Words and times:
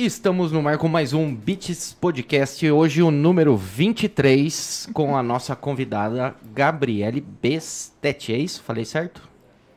Estamos 0.00 0.52
no 0.52 0.62
mar 0.62 0.78
com 0.78 0.86
mais 0.86 1.12
um 1.12 1.34
Beats 1.34 1.92
Podcast, 1.92 2.70
hoje 2.70 3.02
o 3.02 3.10
número 3.10 3.56
23, 3.56 4.88
com 4.94 5.16
a 5.16 5.22
nossa 5.24 5.56
convidada 5.56 6.36
Gabriele 6.54 7.20
Bestetti, 7.20 8.32
é 8.32 8.38
isso? 8.38 8.62
Falei 8.62 8.84
certo? 8.84 9.28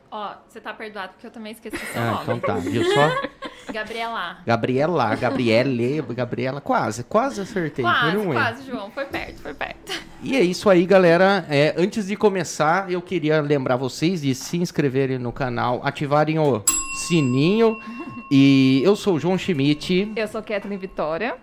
Ó, 0.08 0.34
você 0.48 0.60
tá 0.60 0.72
perdoado 0.72 1.14
porque 1.14 1.26
eu 1.26 1.30
também 1.32 1.50
esqueci 1.50 1.76
seu 1.76 2.00
Ah, 2.00 2.10
nome. 2.12 2.22
então 2.22 2.38
tá, 2.38 2.54
viu 2.54 2.84
só? 2.84 3.10
Gabriela. 3.72 4.38
Gabriela, 4.46 5.14
Gabriele, 5.16 6.00
Gabriela, 6.14 6.60
quase, 6.60 7.02
quase 7.02 7.40
acertei. 7.40 7.84
foi 7.84 7.92
Quase, 7.92 8.16
erro. 8.16 8.32
quase, 8.32 8.66
João. 8.70 8.90
Foi 8.92 9.04
perto, 9.06 9.40
foi 9.42 9.54
perto. 9.54 9.92
E 10.22 10.36
é 10.36 10.40
isso 10.40 10.70
aí, 10.70 10.86
galera. 10.86 11.44
É, 11.48 11.74
antes 11.76 12.06
de 12.06 12.14
começar, 12.14 12.88
eu 12.92 13.02
queria 13.02 13.40
lembrar 13.40 13.74
vocês 13.76 14.22
de 14.22 14.36
se 14.36 14.56
inscreverem 14.56 15.18
no 15.18 15.32
canal, 15.32 15.80
ativarem 15.82 16.38
o 16.38 16.62
sininho. 17.12 17.78
E 18.30 18.80
eu 18.82 18.96
sou 18.96 19.14
o 19.16 19.20
João 19.20 19.36
Schmidt 19.36 20.10
Eu 20.16 20.26
sou 20.26 20.42
Kathleen 20.42 20.78
Vitória. 20.78 21.34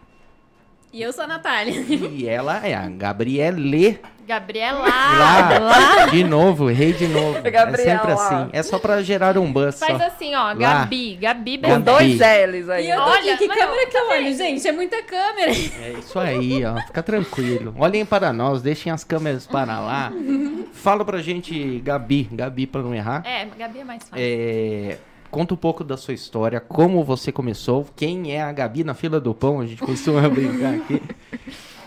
E 0.92 1.04
eu 1.04 1.14
sou 1.14 1.24
a 1.26 1.28
Natália. 1.28 1.74
e 1.88 2.28
ela 2.28 2.66
é 2.66 2.74
a 2.74 2.90
Gabriele. 2.90 4.00
Gabriela. 4.28 4.80
Lá, 4.88 6.06
de 6.08 6.24
novo, 6.24 6.70
errei 6.70 6.94
de 6.94 7.08
novo. 7.08 7.38
É 7.44 7.50
Gabriela. 7.52 7.92
sempre 8.00 8.12
assim. 8.12 8.50
É 8.52 8.64
só 8.64 8.80
pra 8.80 9.02
gerar 9.04 9.38
um 9.38 9.52
buzz. 9.52 9.76
Só. 9.76 9.86
Faz 9.86 10.02
assim, 10.02 10.34
ó. 10.36 10.54
Gabi. 10.56 11.16
Gabi 11.16 11.58
Com 11.60 11.68
Gabi. 11.68 11.84
Bestetti. 11.84 12.18
dois 12.18 12.20
L's 12.20 12.70
aí. 12.70 12.86
E 12.88 12.90
eu 12.90 12.98
tô 12.98 13.04
Olha, 13.04 13.34
aqui, 13.36 13.48
que 13.48 13.56
câmera 13.56 13.82
não, 13.84 13.90
que 13.90 13.98
eu 13.98 14.06
tá 14.08 14.14
olho, 14.14 14.24
vendo? 14.26 14.38
gente? 14.38 14.68
É 14.68 14.72
muita 14.72 15.04
câmera. 15.04 15.52
É 15.52 15.96
isso 16.00 16.20
aí, 16.20 16.66
ó. 16.66 16.76
Fica 16.88 17.04
tranquilo. 17.04 17.76
Olhem 17.78 18.06
para 18.06 18.34
nós, 18.34 18.62
deixem 18.64 18.92
as 18.92 19.04
câmeras 19.04 19.46
para 19.46 19.80
lá. 19.80 20.12
Fala 20.74 21.06
pra 21.06 21.20
gente, 21.22 21.80
Gabi. 21.84 22.28
Gabi, 22.32 22.66
pra 22.66 22.82
não 22.82 22.94
errar. 22.96 23.24
É, 23.26 23.46
Gabi 23.58 23.80
é 23.80 23.84
mais 23.84 24.04
fácil. 24.04 24.16
É, 24.18 24.98
conta 25.30 25.54
um 25.54 25.58
pouco 25.58 25.84
da 25.84 25.98
sua 25.98 26.14
história, 26.14 26.60
como 26.60 27.04
você 27.04 27.32
começou, 27.32 27.86
quem 27.96 28.32
é 28.32 28.42
a 28.42 28.52
Gabi 28.52 28.84
na 28.84 28.94
fila 28.94 29.20
do 29.20 29.34
pão, 29.34 29.60
a 29.60 29.66
gente 29.66 29.82
costuma 29.82 30.28
brincar 30.30 30.76
aqui. 30.76 31.02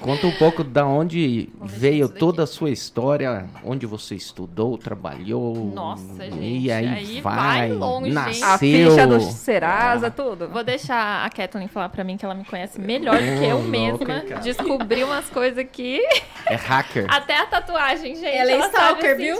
Conta 0.02 0.26
um 0.26 0.32
pouco 0.32 0.64
da 0.64 0.84
onde 0.84 1.48
Vamos 1.54 1.72
veio 1.72 2.08
toda 2.08 2.42
a 2.42 2.46
sua 2.46 2.70
história, 2.70 3.46
onde 3.64 3.86
você 3.86 4.14
estudou, 4.16 4.76
trabalhou. 4.76 5.54
Nossa, 5.72 6.26
E 6.26 6.30
gente, 6.30 6.70
aí, 6.72 6.88
aí 6.88 7.20
vai, 7.20 7.68
vai 7.68 7.72
longe, 7.72 8.10
nasceu. 8.10 8.48
A 8.48 8.58
ficha 8.58 9.06
do 9.06 9.20
Serasa, 9.20 10.10
tudo. 10.10 10.48
Vou 10.48 10.64
deixar 10.64 11.24
a 11.24 11.30
Kathleen 11.30 11.68
falar 11.68 11.88
pra 11.88 12.02
mim 12.02 12.16
que 12.16 12.24
ela 12.24 12.34
me 12.34 12.44
conhece 12.44 12.80
melhor 12.80 13.16
do 13.16 13.38
que 13.38 13.44
eu 13.46 13.60
mesma. 13.60 14.14
louca. 14.16 14.36
Descobri 14.40 15.04
umas 15.04 15.28
coisas 15.30 15.58
aqui. 15.58 16.00
É 16.46 16.56
hacker. 16.56 17.06
Até 17.08 17.38
a 17.38 17.46
tatuagem, 17.46 18.16
gente. 18.16 18.26
Ela 18.26 18.50
é 18.50 18.58
sabe 18.62 18.74
stalker, 18.74 19.14
o 19.14 19.18
viu? 19.18 19.36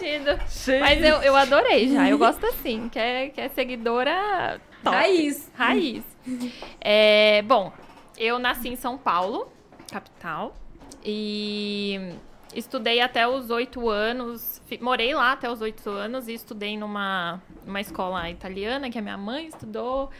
Mas 0.80 1.02
eu, 1.05 1.16
eu 1.22 1.36
adorei 1.36 1.92
já. 1.92 2.08
Eu 2.08 2.18
gosto 2.18 2.46
assim, 2.46 2.88
que 2.88 2.98
é, 2.98 3.28
que 3.30 3.40
é 3.40 3.48
seguidora 3.48 4.60
top. 4.84 4.96
Raiz. 4.96 5.50
Raiz. 5.55 6.05
É, 6.80 7.42
bom, 7.42 7.72
eu 8.16 8.38
nasci 8.38 8.68
em 8.68 8.77
São 8.77 8.96
Paulo, 8.96 9.48
capital, 9.93 10.57
e 11.05 12.15
estudei 12.55 13.01
até 13.01 13.27
os 13.27 13.51
oito 13.51 13.89
anos. 13.89 14.61
Morei 14.81 15.15
lá 15.15 15.33
até 15.33 15.51
os 15.51 15.61
oito 15.61 15.89
anos 15.91 16.29
e 16.29 16.35
estudei 16.35 16.77
numa, 16.77 17.41
numa 17.67 17.81
escola 17.81 18.29
italiana 18.31 18.91
que 18.91 18.98
a 18.98 19.03
minha 19.03 19.17
mãe 19.17 19.47
estudou. 19.47 20.11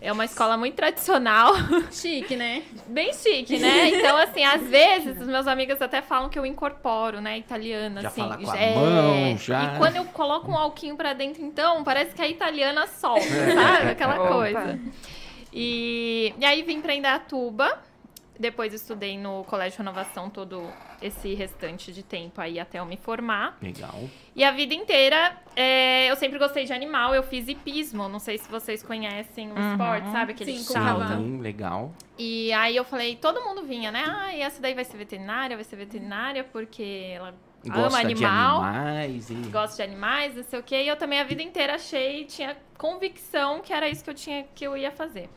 É 0.00 0.12
uma 0.12 0.24
escola 0.24 0.56
muito 0.56 0.76
tradicional, 0.76 1.54
Chique, 1.90 2.36
né? 2.36 2.62
bem 2.86 3.12
chique, 3.12 3.58
né? 3.58 3.88
Então, 3.88 4.16
assim, 4.16 4.44
às 4.44 4.62
vezes 4.62 5.20
os 5.20 5.26
meus 5.26 5.48
amigos 5.48 5.82
até 5.82 6.00
falam 6.00 6.28
que 6.28 6.38
eu 6.38 6.46
incorporo, 6.46 7.20
né? 7.20 7.36
Italiana, 7.38 8.00
Já 8.02 8.08
assim. 8.08 8.20
fala 8.20 8.38
com 8.38 8.48
a 8.48 8.56
é. 8.56 8.74
mão, 8.76 9.36
já. 9.36 9.74
E 9.74 9.76
quando 9.78 9.96
eu 9.96 10.04
coloco 10.04 10.52
um 10.52 10.56
alquinho 10.56 10.96
pra 10.96 11.14
dentro, 11.14 11.42
então, 11.42 11.82
parece 11.82 12.14
que 12.14 12.22
a 12.22 12.28
italiana 12.28 12.86
solta, 12.86 13.22
sabe? 13.26 13.90
Aquela 13.90 14.20
Opa. 14.20 14.34
coisa. 14.34 14.78
E, 15.52 16.32
e 16.38 16.44
aí 16.44 16.62
vim 16.62 16.80
pra 16.80 16.94
Indaiatuba. 16.94 17.87
Depois 18.38 18.72
estudei 18.72 19.18
no 19.18 19.42
Colégio 19.44 19.78
Renovação 19.78 20.30
todo 20.30 20.62
esse 21.02 21.34
restante 21.34 21.92
de 21.92 22.02
tempo 22.04 22.40
aí 22.40 22.60
até 22.60 22.78
eu 22.78 22.86
me 22.86 22.96
formar. 22.96 23.58
Legal. 23.60 24.08
E 24.36 24.44
a 24.44 24.52
vida 24.52 24.74
inteira 24.74 25.36
é, 25.56 26.08
eu 26.08 26.14
sempre 26.14 26.38
gostei 26.38 26.64
de 26.64 26.72
animal. 26.72 27.14
Eu 27.14 27.22
fiz 27.24 27.48
hipismo. 27.48 28.08
Não 28.08 28.20
sei 28.20 28.38
se 28.38 28.48
vocês 28.48 28.82
conhecem 28.82 29.50
o 29.50 29.54
Uhum. 29.56 29.70
esporte, 29.72 30.10
sabe? 30.12 30.32
Aquele 30.32 30.56
Sim, 30.56 30.72
cavalo. 30.72 31.16
Sim, 31.22 31.40
legal. 31.40 31.92
E 32.16 32.52
aí 32.52 32.76
eu 32.76 32.84
falei, 32.84 33.16
todo 33.16 33.40
mundo 33.42 33.64
vinha, 33.64 33.90
né? 33.90 34.04
Ah, 34.06 34.32
e 34.34 34.40
essa 34.40 34.62
daí 34.62 34.74
vai 34.74 34.84
ser 34.84 34.96
veterinária, 34.96 35.56
vai 35.56 35.64
ser 35.64 35.76
veterinária 35.76 36.44
porque 36.44 37.10
ela 37.14 37.34
ama 37.66 37.74
Gosta 37.74 37.98
de 37.98 38.04
animal, 38.12 38.62
animais 38.62 39.30
e... 39.30 39.34
gosta 39.50 39.76
de 39.76 39.82
animais, 39.82 40.36
não 40.36 40.44
sei 40.44 40.60
o 40.60 40.62
quê. 40.62 40.84
E 40.84 40.88
eu 40.88 40.96
também 40.96 41.18
a 41.20 41.24
vida 41.24 41.42
inteira 41.42 41.74
achei, 41.74 42.24
tinha 42.24 42.56
convicção 42.76 43.60
que 43.60 43.72
era 43.72 43.88
isso 43.88 44.04
que 44.04 44.10
eu 44.10 44.14
tinha 44.14 44.44
que 44.54 44.64
eu 44.64 44.76
ia 44.76 44.90
fazer. 44.92 45.28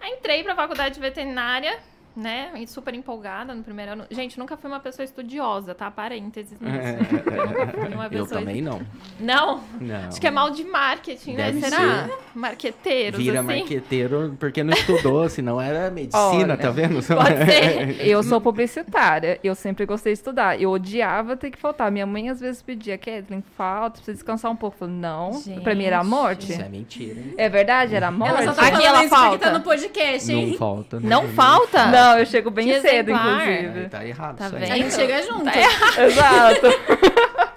Aí 0.00 0.12
entrei 0.12 0.42
pra 0.44 0.54
faculdade 0.54 0.94
de 0.96 1.00
veterinária, 1.00 1.78
né? 2.16 2.50
e 2.56 2.66
Super 2.66 2.94
empolgada 2.94 3.54
no 3.54 3.62
primeiro 3.62 3.92
ano. 3.92 4.04
Gente, 4.10 4.38
nunca 4.38 4.56
fui 4.56 4.70
uma 4.70 4.80
pessoa 4.80 5.04
estudiosa, 5.04 5.74
tá? 5.74 5.90
Parênteses 5.90 6.58
nisso. 6.60 6.74
Eu 8.10 8.26
também 8.26 8.60
não. 8.62 8.80
Não, 9.18 9.60
Não. 9.80 10.08
acho 10.08 10.20
que 10.20 10.26
é 10.26 10.30
mal 10.30 10.50
de 10.50 10.64
marketing, 10.64 11.34
né? 11.34 11.52
Deve 11.52 11.60
Será? 11.68 12.08
Marqueteiros, 12.34 13.20
Vira 13.20 13.40
assim. 13.40 13.46
marqueteiro 13.46 14.36
porque 14.38 14.62
não 14.62 14.72
estudou, 14.72 15.28
senão 15.30 15.60
era 15.60 15.90
medicina, 15.90 16.20
Olha, 16.28 16.56
tá 16.56 16.70
vendo? 16.70 16.94
Pode 17.06 17.44
ser. 17.46 18.06
Eu 18.06 18.22
sou 18.22 18.40
publicitária, 18.40 19.38
eu 19.42 19.54
sempre 19.54 19.86
gostei 19.86 20.12
de 20.12 20.18
estudar. 20.18 20.60
Eu 20.60 20.70
odiava 20.70 21.36
ter 21.36 21.50
que 21.50 21.58
faltar. 21.58 21.90
Minha 21.90 22.06
mãe 22.06 22.28
às 22.28 22.40
vezes 22.40 22.62
pedia, 22.62 22.96
Kathleen, 22.98 23.42
falta, 23.56 23.96
precisa 23.96 24.12
descansar 24.14 24.50
um 24.50 24.56
pouco. 24.56 24.76
Eu 24.76 24.78
falei, 24.80 24.94
não, 24.94 25.30
pra 25.62 25.74
mim 25.74 25.84
era 25.84 25.98
a 26.00 26.04
morte. 26.04 26.52
Isso 26.52 26.62
é 26.62 26.68
mentira, 26.68 27.20
hein? 27.20 27.34
É 27.36 27.48
verdade, 27.48 27.94
era 27.94 28.08
a 28.08 28.10
morte. 28.10 28.42
Ela 28.42 28.54
só 28.54 28.60
tá 28.60 28.66
Aqui 28.68 28.84
ela 28.84 28.98
porque 28.98 29.08
falta. 29.08 29.38
tá 29.38 29.52
no 29.52 29.60
podcast, 29.60 30.32
hein? 30.32 30.50
Não 30.50 30.58
falta. 30.58 31.00
Não 31.00 31.28
falta? 31.28 31.86
Não, 31.86 32.03
eu 32.18 32.26
chego 32.26 32.50
bem 32.50 32.66
Que 32.68 32.80
cedo, 32.80 33.10
exemplar. 33.10 33.48
inclusive. 33.52 33.84
É, 33.84 33.88
tá 33.88 34.04
errado 34.06 34.36
Tá 34.36 34.46
isso 34.46 34.56
aí. 34.56 34.62
A 34.70 34.76
gente 34.76 34.94
chega 34.94 35.22
junto. 35.26 35.48
Exato. 35.48 36.66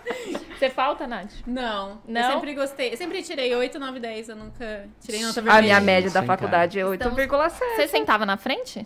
Você 0.58 0.70
falta, 0.72 1.06
Nath? 1.06 1.32
Não, 1.46 2.00
Não? 2.08 2.22
Eu 2.22 2.32
sempre 2.34 2.56
gostei. 2.56 2.92
Eu 2.94 2.98
sempre 2.98 3.22
tirei 3.22 3.56
8, 3.56 3.78
9, 3.78 4.00
10. 4.00 4.30
Eu 4.30 4.36
nunca 4.38 4.86
tirei 5.00 5.22
nota 5.22 5.40
A 5.40 5.44
vermelha. 5.44 5.62
minha 5.62 5.82
média 5.82 6.10
da 6.10 6.24
faculdade 6.24 6.80
é 6.80 6.94
Estamos- 6.94 7.16
8,7. 7.18 7.76
Você 7.76 7.88
sentava 7.88 8.26
na 8.26 8.38
frente? 8.38 8.86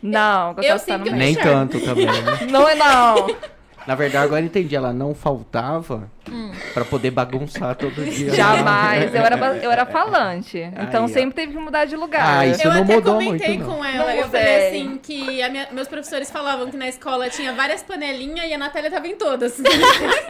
Não, 0.00 0.54
gostava 0.54 0.60
de 0.60 0.66
estar 0.66 0.78
sempre 0.94 1.10
no 1.10 1.16
Nem 1.16 1.34
meio. 1.34 1.44
tanto 1.44 1.80
também, 1.80 2.06
né? 2.06 2.46
Não 2.48 2.68
é 2.68 2.74
não. 2.76 3.26
Na 3.88 3.94
verdade, 3.94 4.24
agora 4.26 4.42
eu 4.42 4.46
entendi. 4.46 4.76
Ela 4.76 4.92
não 4.92 5.14
faltava 5.14 6.10
Hum. 6.30 6.52
pra 6.74 6.84
poder 6.84 7.10
bagunçar 7.10 7.74
todo 7.74 8.04
dia. 8.04 8.34
Jamais. 8.34 9.14
Eu 9.14 9.22
era, 9.22 9.36
eu 9.62 9.70
era 9.72 9.86
falante. 9.90 10.58
Então 10.58 11.06
Aí, 11.06 11.12
sempre 11.12 11.34
teve 11.34 11.54
que 11.54 11.58
mudar 11.58 11.86
de 11.86 11.96
lugar. 11.96 12.40
Ah, 12.40 12.46
isso 12.46 12.66
Eu 12.66 12.74
não 12.74 12.82
até 12.82 12.94
mudou 12.96 13.14
comentei 13.14 13.48
muito, 13.56 13.66
não. 13.66 13.76
com 13.78 13.82
ela. 13.84 13.96
Não 14.04 14.10
eu 14.10 14.26
mudei. 14.26 14.40
falei 14.42 14.68
assim 14.68 15.00
que 15.02 15.42
a 15.42 15.48
minha- 15.48 15.68
meus 15.72 15.88
professores 15.88 16.30
falavam 16.30 16.70
que 16.70 16.76
na 16.76 16.86
escola 16.86 17.30
tinha 17.30 17.54
várias 17.54 17.82
panelinhas 17.82 18.46
e 18.50 18.52
a 18.52 18.58
Natália 18.58 18.90
tava 18.90 19.08
em 19.08 19.16
todas. 19.16 19.56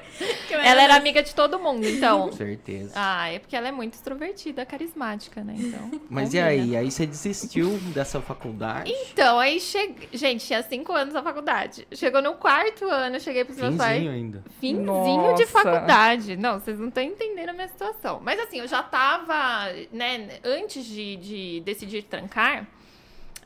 Ela 0.51 0.83
era 0.83 0.97
amiga 0.97 1.23
de 1.23 1.35
todo 1.35 1.59
mundo, 1.59 1.87
então. 1.87 2.29
Com 2.29 2.33
certeza. 2.33 2.93
Ah, 2.95 3.29
é 3.29 3.39
porque 3.39 3.55
ela 3.55 3.69
é 3.69 3.73
muito 3.73 3.95
extrovertida, 3.95 4.65
carismática, 4.67 5.43
né? 5.43 5.55
Então. 5.57 6.01
Mas 6.09 6.35
e 6.35 6.39
combina. 6.39 6.47
aí? 6.47 6.77
Aí 6.77 6.91
você 6.91 7.07
desistiu 7.07 7.79
dessa 7.95 8.21
faculdade? 8.21 8.93
Então, 8.93 9.39
aí 9.39 9.61
cheguei. 9.61 10.09
Gente, 10.13 10.47
tinha 10.47 10.63
cinco 10.63 10.93
anos 10.93 11.15
na 11.15 11.23
faculdade. 11.23 11.87
Chegou 11.93 12.21
no 12.23 12.35
quarto 12.35 12.85
ano, 12.87 13.17
eu 13.17 13.21
cheguei 13.21 13.45
pros 13.45 13.59
meus 13.59 13.77
pais. 13.77 13.99
Finzinho 13.99 14.13
ainda. 14.13 14.45
Finzinho 14.61 15.35
de 15.35 15.43
Nossa. 15.43 15.47
faculdade. 15.47 16.37
Não, 16.37 16.59
vocês 16.61 16.79
não 16.79 16.89
estão 16.89 17.03
entendendo 17.03 17.51
a 17.51 17.53
minha 17.53 17.69
situação. 17.69 18.21
Mas 18.23 18.41
assim, 18.41 18.59
eu 18.59 18.67
já 18.69 18.83
tava, 18.83 19.73
né, 19.93 20.41
antes 20.45 20.85
de, 20.85 21.17
de 21.17 21.61
decidir 21.65 22.03
trancar, 22.03 22.67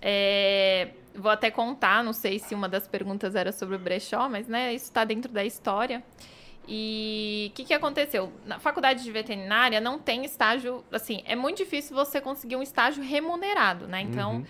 é, 0.00 0.89
vou 1.15 1.31
até 1.31 1.50
contar, 1.50 2.03
não 2.03 2.12
sei 2.12 2.39
se 2.39 2.54
uma 2.54 2.69
das 2.69 2.89
perguntas 2.89 3.34
era 3.34 3.53
sobre 3.53 3.77
o 3.77 3.78
brechó, 3.78 4.28
mas 4.28 4.49
né, 4.49 4.75
isso 4.75 4.91
tá 4.93 5.04
dentro 5.04 5.33
da 5.33 5.44
história. 5.44 6.03
E 6.69 7.49
o 7.53 7.55
que, 7.56 7.65
que 7.65 7.75
aconteceu? 7.75 8.33
Na 8.47 8.59
faculdade 8.59 9.03
de 9.03 9.11
veterinária 9.11 9.81
não 9.81 9.99
tem 9.99 10.25
estágio, 10.25 10.84
assim, 10.93 11.23
é 11.27 11.34
muito 11.34 11.59
difícil 11.59 11.95
você 11.95 12.21
conseguir 12.21 12.57
um 12.57 12.63
estágio 12.63 13.03
remunerado, 13.03 13.86
né? 13.89 14.01
Então, 14.03 14.34
Uhum. 14.36 14.45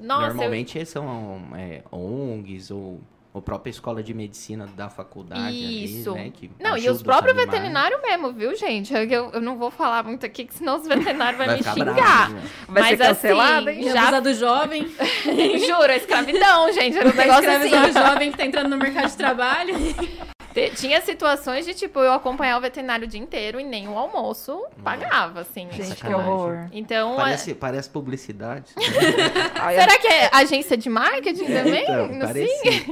nossa, 0.00 0.24
eu- 0.24 0.28
Normalmente 0.34 0.84
são 0.86 1.42
é, 1.54 1.82
ONGs 1.92 2.70
ou 2.70 3.00
a 3.34 3.40
própria 3.42 3.70
escola 3.70 4.02
de 4.02 4.14
medicina 4.14 4.66
da 4.66 4.88
faculdade 4.88 5.84
Isso. 5.84 6.10
ali, 6.14 6.18
né? 6.24 6.32
Que 6.34 6.50
Não, 6.58 6.74
e 6.78 6.88
os 6.88 7.02
próprios 7.02 7.36
veterinários 7.36 8.00
mesmo, 8.00 8.32
viu, 8.32 8.56
gente? 8.56 8.94
Eu, 8.94 9.02
eu- 9.04 9.30
eu 9.34 9.40
não 9.42 9.58
vou 9.58 9.70
falar 9.70 10.02
muito 10.04 10.24
aqui, 10.24 10.46
que 10.46 10.54
senão 10.54 10.76
os 10.78 10.86
veterinários 10.88 11.36
vão 11.36 11.46
Vai 11.46 11.56
me 11.58 11.62
xingar. 11.62 11.94
bravo, 11.94 12.32
né? 12.34 12.42
Vai 12.66 12.82
Mas 12.82 12.98
ser 12.98 13.06
cancelada, 13.08 13.70
assim, 13.70 13.80
hein? 13.82 13.90
já- 13.92 14.20
do 14.20 14.32
jovem. 14.32 14.86
Juro, 15.68 15.92
é 15.92 15.96
escravidão, 15.98 16.72
gente. 16.72 16.96
Era 16.96 17.10
um 17.10 17.14
negócio 17.14 17.50
assim. 17.50 17.92
Jovem 17.92 18.30
que 18.32 18.38
tá 18.38 18.46
entrando 18.46 18.70
no 18.70 18.78
mercado 18.78 19.10
de 19.10 19.16
trabalho. 19.18 19.74
Tinha 20.76 21.00
situações 21.00 21.66
de, 21.66 21.74
tipo, 21.74 21.98
eu 22.00 22.12
acompanhar 22.12 22.58
o 22.58 22.60
veterinário 22.60 23.06
o 23.06 23.08
dia 23.08 23.20
inteiro 23.20 23.60
e 23.60 23.64
nem 23.64 23.88
o 23.88 23.96
almoço 23.96 24.64
pagava, 24.82 25.40
assim. 25.40 25.68
Gente, 25.70 25.96
que 25.96 26.14
horror. 26.14 26.68
Então, 26.72 27.16
Parece, 27.16 27.54
parece 27.54 27.90
publicidade. 27.90 28.72
Será 28.76 29.98
que 29.98 30.06
é 30.06 30.30
agência 30.32 30.76
de 30.76 30.88
marketing 30.88 31.44
também? 31.46 31.82
Então, 31.82 32.08
não 32.08 32.32
sei. 32.32 32.48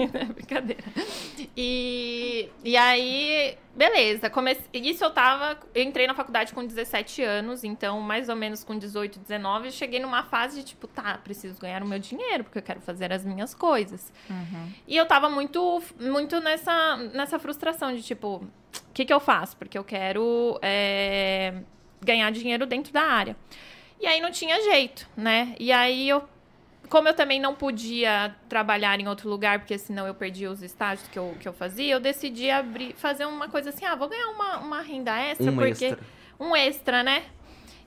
Brincadeira. 0.35 0.83
E, 1.57 2.49
e 2.63 2.77
aí, 2.77 3.57
beleza. 3.75 4.31
Comece... 4.31 4.62
Isso 4.73 5.05
eu 5.05 5.11
tava. 5.11 5.59
Eu 5.75 5.82
entrei 5.82 6.06
na 6.06 6.15
faculdade 6.15 6.53
com 6.53 6.65
17 6.65 7.23
anos, 7.23 7.65
então, 7.65 8.00
mais 8.00 8.29
ou 8.29 8.37
menos 8.37 8.62
com 8.65 8.79
18, 8.79 9.19
19, 9.19 9.67
eu 9.67 9.73
cheguei 9.73 10.00
numa 10.00 10.23
fase 10.25 10.61
de 10.61 10.67
tipo, 10.67 10.87
tá, 10.87 11.19
preciso 11.19 11.61
ganhar 11.61 11.82
o 11.82 11.87
meu 11.87 11.99
dinheiro, 11.99 12.44
porque 12.44 12.59
eu 12.59 12.62
quero 12.62 12.81
fazer 12.81 13.12
as 13.12 13.25
minhas 13.25 13.55
coisas. 13.55 14.12
E 14.87 14.97
eu 14.97 15.06
tava 15.06 15.29
muito, 15.29 15.82
muito 16.00 16.41
nessa, 16.41 16.97
nessa 17.12 17.38
frustração 17.38 17.94
de 17.94 18.03
tipo, 18.03 18.37
o 18.37 18.93
que, 18.93 19.05
que 19.05 19.12
eu 19.12 19.21
faço? 19.21 19.56
Porque 19.56 19.77
eu 19.77 19.85
quero 19.85 20.59
é, 20.62 21.55
ganhar 22.00 22.31
dinheiro 22.31 22.67
dentro 22.67 22.93
da 22.93 23.03
área. 23.03 23.37
E 24.00 24.06
aí 24.06 24.20
não 24.20 24.31
tinha 24.31 24.61
jeito, 24.62 25.09
né? 25.17 25.55
E 25.59 25.73
aí 25.73 26.09
eu 26.09 26.29
como 26.94 27.08
eu 27.08 27.14
também 27.14 27.41
não 27.41 27.56
podia 27.56 28.37
trabalhar 28.49 29.00
em 29.00 29.08
outro 29.08 29.29
lugar, 29.29 29.58
porque 29.58 29.76
senão 29.76 30.06
eu 30.06 30.14
perdia 30.14 30.49
os 30.49 30.62
estágios 30.62 31.08
que 31.08 31.19
eu, 31.19 31.35
que 31.41 31.49
eu 31.49 31.52
fazia, 31.52 31.93
eu 31.93 31.99
decidi 31.99 32.49
abrir, 32.49 32.94
fazer 32.94 33.26
uma 33.26 33.49
coisa 33.49 33.70
assim, 33.70 33.85
ah, 33.85 33.96
vou 33.96 34.08
ganhar 34.08 34.29
uma, 34.29 34.58
uma 34.58 34.81
renda 34.81 35.11
extra, 35.19 35.50
Um 35.50 35.56
porque. 35.56 35.87
extra. 35.87 35.99
Um 36.38 36.55
extra, 36.55 37.02
né? 37.02 37.25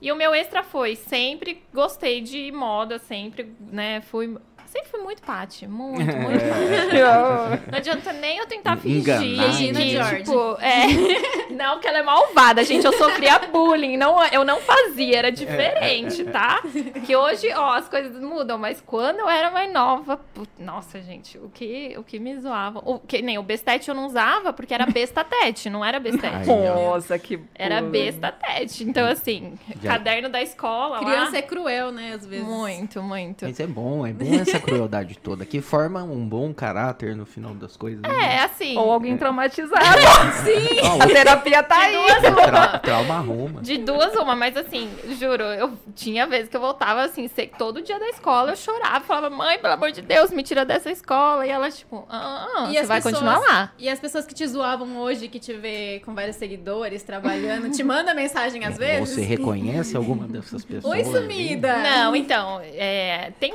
E 0.01 0.11
o 0.11 0.15
meu 0.17 0.35
extra 0.35 0.61
foi, 0.61 0.97
sempre 0.97 1.63
gostei 1.73 2.19
de 2.19 2.51
moda, 2.51 2.99
sempre, 2.99 3.49
né, 3.71 4.01
fui. 4.01 4.37
Sempre 4.77 4.89
fui 4.91 4.99
muito 5.01 5.21
Paty, 5.23 5.67
muito, 5.67 6.05
muito. 6.15 6.43
Não 7.71 7.77
adianta 7.77 8.13
nem 8.13 8.37
eu 8.37 8.45
tentar 8.45 8.77
fingir 8.77 9.15
Regina 9.39 9.79
que, 9.79 9.89
George. 9.91 10.23
tipo, 10.23 10.57
é... 10.61 11.47
Não, 11.53 11.79
que 11.79 11.87
ela 11.87 11.97
é 11.99 12.03
malvada, 12.03 12.63
gente. 12.63 12.85
Eu 12.85 12.93
sofria 12.93 13.39
bullying. 13.39 13.97
Não, 13.97 14.23
eu 14.27 14.43
não 14.45 14.59
fazia, 14.59 15.17
era 15.17 15.31
diferente, 15.31 16.23
tá? 16.25 16.61
Que 17.05 17.15
hoje, 17.15 17.51
ó, 17.53 17.73
as 17.73 17.89
coisas 17.89 18.21
mudam, 18.21 18.57
mas 18.59 18.81
quando 18.85 19.19
eu 19.19 19.29
era 19.29 19.49
mais 19.49 19.71
nova, 19.73 20.17
put- 20.35 20.49
nossa, 20.59 21.01
gente, 21.01 21.37
o 21.39 21.49
que, 21.49 21.95
o 21.97 22.03
que 22.03 22.19
me 22.19 22.37
zoava. 22.39 22.79
O 22.85 22.99
que, 22.99 23.21
nem 23.21 23.37
o 23.39 23.43
bestete 23.43 23.89
eu 23.89 23.95
não 23.95 24.05
usava 24.05 24.53
porque 24.53 24.73
era 24.73 24.85
besta 24.85 25.23
tete, 25.23 25.69
não 25.69 25.83
era 25.83 25.99
bestete. 25.99 26.45
Nossa, 26.47 27.17
que 27.17 27.39
Era 27.55 27.77
bullying. 27.81 27.91
besta 27.91 28.31
tete. 28.31 28.83
Então, 28.83 29.07
assim, 29.07 29.57
Já- 29.81 29.93
caderno 29.93 30.29
da 30.29 30.41
escola. 30.43 30.99
Criança 30.99 31.31
lá, 31.31 31.37
é 31.37 31.41
cruel, 31.41 31.91
né, 31.91 32.13
às 32.15 32.25
vezes. 32.25 32.45
Muito, 32.45 33.01
muito. 33.01 33.45
Mas 33.45 33.59
é 33.59 33.65
bom, 33.67 34.05
é 34.05 34.13
bom 34.13 34.33
essa 34.35 34.59
crueldade 34.67 35.17
toda, 35.17 35.45
que 35.45 35.61
forma 35.61 36.03
um 36.03 36.27
bom 36.27 36.53
caráter 36.53 37.15
no 37.15 37.25
final 37.25 37.53
das 37.53 37.75
coisas. 37.77 38.01
né? 38.01 38.09
É, 38.37 38.39
assim. 38.43 38.77
Ou 38.77 38.91
alguém 38.91 39.17
traumatizado. 39.17 39.81
Sim. 40.43 40.79
Ah, 40.83 41.03
A 41.03 41.07
terapia 41.07 41.63
tá 41.63 41.77
aí. 41.79 41.95
Tra 42.45 42.79
trauma 42.79 43.19
Roma. 43.19 43.61
De 43.61 43.77
duas 43.77 44.13
uma, 44.15 44.35
mas 44.35 44.55
assim, 44.57 44.89
juro, 45.19 45.43
eu 45.43 45.71
tinha 45.95 46.27
vezes 46.27 46.49
que 46.49 46.55
eu 46.57 46.61
voltava 46.61 47.01
assim, 47.03 47.27
sei 47.27 47.47
que 47.47 47.57
todo 47.57 47.81
dia 47.81 47.99
da 47.99 48.09
escola 48.09 48.51
eu 48.51 48.55
chorava, 48.55 48.99
falava, 49.05 49.29
mãe, 49.29 49.57
pelo 49.59 49.73
amor 49.73 49.91
de 49.91 50.01
Deus, 50.01 50.31
me 50.31 50.43
tira 50.43 50.65
dessa 50.65 50.91
escola. 50.91 51.45
E 51.45 51.49
ela, 51.49 51.69
tipo, 51.71 52.05
ah, 52.09 52.47
ah, 52.57 52.67
E 52.71 52.73
você 52.77 52.83
vai 52.85 52.97
pessoas- 53.01 53.13
continuar 53.15 53.39
lá. 53.39 53.71
E 53.77 53.89
as 53.89 53.99
pessoas 53.99 54.25
que 54.25 54.33
te 54.35 54.45
zoavam 54.47 54.97
hoje, 54.97 55.27
que 55.27 55.39
te 55.39 55.53
vê 55.53 56.01
com 56.05 56.13
vários 56.13 56.35
seguidores, 56.35 57.03
trabalhando, 57.03 57.71
te 57.71 57.83
manda 57.83 58.13
mensagem 58.13 58.63
às 58.65 58.75
vezes? 58.77 59.09
Você 59.09 59.21
reconhece 59.21 59.95
alguma 59.95 60.27
dessas 60.27 60.63
pessoas? 60.65 60.93
Oi, 60.93 61.03
sumida! 61.05 61.77
Não, 61.77 62.15
então, 62.15 62.59
é, 62.63 63.31
tem. 63.39 63.53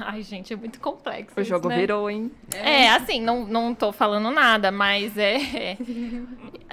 Ai, 0.00 0.22
gente, 0.30 0.52
é 0.52 0.56
muito 0.56 0.80
complexo. 0.80 1.34
O 1.36 1.40
isso, 1.40 1.50
jogo 1.50 1.68
né? 1.68 1.76
virou, 1.78 2.08
hein? 2.08 2.30
É, 2.54 2.88
assim, 2.90 3.20
não, 3.20 3.44
não 3.44 3.74
tô 3.74 3.92
falando 3.92 4.30
nada, 4.30 4.70
mas 4.70 5.18
é. 5.18 5.76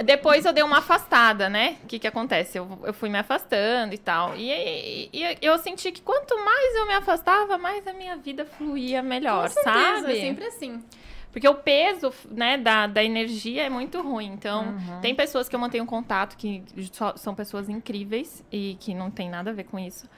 Depois 0.05 0.45
eu 0.45 0.53
dei 0.53 0.63
uma 0.63 0.77
afastada, 0.77 1.49
né? 1.49 1.77
O 1.83 1.87
que 1.87 1.99
que 1.99 2.07
acontece? 2.07 2.57
Eu, 2.57 2.79
eu 2.83 2.93
fui 2.93 3.09
me 3.09 3.17
afastando 3.17 3.93
e 3.93 3.97
tal. 3.97 4.35
E, 4.37 4.51
e- 4.51 5.09
e 5.13 5.37
eu 5.41 5.57
senti 5.57 5.91
que 5.91 6.01
quanto 6.01 6.35
mais 6.43 6.75
eu 6.75 6.87
me 6.87 6.93
afastava, 6.93 7.57
mais 7.57 7.85
a 7.87 7.93
minha 7.93 8.15
vida 8.15 8.45
fluía 8.45 9.01
melhor, 9.01 9.47
Com 9.47 9.53
certeza, 9.53 10.01
sabe? 10.01 10.17
é 10.17 10.21
sempre 10.21 10.45
assim. 10.45 10.83
Porque 11.31 11.47
o 11.47 11.55
peso, 11.55 12.11
né, 12.31 12.57
da, 12.57 12.87
da 12.87 13.03
energia 13.03 13.63
é 13.63 13.69
muito 13.69 14.01
ruim. 14.01 14.27
Então, 14.33 14.75
tem 15.01 15.13
pessoas 15.13 15.47
que 15.49 15.55
eu 15.55 15.59
mantenho 15.59 15.85
contato 15.85 16.35
que 16.37 16.63
só- 16.91 17.15
são 17.15 17.35
pessoas 17.35 17.69
incríveis 17.69 18.43
e 18.51 18.75
que 18.79 18.93
não 18.95 19.11
tem 19.11 19.29
nada 19.29 19.51
a 19.51 19.53
ver 19.53 19.65
com 19.65 19.77
isso. 19.77 20.09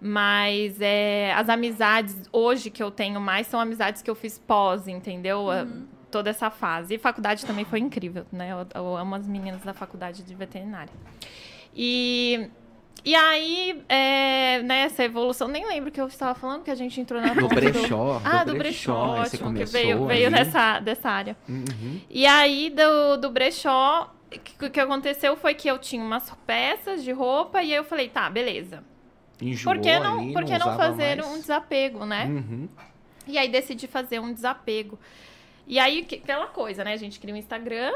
Mas 0.00 0.80
é, 0.80 1.32
as 1.34 1.48
amizades 1.48 2.16
hoje 2.32 2.70
que 2.70 2.82
eu 2.82 2.90
tenho 2.90 3.20
mais 3.20 3.46
são 3.48 3.58
amizades 3.58 4.00
que 4.00 4.08
eu 4.10 4.14
fiz 4.14 4.38
pós, 4.38 4.86
entendeu? 4.88 5.50
A- 5.50 5.66
Toda 6.10 6.30
essa 6.30 6.50
fase. 6.50 6.94
E 6.94 6.98
faculdade 6.98 7.44
também 7.44 7.66
foi 7.66 7.80
incrível, 7.80 8.24
né? 8.32 8.50
Eu, 8.50 8.66
eu 8.74 8.96
amo 8.96 9.14
as 9.14 9.28
meninas 9.28 9.60
da 9.62 9.74
faculdade 9.74 10.22
de 10.22 10.34
veterinária. 10.34 10.90
E, 11.76 12.48
e 13.04 13.14
aí, 13.14 13.84
é, 13.88 14.62
né, 14.62 14.80
essa 14.84 15.04
evolução, 15.04 15.48
nem 15.48 15.66
lembro 15.66 15.90
o 15.90 15.92
que 15.92 16.00
eu 16.00 16.06
estava 16.06 16.34
falando, 16.34 16.62
que 16.62 16.70
a 16.70 16.74
gente 16.74 16.98
entrou 16.98 17.20
na 17.20 17.34
Do 17.34 17.46
brechó. 17.48 18.22
ah, 18.24 18.42
do 18.42 18.54
brechó, 18.54 19.16
você 19.18 19.36
ótimo, 19.36 19.52
que 19.52 19.64
veio, 19.66 20.06
veio 20.06 20.26
ali. 20.28 20.34
dessa, 20.36 20.80
dessa 20.80 21.10
área. 21.10 21.36
Uhum. 21.46 22.00
E 22.08 22.26
aí, 22.26 22.70
do, 22.70 23.18
do 23.18 23.30
brechó, 23.30 24.10
o 24.34 24.38
que, 24.40 24.70
que 24.70 24.80
aconteceu 24.80 25.36
foi 25.36 25.52
que 25.54 25.68
eu 25.68 25.78
tinha 25.78 26.02
umas 26.02 26.30
peças 26.46 27.04
de 27.04 27.12
roupa 27.12 27.62
e 27.62 27.66
aí 27.72 27.74
eu 27.78 27.84
falei, 27.84 28.08
tá, 28.08 28.30
beleza. 28.30 28.82
Enjoou 29.40 29.74
Por 29.74 29.82
que 29.82 29.98
não, 30.00 30.18
ali, 30.18 30.32
por 30.32 30.44
que 30.44 30.50
não 30.52 30.58
usava 30.68 30.76
fazer 30.76 31.16
mais. 31.18 31.32
um 31.32 31.40
desapego, 31.40 32.04
né? 32.04 32.24
Uhum. 32.26 32.68
E 33.26 33.38
aí 33.38 33.48
decidi 33.48 33.86
fazer 33.86 34.18
um 34.18 34.32
desapego. 34.32 34.98
E 35.66 35.78
aí, 35.78 36.02
que- 36.04 36.16
aquela 36.16 36.46
coisa, 36.46 36.82
né? 36.82 36.92
A 36.92 36.96
gente 36.96 37.20
cria 37.20 37.34
um 37.34 37.36
Instagram, 37.36 37.92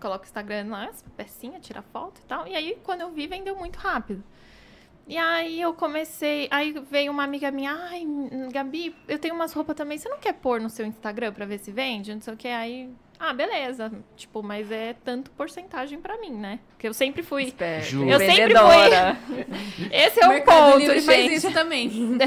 coloca 0.00 0.22
o 0.24 0.26
Instagram 0.26 0.66
lá, 0.70 0.86
as 0.86 1.02
pecinhas, 1.16 1.64
tira 1.66 1.82
foto 1.82 2.20
e 2.20 2.26
tal. 2.26 2.46
E 2.46 2.54
aí, 2.54 2.78
quando 2.84 3.00
eu 3.02 3.10
vi, 3.10 3.26
vendeu 3.26 3.56
muito 3.56 3.76
rápido. 3.76 4.22
E 5.06 5.18
aí 5.18 5.60
eu 5.60 5.74
comecei. 5.74 6.46
Aí 6.50 6.72
veio 6.88 7.10
uma 7.10 7.24
amiga 7.24 7.50
minha, 7.50 7.72
ai, 7.74 8.06
Gabi, 8.52 8.94
eu 9.08 9.18
tenho 9.18 9.34
umas 9.34 9.52
roupas 9.52 9.74
também. 9.76 9.98
Você 9.98 10.08
não 10.08 10.18
quer 10.18 10.32
pôr 10.34 10.60
no 10.60 10.70
seu 10.70 10.86
Instagram 10.86 11.32
pra 11.32 11.44
ver 11.44 11.58
se 11.58 11.72
vende? 11.72 12.14
Não 12.14 12.20
sei 12.20 12.32
o 12.32 12.36
que. 12.36 12.46
Aí. 12.48 12.88
Ah, 13.24 13.32
beleza. 13.32 13.92
Tipo, 14.16 14.42
mas 14.42 14.68
é 14.72 14.96
tanto 15.04 15.30
porcentagem 15.30 16.00
pra 16.00 16.18
mim, 16.18 16.32
né? 16.32 16.58
Porque 16.70 16.88
eu 16.88 16.92
sempre 16.92 17.22
fui. 17.22 17.44
Esperto. 17.44 17.86
Ju. 17.86 18.08
Eu 18.08 18.18
sempre 18.18 18.48
Vendedora. 18.48 19.16
Esse 19.92 20.20
é 20.20 20.26
o 20.26 20.30
Mercado 20.30 20.72
ponto, 20.72 20.78
Livre 20.78 21.00
gente. 21.00 21.06
faz 21.06 21.32
isso 21.32 21.52
também. 21.52 21.88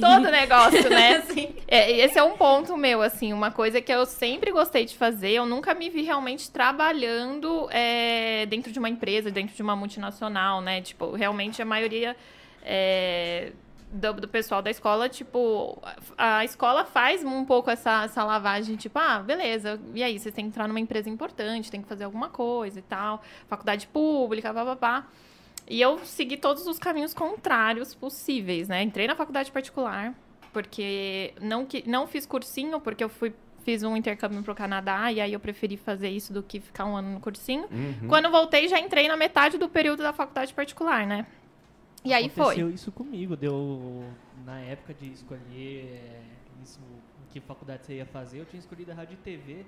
Todo 0.00 0.30
negócio, 0.30 0.88
né? 0.88 1.22
É, 1.68 1.90
esse 2.00 2.18
é 2.18 2.22
um 2.22 2.36
ponto 2.36 2.76
meu, 2.76 3.00
assim, 3.00 3.32
uma 3.32 3.50
coisa 3.50 3.80
que 3.80 3.92
eu 3.92 4.04
sempre 4.04 4.50
gostei 4.50 4.84
de 4.84 4.96
fazer. 4.96 5.30
Eu 5.30 5.46
nunca 5.46 5.72
me 5.72 5.88
vi 5.88 6.02
realmente 6.02 6.50
trabalhando 6.50 7.68
é, 7.70 8.44
dentro 8.46 8.72
de 8.72 8.78
uma 8.78 8.88
empresa, 8.88 9.30
dentro 9.30 9.54
de 9.54 9.62
uma 9.62 9.76
multinacional, 9.76 10.60
né? 10.60 10.80
Tipo, 10.80 11.12
realmente 11.12 11.62
a 11.62 11.64
maioria 11.64 12.16
é, 12.62 13.52
do, 13.92 14.12
do 14.14 14.28
pessoal 14.28 14.62
da 14.62 14.70
escola, 14.70 15.08
tipo, 15.08 15.82
a, 16.16 16.44
escola 16.44 16.84
faz 16.84 17.24
um 17.24 17.44
pouco 17.44 17.70
essa, 17.70 18.04
essa 18.04 18.22
lavagem, 18.24 18.76
tipo, 18.76 18.98
ah, 18.98 19.18
beleza, 19.18 19.80
e 19.94 20.02
aí, 20.02 20.18
vocês 20.18 20.34
têm 20.34 20.44
que 20.44 20.50
entrar 20.50 20.68
numa 20.68 20.80
empresa 20.80 21.10
importante, 21.10 21.70
tem 21.70 21.82
que 21.82 21.88
fazer 21.88 22.04
alguma 22.04 22.28
coisa 22.28 22.78
e 22.78 22.82
tal, 22.82 23.22
faculdade 23.48 23.86
pública, 23.88 24.54
papapá. 24.54 25.06
E 25.68 25.80
eu 25.80 25.98
segui 26.04 26.36
todos 26.36 26.66
os 26.66 26.78
caminhos 26.78 27.14
contrários 27.14 27.94
possíveis, 27.94 28.68
né? 28.68 28.82
Entrei 28.82 29.06
na 29.06 29.14
faculdade 29.14 29.52
particular, 29.52 30.14
porque 30.52 31.34
não, 31.40 31.64
que, 31.64 31.88
não 31.88 32.06
fiz 32.06 32.26
cursinho, 32.26 32.80
porque 32.80 33.04
eu 33.04 33.08
fui 33.08 33.32
fiz 33.62 33.82
um 33.82 33.94
intercâmbio 33.94 34.42
pro 34.42 34.54
Canadá, 34.54 35.12
e 35.12 35.20
aí 35.20 35.32
eu 35.32 35.38
preferi 35.38 35.76
fazer 35.76 36.08
isso 36.08 36.32
do 36.32 36.42
que 36.42 36.60
ficar 36.60 36.86
um 36.86 36.96
ano 36.96 37.12
no 37.12 37.20
cursinho. 37.20 37.68
Uhum. 37.70 38.08
Quando 38.08 38.30
voltei, 38.30 38.66
já 38.68 38.80
entrei 38.80 39.06
na 39.06 39.18
metade 39.18 39.58
do 39.58 39.68
período 39.68 40.02
da 40.02 40.14
faculdade 40.14 40.54
particular, 40.54 41.06
né? 41.06 41.26
E 42.04 42.12
aí 42.14 42.26
Aconteceu 42.26 42.66
foi. 42.66 42.74
isso 42.74 42.90
comigo, 42.90 43.36
deu 43.36 44.04
na 44.44 44.58
época 44.60 44.94
de 44.94 45.12
escolher 45.12 45.84
é, 45.84 46.22
isso, 46.62 46.80
que 47.30 47.40
faculdade 47.40 47.84
você 47.84 47.96
ia 47.96 48.06
fazer, 48.06 48.38
eu 48.40 48.46
tinha 48.46 48.58
escolhido 48.58 48.90
a 48.92 48.94
rádio 48.94 49.14
e 49.14 49.16
TV. 49.18 49.66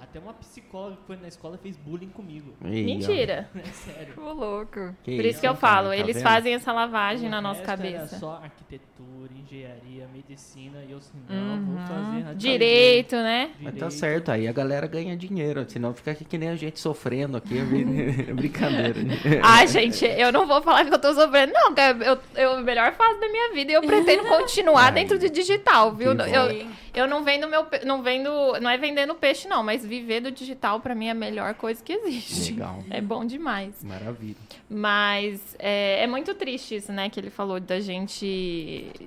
Até 0.00 0.18
uma 0.18 0.34
psicóloga 0.34 0.96
que 0.96 1.06
foi 1.06 1.16
na 1.16 1.28
escola 1.28 1.58
fez 1.58 1.76
bullying 1.76 2.08
comigo. 2.10 2.52
Ó. 2.62 2.68
Mentira. 2.68 3.48
É 3.56 3.62
sério. 3.72 4.14
Ô, 4.18 4.32
louco. 4.32 4.94
Por 5.04 5.24
isso 5.24 5.40
que 5.40 5.48
eu 5.48 5.54
falo, 5.56 5.88
tá 5.88 5.96
eles 5.96 6.16
vendo? 6.16 6.22
fazem 6.22 6.54
essa 6.54 6.72
lavagem 6.72 7.26
O 7.28 7.30
na 7.30 7.40
nossa 7.40 7.60
resto 7.60 7.70
Era 7.72 7.76
cabeça. 7.92 8.18
só 8.18 8.40
arquitetura, 8.42 9.30
engenharia, 9.34 10.06
medicina, 10.12 10.82
e 10.86 10.92
eu 10.92 10.98
assim, 10.98 11.18
não, 11.28 11.64
vou 11.64 11.78
fazer 11.86 12.34
Direito, 12.34 13.16
né? 13.16 13.46
TV, 13.46 13.54
Mas 13.60 13.64
tá 13.64 13.70
direito. 13.72 13.90
certo, 13.94 14.30
aí 14.30 14.46
a 14.48 14.52
galera 14.52 14.86
ganha 14.86 15.16
dinheiro, 15.16 15.64
senão 15.68 15.94
fica 15.94 16.10
aqui 16.10 16.24
que 16.24 16.36
nem 16.38 16.50
a 16.50 16.56
gente 16.56 16.78
sofrendo 16.78 17.36
aqui, 17.36 17.58
é 17.58 17.62
brincadeira. 18.34 19.02
né? 19.02 19.14
Ai, 19.42 19.66
gente, 19.66 20.04
eu 20.04 20.30
não 20.32 20.46
vou 20.46 20.60
falar 20.62 20.84
que 20.84 20.92
eu 20.94 20.98
tô 20.98 21.12
sofrendo, 21.14 21.52
não, 21.52 21.74
que 21.74 21.80
eu, 21.80 22.18
eu, 22.36 22.52
a 22.58 22.60
melhor 22.62 22.92
fase 22.92 23.18
da 23.20 23.28
minha 23.28 23.52
vida 23.52 23.72
e 23.72 23.74
eu 23.74 23.82
pretendo 23.82 24.24
continuar 24.24 24.86
Ai, 24.86 24.92
dentro 24.92 25.18
de 25.18 25.30
digital, 25.30 25.92
viu? 25.94 26.14
que. 26.16 26.22
Eu, 26.22 26.66
eu 26.94 27.08
não 27.08 27.24
vendo 27.24 27.48
meu, 27.48 27.66
não 27.84 28.02
vendo, 28.02 28.30
não 28.60 28.70
é 28.70 28.78
vendendo 28.78 29.14
peixe 29.16 29.48
não, 29.48 29.64
mas 29.64 29.83
viver 29.86 30.20
do 30.20 30.30
digital 30.30 30.80
pra 30.80 30.94
mim 30.94 31.06
é 31.06 31.10
a 31.10 31.14
melhor 31.14 31.54
coisa 31.54 31.82
que 31.82 31.92
existe. 31.92 32.52
Legal. 32.52 32.82
É 32.90 33.00
bom 33.00 33.24
demais. 33.24 33.82
Maravilha. 33.84 34.36
Mas 34.68 35.54
é, 35.58 36.02
é 36.02 36.06
muito 36.06 36.34
triste 36.34 36.76
isso, 36.76 36.92
né, 36.92 37.08
que 37.08 37.18
ele 37.20 37.30
falou 37.30 37.60
da 37.60 37.78
gente 37.80 38.24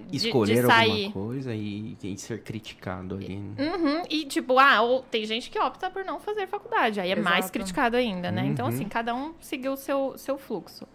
de, 0.09 0.17
Escolher 0.27 0.61
de 0.61 0.67
sair. 0.67 0.91
alguma 1.05 1.11
coisa 1.11 1.53
e, 1.53 1.97
e 2.03 2.17
ser 2.17 2.41
criticado 2.41 3.15
ali. 3.15 3.35
né? 3.37 3.75
Uhum, 3.75 4.03
e 4.09 4.25
tipo, 4.25 4.57
ah, 4.59 4.81
ou 4.81 5.01
tem 5.01 5.25
gente 5.25 5.49
que 5.49 5.59
opta 5.59 5.89
por 5.89 6.05
não 6.05 6.19
fazer 6.19 6.47
faculdade, 6.47 6.99
aí 6.99 7.11
é 7.11 7.15
mais 7.15 7.39
Exato. 7.45 7.53
criticado 7.53 7.97
ainda, 7.97 8.31
né? 8.31 8.45
Então, 8.45 8.67
Uhum. 8.67 8.73
assim, 8.73 8.85
cada 8.85 9.13
um 9.13 9.33
seguiu 9.39 9.73
o 9.73 9.77
seu, 9.77 10.13
seu 10.17 10.37
fluxo. 10.37 10.87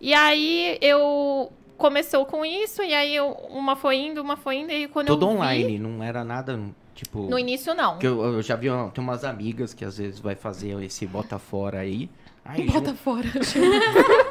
E 0.00 0.12
aí 0.12 0.76
eu 0.80 1.50
começou 1.78 2.24
com 2.26 2.44
isso, 2.44 2.82
e 2.82 2.94
aí 2.94 3.14
eu- 3.16 3.30
uma 3.50 3.74
foi 3.74 3.96
indo, 3.96 4.20
uma 4.22 4.36
foi 4.36 4.56
indo, 4.56 4.70
e 4.72 4.86
quando 4.88 5.06
Tudo 5.08 5.26
eu 5.26 5.30
vi- 5.30 5.34
online, 5.36 5.78
não 5.78 6.02
era 6.02 6.22
nada 6.24 6.60
Tipo, 6.94 7.28
No 7.28 7.38
início, 7.38 7.74
não. 7.74 7.98
que 7.98 8.06
eu, 8.06 8.22
eu 8.22 8.42
já 8.42 8.54
vi, 8.54 8.68
tem 8.92 9.02
umas 9.02 9.24
amigas 9.24 9.74
que 9.74 9.84
às 9.84 9.98
vezes 9.98 10.20
vai 10.20 10.34
fazer 10.36 10.80
esse 10.84 11.04
bota 11.06 11.38
fora 11.38 11.80
aí. 11.80 12.08
Aí, 12.44 12.70
Bota 12.70 12.94
fora. 12.94 13.26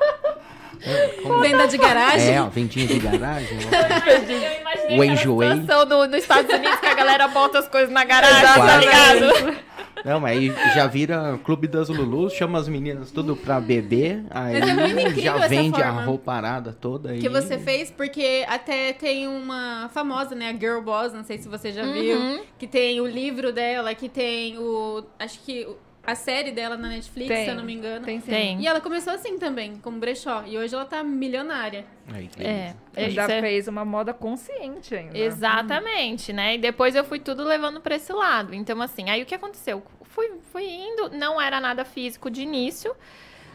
como- 1.21 1.39
Venda 1.41 1.67
de 1.67 1.77
garagem. 1.77 2.35
É, 2.35 2.41
ó, 2.41 2.45
vendinha 2.49 2.87
de 2.87 2.99
garagem. 2.99 3.57
Eu 3.61 4.61
imaginei 4.61 4.99
O 4.99 5.03
enjoei. 5.03 5.51
situação 5.61 5.85
no, 5.85 6.07
nos 6.07 6.17
Estados 6.17 6.53
Unidos 6.53 6.79
que 6.79 6.85
a 6.87 6.93
galera 6.93 7.27
bota 7.27 7.59
as 7.59 7.67
coisas 7.67 7.89
na 7.91 8.03
garagem, 8.03 8.41
tá 8.41 8.77
ligado? 8.77 9.63
Não, 10.03 10.19
mas 10.19 10.37
aí 10.37 10.53
já 10.75 10.85
vira 10.85 11.39
Clube 11.45 11.65
das 11.65 11.87
Lulus, 11.87 12.33
chama 12.33 12.59
as 12.59 12.67
meninas 12.67 13.09
tudo 13.09 13.37
pra 13.37 13.61
beber, 13.61 14.25
aí 14.31 14.55
é 14.57 15.09
já 15.21 15.37
vende 15.47 15.81
a 15.81 15.91
rouparada 15.91 16.73
toda 16.73 17.11
aí. 17.11 17.19
Que 17.21 17.29
você 17.29 17.57
fez, 17.57 17.89
porque 17.89 18.43
até 18.49 18.91
tem 18.91 19.27
uma 19.29 19.89
famosa, 19.93 20.35
né? 20.35 20.49
A 20.49 20.53
Girl 20.59 20.81
Boss, 20.81 21.13
não 21.13 21.23
sei 21.23 21.37
se 21.37 21.47
você 21.47 21.71
já 21.71 21.83
Uhum. 21.83 21.93
viu. 21.93 22.43
Que 22.59 22.67
tem 22.67 22.99
o 22.99 23.05
livro 23.07 23.53
dela, 23.53 23.95
que 23.95 24.09
tem 24.09 24.57
o. 24.57 25.05
Acho 25.17 25.39
que 25.39 25.65
a 26.05 26.15
série 26.15 26.51
dela 26.51 26.75
na 26.75 26.89
Netflix, 26.89 27.29
Tem. 27.29 27.45
se 27.45 27.51
eu 27.51 27.55
não 27.55 27.63
me 27.63 27.73
engano. 27.73 28.05
Tem 28.05 28.19
sim. 28.19 28.29
Tem. 28.29 28.61
E 28.61 28.67
ela 28.67 28.81
começou 28.81 29.13
assim 29.13 29.37
também, 29.39 29.77
como 29.77 29.99
brechó. 29.99 30.43
E 30.45 30.57
hoje 30.57 30.75
ela 30.75 30.85
tá 30.85 31.01
milionária. 31.03 31.85
Aí, 32.13 32.27
que 32.27 32.43
É, 32.43 32.75
Já 33.09 33.23
é- 33.23 33.41
fez 33.41 33.67
uma 33.67 33.85
moda 33.85 34.13
consciente 34.13 34.93
ainda. 34.93 35.17
Exatamente, 35.17 36.33
né? 36.33 36.55
E 36.55 36.57
depois 36.57 36.95
eu 36.95 37.03
fui 37.03 37.19
tudo 37.19 37.43
levando 37.43 37.79
pra 37.79 37.95
esse 37.95 38.11
lado. 38.11 38.53
Então, 38.53 38.81
assim, 38.81 39.09
aí 39.09 39.21
o 39.23 39.25
que 39.25 39.33
aconteceu? 39.35 39.81
Fui, 40.03 40.29
fui 40.51 40.63
indo, 40.65 41.09
não 41.09 41.39
era 41.41 41.59
nada 41.59 41.85
físico 41.85 42.29
de 42.29 42.41
início. 42.41 42.93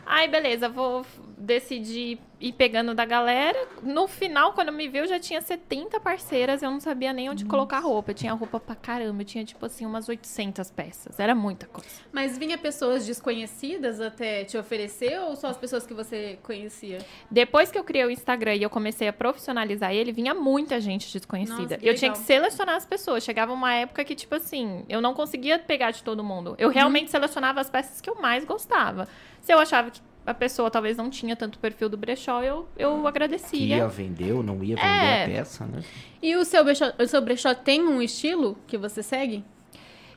Aí, 0.07 0.27
beleza, 0.27 0.69
vou 0.71 1.05
decidir 1.37 2.19
ir 2.41 2.53
pegando 2.53 2.95
da 2.95 3.05
galera. 3.05 3.59
No 3.83 4.07
final, 4.07 4.53
quando 4.53 4.69
eu 4.69 4.75
me 4.75 4.89
vi, 4.89 4.99
eu 4.99 5.07
já 5.07 5.19
tinha 5.19 5.41
70 5.41 5.99
parceiras, 6.01 6.63
eu 6.63 6.71
não 6.71 6.81
sabia 6.81 7.13
nem 7.13 7.29
onde 7.29 7.45
colocar 7.45 7.81
roupa. 7.81 8.11
Eu 8.11 8.15
tinha 8.15 8.33
roupa 8.33 8.61
pra 8.61 8.75
caramba, 8.75 9.23
eu 9.23 9.27
tinha, 9.27 9.45
tipo 9.45 9.65
assim, 9.67 9.85
umas 9.85 10.09
800 10.09 10.71
peças. 10.71 11.19
Era 11.19 11.35
muita 11.35 11.67
coisa. 11.67 11.89
Mas 12.13 12.39
vinha 12.39 12.57
pessoas 12.57 13.07
desconhecidas 13.07 14.01
até 14.01 14.45
te 14.45 14.57
oferecer 14.57 15.21
ou 15.21 15.37
só 15.37 15.49
as 15.49 15.57
pessoas 15.57 15.87
que 15.87 15.95
você 15.95 16.39
conhecia? 16.43 16.99
Depois 17.31 17.71
que 17.71 17.79
eu 17.79 17.85
criei 17.85 18.05
o 18.05 18.11
Instagram 18.11 18.55
e 18.55 18.63
eu 18.63 18.71
comecei 18.71 19.09
a 19.09 19.13
profissionalizar 19.13 19.93
ele, 19.93 20.13
vinha 20.13 20.35
muita 20.35 20.81
gente 20.81 21.13
desconhecida. 21.13 21.77
Nossa, 21.77 21.87
eu 21.87 21.95
tinha 21.95 22.13
que 22.13 22.19
selecionar 22.19 22.77
as 22.77 22.87
pessoas. 22.87 23.25
Chegava 23.25 23.53
uma 23.53 23.75
época 23.75 24.05
que, 24.05 24.15
tipo 24.15 24.35
assim, 24.35 24.85
eu 24.89 25.01
não 25.01 25.15
conseguia 25.15 25.59
pegar 25.59 25.91
de 25.91 26.03
todo 26.03 26.23
mundo. 26.23 26.55
Eu 26.59 26.71
realmente 26.71 27.11
selecionava 27.11 27.61
as 27.61 27.69
peças 27.69 28.01
que 28.01 28.09
eu 28.09 28.17
mais 28.17 28.45
gostava. 28.45 29.09
Se 29.41 29.53
eu 29.53 29.59
achava 29.59 29.91
que 29.91 30.01
a 30.29 30.35
pessoa 30.35 30.71
talvez 30.71 30.95
não 30.97 31.09
tinha 31.09 31.35
tanto 31.35 31.59
perfil 31.59 31.89
do 31.89 31.97
brechó, 31.97 32.43
eu, 32.43 32.69
eu 32.77 33.01
que 33.01 33.09
agradecia. 33.09 33.77
ia 33.79 33.89
vender 33.89 34.33
ou 34.33 34.43
não 34.43 34.63
ia 34.63 34.77
vender 34.77 34.87
É. 34.87 35.25
a 35.25 35.27
peça, 35.27 35.65
né? 35.65 35.83
E 36.23 36.37
o 36.37 36.45
seu 36.45 36.63
brechó, 36.63 36.93
o 36.99 37.07
seu 37.07 37.23
brechó 37.23 37.55
tem 37.55 37.83
um 37.83 38.03
estilo 38.03 38.59
que 38.67 38.77
você 38.77 39.03
segue? 39.03 39.43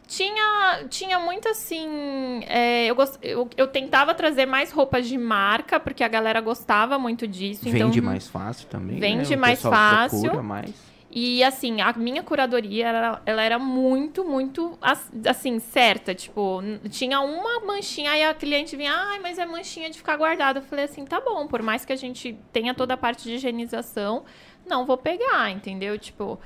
Tinha, 0.07 0.83
tinha 0.89 1.17
muito 1.19 1.47
assim. 1.47 2.43
é, 2.45 2.85
eu, 2.87 2.95
gost... 2.95 3.17
eu, 3.21 3.49
eu 3.55 3.67
tentava 3.67 4.13
trazer 4.13 4.45
mais 4.45 4.69
roupas 4.69 5.07
de 5.07 5.17
marca, 5.17 5.79
porque 5.79 6.03
a 6.03 6.07
galera 6.09 6.41
gostava 6.41 6.99
muito 6.99 7.25
disso. 7.25 7.63
Vende 7.63 7.99
então... 7.99 8.03
mais 8.03 8.27
fácil 8.27 8.67
também. 8.67 8.99
Vende 8.99 9.29
né? 9.29 9.35
Mais 9.37 9.61
fácil. 9.61 10.19
procura 10.19 10.43
mais. 10.43 10.90
E 11.13 11.43
assim, 11.43 11.81
a 11.81 11.91
minha 11.93 12.23
curadoria, 12.23 12.87
ela, 12.87 13.21
ela 13.25 13.41
era 13.43 13.59
muito, 13.59 14.23
muito, 14.23 14.77
as- 14.81 15.11
assim, 15.27 15.59
certa. 15.59 16.15
Tipo, 16.15 16.61
tinha 16.89 17.19
uma 17.19 17.59
manchinha, 17.65 18.11
aí 18.11 18.23
a 18.23 18.33
cliente 18.33 18.77
vinha, 18.77 18.93
ai, 18.93 19.19
mas 19.19 19.37
é 19.37 19.45
manchinha 19.45 19.89
de 19.89 19.97
ficar 19.97 20.15
guardada. 20.15 20.59
Eu 20.59 20.63
falei 20.63 20.85
assim, 20.85 21.03
tá 21.03 21.19
bom, 21.19 21.47
por 21.47 21.61
mais 21.61 21.83
que 21.83 21.91
a 21.91 21.97
gente 21.97 22.37
tenha 22.53 22.73
toda 22.73 22.93
a 22.93 22.97
parte 22.97 23.23
de 23.23 23.33
higienização, 23.35 24.23
não 24.65 24.85
vou 24.85 24.97
pegar, 24.97 25.49
entendeu? 25.51 25.97
Tipo. 25.99 26.39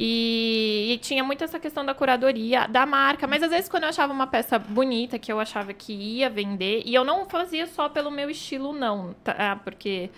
E, 0.00 0.92
e 0.92 0.98
tinha 0.98 1.24
muito 1.24 1.42
essa 1.42 1.58
questão 1.58 1.84
da 1.84 1.92
curadoria, 1.94 2.66
da 2.68 2.86
marca. 2.86 3.26
Mas 3.26 3.42
às 3.42 3.50
vezes, 3.50 3.68
quando 3.68 3.82
eu 3.84 3.88
achava 3.88 4.12
uma 4.12 4.26
peça 4.28 4.58
bonita, 4.58 5.18
que 5.18 5.32
eu 5.32 5.40
achava 5.40 5.72
que 5.72 5.92
ia 5.92 6.30
vender, 6.30 6.82
e 6.84 6.94
eu 6.94 7.04
não 7.04 7.24
fazia 7.28 7.66
só 7.66 7.88
pelo 7.88 8.10
meu 8.10 8.30
estilo, 8.30 8.72
não, 8.72 9.14
tá? 9.24 9.58
Porque 9.64 10.08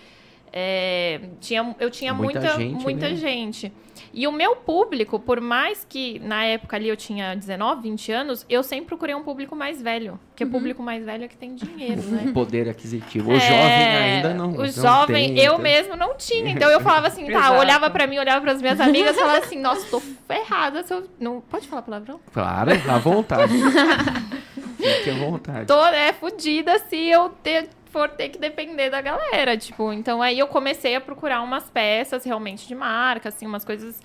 é, 0.52 1.20
tinha, 1.40 1.74
eu 1.78 1.90
tinha 1.90 2.12
Muita 2.12 2.40
muita, 2.40 2.56
gente, 2.58 2.82
muita 2.82 3.08
né? 3.08 3.14
gente. 3.14 3.72
E 4.12 4.26
o 4.26 4.32
meu 4.32 4.56
público, 4.56 5.18
por 5.20 5.40
mais 5.40 5.86
que 5.88 6.18
na 6.18 6.44
época 6.44 6.76
ali 6.76 6.88
eu 6.88 6.96
tinha 6.96 7.34
19, 7.36 7.82
20 7.82 8.12
anos, 8.12 8.46
eu 8.48 8.62
sempre 8.62 8.86
procurei 8.86 9.14
um 9.14 9.22
público 9.22 9.54
mais 9.54 9.80
velho. 9.80 10.18
Porque 10.30 10.44
Uhum. 10.44 10.50
público 10.50 10.82
mais 10.82 11.04
velho 11.04 11.24
é 11.24 11.28
que 11.28 11.36
tem 11.36 11.54
dinheiro, 11.54 12.02
né? 12.02 12.30
Poder 12.34 12.68
aquisitivo. 12.68 13.30
O 13.30 13.34
É, 13.36 13.40
jovem 13.40 13.86
ainda 13.86 14.34
não. 14.34 14.50
O 14.50 14.56
não 14.58 14.66
jovem, 14.66 15.34
tem, 15.34 15.38
eu 15.38 15.52
então. 15.52 15.58
mesmo 15.58 15.96
não 15.96 16.16
tinha. 16.16 16.50
Então 16.50 16.68
eu 16.70 16.80
falava 16.80 17.06
assim, 17.06 17.26
tá, 17.30 17.52
olhava 17.58 17.88
pra 17.90 18.06
mim, 18.06 18.18
olhava 18.18 18.40
pras 18.40 18.60
minhas 18.60 18.80
amigas 18.80 19.16
e 19.16 19.20
falava 19.20 19.38
assim, 19.38 19.58
nossa, 19.60 19.86
tô 19.90 20.00
ferrada. 20.00 20.82
Se 20.82 20.92
eu... 20.92 21.04
Não 21.18 21.40
pode 21.40 21.68
falar 21.68 21.82
palavrão? 21.82 22.18
Claro, 22.32 22.70
à 22.88 22.98
vontade. 22.98 23.52
Fique 24.76 25.10
à 25.10 25.14
vontade. 25.14 25.66
Tô, 25.66 25.84
é, 25.86 26.12
fudida 26.12 26.78
se 26.88 26.96
eu 26.96 27.28
ter, 27.42 27.68
for 27.90 28.08
ter 28.08 28.28
que 28.30 28.38
depender 28.38 28.88
da 28.90 29.00
galera, 29.00 29.56
tipo. 29.56 29.92
Então 29.92 30.22
aí 30.22 30.38
eu 30.38 30.46
comecei 30.46 30.94
a 30.94 31.00
procurar 31.00 31.42
umas 31.42 31.68
peças 31.70 32.24
realmente 32.24 32.66
de 32.66 32.74
marca, 32.74 33.28
assim, 33.28 33.46
umas 33.46 33.64
coisas 33.64 34.00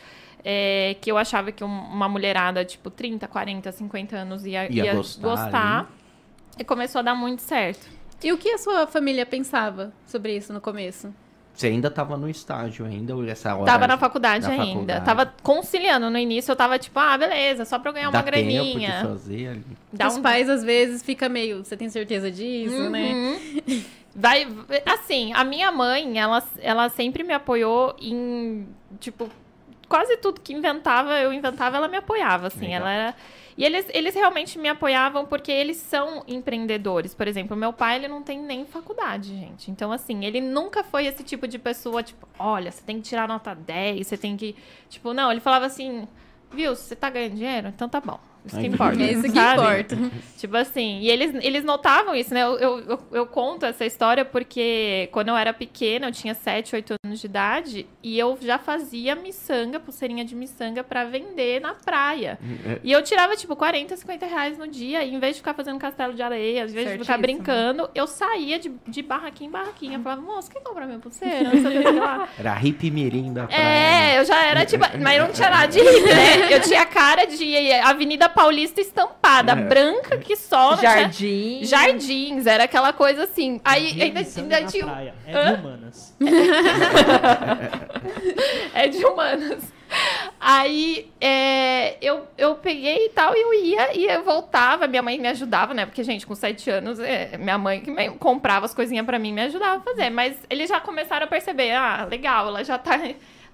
é, 0.48 0.96
que 1.02 1.12
eu 1.12 1.18
achava 1.18 1.52
que 1.52 1.64
um- 1.64 1.68
uma 1.68 2.08
mulherada, 2.08 2.64
tipo, 2.64 2.92
30, 2.92 3.28
40, 3.28 3.72
50 3.72 4.16
anos 4.16 4.46
ia, 4.46 4.72
Ia 4.72 4.84
ia 4.86 4.94
gostar 4.94 5.22
gostar. 5.28 5.92
E 6.60 6.64
começou 6.64 7.00
a 7.00 7.02
dar 7.02 7.16
muito 7.16 7.42
certo. 7.42 7.88
E 8.24 8.32
o 8.32 8.38
que 8.38 8.50
a 8.50 8.58
sua 8.58 8.86
família 8.88 9.26
pensava 9.26 9.92
sobre 10.06 10.36
isso 10.38 10.54
no 10.54 10.62
começo? 10.62 11.14
Você 11.56 11.68
ainda 11.68 11.90
tava 11.90 12.18
no 12.18 12.30
estágio 12.30 12.86
ainda, 12.86 13.16
ou 13.16 13.26
essa 13.26 13.56
hora? 13.56 13.66
Tava 13.66 13.88
na 13.88 13.98
faculdade 13.98 14.46
na 14.46 14.52
ainda. 14.52 14.66
faculdade. 14.66 15.06
Tava 15.06 15.34
conciliando. 15.42 16.10
No 16.10 16.18
início 16.18 16.52
eu 16.52 16.56
tava 16.56 16.78
tipo, 16.78 17.00
ah, 17.00 17.18
beleza, 17.18 17.64
só 17.64 17.80
pra 17.80 17.90
eu 17.92 17.94
ganhar 17.94 18.12
Dá 18.12 18.18
uma 18.20 18.24
tempo 18.24 18.38
de 18.38 18.54
graninha. 18.54 19.02
fazer 19.06 19.48
ali. 19.48 19.66
Dá 19.94 20.08
Os 20.10 20.18
um 20.18 20.22
pais, 20.22 20.50
às 20.50 20.64
vezes, 20.64 21.02
fica 21.02 21.30
meio... 21.30 21.64
Você 21.64 21.78
tem 21.78 21.88
certeza 21.90 22.30
disso, 22.30 22.90
né? 22.90 23.14
Uhum. 23.14 23.84
Vai, 24.14 24.48
assim, 24.86 25.32
a 25.34 25.44
minha 25.44 25.72
mãe, 25.72 26.20
ela, 26.20 26.44
ela 26.62 26.90
sempre 26.90 27.24
me 27.24 27.34
apoiou 27.34 27.96
em, 28.00 28.68
tipo, 29.00 29.30
quase 29.88 30.18
tudo 30.18 30.42
que 30.42 30.54
inventava, 30.54 31.20
eu 31.20 31.32
inventava, 31.34 31.78
ela 31.78 31.88
me 31.88 31.98
apoiava, 31.98 32.48
assim, 32.48 32.68
Legal. 32.68 32.82
ela 32.82 32.92
era... 32.92 33.16
E 33.58 33.64
eles, 33.64 33.86
eles 33.94 34.14
realmente 34.14 34.60
me 34.60 34.68
apoiavam 34.68 35.26
porque 35.26 35.52
eles 35.52 35.78
são 35.78 36.24
empreendedores. 36.28 37.14
Por 37.14 37.28
exemplo, 37.28 37.56
meu 37.56 37.72
pai, 37.72 37.96
ele 37.96 38.08
não 38.08 38.22
tem 38.22 38.40
nem 38.40 38.66
faculdade, 38.66 39.30
gente. 39.30 39.72
Então, 39.72 39.92
assim, 39.92 40.26
ele 40.26 40.42
nunca 40.42 40.84
foi 40.84 41.06
esse 41.06 41.24
tipo 41.24 41.48
de 41.48 41.58
pessoa, 41.58 42.04
tipo, 42.04 42.28
olha, 42.38 42.70
você 42.72 42.84
tem 42.84 42.98
que 42.98 43.08
tirar 43.08 43.28
nota 43.28 43.56
10, 43.56 44.06
você 44.06 44.18
tem 44.18 44.36
que... 44.36 44.56
Tipo, 44.90 45.14
não, 45.14 45.32
ele 45.32 45.40
falava 45.40 45.66
assim, 45.66 46.06
viu, 46.52 46.76
você 46.76 46.96
tá 46.96 47.10
ganhando 47.10 47.36
dinheiro? 47.36 47.70
Então 47.70 47.88
tá 47.88 48.02
bom. 48.02 48.20
Isso 48.46 48.60
que 48.60 48.68
importa. 48.68 49.02
É 49.04 49.12
isso 49.12 49.24
que 49.24 49.30
sabe? 49.32 49.62
importa. 49.62 49.98
Tipo 50.38 50.58
assim, 50.58 51.00
e 51.00 51.10
eles, 51.10 51.34
eles 51.44 51.64
notavam 51.64 52.14
isso, 52.14 52.34
né? 52.34 52.44
Eu, 52.44 52.58
eu, 52.60 52.80
eu, 52.82 53.00
eu 53.12 53.26
conto 53.26 53.66
essa 53.66 53.84
história 53.86 54.24
porque 54.24 55.10
quando 55.12 55.30
eu 55.30 55.36
era 55.36 55.52
pequena, 55.54 56.08
eu 56.08 56.12
tinha 56.12 56.36
7, 56.36 56.76
8 56.76 56.94
anos 57.04 57.20
de 57.20 57.26
idade, 57.26 57.88
e 58.04 58.20
eu 58.20 58.38
já 58.40 58.60
fazia 58.60 59.16
miçanga, 59.16 59.80
pulseirinha 59.80 60.24
de 60.24 60.36
miçanga, 60.36 60.84
pra 60.84 61.04
vender 61.06 61.60
na 61.62 61.74
praia. 61.74 62.38
É, 62.66 62.80
E 62.84 62.92
eu 62.92 63.02
tirava, 63.02 63.36
tipo, 63.36 63.56
40, 63.56 63.96
50 63.98 64.26
reais 64.28 64.58
no 64.58 64.68
dia, 64.68 65.04
e 65.04 65.14
em 65.16 65.20
vez 65.20 65.36
de 65.36 65.42
ficar 65.42 65.54
fazendo 65.56 65.80
castelo 65.80 66.14
de 66.14 66.22
areia, 66.22 66.64
em 66.66 66.68
vez 66.68 66.92
de 66.92 66.98
ficar 67.00 67.18
brincando, 67.18 67.90
eu 67.96 68.06
saía 68.06 68.60
de, 68.60 68.72
de 68.88 69.02
barraquinha 69.02 69.48
em 69.48 69.52
barraquinha. 69.52 69.98
Eu 69.98 70.02
falava, 70.02 70.22
moço, 70.22 70.52
quer 70.52 70.62
comprar 70.62 70.86
minha 70.86 71.00
pulseira? 71.00 71.44
Não 71.52 71.62
sei 71.62 71.80
o 71.80 71.82
que 71.84 71.92
lá. 71.92 72.30
Era 72.38 72.54
hippie 72.54 72.92
mirim 72.92 73.34
da 73.34 73.48
praia. 73.48 73.64
né? 73.64 74.14
É, 74.16 74.20
eu 74.20 74.26
já 74.26 74.46
era 74.46 74.66
tipo. 74.66 74.84
Mas 75.02 75.18
eu 75.18 75.26
não 75.26 75.34
tinha 75.34 75.50
nada 75.50 75.68
de 75.68 75.80
hippie, 75.80 76.02
né? 76.14 76.54
Eu 76.54 76.62
tinha 76.62 76.86
cara 76.86 77.26
de 77.26 77.72
Avenida 77.82 78.30
Paulista 78.36 78.82
estampada, 78.82 79.54
É. 79.54 79.56
branca 79.56 80.18
que 80.18 80.36
só. 80.36 80.76
tinha- 80.78 80.92
Jardim. 80.92 81.64
Jardins, 81.64 82.46
era 82.46 82.66
aquela 82.66 82.94
coisa 82.94 83.24
assim. 83.24 83.60
Aí 83.64 84.02
ainda, 84.02 84.24
de 84.24 84.40
ainda 84.40 84.60
na 84.62 84.68
tinha. 84.68 84.86
praia. 84.86 85.16
É 85.26 85.34
Hã? 85.36 85.54
de 85.54 85.60
humanas. 85.62 86.16
É 88.74 88.88
de 88.88 89.04
humanas. 89.06 89.74
Aí 90.40 91.12
é, 91.22 91.98
eu, 92.02 92.28
eu 92.38 92.56
peguei 92.56 93.06
e 93.06 93.10
tal, 93.10 93.36
e 93.36 93.42
eu 93.42 93.54
ia 93.54 93.98
e 93.98 94.06
eu 94.06 94.24
voltava. 94.24 94.88
Minha 94.88 95.02
mãe 95.02 95.18
me 95.20 95.28
ajudava, 95.30 95.74
né? 95.74 95.86
Porque, 95.86 96.04
gente, 96.04 96.26
com 96.28 96.36
sete 96.36 96.70
anos, 96.70 97.00
é, 97.00 97.38
minha 97.38 97.58
mãe 97.58 97.80
que 97.82 97.90
me- 97.90 98.10
comprava 98.12 98.66
as 98.66 98.74
coisinhas 98.74 99.06
pra 99.06 99.18
mim 99.18 99.32
me 99.32 99.42
ajudava 99.44 99.78
a 99.78 99.80
fazer. 99.80 100.10
Mas 100.10 100.36
eles 100.50 100.70
já 100.70 100.80
começaram 100.80 101.26
a 101.26 101.30
perceber: 101.30 101.72
ah, 101.72 102.06
legal, 102.10 102.48
ela 102.48 102.64
já 102.64 102.78
tá. 102.78 103.00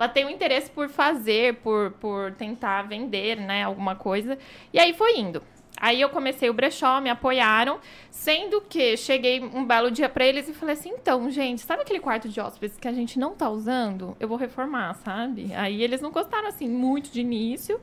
Ela 0.01 0.09
tem 0.09 0.25
um 0.25 0.29
interesse 0.31 0.71
por 0.71 0.89
fazer, 0.89 1.57
por, 1.57 1.91
por 1.91 2.31
tentar 2.31 2.81
vender, 2.81 3.37
né? 3.37 3.61
Alguma 3.61 3.95
coisa. 3.95 4.35
E 4.73 4.79
aí 4.79 4.93
foi 4.93 5.19
indo. 5.19 5.43
Aí 5.77 6.01
eu 6.01 6.09
comecei 6.09 6.49
o 6.49 6.53
brechó, 6.55 6.99
me 6.99 7.07
apoiaram, 7.07 7.79
sendo 8.09 8.61
que 8.61 8.97
cheguei 8.97 9.39
um 9.39 9.63
belo 9.63 9.91
dia 9.91 10.09
pra 10.09 10.25
eles 10.25 10.49
e 10.49 10.53
falei 10.53 10.73
assim: 10.73 10.89
então, 10.89 11.29
gente, 11.29 11.61
sabe 11.61 11.83
aquele 11.83 11.99
quarto 11.99 12.27
de 12.27 12.41
hóspedes 12.41 12.77
que 12.77 12.87
a 12.87 12.91
gente 12.91 13.19
não 13.19 13.35
tá 13.35 13.47
usando? 13.47 14.17
Eu 14.19 14.27
vou 14.27 14.37
reformar, 14.37 14.95
sabe? 14.95 15.53
Aí 15.53 15.83
eles 15.83 16.01
não 16.01 16.09
gostaram 16.09 16.47
assim 16.47 16.67
muito 16.67 17.11
de 17.11 17.21
início. 17.21 17.79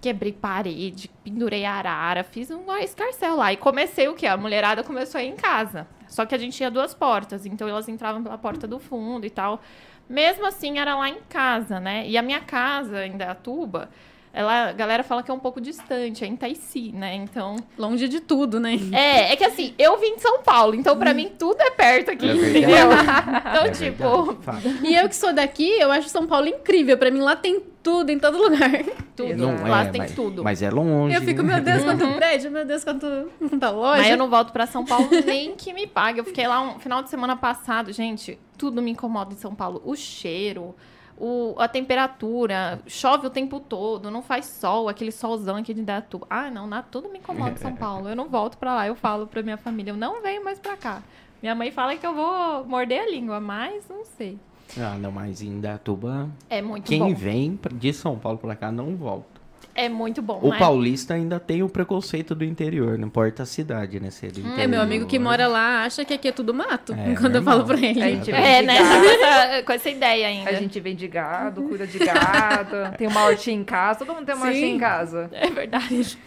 Quebrei 0.00 0.32
parede, 0.32 1.10
pendurei 1.24 1.64
arara, 1.64 2.22
fiz 2.22 2.52
um 2.52 2.72
escarcel 2.76 3.34
lá. 3.34 3.52
E 3.52 3.56
comecei 3.56 4.06
o 4.06 4.14
quê? 4.14 4.28
A 4.28 4.36
mulherada 4.36 4.84
começou 4.84 5.18
a 5.18 5.24
ir 5.24 5.30
em 5.30 5.36
casa. 5.36 5.88
Só 6.06 6.24
que 6.24 6.36
a 6.36 6.38
gente 6.38 6.56
tinha 6.56 6.70
duas 6.70 6.94
portas, 6.94 7.44
então 7.44 7.68
elas 7.68 7.88
entravam 7.88 8.22
pela 8.22 8.38
porta 8.38 8.64
do 8.64 8.78
fundo 8.78 9.26
e 9.26 9.30
tal. 9.30 9.60
Mesmo 10.08 10.46
assim, 10.46 10.78
era 10.78 10.96
lá 10.96 11.08
em 11.08 11.18
casa, 11.28 11.78
né? 11.78 12.06
E 12.06 12.16
a 12.16 12.22
minha 12.22 12.40
casa, 12.40 13.04
em 13.06 13.16
Dayatuba, 13.16 13.90
ela, 14.32 14.68
a 14.68 14.72
galera 14.72 15.02
fala 15.02 15.22
que 15.22 15.30
é 15.30 15.34
um 15.34 15.38
pouco 15.38 15.60
distante, 15.60 16.24
é 16.24 16.26
em 16.26 16.36
Taici, 16.36 16.92
né? 16.92 17.14
Então. 17.14 17.56
Longe 17.76 18.08
de 18.08 18.20
tudo, 18.20 18.60
né? 18.60 18.78
É, 18.92 19.32
é 19.32 19.36
que 19.36 19.44
assim, 19.44 19.74
eu 19.78 19.98
vim 19.98 20.16
de 20.16 20.22
São 20.22 20.42
Paulo, 20.42 20.74
então 20.74 20.96
pra 20.96 21.12
mim 21.12 21.32
tudo 21.38 21.60
é 21.60 21.70
perto 21.70 22.10
aqui, 22.10 22.28
É 22.28 22.32
entendeu? 22.34 22.88
Então, 22.92 23.64
É 23.64 23.70
tipo, 23.70 24.24
verdade. 24.32 24.78
E 24.86 24.94
eu 24.94 25.08
que 25.08 25.16
sou 25.16 25.32
daqui, 25.32 25.68
eu 25.80 25.90
acho 25.90 26.08
São 26.08 26.26
Paulo 26.26 26.46
incrível. 26.46 26.96
Pra 26.96 27.10
mim, 27.10 27.20
lá 27.20 27.36
tem 27.36 27.60
tudo, 27.82 28.10
em 28.10 28.18
todo 28.18 28.38
lugar. 28.38 28.70
tudo. 29.16 29.34
Não 29.34 29.66
Lá 29.68 29.84
é, 29.84 29.86
tem 29.86 30.02
mas, 30.02 30.14
tudo. 30.14 30.44
Mas 30.44 30.62
é 30.62 30.70
longe. 30.70 31.14
Eu 31.16 31.22
fico, 31.22 31.42
meu 31.42 31.60
Deus, 31.60 31.82
quanto 31.82 32.06
prédio, 32.14 32.50
meu 32.50 32.64
Deus, 32.64 32.84
quanto, 32.84 33.06
quanta 33.48 33.70
loja. 33.70 34.02
Mas 34.02 34.10
eu 34.10 34.16
não 34.16 34.28
volto 34.28 34.52
pra 34.52 34.66
São 34.66 34.84
Paulo 34.84 35.08
nem 35.24 35.56
que 35.56 35.72
me 35.72 35.86
pague. 35.86 36.20
Eu 36.20 36.24
fiquei 36.24 36.46
lá 36.46 36.60
um 36.60 36.78
final 36.78 37.02
de 37.02 37.10
semana 37.10 37.34
passado, 37.34 37.92
gente, 37.92 38.38
tudo 38.58 38.82
me 38.82 38.90
incomoda 38.90 39.32
em 39.32 39.36
São 39.36 39.54
Paulo. 39.54 39.80
O 39.84 39.94
cheiro, 39.96 40.74
o, 41.16 41.54
a 41.58 41.66
temperatura, 41.68 42.80
chove 42.86 43.26
o 43.26 43.30
tempo 43.30 43.60
todo, 43.60 44.10
não 44.10 44.22
faz 44.22 44.46
sol, 44.46 44.88
aquele 44.88 45.12
solzão 45.12 45.56
aqui 45.56 45.72
de 45.72 45.82
Datuba. 45.82 46.26
Ah, 46.28 46.50
não, 46.50 46.66
nada, 46.66 46.86
tudo 46.90 47.08
me 47.08 47.18
incomoda 47.18 47.52
em 47.52 47.56
São 47.56 47.74
Paulo. 47.76 48.08
Eu 48.08 48.16
não 48.16 48.28
volto 48.28 48.58
pra 48.58 48.74
lá, 48.74 48.86
eu 48.86 48.94
falo 48.94 49.26
pra 49.26 49.42
minha 49.42 49.56
família, 49.56 49.92
eu 49.92 49.96
não 49.96 50.20
venho 50.20 50.44
mais 50.44 50.58
pra 50.58 50.76
cá. 50.76 51.02
Minha 51.40 51.54
mãe 51.54 51.70
fala 51.70 51.96
que 51.96 52.04
eu 52.06 52.14
vou 52.14 52.64
morder 52.66 53.00
a 53.02 53.08
língua, 53.10 53.38
mas 53.40 53.84
não 53.88 54.04
sei. 54.04 54.38
Ah, 54.76 54.96
não, 54.98 55.10
mas 55.10 55.40
em 55.40 55.60
Datuba, 55.60 56.28
É 56.50 56.60
muito 56.60 56.86
quem 56.88 56.98
bom. 56.98 57.14
vem 57.14 57.58
de 57.74 57.92
São 57.92 58.18
Paulo 58.18 58.38
pra 58.38 58.54
cá 58.56 58.70
não 58.72 58.94
volta. 58.96 59.37
É 59.80 59.88
muito 59.88 60.20
bom, 60.20 60.40
O 60.42 60.50
né? 60.50 60.58
paulista 60.58 61.14
ainda 61.14 61.38
tem 61.38 61.62
o 61.62 61.68
preconceito 61.68 62.34
do 62.34 62.44
interior, 62.44 62.98
não 62.98 63.06
importa 63.06 63.44
a 63.44 63.46
cidade, 63.46 64.00
né? 64.00 64.10
Se 64.10 64.26
é 64.26 64.30
do 64.30 64.60
É, 64.60 64.66
meu 64.66 64.80
amigo 64.82 65.06
que 65.06 65.18
mora 65.20 65.46
lá 65.46 65.84
acha 65.84 66.04
que 66.04 66.12
aqui 66.14 66.26
é 66.28 66.32
tudo 66.32 66.52
mato. 66.52 66.92
É, 66.94 67.14
quando 67.20 67.36
eu 67.36 67.42
falo 67.44 67.64
pra 67.64 67.76
ele. 67.78 68.02
A 68.02 68.10
gente 68.10 68.32
É, 68.32 68.40
vem 68.40 68.60
de 68.62 68.66
né? 68.66 68.78
gado, 68.78 69.04
Com 69.04 69.08
essa, 69.22 69.62
com 69.62 69.72
essa 69.72 69.90
ideia 69.90 70.26
ainda. 70.26 70.50
A 70.50 70.54
gente 70.54 70.80
vem 70.80 70.96
de 70.96 71.06
gado, 71.06 71.62
cuida 71.62 71.86
de 71.86 71.98
gado, 71.98 72.76
tem 72.98 73.06
uma 73.06 73.24
hortinha 73.24 73.56
em 73.56 73.62
casa, 73.62 74.00
todo 74.04 74.14
mundo 74.16 74.26
tem 74.26 74.34
uma 74.34 74.46
Sim. 74.46 74.52
hortinha 74.52 74.74
em 74.74 74.78
casa. 74.78 75.30
É 75.32 75.48
verdade. 75.48 76.18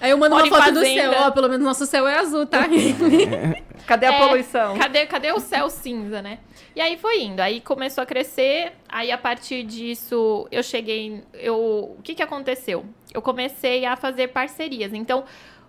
Aí 0.00 0.10
eu 0.10 0.18
mando 0.18 0.34
uma 0.34 0.46
foto 0.46 0.72
do 0.72 0.84
céu. 0.84 1.12
Ó, 1.18 1.30
pelo 1.30 1.48
menos 1.48 1.64
nosso 1.64 1.86
céu 1.86 2.06
é 2.06 2.18
azul, 2.18 2.46
tá? 2.46 2.66
Cadê 3.86 4.06
a 4.06 4.12
É, 4.14 4.18
poluição? 4.18 4.76
Cadê, 4.78 5.06
cadê 5.06 5.32
o 5.32 5.40
céu 5.40 5.68
cinza, 5.68 6.22
né? 6.22 6.38
E 6.74 6.80
aí 6.80 6.96
foi 6.96 7.22
indo, 7.22 7.40
aí 7.40 7.60
começou 7.60 8.02
a 8.02 8.06
crescer, 8.06 8.72
aí 8.88 9.12
a 9.12 9.18
partir 9.18 9.62
disso 9.62 10.48
eu 10.50 10.62
cheguei, 10.62 11.22
eu, 11.34 11.94
o 11.98 12.02
que 12.02 12.14
que 12.14 12.22
aconteceu? 12.22 12.84
Eu 13.12 13.22
comecei 13.22 13.84
a 13.84 13.94
fazer 13.94 14.28
parcerias, 14.28 14.92
então 14.92 15.24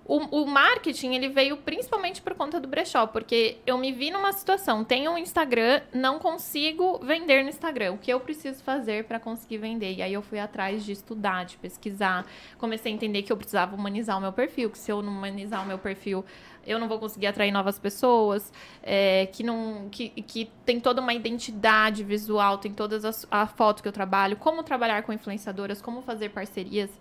o, 0.07 0.43
o 0.43 0.45
marketing 0.45 1.15
ele 1.15 1.29
veio 1.29 1.57
principalmente 1.57 2.21
por 2.21 2.35
conta 2.35 2.59
do 2.59 2.67
brechó, 2.67 3.07
porque 3.07 3.57
eu 3.65 3.75
me 3.75 3.91
vi 3.91 4.11
numa 4.11 4.31
situação, 4.31 4.83
tenho 4.83 5.11
um 5.11 5.17
Instagram, 5.17 5.81
não 5.91 6.19
consigo 6.19 6.99
vender 6.99 7.41
no 7.41 7.49
Instagram, 7.49 7.93
o 7.93 7.97
que 7.97 8.13
eu 8.13 8.19
preciso 8.19 8.63
fazer 8.63 9.05
para 9.05 9.19
conseguir 9.19 9.57
vender? 9.57 9.95
E 9.95 10.03
aí 10.03 10.13
eu 10.13 10.21
fui 10.21 10.37
atrás 10.37 10.85
de 10.85 10.91
estudar, 10.91 11.45
de 11.45 11.57
pesquisar, 11.57 12.23
comecei 12.59 12.91
a 12.91 12.95
entender 12.95 13.23
que 13.23 13.31
eu 13.33 13.37
precisava 13.37 13.75
humanizar 13.75 14.15
o 14.15 14.21
meu 14.21 14.31
perfil, 14.31 14.69
que 14.69 14.77
se 14.77 14.91
eu 14.91 15.01
não 15.01 15.11
humanizar 15.11 15.63
o 15.63 15.65
meu 15.65 15.79
perfil, 15.79 16.23
eu 16.67 16.77
não 16.77 16.87
vou 16.87 16.99
conseguir 16.99 17.25
atrair 17.25 17.51
novas 17.51 17.79
pessoas, 17.79 18.53
é, 18.83 19.25
que 19.27 19.43
não 19.43 19.87
que, 19.89 20.09
que 20.09 20.51
tem 20.63 20.79
toda 20.79 21.01
uma 21.01 21.15
identidade 21.15 22.03
visual, 22.03 22.59
tem 22.59 22.71
todas 22.71 23.05
as 23.05 23.25
a 23.31 23.47
foto 23.47 23.81
que 23.81 23.87
eu 23.87 23.93
trabalho, 23.93 24.37
como 24.37 24.61
trabalhar 24.61 25.01
com 25.01 25.11
influenciadoras, 25.11 25.81
como 25.81 26.03
fazer 26.03 26.29
parcerias. 26.29 26.91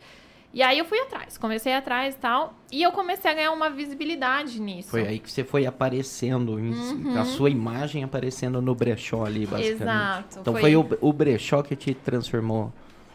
E 0.54 0.62
aí 0.62 0.78
eu 0.78 0.84
fui 0.84 1.00
atrás, 1.00 1.37
comecei 1.37 1.75
atrás 1.75 2.14
e 2.14 2.18
tal, 2.18 2.54
e 2.70 2.80
eu 2.80 2.92
comecei 2.92 3.28
a 3.28 3.34
ganhar 3.34 3.50
uma 3.50 3.68
visibilidade 3.68 4.61
nisso. 4.61 4.88
Foi 4.90 5.04
aí 5.04 5.18
que 5.18 5.28
você 5.28 5.42
foi 5.42 5.66
aparecendo, 5.66 6.52
Uhum. 6.52 7.18
a 7.20 7.25
sua 7.25 7.50
imagem 7.50 8.04
aparecendo 8.04 8.62
no 8.62 8.73
brechó 8.73 9.25
ali, 9.25 9.46
basicamente. 9.46 9.82
Exato. 9.82 10.38
Então 10.40 10.54
foi, 10.56 10.76
o, 10.76 10.88
o 11.00 11.12
brechó 11.12 11.61
que 11.61 11.75
te 11.75 11.92
transformou 11.92 12.73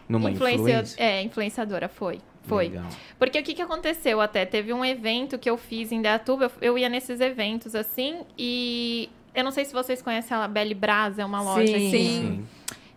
numa 0.08 0.30
Influencia- 0.30 0.60
influência? 0.60 1.02
É, 1.02 1.22
influenciadora, 1.24 1.88
foi. 1.88 2.20
Foi. 2.44 2.66
Legal. 2.70 2.88
Porque 3.18 3.40
o 3.40 3.44
que, 3.44 3.54
que 3.54 3.62
aconteceu 3.62 4.20
até? 4.20 4.46
Teve 4.46 4.74
um 4.74 4.84
evento 4.84 5.38
que 5.38 5.50
eu 5.50 5.56
fiz 5.56 5.92
em 5.94 6.02
Datuba, 6.02 6.46
eu, 6.46 6.52
eu 6.74 6.78
ia 6.78 6.90
nesses 6.90 7.22
eventos 7.22 7.74
assim, 7.74 8.22
e 8.38 9.10
eu 9.34 9.46
não 9.46 9.52
sei 9.52 9.64
se 9.64 9.72
vocês 9.72 10.02
conhecem 10.02 10.36
a 10.36 10.46
Belle 10.48 10.74
Brasa, 10.74 11.22
é 11.22 11.26
uma 11.26 11.42
loja 11.42 11.68
Sim. 11.68 11.74
aqui. 11.76 11.90
Sim. 11.92 12.46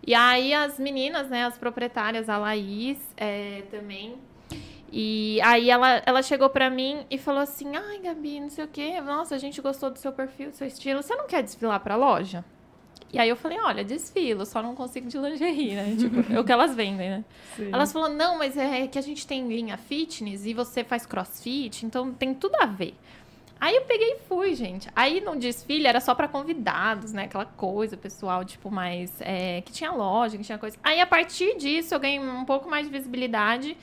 E 0.05 0.13
aí 0.13 0.53
as 0.53 0.77
meninas, 0.79 1.29
né, 1.29 1.45
as 1.45 1.57
proprietárias, 1.57 2.27
a 2.27 2.37
Laís 2.37 2.97
é, 3.15 3.63
também. 3.71 4.15
E 4.95 5.41
aí 5.41 5.71
ela, 5.71 6.03
ela 6.05 6.21
chegou 6.21 6.51
pra 6.51 6.69
mim 6.69 7.03
e 7.09 7.17
falou 7.17 7.41
assim: 7.41 7.75
Ai, 7.75 7.97
Gabi, 7.97 8.39
não 8.39 8.49
sei 8.51 8.63
o 8.63 8.67
quê. 8.67 9.01
Nossa, 9.01 9.33
a 9.33 9.39
gente 9.39 9.59
gostou 9.59 9.89
do 9.89 9.97
seu 9.97 10.11
perfil, 10.11 10.51
do 10.51 10.55
seu 10.55 10.67
estilo. 10.67 11.01
Você 11.01 11.15
não 11.15 11.25
quer 11.25 11.41
desfilar 11.41 11.79
pra 11.79 11.95
loja? 11.95 12.45
E 13.11 13.19
aí 13.19 13.29
eu 13.29 13.35
falei, 13.35 13.59
olha, 13.59 13.83
desfilo, 13.83 14.43
só 14.43 14.61
não 14.63 14.73
consigo 14.73 15.07
de 15.07 15.19
lingerie, 15.19 15.75
né? 15.75 15.93
Tipo, 15.97 16.33
é 16.33 16.39
o 16.39 16.43
que 16.43 16.51
elas 16.51 16.75
vendem, 16.75 17.09
né? 17.11 17.25
Elas 17.71 17.93
falaram, 17.93 18.15
não, 18.15 18.39
mas 18.39 18.57
é 18.57 18.87
que 18.87 18.97
a 18.97 19.03
gente 19.03 19.27
tem 19.27 19.47
linha 19.47 19.77
fitness 19.77 20.47
e 20.47 20.53
você 20.53 20.83
faz 20.83 21.05
crossfit, 21.05 21.85
então 21.85 22.11
tem 22.11 22.33
tudo 22.33 22.55
a 22.59 22.65
ver. 22.65 22.95
Aí 23.61 23.75
eu 23.75 23.83
peguei 23.83 24.13
e 24.13 24.19
fui, 24.27 24.55
gente. 24.55 24.89
Aí 24.95 25.21
no 25.21 25.35
desfile 25.35 25.85
era 25.85 26.01
só 26.01 26.15
pra 26.15 26.27
convidados, 26.27 27.13
né? 27.13 27.25
Aquela 27.25 27.45
coisa, 27.45 27.95
pessoal, 27.95 28.43
tipo, 28.43 28.71
mais. 28.71 29.21
é, 29.21 29.61
que 29.61 29.71
tinha 29.71 29.91
loja, 29.91 30.35
que 30.35 30.43
tinha 30.43 30.57
coisa. 30.57 30.75
Aí 30.83 30.99
a 30.99 31.05
partir 31.05 31.55
disso 31.57 31.93
eu 31.93 31.99
ganhei 31.99 32.19
um 32.19 32.45
pouco 32.45 32.67
mais 32.67 32.87
de 32.87 32.91
visibilidade 32.91 33.77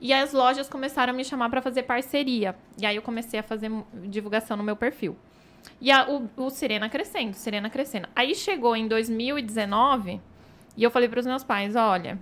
e 0.00 0.12
as 0.12 0.32
lojas 0.32 0.68
começaram 0.68 1.12
a 1.12 1.16
me 1.16 1.24
chamar 1.24 1.50
pra 1.50 1.60
fazer 1.62 1.82
parceria. 1.84 2.54
E 2.80 2.86
aí 2.86 2.96
eu 2.96 3.02
comecei 3.02 3.40
a 3.40 3.42
fazer 3.42 3.70
divulgação 4.04 4.56
no 4.56 4.62
meu 4.62 4.76
perfil. 4.76 5.16
E 5.80 5.90
a- 5.90 6.08
o, 6.08 6.28
o 6.36 6.50
Sirena 6.50 6.88
crescendo, 6.88 7.34
Sirena 7.34 7.68
crescendo. 7.68 8.08
Aí 8.14 8.34
chegou 8.34 8.74
em 8.76 8.86
2019 8.88 10.20
e 10.76 10.82
eu 10.82 10.90
falei 10.90 11.08
pros 11.08 11.26
meus 11.26 11.42
pais: 11.44 11.74
olha, 11.76 12.18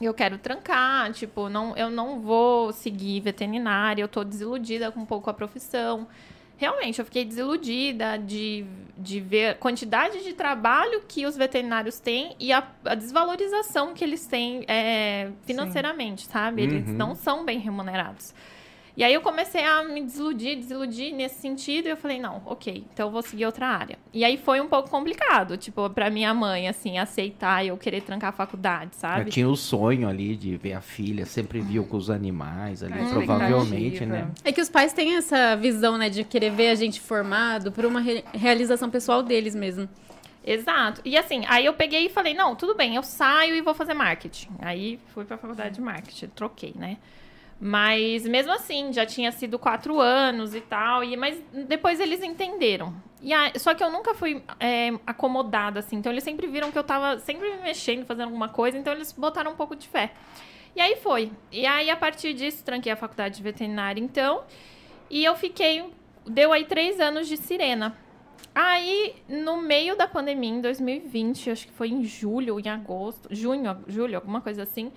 eu 0.00 0.12
quero 0.14 0.38
trancar, 0.38 1.12
tipo, 1.12 1.48
não, 1.48 1.76
eu 1.76 1.90
não 1.90 2.20
vou 2.20 2.72
seguir 2.72 3.20
veterinária, 3.20 4.02
eu 4.02 4.08
tô 4.08 4.22
desiludida 4.24 4.90
com 4.92 5.00
um 5.00 5.06
pouco 5.06 5.28
a 5.30 5.34
profissão. 5.34 6.06
Realmente, 6.58 6.98
eu 6.98 7.04
fiquei 7.04 7.24
desiludida 7.24 8.18
de, 8.18 8.66
de 8.96 9.20
ver 9.20 9.50
a 9.50 9.54
quantidade 9.54 10.22
de 10.24 10.32
trabalho 10.32 11.02
que 11.06 11.24
os 11.24 11.36
veterinários 11.36 12.00
têm 12.00 12.34
e 12.38 12.52
a, 12.52 12.66
a 12.84 12.94
desvalorização 12.96 13.94
que 13.94 14.02
eles 14.02 14.26
têm 14.26 14.64
é, 14.66 15.30
financeiramente, 15.46 16.26
sabe? 16.26 16.62
Eles 16.62 16.88
Uhum. 16.88 16.94
não 16.96 17.14
são 17.14 17.44
bem 17.44 17.58
remunerados. 17.60 18.34
E 18.98 19.04
aí 19.04 19.14
eu 19.14 19.20
comecei 19.20 19.64
a 19.64 19.84
me 19.84 20.02
desiludir, 20.02 20.56
desiludir 20.56 21.14
nesse 21.14 21.36
sentido, 21.40 21.86
e 21.86 21.90
eu 21.90 21.96
falei, 21.96 22.18
não, 22.18 22.42
ok, 22.44 22.84
então 22.92 23.06
eu 23.06 23.12
vou 23.12 23.22
seguir 23.22 23.46
outra 23.46 23.68
área. 23.68 23.96
E 24.12 24.24
aí 24.24 24.36
foi 24.36 24.60
um 24.60 24.66
pouco 24.66 24.90
complicado, 24.90 25.56
tipo, 25.56 25.88
pra 25.90 26.10
minha 26.10 26.34
mãe, 26.34 26.68
assim, 26.68 26.98
aceitar 26.98 27.64
eu 27.64 27.76
querer 27.76 28.02
trancar 28.02 28.30
a 28.30 28.32
faculdade, 28.32 28.90
Eu 28.94 28.98
sabe? 28.98 29.30
tinha 29.30 29.48
o 29.48 29.54
sonho 29.54 30.08
ali 30.08 30.34
de 30.34 30.56
ver 30.56 30.72
a 30.72 30.80
filha, 30.80 31.24
sempre 31.26 31.60
viu 31.60 31.84
com 31.84 31.96
os 31.96 32.10
animais 32.10 32.82
ali, 32.82 33.00
A 33.00 33.08
provavelmente, 33.08 34.04
né? 34.04 34.32
É 34.42 34.50
que 34.50 34.60
os 34.60 34.68
pais 34.68 34.92
têm 34.92 35.14
essa 35.14 35.54
visão, 35.54 35.96
né, 35.96 36.10
de 36.10 36.24
querer 36.24 36.50
ver 36.50 36.70
a 36.70 36.74
gente 36.74 37.00
formado 37.00 37.70
por 37.70 37.84
uma 37.86 38.00
re- 38.00 38.24
realização 38.34 38.90
pessoal 38.90 39.22
deles 39.22 39.54
mesmo. 39.54 39.88
Exato. 40.44 41.00
E 41.04 41.16
assim, 41.16 41.44
aí 41.46 41.66
eu 41.66 41.72
peguei 41.74 42.06
e 42.06 42.08
falei, 42.08 42.34
não, 42.34 42.56
tudo 42.56 42.74
bem, 42.74 42.96
eu 42.96 43.04
saio 43.04 43.54
e 43.54 43.60
vou 43.60 43.74
fazer 43.74 43.94
marketing. 43.94 44.48
Aí 44.58 44.98
fui 45.14 45.24
pra 45.24 45.38
faculdade 45.38 45.76
de 45.76 45.80
marketing, 45.80 46.26
troquei, 46.34 46.72
né? 46.74 46.96
Mas 47.60 48.24
mesmo 48.24 48.52
assim, 48.52 48.92
já 48.92 49.04
tinha 49.04 49.32
sido 49.32 49.58
quatro 49.58 50.00
anos 50.00 50.54
e 50.54 50.60
tal, 50.60 51.02
e, 51.02 51.16
mas 51.16 51.42
depois 51.66 51.98
eles 51.98 52.22
entenderam. 52.22 52.94
E 53.20 53.32
a- 53.34 53.52
só 53.56 53.74
que 53.74 53.82
eu 53.82 53.90
nunca 53.90 54.14
fui 54.14 54.42
é, 54.60 54.92
acomodada, 55.04 55.80
assim, 55.80 55.96
então 55.96 56.12
eles 56.12 56.22
sempre 56.22 56.46
viram 56.46 56.70
que 56.70 56.78
eu 56.78 56.84
tava 56.84 57.18
sempre 57.18 57.50
me 57.50 57.62
mexendo, 57.62 58.06
fazendo 58.06 58.26
alguma 58.26 58.48
coisa, 58.48 58.78
então 58.78 58.92
eles 58.92 59.10
botaram 59.10 59.50
um 59.52 59.56
pouco 59.56 59.74
de 59.74 59.88
fé. 59.88 60.12
E 60.76 60.80
aí 60.80 60.94
foi. 60.96 61.32
E 61.50 61.66
aí, 61.66 61.90
a 61.90 61.96
partir 61.96 62.32
disso, 62.32 62.62
tranquei 62.64 62.92
a 62.92 62.96
faculdade 62.96 63.36
de 63.38 63.42
veterinária, 63.42 64.00
então, 64.00 64.42
e 65.10 65.24
eu 65.24 65.34
fiquei, 65.34 65.84
deu 66.24 66.52
aí 66.52 66.64
três 66.64 67.00
anos 67.00 67.26
de 67.26 67.36
sirena. 67.36 67.96
Aí, 68.54 69.16
no 69.28 69.56
meio 69.60 69.96
da 69.96 70.06
pandemia, 70.06 70.50
em 70.50 70.60
2020, 70.60 71.50
acho 71.50 71.66
que 71.66 71.72
foi 71.72 71.88
em 71.88 72.04
julho, 72.04 72.60
em 72.60 72.68
agosto, 72.68 73.28
junho, 73.32 73.76
julho, 73.88 74.14
alguma 74.16 74.40
coisa 74.40 74.62
assim, 74.62 74.92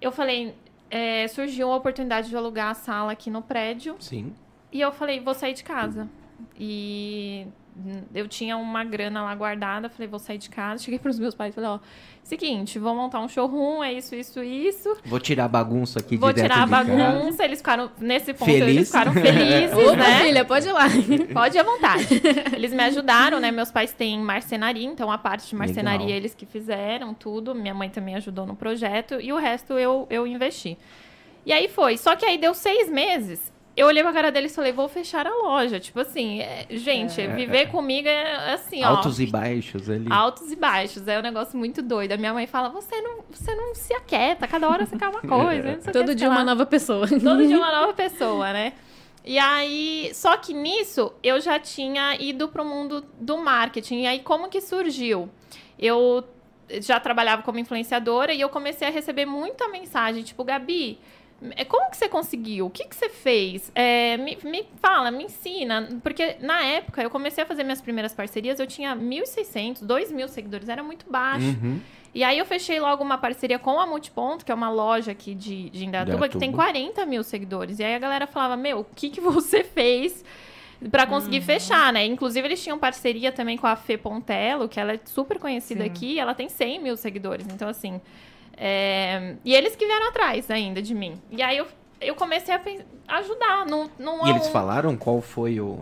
eu 0.00 0.12
falei, 0.12 0.54
é, 0.90 1.26
surgiu 1.28 1.70
a 1.70 1.76
oportunidade 1.76 2.28
de 2.28 2.36
alugar 2.36 2.70
a 2.70 2.74
sala 2.74 3.12
aqui 3.12 3.30
no 3.30 3.42
prédio, 3.42 3.96
Sim. 3.98 4.32
e 4.72 4.80
eu 4.80 4.92
falei, 4.92 5.20
vou 5.20 5.34
sair 5.34 5.54
de 5.54 5.64
casa. 5.64 6.08
E 6.58 7.46
eu 8.14 8.26
tinha 8.26 8.56
uma 8.56 8.84
grana 8.84 9.22
lá 9.22 9.34
guardada, 9.34 9.88
falei, 9.88 10.08
vou 10.08 10.18
sair 10.18 10.38
de 10.38 10.50
casa. 10.50 10.82
Cheguei 10.82 10.98
pros 10.98 11.18
meus 11.18 11.34
pais 11.34 11.52
e 11.52 11.54
falei, 11.54 11.70
ó, 11.70 11.78
seguinte, 12.28 12.78
vou 12.78 12.94
montar 12.94 13.20
um 13.20 13.28
showroom, 13.28 13.82
é 13.82 13.92
isso, 13.92 14.14
isso, 14.14 14.42
isso. 14.42 14.96
Vou 15.04 15.18
tirar 15.18 15.46
a 15.46 15.48
bagunça 15.48 15.98
aqui 15.98 16.16
Vou 16.16 16.32
direto 16.32 16.52
tirar 16.52 16.62
a 16.62 16.66
de 16.66 16.70
casa. 16.70 16.84
bagunça. 17.12 17.44
Eles 17.44 17.58
ficaram, 17.58 17.90
nesse 17.98 18.32
ponto, 18.34 18.44
Feliz. 18.50 18.68
eles 18.68 18.86
ficaram 18.88 19.12
felizes, 19.12 19.72
Opa, 19.76 19.96
né? 19.96 20.20
filha, 20.20 20.44
pode 20.44 20.68
ir 20.68 20.72
lá. 20.72 20.84
Pode 21.32 21.56
ir 21.56 21.60
à 21.60 21.62
vontade. 21.62 22.06
Eles 22.54 22.72
me 22.72 22.82
ajudaram, 22.84 23.40
né? 23.40 23.50
Meus 23.50 23.70
pais 23.70 23.92
têm 23.92 24.18
marcenaria, 24.20 24.86
então 24.86 25.10
a 25.10 25.18
parte 25.18 25.48
de 25.48 25.56
marcenaria 25.56 26.00
Legal. 26.06 26.16
eles 26.18 26.34
que 26.34 26.46
fizeram 26.46 27.14
tudo. 27.14 27.54
Minha 27.54 27.74
mãe 27.74 27.88
também 27.90 28.14
ajudou 28.16 28.46
no 28.46 28.54
projeto 28.54 29.20
e 29.20 29.32
o 29.32 29.36
resto 29.36 29.72
eu, 29.74 30.06
eu 30.10 30.26
investi. 30.26 30.76
E 31.46 31.52
aí 31.52 31.68
foi. 31.68 31.96
Só 31.96 32.14
que 32.14 32.26
aí 32.26 32.36
deu 32.36 32.52
seis 32.54 32.90
meses. 32.90 33.52
Eu 33.78 33.86
olhei 33.86 34.02
pra 34.02 34.12
cara 34.12 34.32
deles 34.32 34.50
e 34.50 34.54
falei, 34.54 34.72
vou 34.72 34.88
fechar 34.88 35.26
a 35.26 35.30
loja. 35.30 35.78
Tipo 35.78 36.00
assim, 36.00 36.40
é, 36.40 36.66
gente, 36.70 37.24
viver 37.28 37.70
comigo 37.70 38.08
é 38.08 38.54
assim, 38.54 38.82
ó. 38.82 38.88
Altos 38.88 39.20
e 39.20 39.26
baixos 39.26 39.88
ali. 39.88 40.06
Altos 40.10 40.50
e 40.50 40.56
baixos, 40.56 41.06
é 41.06 41.18
um 41.18 41.22
negócio 41.22 41.56
muito 41.56 41.80
doido. 41.80 42.12
A 42.12 42.16
minha 42.16 42.34
mãe 42.34 42.46
fala, 42.46 42.68
você 42.70 43.00
não, 43.00 43.20
você 43.30 43.54
não 43.54 43.74
se 43.76 43.94
aquieta, 43.94 44.48
cada 44.48 44.68
hora 44.68 44.84
você 44.84 44.98
quer 44.98 45.08
uma 45.08 45.20
coisa. 45.26 45.76
Todo 45.92 46.14
dia 46.14 46.28
lá. 46.28 46.34
uma 46.34 46.44
nova 46.44 46.66
pessoa. 46.66 47.06
Todo 47.06 47.46
dia 47.46 47.56
uma 47.56 47.70
nova 47.70 47.94
pessoa, 47.94 48.52
né? 48.52 48.72
E 49.24 49.38
aí, 49.38 50.10
só 50.14 50.36
que 50.36 50.52
nisso 50.54 51.12
eu 51.22 51.40
já 51.40 51.58
tinha 51.58 52.16
ido 52.20 52.48
pro 52.48 52.64
mundo 52.64 53.04
do 53.20 53.36
marketing. 53.36 54.00
E 54.00 54.06
aí, 54.06 54.20
como 54.20 54.48
que 54.48 54.60
surgiu? 54.60 55.28
Eu 55.78 56.24
já 56.80 56.98
trabalhava 56.98 57.42
como 57.42 57.58
influenciadora 57.58 58.32
e 58.32 58.40
eu 58.40 58.48
comecei 58.48 58.88
a 58.88 58.90
receber 58.90 59.26
muita 59.26 59.68
mensagem, 59.68 60.22
tipo, 60.22 60.42
Gabi, 60.44 60.98
é, 60.98 61.17
como 61.68 61.90
que 61.90 61.96
você 61.96 62.08
conseguiu? 62.08 62.66
O 62.66 62.70
que, 62.70 62.84
que 62.84 62.96
você 62.96 63.08
fez? 63.08 63.70
É, 63.74 64.16
me, 64.16 64.36
me 64.42 64.66
fala, 64.80 65.10
me 65.10 65.24
ensina. 65.24 65.88
Porque 66.02 66.36
na 66.40 66.64
época 66.64 67.02
eu 67.02 67.10
comecei 67.10 67.44
a 67.44 67.46
fazer 67.46 67.62
minhas 67.62 67.80
primeiras 67.80 68.12
parcerias, 68.12 68.58
eu 68.58 68.66
tinha 68.66 68.96
1.600, 68.96 69.84
2.000 69.86 70.28
seguidores, 70.28 70.68
era 70.68 70.82
muito 70.82 71.08
baixo. 71.08 71.46
Uhum. 71.46 71.80
E 72.12 72.24
aí 72.24 72.38
eu 72.38 72.44
fechei 72.44 72.80
logo 72.80 73.04
uma 73.04 73.18
parceria 73.18 73.58
com 73.58 73.78
a 73.78 73.86
Multiponto, 73.86 74.44
que 74.44 74.50
é 74.50 74.54
uma 74.54 74.70
loja 74.70 75.12
aqui 75.12 75.34
de, 75.34 75.70
de 75.70 75.84
Indaiatuba, 75.84 76.28
que 76.28 76.38
tem 76.38 76.48
Indaiatuba. 76.48 76.72
40 76.72 77.06
mil 77.06 77.22
seguidores. 77.22 77.78
E 77.78 77.84
aí 77.84 77.94
a 77.94 77.98
galera 77.98 78.26
falava, 78.26 78.56
meu, 78.56 78.80
o 78.80 78.84
que, 78.84 79.08
que 79.08 79.20
você 79.20 79.62
fez 79.62 80.24
pra 80.90 81.06
conseguir 81.06 81.40
fechar, 81.40 81.92
né? 81.92 82.04
Inclusive 82.04 82.48
eles 82.48 82.62
tinham 82.62 82.78
parceria 82.78 83.30
também 83.30 83.56
com 83.56 83.66
a 83.66 83.76
Fê 83.76 83.96
Pontello, 83.96 84.68
que 84.68 84.80
ela 84.80 84.94
é 84.94 85.00
super 85.04 85.38
conhecida 85.38 85.84
Sim. 85.84 85.90
aqui, 85.90 86.12
e 86.14 86.18
ela 86.18 86.34
tem 86.34 86.48
100 86.48 86.82
mil 86.82 86.96
seguidores. 86.96 87.46
Então, 87.48 87.68
assim... 87.68 88.00
é, 88.60 89.34
E 89.44 89.54
eles 89.54 89.76
que 89.76 89.86
vieram 89.86 90.08
atrás 90.08 90.50
ainda 90.50 90.82
de 90.82 90.94
mim. 90.94 91.14
E 91.30 91.42
aí 91.42 91.56
eu, 91.58 91.66
eu 92.00 92.14
comecei 92.14 92.54
a 92.54 92.60
ajudar. 93.18 93.66
Num, 93.66 93.88
num 93.98 94.26
E 94.26 94.30
a 94.30 94.30
eles 94.30 94.48
um. 94.48 94.50
falaram 94.50 94.96
qual 94.96 95.20
foi 95.20 95.60
o, 95.60 95.80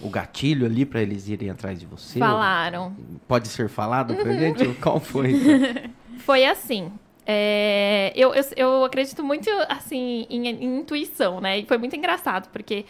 o 0.00 0.08
gatilho 0.08 0.64
ali 0.66 0.84
pra 0.86 1.00
eles 1.02 1.28
irem 1.28 1.50
atrás 1.50 1.78
de 1.80 1.86
você? 1.86 2.18
Falaram. 2.18 2.94
Pode 3.26 3.48
ser 3.48 3.68
falado 3.68 4.14
pra 4.14 4.32
gente? 4.32 4.66
Qual 4.80 5.00
foi? 5.00 5.34
Foi 6.18 6.44
assim. 6.44 6.92
é, 7.26 8.12
eu, 8.14 8.32
eu, 8.34 8.44
eu 8.56 8.84
acredito 8.84 9.24
muito 9.24 9.48
assim 9.68 10.26
em, 10.30 10.46
em 10.48 10.78
intuição, 10.78 11.40
né? 11.40 11.58
E 11.58 11.66
foi 11.66 11.76
muito 11.78 11.96
engraçado, 11.96 12.48
porque 12.52 12.84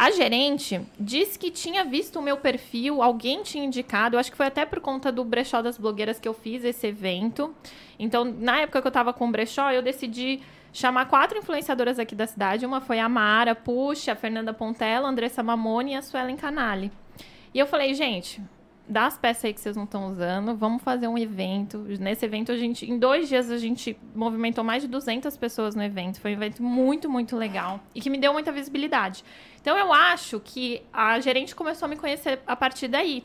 a 0.00 0.10
gerente 0.12 0.80
disse 0.98 1.38
que 1.38 1.50
tinha 1.50 1.84
visto 1.84 2.18
o 2.18 2.22
meu 2.22 2.38
perfil, 2.38 3.02
alguém 3.02 3.42
tinha 3.42 3.62
indicado, 3.62 4.16
eu 4.16 4.18
acho 4.18 4.30
que 4.30 4.36
foi 4.36 4.46
até 4.46 4.64
por 4.64 4.80
conta 4.80 5.12
do 5.12 5.22
brechó 5.22 5.60
das 5.60 5.76
blogueiras 5.76 6.18
que 6.18 6.26
eu 6.26 6.32
fiz 6.32 6.64
esse 6.64 6.86
evento. 6.86 7.54
Então, 7.98 8.24
na 8.24 8.60
época 8.60 8.80
que 8.80 8.88
eu 8.88 8.90
tava 8.90 9.12
com 9.12 9.28
o 9.28 9.30
brechó, 9.30 9.70
eu 9.70 9.82
decidi 9.82 10.40
chamar 10.72 11.04
quatro 11.04 11.36
influenciadoras 11.36 11.98
aqui 11.98 12.14
da 12.14 12.26
cidade. 12.26 12.64
Uma 12.64 12.80
foi 12.80 12.98
a 12.98 13.10
Mara 13.10 13.54
Puxa, 13.54 14.12
a 14.12 14.16
Fernanda 14.16 14.54
Pontela, 14.54 15.06
a 15.06 15.10
Andressa 15.10 15.42
Mamoni 15.42 15.92
e 15.92 15.96
a 15.96 16.00
Suelen 16.00 16.36
Canali. 16.38 16.90
E 17.52 17.58
eu 17.58 17.66
falei, 17.66 17.92
gente, 17.92 18.40
dá 18.90 19.06
as 19.06 19.16
peças 19.16 19.44
aí 19.44 19.54
que 19.54 19.60
vocês 19.60 19.76
não 19.76 19.84
estão 19.84 20.08
usando, 20.08 20.54
vamos 20.56 20.82
fazer 20.82 21.06
um 21.06 21.16
evento. 21.16 21.78
Nesse 22.00 22.24
evento, 22.24 22.50
a 22.50 22.56
gente, 22.56 22.90
em 22.90 22.98
dois 22.98 23.28
dias, 23.28 23.48
a 23.50 23.56
gente 23.56 23.96
movimentou 24.14 24.64
mais 24.64 24.82
de 24.82 24.88
200 24.88 25.36
pessoas 25.36 25.76
no 25.76 25.82
evento. 25.82 26.20
Foi 26.20 26.32
um 26.32 26.34
evento 26.34 26.62
muito, 26.62 27.08
muito 27.08 27.36
legal 27.36 27.80
e 27.94 28.00
que 28.00 28.10
me 28.10 28.18
deu 28.18 28.32
muita 28.32 28.50
visibilidade. 28.50 29.24
Então, 29.60 29.76
eu 29.76 29.92
acho 29.92 30.40
que 30.40 30.82
a 30.92 31.20
gerente 31.20 31.54
começou 31.54 31.86
a 31.86 31.88
me 31.88 31.96
conhecer 31.96 32.40
a 32.46 32.56
partir 32.56 32.88
daí. 32.88 33.24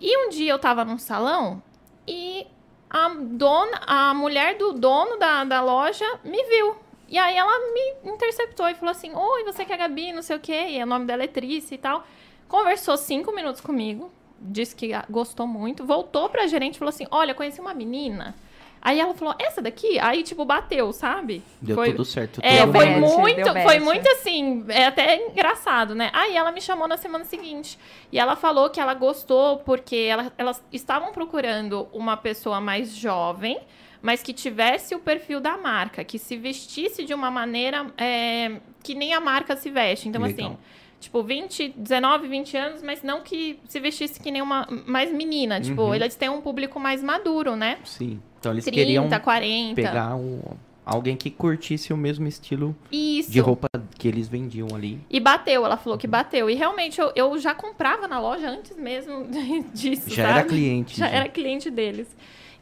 E 0.00 0.26
um 0.26 0.30
dia 0.30 0.52
eu 0.52 0.58
tava 0.58 0.84
num 0.84 0.98
salão 0.98 1.62
e 2.08 2.46
a 2.88 3.08
dona, 3.08 3.80
a 3.86 4.14
mulher 4.14 4.56
do 4.56 4.72
dono 4.72 5.18
da, 5.18 5.44
da 5.44 5.60
loja 5.60 6.04
me 6.24 6.42
viu. 6.44 6.76
E 7.08 7.18
aí 7.18 7.36
ela 7.36 7.72
me 7.72 8.10
interceptou 8.12 8.68
e 8.68 8.74
falou 8.74 8.92
assim: 8.92 9.12
Oi, 9.14 9.44
você 9.44 9.64
que 9.64 9.72
é 9.72 9.74
a 9.74 9.78
Gabi, 9.78 10.12
não 10.12 10.22
sei 10.22 10.36
o 10.36 10.40
quê. 10.40 10.66
E 10.70 10.82
o 10.82 10.86
nome 10.86 11.06
dela 11.06 11.22
é 11.22 11.26
Trícia 11.26 11.74
e 11.74 11.78
tal. 11.78 12.04
Conversou 12.48 12.96
cinco 12.96 13.32
minutos 13.32 13.60
comigo, 13.60 14.10
disse 14.40 14.74
que 14.74 14.90
gostou 15.08 15.46
muito, 15.46 15.84
voltou 15.84 16.28
pra 16.28 16.46
gerente 16.46 16.76
e 16.76 16.78
falou 16.78 16.90
assim: 16.90 17.06
Olha, 17.10 17.34
conheci 17.34 17.60
uma 17.60 17.74
menina. 17.74 18.34
Aí 18.82 18.98
ela 18.98 19.12
falou, 19.12 19.34
essa 19.38 19.60
daqui? 19.60 19.98
Aí, 19.98 20.22
tipo, 20.22 20.44
bateu, 20.44 20.90
sabe? 20.92 21.42
Deu 21.60 21.76
Foi- 21.76 21.90
tudo 21.90 22.04
certo. 22.04 22.40
É, 22.42 22.60
tudo 22.60 22.72
foi 22.72 22.86
match, 22.86 23.00
muito, 23.18 23.52
foi 23.62 23.78
muito 23.78 24.08
assim, 24.10 24.64
é 24.68 24.86
até 24.86 25.16
engraçado, 25.28 25.94
né? 25.94 26.10
Aí 26.14 26.34
ela 26.34 26.50
me 26.50 26.62
chamou 26.62 26.88
na 26.88 26.96
semana 26.96 27.24
seguinte. 27.24 27.78
E 28.10 28.18
ela 28.18 28.36
falou 28.36 28.70
que 28.70 28.80
ela 28.80 28.94
gostou 28.94 29.58
porque 29.58 29.96
ela- 29.96 30.32
elas 30.38 30.62
estavam 30.72 31.12
procurando 31.12 31.88
uma 31.92 32.16
pessoa 32.16 32.58
mais 32.58 32.94
jovem, 32.96 33.60
mas 34.00 34.22
que 34.22 34.32
tivesse 34.32 34.94
o 34.94 34.98
perfil 34.98 35.40
da 35.40 35.58
marca, 35.58 36.02
que 36.02 36.18
se 36.18 36.34
vestisse 36.34 37.04
de 37.04 37.12
uma 37.12 37.30
maneira 37.30 37.86
é, 37.98 38.52
que 38.82 38.94
nem 38.94 39.12
a 39.12 39.20
marca 39.20 39.56
se 39.56 39.68
veste. 39.70 40.08
Então, 40.08 40.22
Legal. 40.22 40.52
assim, 40.52 40.58
tipo, 41.00 41.22
20, 41.22 41.70
19, 41.76 42.28
20 42.28 42.56
anos, 42.56 42.82
mas 42.82 43.02
não 43.02 43.22
que 43.22 43.58
se 43.66 43.80
vestisse 43.80 44.20
que 44.20 44.30
nem 44.30 44.42
uma 44.42 44.66
mais 44.86 45.10
menina. 45.12 45.60
Tipo, 45.60 45.82
Uhum. 45.82 45.94
eles 45.94 46.14
têm 46.14 46.28
um 46.28 46.40
público 46.40 46.78
mais 46.78 47.02
maduro, 47.02 47.56
né? 47.56 47.78
Sim. 47.84 48.20
Então 48.38 48.52
eles 48.52 48.64
30, 48.64 48.76
queriam 48.78 49.08
40. 49.08 49.74
pegar 49.74 50.14
um, 50.14 50.40
alguém 50.84 51.16
que 51.16 51.30
curtisse 51.30 51.92
o 51.92 51.96
mesmo 51.96 52.26
estilo 52.26 52.74
Isso. 52.90 53.30
de 53.30 53.38
roupa 53.40 53.68
que 53.98 54.06
eles 54.08 54.28
vendiam 54.28 54.68
ali. 54.74 54.98
E 55.10 55.18
bateu, 55.20 55.64
ela 55.64 55.76
falou 55.76 55.98
que 55.98 56.06
bateu. 56.06 56.48
E 56.48 56.54
realmente 56.54 57.00
eu, 57.00 57.12
eu 57.14 57.38
já 57.38 57.54
comprava 57.54 58.06
na 58.08 58.18
loja 58.20 58.48
antes 58.48 58.76
mesmo 58.76 59.26
disso. 59.74 60.08
Já 60.10 60.24
sabe? 60.26 60.38
era 60.38 60.48
cliente. 60.48 60.98
Já 60.98 61.08
era 61.08 61.28
cliente 61.28 61.70
deles. 61.70 62.08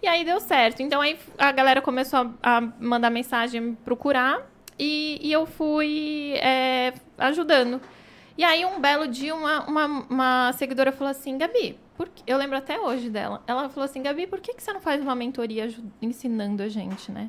E 0.02 0.06
aí 0.06 0.24
deu 0.24 0.38
certo. 0.40 0.80
Então 0.80 1.00
aí 1.00 1.16
a 1.36 1.50
galera 1.52 1.80
começou 1.82 2.30
a, 2.42 2.58
a 2.58 2.60
mandar 2.80 3.10
mensagem, 3.10 3.60
me 3.60 3.76
procurar. 3.84 4.48
E, 4.78 5.18
e 5.20 5.32
eu 5.32 5.44
fui 5.44 6.34
é, 6.36 6.92
ajudando. 7.18 7.80
E 8.38 8.44
aí 8.44 8.64
um 8.64 8.80
belo 8.80 9.08
dia 9.08 9.34
uma, 9.34 9.64
uma, 9.66 9.86
uma 10.08 10.52
seguidora 10.52 10.92
falou 10.92 11.10
assim, 11.10 11.36
Gabi, 11.36 11.76
por 11.96 12.08
que-" 12.08 12.22
eu 12.24 12.38
lembro 12.38 12.56
até 12.56 12.78
hoje 12.78 13.10
dela. 13.10 13.42
Ela 13.48 13.68
falou 13.68 13.84
assim, 13.84 14.00
Gabi, 14.00 14.28
por 14.28 14.38
que, 14.38 14.54
que 14.54 14.62
você 14.62 14.72
não 14.72 14.80
faz 14.80 15.02
uma 15.02 15.16
mentoria 15.16 15.68
ensinando 16.00 16.62
a 16.62 16.68
gente, 16.68 17.10
né? 17.10 17.28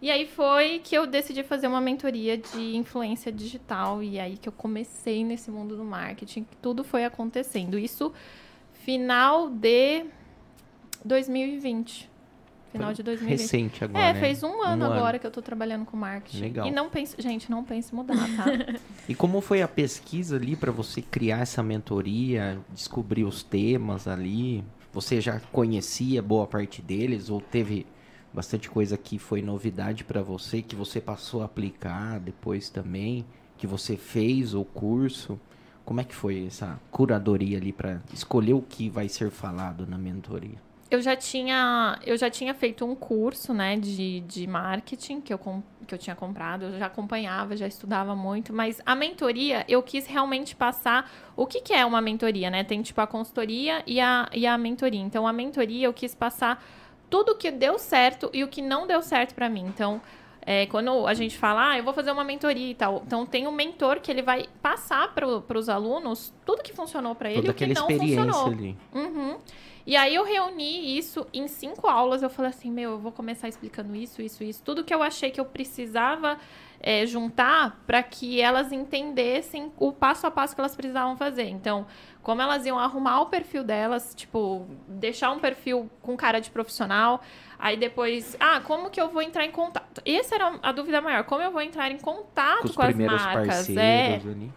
E 0.00 0.10
aí 0.10 0.26
foi 0.26 0.80
que 0.82 0.96
eu 0.96 1.06
decidi 1.06 1.42
fazer 1.42 1.66
uma 1.66 1.80
mentoria 1.80 2.38
de 2.38 2.74
influência 2.74 3.30
digital. 3.30 4.02
E 4.02 4.18
aí 4.18 4.38
que 4.38 4.48
eu 4.48 4.52
comecei 4.52 5.22
nesse 5.22 5.50
mundo 5.50 5.76
do 5.76 5.84
marketing. 5.84 6.46
Tudo 6.62 6.82
foi 6.82 7.04
acontecendo. 7.04 7.78
Isso 7.78 8.10
final 8.72 9.50
de 9.50 10.06
2020. 11.04 12.09
Final 12.72 12.92
de 12.92 13.02
2020. 13.02 13.40
Recente 13.40 13.84
agora. 13.84 14.04
É, 14.04 14.12
né? 14.12 14.20
fez 14.20 14.42
um 14.42 14.62
ano 14.62 14.86
Um 14.86 14.92
agora 14.92 15.18
que 15.18 15.26
eu 15.26 15.30
tô 15.30 15.42
trabalhando 15.42 15.84
com 15.84 15.96
marketing. 15.96 16.40
Legal. 16.40 16.66
E 16.66 16.70
não 16.70 16.88
penso, 16.88 17.20
gente, 17.20 17.50
não 17.50 17.64
pense 17.64 17.94
mudar, 17.94 18.16
tá? 18.36 18.44
E 19.08 19.14
como 19.14 19.40
foi 19.40 19.60
a 19.60 19.66
pesquisa 19.66 20.36
ali 20.36 20.54
para 20.54 20.70
você 20.70 21.02
criar 21.02 21.40
essa 21.40 21.62
mentoria, 21.62 22.60
descobrir 22.70 23.24
os 23.24 23.42
temas 23.42 24.06
ali? 24.06 24.64
Você 24.92 25.20
já 25.20 25.40
conhecia 25.52 26.22
boa 26.22 26.46
parte 26.46 26.80
deles 26.80 27.28
ou 27.28 27.40
teve 27.40 27.86
bastante 28.32 28.70
coisa 28.70 28.96
que 28.96 29.18
foi 29.18 29.42
novidade 29.42 30.04
para 30.04 30.22
você 30.22 30.62
que 30.62 30.76
você 30.76 31.00
passou 31.00 31.42
a 31.42 31.46
aplicar 31.46 32.20
depois 32.20 32.70
também, 32.70 33.24
que 33.58 33.66
você 33.66 33.96
fez 33.96 34.54
o 34.54 34.64
curso? 34.64 35.40
Como 35.84 36.00
é 36.00 36.04
que 36.04 36.14
foi 36.14 36.46
essa 36.46 36.78
curadoria 36.90 37.58
ali 37.58 37.72
para 37.72 38.00
escolher 38.14 38.52
o 38.52 38.62
que 38.62 38.88
vai 38.88 39.08
ser 39.08 39.30
falado 39.30 39.86
na 39.88 39.98
mentoria? 39.98 40.69
Eu 40.90 41.00
já 41.00 41.14
tinha 41.14 41.98
eu 42.04 42.16
já 42.16 42.28
tinha 42.28 42.52
feito 42.52 42.84
um 42.84 42.94
curso 42.94 43.54
né 43.54 43.76
de, 43.76 44.20
de 44.20 44.46
marketing 44.46 45.20
que 45.20 45.32
eu, 45.32 45.38
que 45.86 45.94
eu 45.94 45.98
tinha 45.98 46.16
comprado 46.16 46.64
eu 46.64 46.78
já 46.78 46.86
acompanhava 46.86 47.56
já 47.56 47.66
estudava 47.66 48.16
muito 48.16 48.52
mas 48.52 48.80
a 48.84 48.94
mentoria 48.94 49.64
eu 49.68 49.82
quis 49.82 50.06
realmente 50.06 50.56
passar 50.56 51.10
o 51.36 51.46
que, 51.46 51.60
que 51.60 51.72
é 51.72 51.86
uma 51.86 52.00
mentoria 52.00 52.50
né 52.50 52.64
tem 52.64 52.82
tipo 52.82 53.00
a 53.00 53.06
consultoria 53.06 53.82
e 53.86 54.00
a, 54.00 54.28
e 54.32 54.46
a 54.46 54.58
mentoria 54.58 55.00
então 55.00 55.26
a 55.26 55.32
mentoria 55.32 55.86
eu 55.86 55.92
quis 55.92 56.14
passar 56.14 56.62
tudo 57.08 57.32
o 57.32 57.34
que 57.36 57.50
deu 57.50 57.78
certo 57.78 58.28
e 58.32 58.42
o 58.42 58.48
que 58.48 58.60
não 58.60 58.86
deu 58.86 59.00
certo 59.00 59.34
para 59.34 59.48
mim 59.48 59.66
então 59.66 60.00
é, 60.42 60.66
quando 60.66 61.06
a 61.06 61.12
gente 61.12 61.36
fala, 61.36 61.72
ah, 61.72 61.78
eu 61.78 61.84
vou 61.84 61.92
fazer 61.92 62.10
uma 62.10 62.24
mentoria 62.24 62.70
e 62.70 62.74
tal, 62.74 63.02
então 63.06 63.26
tem 63.26 63.46
um 63.46 63.52
mentor 63.52 64.00
que 64.00 64.10
ele 64.10 64.22
vai 64.22 64.46
passar 64.62 65.12
para 65.12 65.58
os 65.58 65.68
alunos 65.68 66.32
tudo 66.46 66.62
que 66.62 66.72
funcionou 66.72 67.14
para 67.14 67.30
ele 67.30 67.46
e 67.46 67.50
o 67.50 67.54
que 67.54 67.66
não 67.66 67.86
funcionou. 67.86 68.46
ali. 68.46 68.76
Uhum. 68.94 69.36
E 69.86 69.96
aí 69.96 70.14
eu 70.14 70.24
reuni 70.24 70.96
isso 70.98 71.26
em 71.32 71.48
cinco 71.48 71.86
aulas. 71.88 72.22
Eu 72.22 72.30
falei 72.30 72.50
assim, 72.50 72.70
meu, 72.70 72.92
eu 72.92 72.98
vou 72.98 73.12
começar 73.12 73.48
explicando 73.48 73.94
isso, 73.96 74.20
isso, 74.22 74.44
isso. 74.44 74.62
Tudo 74.62 74.84
que 74.84 74.94
eu 74.94 75.02
achei 75.02 75.30
que 75.30 75.40
eu 75.40 75.44
precisava 75.44 76.38
é, 76.80 77.04
juntar 77.06 77.82
para 77.86 78.02
que 78.02 78.40
elas 78.40 78.72
entendessem 78.72 79.72
o 79.78 79.92
passo 79.92 80.26
a 80.26 80.30
passo 80.30 80.54
que 80.54 80.60
elas 80.60 80.76
precisavam 80.76 81.16
fazer. 81.16 81.48
Então, 81.48 81.86
como 82.22 82.40
elas 82.42 82.64
iam 82.66 82.78
arrumar 82.78 83.20
o 83.22 83.26
perfil 83.26 83.64
delas, 83.64 84.14
tipo, 84.14 84.66
deixar 84.86 85.30
um 85.32 85.38
perfil 85.38 85.90
com 86.02 86.16
cara 86.16 86.40
de 86.40 86.50
profissional. 86.50 87.20
Aí 87.58 87.76
depois, 87.76 88.36
ah, 88.40 88.60
como 88.60 88.90
que 88.90 89.00
eu 89.00 89.08
vou 89.08 89.22
entrar 89.22 89.44
em 89.44 89.50
contato? 89.50 90.00
Essa 90.06 90.34
era 90.36 90.58
a 90.62 90.72
dúvida 90.72 91.00
maior. 91.00 91.24
Como 91.24 91.42
eu 91.42 91.50
vou 91.50 91.60
entrar 91.62 91.90
em 91.90 91.98
contato 91.98 92.68
Com 92.68 92.74
com, 92.74 92.80
os 92.82 92.86
as 92.86 92.86
primeiros 92.86 93.22
marcas? 93.22 93.46
parceiros 93.46 93.76
É, 93.76 94.14
ali. 94.30 94.52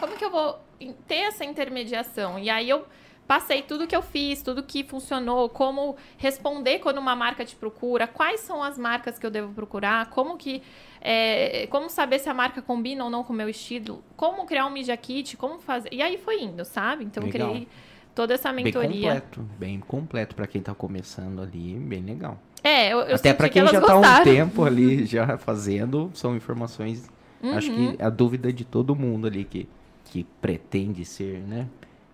como 0.00 0.16
que 0.16 0.24
eu 0.24 0.30
vou 0.30 0.58
ter 1.06 1.16
essa 1.22 1.44
intermediação? 1.44 2.38
E 2.38 2.48
aí 2.48 2.68
eu 2.68 2.86
passei 3.28 3.60
tudo 3.62 3.86
que 3.86 3.94
eu 3.94 4.00
fiz, 4.02 4.42
tudo 4.42 4.62
que 4.62 4.82
funcionou, 4.82 5.50
como 5.50 5.96
responder 6.16 6.78
quando 6.80 6.96
uma 6.98 7.14
marca 7.14 7.44
te 7.44 7.54
procura, 7.54 8.06
quais 8.08 8.40
são 8.40 8.62
as 8.62 8.78
marcas 8.78 9.18
que 9.18 9.26
eu 9.26 9.30
devo 9.30 9.52
procurar, 9.52 10.08
como 10.10 10.36
que 10.38 10.62
é, 11.00 11.66
como 11.70 11.88
saber 11.90 12.18
se 12.18 12.28
a 12.28 12.34
marca 12.34 12.62
combina 12.62 13.04
ou 13.04 13.10
não 13.10 13.22
com 13.22 13.32
o 13.32 13.36
meu 13.36 13.48
estilo, 13.48 14.02
como 14.16 14.46
criar 14.46 14.66
um 14.66 14.70
media 14.70 14.96
kit, 14.96 15.36
como 15.36 15.58
fazer. 15.60 15.90
E 15.92 16.00
aí 16.02 16.16
foi 16.16 16.42
indo, 16.42 16.64
sabe? 16.64 17.04
Então 17.04 17.22
eu 17.22 17.30
Legal. 17.30 17.50
criei 17.50 17.68
toda 18.14 18.34
essa 18.34 18.52
Bem 18.52 18.64
mentoria. 18.64 18.88
completo, 18.88 19.40
bem 19.58 19.78
completo 19.80 20.34
pra 20.34 20.46
quem 20.46 20.60
tá 20.62 20.74
começando 20.74 21.40
ali, 21.42 21.74
bem 21.74 22.02
legal. 22.02 22.38
É, 22.64 22.92
eu, 22.92 23.00
eu 23.00 23.14
Até 23.14 23.32
que 23.34 23.48
quem 23.50 23.60
elas 23.60 23.72
já 23.72 23.80
tá 23.80 23.92
há 23.92 23.96
um 23.98 24.24
tempo 24.24 24.64
ali 24.64 25.04
já 25.06 25.38
fazendo, 25.38 26.10
são 26.14 26.34
informações. 26.34 27.08
Acho 27.52 27.70
Uhum. 27.70 27.92
que 27.96 28.02
é 28.02 28.04
a 28.06 28.10
dúvida 28.10 28.52
de 28.52 28.64
todo 28.64 28.96
mundo 28.96 29.26
ali 29.28 29.44
que, 29.44 29.68
que 30.06 30.24
pretende 30.40 31.04
ser, 31.04 31.38
né? 31.40 31.66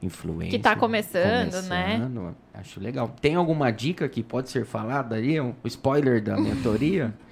Influencer. 0.05 0.51
Que 0.51 0.59
tá 0.59 0.77
começando, 0.77 1.63
né? 1.69 1.99
começando. 1.99 2.37
Acho 2.53 2.81
legal. 2.81 3.09
Tem 3.21 3.35
alguma 3.35 3.71
dica 3.71 4.09
que 4.09 4.23
pode 4.23 4.51
ser 4.51 4.65
falada 4.65 5.17
ali? 5.17 5.41
Um 5.41 5.55
spoiler 5.65 6.23
da 6.23 6.37
mentoria? 6.37 7.15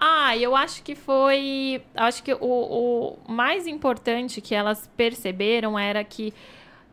Ah, 0.00 0.36
eu 0.36 0.54
acho 0.54 0.84
que 0.84 0.94
foi. 0.94 1.82
Acho 1.92 2.22
que 2.22 2.32
o, 2.32 2.38
o 2.40 3.18
mais 3.32 3.66
importante 3.66 4.40
que 4.40 4.54
elas 4.54 4.88
perceberam 4.96 5.76
era 5.76 6.04
que 6.04 6.32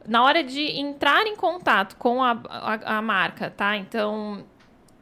na 0.08 0.23
hora 0.23 0.43
de 0.43 0.80
entrar 0.80 1.28
em 1.28 1.36
contato 1.36 1.97
com 1.97 2.23
a, 2.23 2.32
a, 2.49 2.97
a 2.97 3.01
marca, 3.04 3.51
tá? 3.51 3.78
Então, 3.78 4.43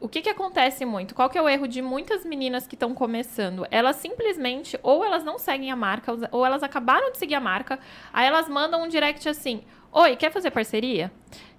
o 0.04 0.10
que, 0.10 0.22
que 0.22 0.30
acontece 0.30 0.84
muito? 0.84 1.16
Qual 1.16 1.30
que 1.30 1.38
é 1.38 1.42
o 1.42 1.48
erro 1.48 1.66
de 1.66 1.82
muitas 1.82 2.26
meninas 2.26 2.68
que 2.68 2.76
estão 2.76 2.94
começando? 2.94 3.66
Elas 3.72 3.96
simplesmente, 3.96 4.78
ou 4.84 5.04
elas 5.06 5.24
não 5.24 5.40
seguem 5.40 5.72
a 5.72 5.76
marca, 5.78 6.14
ou 6.30 6.46
elas 6.46 6.62
acabaram 6.62 7.12
de 7.12 7.18
seguir 7.18 7.36
a 7.36 7.40
marca, 7.40 7.80
aí 8.12 8.28
elas 8.28 8.50
mandam 8.50 8.84
um 8.84 8.88
direct 8.90 9.28
assim: 9.30 9.64
Oi, 9.94 10.16
quer 10.16 10.32
fazer 10.32 10.50
parceria? 10.52 11.12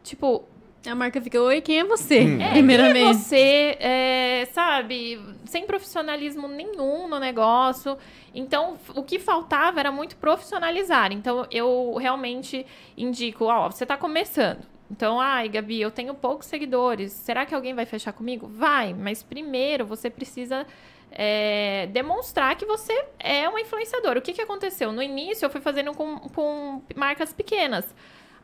Tipo, 0.03 0.45
A 0.87 0.95
marca 0.95 1.21
fica, 1.21 1.41
oi, 1.41 1.61
quem 1.63 1.79
é 1.81 1.85
você? 1.85 2.21
Hum. 2.21 2.41
é, 2.43 2.51
Primeiramente. 2.51 2.95
quem 2.99 3.09
é 3.09 3.15
você, 3.15 3.77
é, 3.81 4.49
sabe, 4.53 5.19
sem 5.47 5.65
profissionalismo 5.67 6.47
nenhum 6.49 7.09
no 7.09 7.19
negócio. 7.19 7.97
Então, 8.35 8.77
o 8.95 9.03
que 9.03 9.19
faltava 9.19 9.81
era 9.81 9.91
muito 9.93 10.17
profissionalizar. 10.17 11.13
Então, 11.13 11.47
eu 11.51 11.95
realmente 11.99 12.67
indico, 12.97 13.45
ó, 13.47 13.71
você 13.71 13.87
tá 13.87 13.97
começando. 13.97 14.59
Então, 14.91 15.19
ai, 15.21 15.49
Gabi, 15.49 15.81
eu 15.81 15.91
tenho 15.91 16.13
poucos 16.13 16.47
seguidores. 16.47 17.13
Será 17.13 17.47
que 17.47 17.55
alguém 17.55 17.73
vai 17.73 17.87
fechar 17.87 18.13
comigo? 18.13 18.47
Vai, 18.47 18.93
mas 18.93 19.23
primeiro 19.23 19.87
você 19.87 20.11
precisa 20.11 20.67
é, 21.11 21.89
demonstrar 21.93 22.57
que 22.57 22.67
você 22.67 23.07
é 23.19 23.49
uma 23.49 23.61
influenciadora. 23.61 24.19
O 24.19 24.23
que, 24.23 24.35
que 24.35 24.43
aconteceu? 24.43 24.93
No 24.93 25.03
início, 25.03 25.47
eu 25.47 25.51
fui 25.51 25.61
fazendo 25.61 25.93
com, 25.95 26.19
com 26.19 26.83
marcas 26.95 27.33
pequenas. 27.33 27.95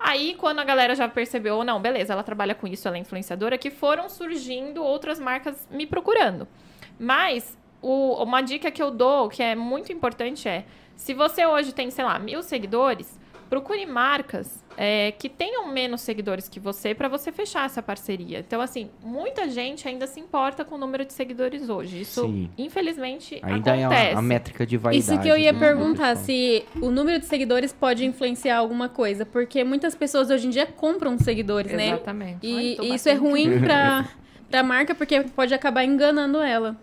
Aí, 0.02 0.34
quando 0.34 0.60
a 0.60 0.64
galera 0.64 0.94
já 0.94 1.06
percebeu, 1.08 1.58
"Oh, 1.58 1.64
não, 1.64 1.78
beleza, 1.80 2.14
ela 2.14 2.22
trabalha 2.22 2.54
com 2.54 2.66
isso, 2.66 2.88
ela 2.88 2.96
é 2.96 3.00
influenciadora, 3.00 3.58
que 3.58 3.70
foram 3.70 4.08
surgindo 4.08 4.82
outras 4.82 5.20
marcas 5.20 5.68
me 5.70 5.86
procurando. 5.86 6.48
Mas, 6.98 7.56
o- 7.82 8.22
uma 8.22 8.40
dica 8.40 8.70
que 8.70 8.82
eu 8.82 8.90
dou, 8.90 9.28
que 9.28 9.42
é 9.42 9.54
muito 9.54 9.92
importante, 9.92 10.48
é: 10.48 10.64
se 10.96 11.12
você 11.12 11.44
hoje 11.44 11.72
tem, 11.74 11.90
sei 11.90 12.04
lá, 12.04 12.18
mil 12.18 12.42
seguidores, 12.42 13.19
procure 13.50 13.84
marcas 13.84 14.64
é, 14.76 15.10
que 15.10 15.28
tenham 15.28 15.66
menos 15.66 16.00
seguidores 16.02 16.48
que 16.48 16.60
você 16.60 16.94
para 16.94 17.08
você 17.08 17.32
fechar 17.32 17.66
essa 17.66 17.82
parceria. 17.82 18.38
Então, 18.38 18.60
assim, 18.60 18.88
muita 19.02 19.50
gente 19.50 19.86
ainda 19.88 20.06
se 20.06 20.20
importa 20.20 20.64
com 20.64 20.76
o 20.76 20.78
número 20.78 21.04
de 21.04 21.12
seguidores 21.12 21.68
hoje. 21.68 22.00
Isso, 22.00 22.22
Sim. 22.22 22.48
infelizmente, 22.56 23.40
Ainda 23.42 23.76
é 23.76 23.84
acontece. 23.84 24.14
a, 24.14 24.18
a 24.18 24.22
métrica 24.22 24.64
de 24.64 24.76
vaidade. 24.76 25.04
Isso 25.04 25.20
que 25.20 25.28
eu 25.28 25.36
ia 25.36 25.52
do 25.52 25.58
perguntar, 25.58 26.16
pessoal. 26.16 26.24
se 26.24 26.64
o 26.80 26.90
número 26.90 27.18
de 27.18 27.26
seguidores 27.26 27.72
pode 27.72 28.06
influenciar 28.06 28.56
alguma 28.58 28.88
coisa. 28.88 29.26
Porque 29.26 29.64
muitas 29.64 29.96
pessoas 29.96 30.30
hoje 30.30 30.46
em 30.46 30.50
dia 30.50 30.64
compram 30.64 31.18
seguidores, 31.18 31.72
né? 31.72 31.88
Exatamente. 31.88 32.46
E 32.46 32.76
Ai, 32.78 32.86
isso 32.94 33.08
é 33.08 33.14
ruim 33.14 33.60
pra, 33.60 34.08
pra 34.48 34.62
marca, 34.62 34.94
porque 34.94 35.20
pode 35.22 35.52
acabar 35.52 35.84
enganando 35.84 36.40
ela. 36.40 36.76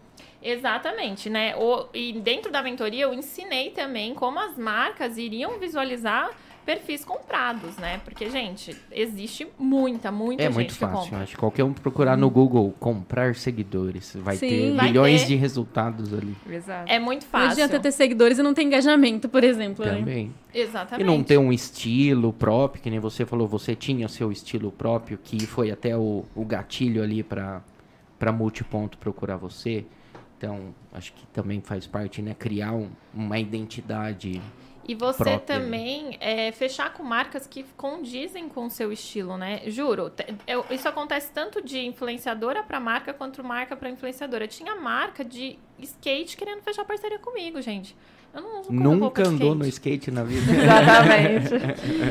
Exatamente, 0.44 1.30
né? 1.30 1.56
O, 1.56 1.88
e 1.94 2.14
dentro 2.14 2.52
da 2.52 2.62
mentoria 2.62 3.06
eu 3.06 3.14
ensinei 3.14 3.72
também 3.72 4.14
como 4.14 4.38
as 4.40 4.58
marcas 4.58 5.18
iriam 5.18 5.58
visualizar 5.60 6.30
perfis 6.68 7.06
comprados, 7.06 7.78
né? 7.78 8.02
Porque, 8.04 8.30
gente, 8.30 8.76
existe 8.92 9.48
muita, 9.58 10.12
muita 10.12 10.44
É 10.44 10.48
gente 10.48 10.54
muito 10.56 10.76
fácil. 10.76 11.16
Acho 11.16 11.32
que 11.32 11.38
qualquer 11.38 11.64
um 11.64 11.72
procurar 11.72 12.18
no 12.18 12.30
Google 12.30 12.74
comprar 12.78 13.36
seguidores. 13.36 14.14
Vai 14.20 14.36
Sim. 14.36 14.50
ter 14.50 14.74
Vai 14.74 14.88
milhões 14.90 15.22
ter. 15.22 15.28
de 15.28 15.36
resultados 15.36 16.14
ali. 16.14 16.36
Exato. 16.50 16.92
É 16.92 17.00
muito 17.00 17.24
Não 17.24 17.30
fácil. 17.30 17.52
adianta 17.64 17.80
ter 17.80 17.92
seguidores 17.94 18.38
e 18.38 18.44
não 18.44 18.54
ter 18.54 18.64
engajamento, 18.64 19.30
por 19.30 19.46
exemplo. 19.46 19.86
né? 19.86 19.96
Também. 19.96 20.32
Exatamente. 20.54 21.02
E 21.02 21.10
não 21.10 21.24
ter 21.24 21.38
um 21.38 21.54
estilo 21.54 22.34
próprio, 22.34 22.84
que 22.84 22.90
nem 22.90 23.00
você 23.00 23.26
falou, 23.26 23.48
você 23.48 23.74
tinha 23.74 24.08
seu 24.10 24.30
estilo 24.30 24.70
próprio, 24.70 25.18
que 25.18 25.46
foi 25.48 25.72
até 25.72 25.96
o, 25.96 26.26
o 26.36 26.44
gatilho 26.44 27.02
ali 27.02 27.24
para 27.24 27.62
para 28.20 28.32
multiponto 28.32 28.98
procurar 28.98 29.38
você. 29.38 29.86
Então, 30.38 30.74
acho 30.92 31.14
que 31.14 31.26
também 31.28 31.62
faz 31.62 31.86
parte, 31.88 32.22
né? 32.22 32.36
Criar 32.38 32.74
um- 32.74 32.90
uma 33.14 33.40
identidade. 33.40 34.42
E 34.88 34.96
você 34.96 35.24
própria. 35.24 35.60
também 35.60 36.18
é, 36.20 36.52
fechar 36.52 36.94
com 36.94 37.04
marcas 37.04 37.46
que 37.46 37.64
condizem 37.76 38.48
com 38.48 38.66
o 38.66 38.70
seu 38.70 38.92
estilo, 38.92 39.38
né? 39.38 39.62
Juro, 39.68 40.12
eu- 40.48 40.66
isso 40.72 40.88
acontece 40.88 41.32
tanto 41.32 41.62
de 41.62 41.86
influenciadora 41.86 42.64
para 42.64 42.80
marca 42.80 43.14
quanto 43.14 43.44
marca 43.44 43.76
para 43.76 43.90
influenciadora. 43.90 44.48
Tinha 44.48 44.76
marca 44.76 45.26
de 45.26 45.60
skate 45.80 46.38
querendo 46.38 46.62
fechar 46.62 46.86
parceria 46.86 47.20
comigo, 47.20 47.62
gente. 47.62 47.96
Eu 48.34 48.42
não 48.42 48.62
uso 48.62 48.72
Nunca 48.72 49.28
andou 49.28 49.56
no 49.56 49.66
skate 49.68 50.12
na 50.12 50.24
vida. 50.24 50.52
Exatamente. 50.52 51.54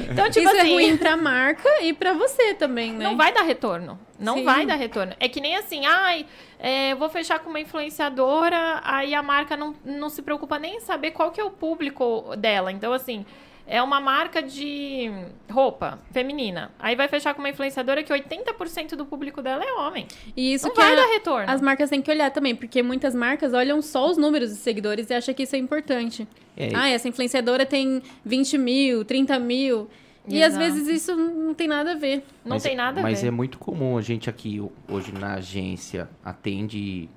Então, 0.10 0.30
tipo 0.30 0.48
Isso 0.48 0.56
assim, 0.56 0.70
é 0.70 0.72
ruim 0.72 0.96
pra 0.96 1.16
marca 1.16 1.68
e 1.82 1.92
pra 1.92 2.12
você 2.14 2.54
também, 2.54 2.92
né? 2.92 3.04
Não 3.04 3.16
vai 3.16 3.32
dar 3.32 3.42
retorno. 3.42 3.98
Não 4.18 4.36
Sim. 4.36 4.44
vai 4.44 4.64
dar 4.64 4.76
retorno. 4.76 5.12
É 5.20 5.28
que 5.28 5.40
nem 5.40 5.56
assim, 5.56 5.84
ai, 5.84 6.24
é, 6.58 6.92
eu 6.92 6.96
vou 6.96 7.08
fechar 7.08 7.38
com 7.38 7.50
uma 7.50 7.60
influenciadora, 7.60 8.80
aí 8.82 9.14
a 9.14 9.22
marca 9.22 9.56
não, 9.56 9.74
não 9.84 10.08
se 10.08 10.22
preocupa 10.22 10.58
nem 10.58 10.76
em 10.76 10.80
saber 10.80 11.10
qual 11.10 11.30
que 11.30 11.40
é 11.40 11.44
o 11.44 11.50
público 11.50 12.34
dela. 12.36 12.72
Então, 12.72 12.92
assim, 12.92 13.26
é 13.66 13.82
uma 13.82 14.00
marca 14.00 14.40
de 14.42 15.10
roupa 15.50 15.98
feminina. 16.12 16.70
Aí 16.78 16.94
vai 16.94 17.08
fechar 17.08 17.34
com 17.34 17.40
uma 17.40 17.48
influenciadora 17.48 18.02
que 18.02 18.12
80% 18.12 18.94
do 18.96 19.04
público 19.04 19.42
dela 19.42 19.64
é 19.64 19.72
homem. 19.72 20.06
E 20.36 20.52
isso 20.54 20.66
não 20.68 20.74
que 20.74 20.80
vai 20.80 20.92
a- 20.92 20.96
dar 20.96 21.06
retorno. 21.08 21.50
as 21.50 21.60
marcas 21.60 21.90
têm 21.90 22.00
que 22.00 22.10
olhar 22.10 22.30
também, 22.30 22.54
porque 22.54 22.82
muitas 22.82 23.14
marcas 23.14 23.52
olham 23.52 23.82
só 23.82 24.08
os 24.10 24.16
números 24.16 24.50
de 24.50 24.56
seguidores 24.56 25.10
e 25.10 25.14
acham 25.14 25.34
que 25.34 25.42
isso 25.42 25.56
é 25.56 25.58
importante. 25.58 26.26
É, 26.56 26.70
Ah, 26.74 26.88
essa 26.88 27.08
influenciadora 27.08 27.66
tem 27.66 28.00
20 28.24 28.56
mil, 28.56 29.04
30 29.04 29.38
mil. 29.38 29.90
E 30.28 30.42
às 30.42 30.54
Exato. 30.54 30.64
vezes 30.72 30.88
isso 30.88 31.16
não 31.16 31.54
tem 31.54 31.68
nada 31.68 31.92
a 31.92 31.94
ver. 31.94 32.24
Não 32.44 32.56
mas, 32.56 32.62
tem 32.64 32.74
nada 32.74 32.98
a 33.00 33.02
Mas 33.02 33.22
ver. 33.22 33.28
é 33.28 33.30
muito 33.30 33.58
comum 33.58 33.96
a 33.96 34.02
gente 34.02 34.28
aqui 34.28 34.58
ho- 34.60 34.72
hoje 34.88 35.12
na 35.12 35.34
agência 35.34 36.08
atende 36.24 37.08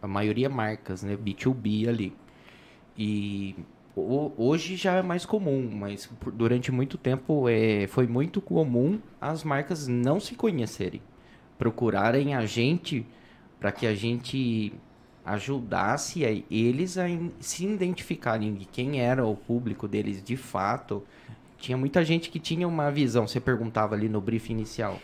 a 0.00 0.06
maioria 0.06 0.48
marcas, 0.48 1.02
né? 1.02 1.16
B2B 1.16 1.86
ali. 1.88 2.12
E 2.96 3.54
hoje 3.96 4.76
já 4.76 4.94
é 4.94 5.02
mais 5.02 5.26
comum, 5.26 5.68
mas 5.70 6.10
durante 6.32 6.70
muito 6.70 6.96
tempo 6.96 7.48
é, 7.48 7.86
foi 7.88 8.06
muito 8.06 8.40
comum 8.40 9.00
as 9.20 9.42
marcas 9.44 9.86
não 9.86 10.20
se 10.20 10.34
conhecerem, 10.34 11.02
procurarem 11.58 12.34
a 12.34 12.46
gente 12.46 13.06
para 13.58 13.72
que 13.72 13.86
a 13.86 13.94
gente 13.94 14.72
ajudasse 15.24 16.24
a 16.24 16.30
eles 16.50 16.96
a 16.96 17.04
se 17.38 17.66
identificarem 17.66 18.54
de 18.54 18.64
quem 18.64 19.00
era 19.00 19.24
o 19.24 19.36
público 19.36 19.86
deles 19.86 20.22
de 20.22 20.36
fato. 20.36 21.04
Tinha 21.58 21.76
muita 21.76 22.04
gente 22.04 22.30
que 22.30 22.38
tinha 22.38 22.66
uma 22.66 22.90
visão, 22.90 23.28
você 23.28 23.38
perguntava 23.38 23.94
ali 23.94 24.08
no 24.08 24.20
brief 24.20 24.50
inicial, 24.50 24.98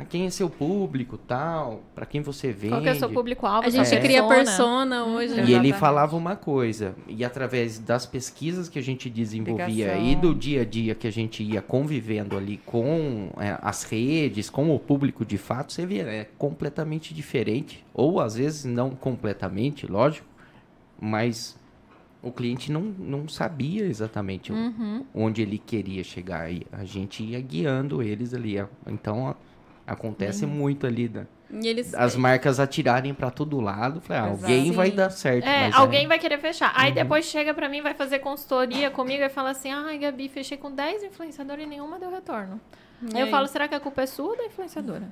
ah, 0.00 0.04
quem 0.04 0.26
é 0.26 0.30
seu 0.30 0.48
público, 0.48 1.18
tal, 1.18 1.82
para 1.92 2.06
quem 2.06 2.20
você 2.22 2.52
vende. 2.52 2.68
Qual 2.74 2.82
que 2.82 2.88
é 2.88 2.92
o 2.92 2.98
seu 2.98 3.10
público-alvo? 3.10 3.66
A 3.66 3.70
gente 3.70 3.88
sua 3.88 3.98
cria 3.98 4.22
persona? 4.28 5.04
hoje. 5.04 5.40
E 5.40 5.52
ele 5.52 5.72
falava 5.72 6.16
uma 6.16 6.36
coisa, 6.36 6.94
e 7.08 7.24
através 7.24 7.80
das 7.80 8.06
pesquisas 8.06 8.68
que 8.68 8.78
a 8.78 8.82
gente 8.82 9.10
desenvolvia 9.10 9.66
Ligação. 9.94 10.06
e 10.06 10.14
do 10.14 10.32
dia 10.34 10.62
a 10.62 10.64
dia 10.64 10.94
que 10.94 11.08
a 11.08 11.10
gente 11.10 11.42
ia 11.42 11.60
convivendo 11.60 12.36
ali 12.36 12.58
com 12.64 13.30
é, 13.38 13.58
as 13.60 13.82
redes, 13.82 14.48
com 14.48 14.72
o 14.72 14.78
público 14.78 15.24
de 15.24 15.36
fato, 15.36 15.72
você 15.72 15.84
via, 15.84 16.02
é 16.04 16.28
completamente 16.38 17.12
diferente, 17.12 17.84
ou 17.92 18.20
às 18.20 18.36
vezes 18.36 18.64
não 18.64 18.90
completamente, 18.90 19.84
lógico, 19.84 20.28
mas 21.00 21.58
o 22.22 22.30
cliente 22.32 22.70
não, 22.72 22.82
não 22.82 23.28
sabia 23.28 23.84
exatamente 23.84 24.52
Uhum. 24.52 25.04
onde 25.14 25.42
ele 25.42 25.58
queria 25.58 26.02
chegar, 26.04 26.52
e 26.52 26.66
a 26.72 26.84
gente 26.84 27.22
ia 27.22 27.40
guiando 27.40 28.02
eles 28.02 28.34
ali, 28.34 28.58
a- 28.58 28.68
então 28.86 29.28
a- 29.28 29.36
acontece 29.88 30.44
Uhum. 30.44 30.50
muito 30.50 30.86
ali 30.86 31.08
da- 31.08 31.24
E 31.50 31.66
eles. 31.66 31.94
as 31.94 32.14
marcas 32.14 32.60
atirarem 32.60 33.14
para 33.14 33.30
todo 33.30 33.58
lado, 33.60 34.00
falei, 34.00 34.22
ah, 34.22 34.26
alguém 34.26 34.70
vai 34.70 34.90
Sim. 34.90 34.96
dar 34.96 35.10
certo. 35.10 35.46
É, 35.46 35.66
mas 35.66 35.74
alguém 35.74 36.04
é- 36.04 36.08
vai 36.08 36.18
querer 36.18 36.38
fechar. 36.38 36.72
Aí 36.76 36.90
Uhum. 36.90 36.94
depois 36.94 37.24
chega 37.24 37.54
pra 37.54 37.68
mim, 37.68 37.80
vai 37.80 37.94
fazer 37.94 38.18
consultoria 38.18 38.90
comigo 38.90 39.22
e 39.22 39.28
fala 39.28 39.50
assim: 39.50 39.70
ai, 39.72 39.96
Gabi, 39.98 40.28
fechei 40.28 40.58
com 40.58 40.70
10 40.70 41.02
influenciadores 41.02 41.64
e 41.64 41.68
nenhuma 41.68 41.98
deu 41.98 42.10
retorno. 42.10 42.60
E 43.02 43.14
Aí 43.14 43.20
eu 43.20 43.24
aí? 43.26 43.30
falo, 43.30 43.46
será 43.46 43.66
que 43.68 43.74
a 43.74 43.80
culpa 43.80 44.02
é 44.02 44.06
sua 44.06 44.26
ou 44.30 44.36
da 44.36 44.44
influenciadora? 44.44 45.08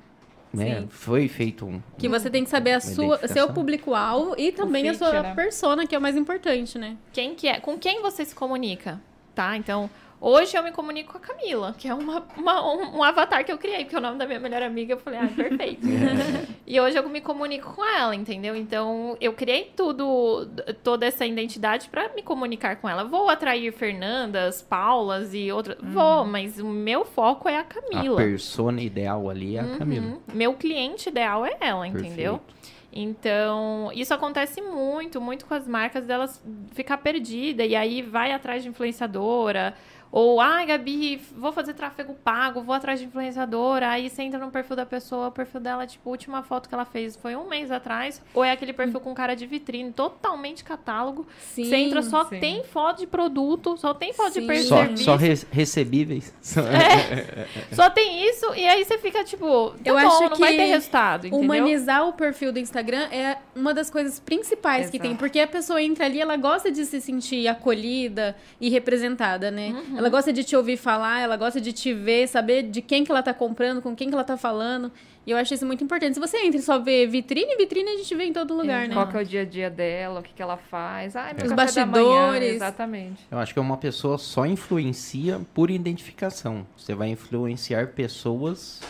Sim. 0.55 0.87
Foi 0.89 1.29
feito 1.29 1.67
um. 1.67 1.83
Que 1.99 2.09
você 2.09 2.31
tem 2.31 2.43
que 2.45 2.49
saber 2.51 2.73
a 2.73 2.81
sua, 2.81 3.19
seu 3.29 3.53
público-alvo 3.53 4.35
e 4.39 4.53
também 4.53 4.89
a 4.89 4.95
sua 4.95 5.23
né? 5.23 5.35
persona, 5.35 5.87
que 5.87 5.95
é 5.95 5.99
o 5.99 6.01
mais 6.01 6.17
importante, 6.17 6.79
né? 6.79 6.97
Quem 7.13 7.35
que 7.35 7.47
é? 7.47 7.61
Com 7.61 7.77
quem 7.79 8.01
você 8.01 8.25
se 8.25 8.35
comunica? 8.35 9.01
Tá? 9.35 9.55
Então, 9.57 9.91
Hoje 10.21 10.57
eu 10.57 10.63
me 10.63 10.73
comunico 10.73 11.13
com 11.13 11.19
a 11.19 11.21
Camila, 11.21 11.75
que 11.77 11.87
é 11.87 11.93
uma, 11.95 12.25
uma- 12.37 12.73
um, 12.73 12.99
um 12.99 13.03
avatar 13.03 13.45
que 13.45 13.53
eu 13.53 13.59
criei, 13.59 13.85
porque 13.85 13.95
é 13.95 13.99
o 13.99 14.03
nome 14.03 14.19
da 14.19 14.27
minha 14.27 14.41
melhor 14.41 14.63
amiga, 14.63 14.95
eu 14.95 14.99
falei, 14.99 15.21
ah, 15.21 15.29
perfeito. 15.35 15.87
e 16.67 16.81
hoje 16.81 16.97
eu 16.99 17.07
me 17.09 17.21
comunico 17.21 17.75
com 17.75 17.85
ela, 17.85 18.15
entendeu? 18.15 18.57
Então 18.57 19.17
eu 19.21 19.35
criei 19.35 19.73
tudo, 19.77 20.49
toda 20.83 21.05
essa 21.07 21.27
identidade 21.27 21.89
pra 21.91 22.09
me 22.15 22.23
comunicar 22.23 22.77
com 22.77 22.89
ela. 22.89 23.05
Vou 23.05 23.29
atrair 23.29 23.71
Fernandas, 23.73 24.63
Paulas 24.63 25.35
e 25.35 25.53
outras. 25.53 25.77
Vou, 25.83 26.25
mas 26.25 26.59
o 26.59 26.67
meu 26.67 27.05
foco 27.05 27.49
é 27.49 27.59
a 27.59 27.61
A 27.61 27.65
Camila. 27.65 28.17
persona 28.17 28.81
ideal 28.81 29.29
ali 29.29 29.57
é 29.57 29.61
a 29.61 29.77
Camila. 29.77 30.07
Uhum. 30.07 30.21
Meu 30.33 30.55
cliente 30.55 31.09
ideal 31.11 31.45
é 31.45 31.57
ela, 31.61 31.87
entendeu? 31.87 32.39
Perfeito. 32.39 32.57
Então, 32.99 33.91
isso 33.95 34.15
acontece 34.15 34.63
muito, 34.63 35.21
muito 35.21 35.45
com 35.45 35.53
as 35.53 35.69
marcas 35.69 36.07
delas 36.07 36.43
ficar 36.73 36.97
perdida 36.97 37.63
e 37.63 37.77
aí 37.77 38.01
vai 38.01 38.33
atrás 38.33 38.63
de 38.63 38.71
influenciadora. 38.71 39.75
Ou, 40.13 40.41
ai, 40.41 40.67
Gabi, 40.67 41.21
vou 41.37 41.53
fazer 41.53 41.75
tráfego 41.75 42.15
pago, 42.15 42.63
vou 42.63 42.75
atrás 42.75 42.99
de 43.01 43.07
influenciadora. 43.07 43.91
Aí 43.91 44.09
você 44.09 44.23
entra 44.23 44.39
no 44.39 44.51
perfil 44.51 44.77
da 44.77 44.87
pessoa, 44.87 45.29
o 45.29 45.33
perfil 45.33 45.61
dela, 45.61 45.87
tipo, 45.87 46.09
a 46.09 46.13
última 46.13 46.43
foto 46.43 46.69
que 46.69 46.75
ela 46.75 46.85
fez 46.85 47.17
foi 47.17 47.37
um 47.37 47.49
mês 47.49 47.71
atrás. 47.71 48.23
Ou 48.33 48.43
é 48.45 48.53
aquele 48.53 48.73
perfil 48.73 49.01
com 49.01 49.13
cara 49.15 49.35
de 49.35 49.47
vitrine, 49.47 49.93
totalmente 49.93 50.65
catálogo. 50.65 51.27
Sim. 51.41 51.65
você 51.65 51.77
entra, 51.77 52.03
só 52.03 52.25
sim. 52.27 52.39
tem 52.41 52.65
foto 52.65 52.99
de 53.01 53.07
produto, 53.07 53.77
só 53.77 53.93
tem 53.93 54.13
foto 54.13 54.33
Sim. 54.33 54.41
de 54.41 54.47
per- 54.47 54.63
Só, 54.63 54.77
serviço. 54.79 55.05
só 55.05 55.17
re- 55.17 55.47
recebíveis. 55.51 56.33
Só 57.73 57.91
tem 57.91 58.29
isso, 58.29 58.55
e 58.55 58.67
aí 58.67 58.85
você 58.85 58.99
fica 58.99 59.23
tipo, 59.25 59.71
tá 59.71 59.79
Eu 59.85 59.95
bom, 59.95 60.01
acho 60.07 60.31
não 60.31 60.37
vai 60.37 60.53
que 60.53 60.57
ter 60.59 60.65
resultado, 60.67 61.27
entendeu? 61.27 61.45
Humanizar 61.45 62.09
o 62.09 62.13
perfil 62.13 62.53
do 62.53 62.59
Instagram 62.59 63.09
é 63.11 63.39
uma 63.55 63.75
das 63.75 63.91
coisas 63.91 64.19
principais 64.21 64.89
que 64.91 64.97
Exato. 64.97 65.09
tem, 65.09 65.17
porque 65.17 65.39
a 65.41 65.47
pessoa 65.47 65.83
entra 65.83 66.07
ali, 66.07 66.21
ela 66.21 66.37
gosta 66.37 66.71
de 66.71 66.85
se 66.85 67.01
sentir 67.01 67.47
acolhida 67.49 68.37
e 68.61 68.69
representada, 68.71 69.51
né? 69.51 69.69
Uhum. 69.71 69.96
Ela 69.97 70.09
gosta 70.09 70.33
de 70.33 70.45
te 70.45 70.57
ouvir 70.57 70.77
falar, 70.77 71.21
ela 71.21 71.37
gosta 71.37 71.61
de 71.61 71.73
te 71.73 71.93
ver, 71.93 72.29
saber 72.29 72.63
de 72.65 72.83
quem 72.83 73.05
que 73.05 73.11
ela 73.11 73.23
tá 73.23 73.33
comprando, 73.33 73.81
com 73.81 73.95
quem 73.95 74.09
que 74.09 74.15
ela 74.15 74.25
tá 74.25 74.37
falando. 74.37 74.93
E 75.27 75.31
eu 75.31 75.37
acho 75.37 75.55
isso 75.55 75.67
muito 75.67 75.83
importante. 75.83 76.15
Se 76.15 76.21
você 76.21 76.39
entra 76.39 76.59
e 76.59 76.63
só 76.63 76.79
vê 76.79 77.07
vitrine, 77.07 77.57
vitrine 77.57 77.91
a 77.91 77.97
gente 77.97 78.15
vê 78.15 78.25
em 78.25 78.33
todo 78.33 78.55
lugar, 78.55 78.87
né? 78.87 78.95
Qual 78.95 79.09
que 79.09 79.17
é 79.17 79.21
o 79.23 79.25
dia 79.25 79.43
a 79.43 79.45
dia 79.45 79.69
dela, 79.69 80.21
o 80.21 80.23
que, 80.23 80.33
que 80.33 80.41
ela 80.41 80.57
faz. 80.57 81.17
Ai, 81.17 81.35
meu 81.35 81.47
Os 81.47 81.53
café 81.53 81.81
da 81.81 81.87
manhã, 81.87 82.05
bastidores. 82.05 82.55
Exatamente. 82.55 83.27
Eu 83.31 83.39
acho 83.39 83.53
que 83.53 83.59
uma 83.59 83.77
pessoa 83.77 84.19
só 84.19 84.47
influencia 84.47 85.41
por 85.53 85.71
identificação. 85.71 86.67
Você 86.77 86.95
vai 86.95 87.09
influenciar 87.09 87.89
pessoas 87.89 88.81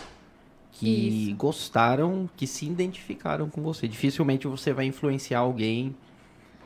que 0.73 1.35
gostaram, 1.39 2.29
que 2.37 2.47
se 2.47 2.67
identificaram 2.67 3.49
com 3.49 3.63
você. 3.63 3.89
Dificilmente 3.89 4.47
você 4.47 4.73
vai 4.75 4.85
influenciar 4.85 5.39
alguém 5.39 5.97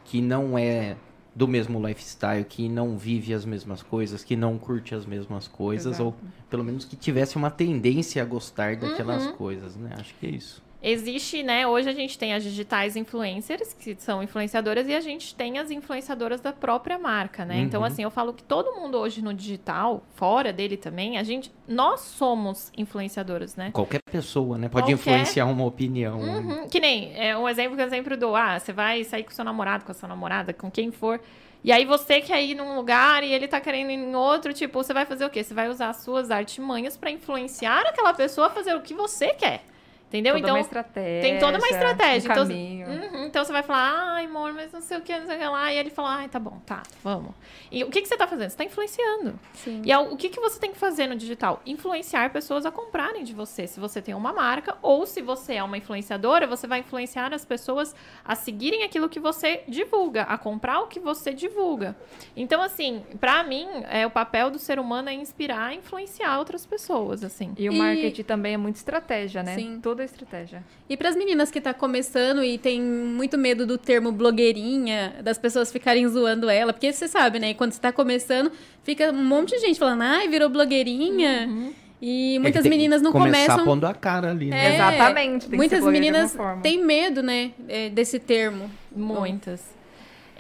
que 0.05 0.21
não 0.21 0.59
é 0.59 0.97
do 1.35 1.47
mesmo 1.47 1.85
lifestyle, 1.87 2.45
que 2.45 2.69
não 2.69 2.99
vive 2.99 3.33
as 3.33 3.45
mesmas 3.45 3.83
coisas, 3.83 4.25
que 4.25 4.35
não 4.35 4.59
curte 4.59 4.95
as 4.95 5.07
mesmas 5.07 5.47
coisas, 5.47 5.95
Exato. 5.95 6.05
ou 6.05 6.15
pelo 6.49 6.65
menos 6.65 6.85
que 6.85 6.97
tivesse 6.97 7.37
uma 7.37 7.51
tendência 7.51 8.21
a 8.23 8.25
gostar 8.25 8.77
daquelas 8.77 9.27
Uhum. 9.27 9.33
coisas, 9.35 9.77
né? 9.77 9.91
Acho 9.99 10.15
que 10.19 10.27
é 10.27 10.31
isso. 10.31 10.63
Existe, 10.83 11.43
né? 11.43 11.67
Hoje 11.67 11.91
a 11.91 11.93
gente 11.93 12.19
tem 12.19 12.33
as 12.33 12.43
digitais 12.43 12.97
influencers, 12.97 13.75
que 13.75 13.95
são 13.99 14.23
influenciadoras, 14.23 14.89
e 14.89 14.95
a 14.95 15.01
gente 15.01 15.35
tem 15.35 15.59
as 15.59 15.71
influenciadoras 15.71 16.41
da 16.41 16.55
própria 16.55 16.99
marca, 16.99 17.45
né? 17.45 17.59
Então, 17.59 17.81
Uhum. 17.81 17.87
assim, 17.87 18.03
eu 18.03 18.11
falo 18.11 18.33
que 18.33 18.43
todo 18.43 18.73
mundo 18.81 18.97
hoje 18.97 19.21
no 19.23 19.35
digital, 19.35 20.03
fora 20.15 20.55
dele 20.55 20.79
também, 20.79 21.19
a 21.19 21.23
gente. 21.23 21.53
Nós 21.69 22.01
somos 22.01 22.73
influenciadoras, 22.79 23.57
né? 23.57 23.71
Qualquer 23.73 24.01
pessoa, 24.11 24.57
né? 24.57 24.69
Pode 24.71 24.87
Qualquer- 24.87 24.93
influenciar 24.95 25.45
uma 25.45 25.65
opinião. 25.67 26.19
né? 26.19 26.39
Uhum, 26.39 26.69
Que 26.69 26.81
nem 26.81 27.13
é 27.15 27.37
um 27.37 27.47
exemplo 27.47 27.77
que 27.77 27.83
eu 27.83 27.91
sempre 27.91 28.17
dou. 28.17 28.35
Ah, 28.35 28.59
você 28.59 28.73
vai 28.73 29.05
sair 29.05 29.25
com 29.25 29.31
seu 29.33 29.45
namorado, 29.45 29.85
com 29.85 29.93
a 29.93 29.95
sua 29.95 30.09
namorada, 30.09 30.55
com 30.55 30.71
quem 30.71 30.91
for. 30.91 31.21
E 31.63 31.71
aí 31.71 31.85
você 31.85 32.23
quer 32.23 32.43
ir 32.43 32.55
num 32.55 32.75
lugar 32.75 33.23
e 33.23 33.31
ele 33.35 33.47
tá 33.47 33.61
querendo 33.61 33.91
ir 33.91 33.95
em 33.99 34.15
outro, 34.17 34.55
tipo, 34.55 34.83
você 34.83 34.95
vai 34.95 35.05
fazer 35.05 35.27
o 35.27 35.31
quê? 35.31 35.45
Você 35.45 35.53
vai 35.53 35.69
usar 35.69 35.91
as 35.91 35.99
suas 35.99 36.31
artimanhas 36.31 36.97
pra 36.97 37.11
influenciar 37.11 37.83
aquela 37.83 38.15
pessoa 38.15 38.47
a 38.47 38.51
fazer 38.51 38.75
o 38.75 38.81
que 38.81 38.95
você 38.95 39.35
quer. 39.35 39.63
Entendeu? 40.11 40.35
Toda 40.35 40.43
então, 40.43 40.55
uma 40.57 40.61
estratégia. 40.61 41.21
tem 41.23 41.39
toda 41.39 41.59
uma 41.59 41.69
estratégia. 41.69 42.31
Um 42.31 42.33
Então. 42.33 42.45
Uhum, 42.91 43.25
então 43.27 43.45
você 43.45 43.53
vai 43.53 43.63
falar, 43.63 44.15
ai, 44.17 44.25
amor, 44.25 44.53
mas 44.53 44.73
não 44.73 44.81
sei 44.81 44.99
o 44.99 45.01
que, 45.03 45.17
não 45.17 45.25
sei 45.27 45.37
o 45.37 45.39
que 45.39 45.45
lá. 45.47 45.73
E 45.73 45.79
ele 45.79 45.89
fala, 45.91 46.17
ai, 46.17 46.29
tá 46.29 46.41
bom, 46.41 46.61
tá, 46.67 46.83
vamos. 47.05 47.33
E 47.71 47.85
o 47.85 47.91
que, 47.91 48.03
que 48.03 48.09
você 48.09 48.17
tá 48.17 48.27
fazendo? 48.27 48.51
Você 48.51 48.57
tá 48.57 48.65
influenciando. 48.65 49.39
Sim. 49.55 49.83
E 49.85 49.93
ao- 49.93 50.13
o 50.13 50.17
que, 50.17 50.29
que 50.29 50.41
você 50.41 50.59
tem 50.59 50.73
que 50.73 50.79
fazer 50.79 51.07
no 51.07 51.15
digital? 51.15 51.63
Influenciar 51.65 52.31
pessoas 52.31 52.67
a 52.67 52.73
comprarem 52.73 53.23
de 53.23 53.33
você. 53.33 53.69
Se 53.69 53.79
você 53.79 54.03
tem 54.03 54.13
uma 54.13 54.33
marca, 54.33 54.77
ou 54.83 55.07
se 55.07 55.23
você 55.23 55.55
é 55.55 55.63
uma 55.63 55.79
influenciadora, 55.79 56.45
você 56.45 56.67
vai 56.67 56.81
influenciar 56.81 57.33
as 57.33 57.45
pessoas 57.45 57.95
a 58.25 58.35
seguirem 58.35 58.83
aquilo 58.83 59.09
que 59.09 59.21
você 59.21 59.63
divulga, 59.69 60.23
a 60.23 60.37
comprar 60.37 60.81
o 60.81 60.89
que 60.89 60.99
você 60.99 61.33
divulga. 61.33 61.95
Então, 62.37 62.61
assim, 62.61 63.05
pra 63.21 63.45
mim, 63.45 63.69
é, 63.89 64.05
o 64.05 64.11
papel 64.11 64.51
do 64.51 64.59
ser 64.59 64.81
humano 64.81 65.09
é 65.09 65.15
inspirar 65.15 65.73
e 65.73 65.77
influenciar 65.79 66.37
outras 66.41 66.67
pessoas, 66.67 67.23
assim. 67.23 67.55
E 67.57 67.69
o 67.69 67.73
E- 67.73 67.79
marketing 67.79 68.23
também 68.25 68.55
é 68.55 68.57
muito 68.57 68.75
estratégia, 68.77 69.45
né? 69.45 69.55
Sim. 69.55 69.79
Toda 70.01 70.05
estratégia. 70.05 70.65
E 70.89 70.97
para 70.97 71.11
as 71.11 71.17
meninas 71.17 71.51
que 71.51 71.61
tá 71.61 71.75
começando 71.75 72.43
e 72.43 72.57
tem 72.57 72.81
muito 72.81 73.37
medo 73.37 73.67
do 73.67 73.77
termo 73.77 74.11
blogueirinha, 74.11 75.17
das 75.23 75.37
pessoas 75.37 75.71
ficarem 75.71 76.09
zoando 76.09 76.49
ela, 76.49 76.73
porque 76.73 76.91
você 76.91 77.07
sabe, 77.07 77.39
né? 77.39 77.53
Quando 77.53 77.73
você 77.73 77.81
tá 77.81 77.93
começando, 77.93 78.51
fica 78.83 79.11
um 79.13 79.23
monte 79.23 79.51
de 79.51 79.59
gente 79.59 79.79
falando, 79.79 80.01
ai, 80.03 80.27
virou 80.29 80.49
blogueirinha. 80.49 81.47
Uhum. 81.47 81.73
E 82.01 82.37
É 82.37 82.39
muitas 82.39 82.63
tem 82.63 82.71
que 82.73 82.79
meninas 82.79 83.03
não 83.03 83.13
começar 83.13 83.45
começam. 83.45 83.65
pondo 83.65 83.85
a 83.85 83.93
cara 83.93 84.31
ali, 84.31 84.47
né? 84.47 84.71
É, 84.71 84.75
Exatamente, 84.77 85.41
tem 85.43 85.51
que 85.51 85.57
muitas 85.57 85.85
meninas 85.85 86.35
têm 86.63 86.83
medo, 86.83 87.23
né, 87.23 87.51
é, 87.69 87.91
desse 87.91 88.19
termo. 88.19 88.71
Muitas. 88.97 89.61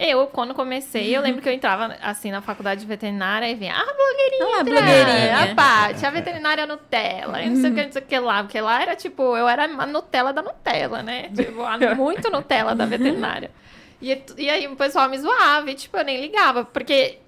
Eu, 0.02 0.26
quando 0.28 0.54
comecei, 0.54 1.14
eu 1.14 1.20
lembro 1.20 1.42
que 1.42 1.48
eu 1.48 1.52
entrava, 1.52 1.94
assim, 2.00 2.30
na 2.30 2.40
faculdade 2.40 2.80
de 2.80 2.86
veterinária 2.86 3.46
e 3.50 3.54
vinha, 3.54 3.74
ah, 3.76 3.84
blogueirinha, 3.84 4.46
Ah, 4.46 4.60
entra, 4.60 4.64
blogueirinha. 4.64 5.52
a 5.52 5.54
Paty, 5.54 6.06
a 6.06 6.10
veterinária 6.10 6.66
Nutella, 6.66 7.42
e 7.42 7.50
não 7.50 7.56
sei 7.60 7.70
o 7.70 7.74
que, 7.74 7.84
não 7.84 7.92
sei 7.92 8.02
o 8.02 8.04
que 8.06 8.18
lá, 8.18 8.42
porque 8.42 8.60
lá 8.62 8.80
era, 8.80 8.96
tipo, 8.96 9.36
eu 9.36 9.46
era 9.46 9.64
a 9.64 9.86
Nutella 9.86 10.32
da 10.32 10.40
Nutella, 10.40 11.02
né? 11.02 11.28
Tipo, 11.36 11.62
a- 11.62 11.76
muito 11.94 12.30
Nutella 12.30 12.74
da 12.74 12.86
veterinária. 12.86 13.50
E, 14.00 14.22
e 14.38 14.48
aí 14.48 14.66
o 14.66 14.74
pessoal 14.76 15.06
me 15.10 15.18
zoava, 15.18 15.70
e, 15.70 15.74
tipo, 15.74 15.94
eu 15.98 16.04
nem 16.04 16.18
ligava, 16.22 16.64
porque... 16.64 17.18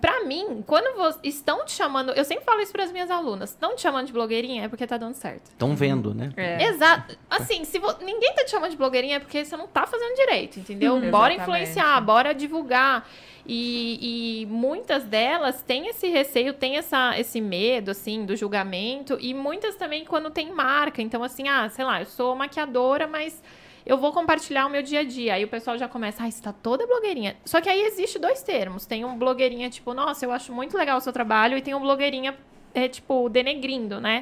Pra 0.00 0.24
mim, 0.24 0.62
quando 0.66 0.94
vo- 0.96 1.18
estão 1.22 1.64
te 1.64 1.72
chamando, 1.72 2.12
eu 2.12 2.24
sempre 2.24 2.44
falo 2.44 2.60
isso 2.60 2.70
pras 2.72 2.92
minhas 2.92 3.10
alunas, 3.10 3.50
estão 3.50 3.74
te 3.74 3.80
chamando 3.80 4.06
de 4.06 4.12
blogueirinha 4.12 4.64
é 4.64 4.68
porque 4.68 4.86
tá 4.86 4.96
dando 4.98 5.14
certo. 5.14 5.46
Estão 5.46 5.74
vendo, 5.74 6.14
né? 6.14 6.32
É. 6.36 6.64
Exato. 6.64 7.16
Assim, 7.30 7.64
se 7.64 7.78
vo- 7.78 7.96
ninguém 8.02 8.34
tá 8.34 8.44
te 8.44 8.50
chamando 8.50 8.70
de 8.70 8.76
blogueirinha 8.76 9.16
é 9.16 9.18
porque 9.18 9.44
você 9.44 9.56
não 9.56 9.66
tá 9.66 9.86
fazendo 9.86 10.14
direito, 10.16 10.60
entendeu? 10.60 10.94
Uhum. 10.94 11.10
bora 11.10 11.32
Exatamente. 11.32 11.40
influenciar, 11.62 12.00
bora 12.02 12.34
divulgar. 12.34 13.08
E, 13.48 14.42
e 14.42 14.46
muitas 14.46 15.04
delas 15.04 15.62
têm 15.62 15.86
esse 15.88 16.08
receio, 16.08 16.52
têm 16.52 16.76
essa, 16.76 17.18
esse 17.18 17.40
medo, 17.40 17.92
assim, 17.92 18.26
do 18.26 18.34
julgamento. 18.36 19.16
E 19.20 19.32
muitas 19.32 19.76
também 19.76 20.04
quando 20.04 20.30
tem 20.30 20.50
marca. 20.52 21.00
Então, 21.00 21.22
assim, 21.22 21.48
ah, 21.48 21.68
sei 21.70 21.84
lá, 21.84 22.00
eu 22.00 22.06
sou 22.06 22.34
maquiadora, 22.34 23.06
mas 23.06 23.40
eu 23.86 23.96
vou 23.96 24.12
compartilhar 24.12 24.66
o 24.66 24.70
meu 24.70 24.82
dia 24.82 25.00
a 25.00 25.04
dia. 25.04 25.34
Aí 25.34 25.44
o 25.44 25.48
pessoal 25.48 25.78
já 25.78 25.86
começa, 25.86 26.24
ai, 26.24 26.32
você 26.32 26.42
tá 26.42 26.52
toda 26.52 26.86
blogueirinha. 26.86 27.36
Só 27.44 27.60
que 27.60 27.68
aí 27.68 27.82
existe 27.82 28.18
dois 28.18 28.42
termos. 28.42 28.84
Tem 28.84 29.04
um 29.04 29.16
blogueirinha, 29.16 29.70
tipo, 29.70 29.94
nossa, 29.94 30.24
eu 30.24 30.32
acho 30.32 30.52
muito 30.52 30.76
legal 30.76 30.98
o 30.98 31.00
seu 31.00 31.12
trabalho. 31.12 31.56
E 31.56 31.62
tem 31.62 31.72
um 31.72 31.80
blogueirinha, 31.80 32.36
é, 32.78 32.88
tipo, 32.88 33.28
denegrindo, 33.30 33.98
né? 34.00 34.20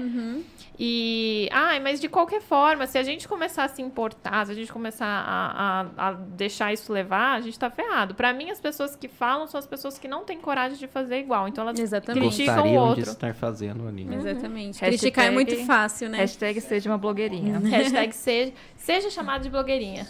E, 0.78 1.48
ai, 1.52 1.78
mas 1.80 2.00
de 2.00 2.08
qualquer 2.08 2.40
forma, 2.40 2.86
se 2.86 2.96
a 2.98 3.02
gente 3.02 3.28
começar 3.28 3.64
a 3.64 3.68
se 3.68 3.80
importar, 3.82 4.46
se 4.46 4.52
a 4.52 4.54
gente 4.54 4.72
começar 4.72 5.06
a, 5.06 5.86
a, 5.98 6.08
a 6.08 6.12
deixar 6.12 6.72
isso 6.72 6.92
levar, 6.92 7.34
a 7.34 7.40
gente 7.40 7.58
tá 7.58 7.70
ferrado. 7.70 8.14
Pra 8.14 8.32
mim, 8.32 8.50
as 8.50 8.60
pessoas 8.60 8.96
que 8.96 9.06
falam 9.08 9.46
são 9.46 9.58
as 9.58 9.66
pessoas 9.66 9.98
que 9.98 10.08
não 10.08 10.24
têm 10.24 10.38
coragem 10.40 10.76
de 10.78 10.86
fazer 10.88 11.18
igual. 11.18 11.46
Então 11.48 11.62
elas 11.62 11.78
Exatamente. 11.78 12.26
criticam 12.28 12.54
o 12.54 12.56
Gostariam 12.58 12.82
de 12.82 12.88
outro. 13.00 13.12
estar 13.12 13.34
fazendo 13.34 13.86
ali, 13.88 14.04
né? 14.04 14.16
Exatamente. 14.16 14.80
Hashtag- 14.80 14.98
Criticar 14.98 15.26
é 15.26 15.30
muito 15.30 15.56
fácil, 15.64 16.08
né? 16.08 16.18
Hashtag 16.18 16.60
seja 16.60 16.90
uma 16.90 16.98
blogueirinha. 16.98 17.58
Hashtag 17.60 18.12
seja, 18.14 18.52
seja 18.76 19.10
chamado 19.10 19.42
de 19.42 19.50
blogueirinha. 19.50 20.06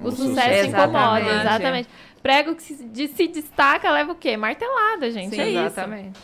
O 0.00 0.08
O 0.08 0.10
sucesso, 0.10 0.28
sucesso 0.34 0.68
incomoda, 0.68 1.20
incomoda. 1.20 1.40
exatamente. 1.40 1.88
Prego 2.22 2.54
que 2.56 2.62
se, 2.62 2.84
de- 2.84 3.08
se 3.08 3.28
destaca 3.28 3.90
leva 3.92 4.12
o 4.12 4.14
quê? 4.16 4.36
Martelada, 4.36 5.10
gente. 5.10 5.34
Sim, 5.34 5.40
é 5.40 5.48
isso. 5.50 5.58
Exatamente. 5.60 6.18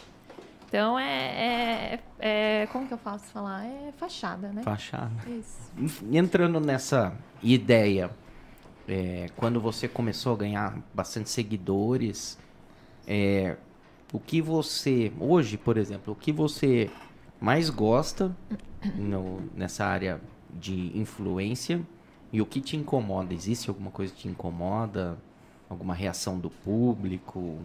Então 0.73 0.99
é, 0.99 1.99
é, 2.19 2.63
é- 2.63 2.67
Como 2.73 2.89
que 2.89 2.95
eu 2.95 2.99
faço 2.99 3.27
falar? 3.27 3.67
É 3.67 3.93
fachada, 3.93 4.49
né? 4.49 4.63
Fachada. 4.63 5.13
Isso. 5.29 6.03
Entrando 6.11 6.59
nessa 6.59 7.13
ideia, 7.43 8.11
é, 8.89 9.27
quando 9.37 9.61
você 9.61 9.87
começou 9.87 10.33
a 10.33 10.37
ganhar 10.39 10.79
bastante 10.95 11.29
seguidores, 11.29 12.39
é, 13.07 13.59
o 14.15 14.19
que 14.19 14.41
você, 14.41 15.13
hoje, 15.21 15.59
por 15.59 15.77
exemplo, 15.77 16.15
o 16.15 16.17
que 16.17 16.33
você 16.33 16.91
mais 17.39 17.69
gosta 17.69 18.35
no- 18.97 19.43
nessa 19.55 19.85
área 19.85 20.23
de 20.49 20.91
influência 20.99 21.83
e 22.33 22.41
o 22.41 22.47
que 22.47 22.63
te 22.63 22.79
incomoda? 22.79 23.35
Existe 23.35 23.69
alguma 23.69 23.91
coisa 23.91 24.11
que 24.15 24.21
te 24.23 24.29
incomoda? 24.29 25.19
Alguma 25.69 25.93
reação 25.93 26.39
do 26.39 26.49
público? 26.49 27.59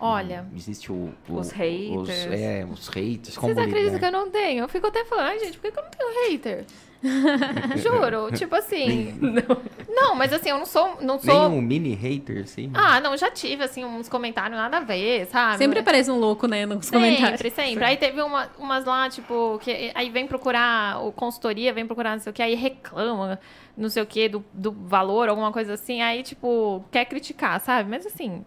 Olha, 0.00 0.46
Existe 0.54 0.92
o, 0.92 1.12
o- 1.28 1.34
Os 1.38 1.50
haters. 1.50 1.96
Os, 1.96 2.08
é, 2.08 2.66
os 2.70 2.88
haters. 2.88 3.36
como 3.36 3.52
vocês 3.54 3.66
acreditam 3.66 3.94
lidar? 3.94 3.98
que 3.98 4.04
eu 4.16 4.20
não 4.20 4.30
tenho? 4.30 4.64
Eu 4.64 4.68
fico 4.68 4.86
até 4.86 5.04
falando, 5.04 5.26
ai, 5.26 5.38
gente, 5.40 5.58
por 5.58 5.62
que 5.62 5.72
que 5.72 5.78
eu 5.78 5.82
não 5.82 5.90
tenho 5.90 6.30
hater? 6.30 6.64
Juro, 7.76 8.30
tipo 8.36 8.54
assim. 8.56 9.14
Não. 9.88 10.14
mas 10.14 10.32
assim, 10.32 10.50
eu 10.50 10.58
não 10.58 10.66
sou. 10.66 10.96
Não 11.00 11.14
Nem 11.22 11.34
sou... 11.36 11.48
um 11.48 11.60
mini 11.60 11.94
hater, 11.94 12.42
assim. 12.44 12.70
Ah, 12.74 13.00
não, 13.00 13.16
já 13.16 13.30
tive, 13.30 13.62
assim, 13.64 13.84
uns 13.84 14.08
comentários 14.08 14.56
nada 14.56 14.78
a 14.78 14.80
ver, 14.80 15.26
sabe? 15.26 15.58
Sempre 15.58 15.78
aparece 15.80 16.10
um 16.10 16.18
louco, 16.18 16.46
né, 16.46 16.66
nos 16.66 16.90
comentários. 16.90 17.40
Sempre, 17.40 17.50
sempre. 17.50 17.84
Aí 17.84 17.96
teve 17.96 18.20
uma- 18.22 18.48
umas 18.58 18.84
lá, 18.84 19.08
tipo, 19.08 19.58
que 19.62 19.90
aí 19.94 20.10
vem 20.10 20.26
procurar 20.26 21.04
o 21.04 21.12
consultoria, 21.12 21.72
vem 21.72 21.86
procurar 21.86 22.12
não 22.12 22.20
sei 22.20 22.30
o 22.30 22.32
que, 22.34 22.42
aí 22.42 22.54
reclama, 22.54 23.38
não 23.76 23.88
sei 23.88 24.02
o 24.02 24.06
que, 24.06 24.28
do, 24.28 24.44
do 24.52 24.72
valor, 24.72 25.28
alguma 25.28 25.52
coisa 25.52 25.74
assim, 25.74 26.00
aí, 26.02 26.22
tipo, 26.22 26.84
quer 26.90 27.04
criticar, 27.04 27.60
sabe? 27.60 27.88
Mas 27.88 28.06
assim, 28.06 28.44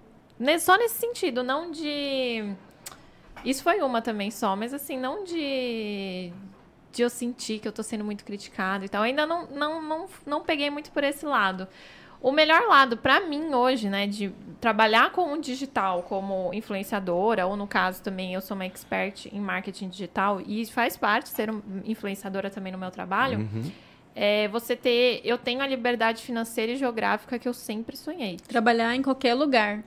só 0.59 0.77
nesse 0.77 0.95
sentido, 0.95 1.43
não 1.43 1.71
de. 1.71 2.53
Isso 3.43 3.63
foi 3.63 3.81
uma 3.81 4.01
também 4.01 4.29
só, 4.31 4.55
mas 4.55 4.73
assim, 4.73 4.97
não 4.97 5.23
de. 5.23 6.31
De 6.91 7.01
eu 7.01 7.09
sentir 7.09 7.59
que 7.59 7.67
eu 7.67 7.71
tô 7.71 7.81
sendo 7.83 8.03
muito 8.03 8.25
criticada 8.25 8.83
e 8.85 8.89
tal. 8.89 9.01
Ainda 9.03 9.25
não, 9.25 9.47
não, 9.47 9.81
não, 9.81 10.05
não 10.25 10.41
peguei 10.43 10.69
muito 10.69 10.91
por 10.91 11.03
esse 11.03 11.25
lado. 11.25 11.67
O 12.21 12.31
melhor 12.31 12.67
lado 12.67 12.97
pra 12.97 13.19
mim 13.21 13.53
hoje, 13.55 13.89
né, 13.89 14.05
de 14.05 14.31
trabalhar 14.59 15.11
com 15.11 15.33
o 15.33 15.41
digital 15.41 16.03
como 16.03 16.53
influenciadora, 16.53 17.47
ou 17.47 17.55
no 17.55 17.65
caso 17.65 18.03
também 18.03 18.33
eu 18.35 18.41
sou 18.41 18.53
uma 18.55 18.65
expert 18.65 19.25
em 19.31 19.39
marketing 19.39 19.89
digital 19.89 20.39
e 20.45 20.63
faz 20.67 20.95
parte 20.95 21.29
ser 21.29 21.49
influenciadora 21.83 22.49
também 22.51 22.71
no 22.71 22.77
meu 22.77 22.91
trabalho, 22.91 23.39
Uhum. 23.39 23.71
é 24.13 24.47
você 24.49 24.75
ter, 24.75 25.21
eu 25.23 25.35
tenho 25.35 25.61
a 25.61 25.67
liberdade 25.67 26.21
financeira 26.21 26.73
e 26.73 26.75
geográfica 26.75 27.39
que 27.39 27.47
eu 27.47 27.53
sempre 27.55 27.97
sonhei. 27.97 28.37
Trabalhar 28.47 28.93
em 28.95 29.01
qualquer 29.01 29.33
lugar 29.33 29.83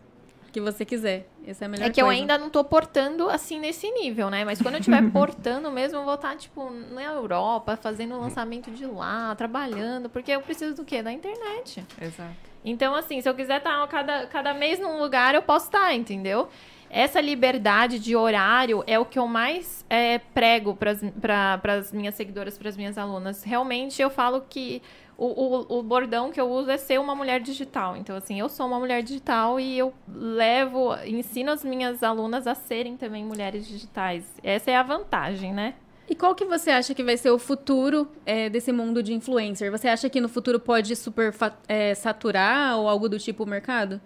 que 0.54 0.60
você 0.60 0.84
quiser. 0.84 1.28
Essa 1.46 1.64
é 1.64 1.66
a 1.66 1.68
melhor 1.68 1.86
É 1.86 1.90
que 1.90 2.00
eu 2.00 2.06
coisa. 2.06 2.20
ainda 2.20 2.38
não 2.38 2.48
tô 2.48 2.62
portando 2.62 3.28
assim 3.28 3.58
nesse 3.58 3.90
nível, 3.90 4.30
né? 4.30 4.44
Mas 4.44 4.62
quando 4.62 4.74
eu 4.74 4.80
estiver 4.80 5.02
portando 5.10 5.68
mesmo, 5.70 5.98
eu 5.98 6.04
vou 6.04 6.14
estar, 6.14 6.36
tipo, 6.36 6.70
na 6.70 7.02
Europa, 7.02 7.76
fazendo 7.76 8.14
o 8.14 8.20
lançamento 8.20 8.70
de 8.70 8.86
lá, 8.86 9.34
trabalhando, 9.34 10.08
porque 10.08 10.30
eu 10.30 10.40
preciso 10.40 10.76
do 10.76 10.84
quê? 10.84 11.02
Da 11.02 11.12
internet. 11.12 11.84
Exato. 12.00 12.34
Então, 12.64 12.94
assim, 12.94 13.20
se 13.20 13.28
eu 13.28 13.34
quiser 13.34 13.58
estar 13.58 13.86
cada, 13.88 14.26
cada 14.28 14.54
mês 14.54 14.78
num 14.78 14.98
lugar, 14.98 15.34
eu 15.34 15.42
posso 15.42 15.66
estar, 15.66 15.92
entendeu? 15.92 16.48
Essa 16.88 17.20
liberdade 17.20 17.98
de 17.98 18.14
horário 18.14 18.84
é 18.86 18.96
o 18.98 19.04
que 19.04 19.18
eu 19.18 19.26
mais 19.26 19.84
é, 19.90 20.18
prego 20.18 20.76
para 20.76 21.60
as 21.76 21.92
minhas 21.92 22.14
seguidoras, 22.14 22.56
para 22.56 22.68
as 22.68 22.76
minhas 22.76 22.96
alunas. 22.96 23.42
Realmente, 23.42 24.00
eu 24.00 24.08
falo 24.08 24.42
que 24.48 24.80
o, 25.16 25.26
o, 25.26 25.78
o 25.78 25.82
bordão 25.82 26.30
que 26.30 26.40
eu 26.40 26.50
uso 26.50 26.70
é 26.70 26.76
ser 26.76 26.98
uma 26.98 27.14
mulher 27.14 27.40
digital. 27.40 27.96
Então, 27.96 28.16
assim, 28.16 28.38
eu 28.38 28.48
sou 28.48 28.66
uma 28.66 28.78
mulher 28.78 29.02
digital 29.02 29.60
e 29.60 29.78
eu 29.78 29.92
levo, 30.08 30.94
ensino 31.04 31.52
as 31.52 31.64
minhas 31.64 32.02
alunas 32.02 32.46
a 32.46 32.54
serem 32.54 32.96
também 32.96 33.24
mulheres 33.24 33.66
digitais. 33.66 34.24
Essa 34.42 34.70
é 34.70 34.76
a 34.76 34.82
vantagem, 34.82 35.52
né? 35.52 35.74
E 36.08 36.14
qual 36.14 36.34
que 36.34 36.44
você 36.44 36.70
acha 36.70 36.94
que 36.94 37.02
vai 37.02 37.16
ser 37.16 37.30
o 37.30 37.38
futuro 37.38 38.08
é, 38.26 38.50
desse 38.50 38.70
mundo 38.72 39.02
de 39.02 39.14
influencer? 39.14 39.70
Você 39.70 39.88
acha 39.88 40.10
que 40.10 40.20
no 40.20 40.28
futuro 40.28 40.60
pode 40.60 40.94
super 40.96 41.34
é, 41.66 41.94
saturar 41.94 42.76
ou 42.78 42.88
algo 42.88 43.08
do 43.08 43.18
tipo 43.18 43.44
o 43.44 43.46
mercado? 43.46 44.00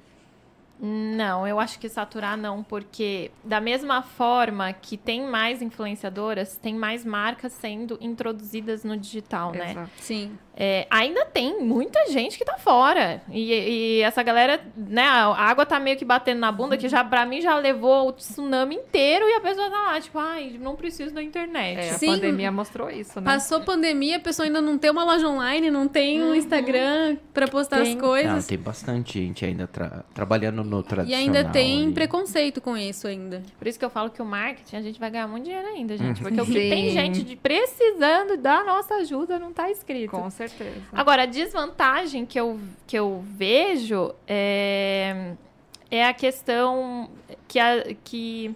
Não, 0.80 1.44
eu 1.44 1.58
acho 1.58 1.78
que 1.80 1.88
saturar 1.88 2.36
não, 2.36 2.62
porque 2.62 3.32
da 3.42 3.60
mesma 3.60 4.00
forma 4.00 4.72
que 4.72 4.96
tem 4.96 5.26
mais 5.26 5.60
influenciadoras, 5.60 6.56
tem 6.56 6.72
mais 6.72 7.04
marcas 7.04 7.52
sendo 7.52 7.98
introduzidas 8.00 8.84
no 8.84 8.96
digital, 8.96 9.50
né? 9.50 9.72
Exato. 9.72 9.90
Sim. 9.98 10.38
É, 10.60 10.88
ainda 10.90 11.24
tem 11.24 11.62
muita 11.62 12.08
gente 12.10 12.36
que 12.36 12.44
tá 12.44 12.58
fora. 12.58 13.22
E, 13.30 13.52
e 13.52 14.00
essa 14.00 14.24
galera, 14.24 14.60
né, 14.76 15.02
a 15.04 15.26
água 15.36 15.64
tá 15.64 15.78
meio 15.78 15.96
que 15.96 16.04
batendo 16.04 16.40
na 16.40 16.50
bunda, 16.50 16.76
que 16.76 16.88
já 16.88 17.04
pra 17.04 17.24
mim 17.24 17.40
já 17.40 17.56
levou 17.56 18.08
o 18.08 18.12
tsunami 18.12 18.74
inteiro 18.74 19.24
e 19.28 19.34
a 19.34 19.40
pessoa 19.40 19.70
tá 19.70 19.76
lá, 19.92 20.00
tipo, 20.00 20.18
ai, 20.18 20.56
não 20.60 20.74
preciso 20.74 21.14
da 21.14 21.22
internet. 21.22 21.78
É, 21.78 21.90
a 21.90 21.98
Sim. 21.98 22.06
pandemia 22.08 22.50
mostrou 22.50 22.90
isso, 22.90 23.20
né? 23.20 23.24
Passou 23.24 23.60
pandemia, 23.60 24.16
a 24.16 24.20
pessoa 24.20 24.46
ainda 24.46 24.60
não 24.60 24.76
tem 24.76 24.90
uma 24.90 25.04
loja 25.04 25.28
online, 25.28 25.70
não 25.70 25.86
tem 25.86 26.20
um 26.24 26.34
Instagram 26.34 27.16
pra 27.32 27.46
postar 27.46 27.76
Tem. 27.82 27.90
as 27.90 27.94
Não, 27.94 28.00
coisas. 28.00 28.46
tem 28.48 28.58
bastante 28.58 29.20
gente 29.20 29.44
ainda 29.44 29.68
tra- 29.68 30.04
trabalhando 30.12 30.64
no 30.64 30.80
E 30.80 30.82
tradicional. 30.82 31.24
ainda 31.24 31.44
tem 31.50 31.84
ali. 31.84 31.92
preconceito 31.92 32.60
com 32.60 32.76
isso 32.76 33.06
ainda. 33.06 33.44
Por 33.60 33.68
isso 33.68 33.78
que 33.78 33.84
eu 33.84 33.90
falo 33.90 34.10
que 34.10 34.20
o 34.20 34.24
marketing 34.24 34.74
a 34.76 34.82
gente 34.82 34.98
vai 34.98 35.08
ganhar 35.08 35.28
muito 35.28 35.44
dinheiro 35.44 35.68
ainda, 35.68 35.96
gente. 35.96 36.18
Porque 36.22 36.40
o 36.40 36.44
que 36.44 36.52
tem 36.52 36.88
Sim. 36.88 36.94
gente 36.96 37.22
de 37.22 37.36
precisando 37.36 38.36
da 38.36 38.64
nossa 38.64 38.94
ajuda 38.96 39.38
não 39.38 39.52
tá 39.52 39.70
escrito. 39.70 40.10
Com 40.10 40.28
certeza. 40.30 40.47
Agora, 40.92 41.22
a 41.22 41.26
desvantagem 41.26 42.24
que 42.26 42.38
eu, 42.38 42.60
que 42.86 42.98
eu 42.98 43.24
vejo 43.24 44.14
é, 44.26 45.34
é 45.90 46.06
a 46.06 46.12
questão 46.12 47.10
que, 47.46 47.58
a, 47.58 47.94
que 48.04 48.54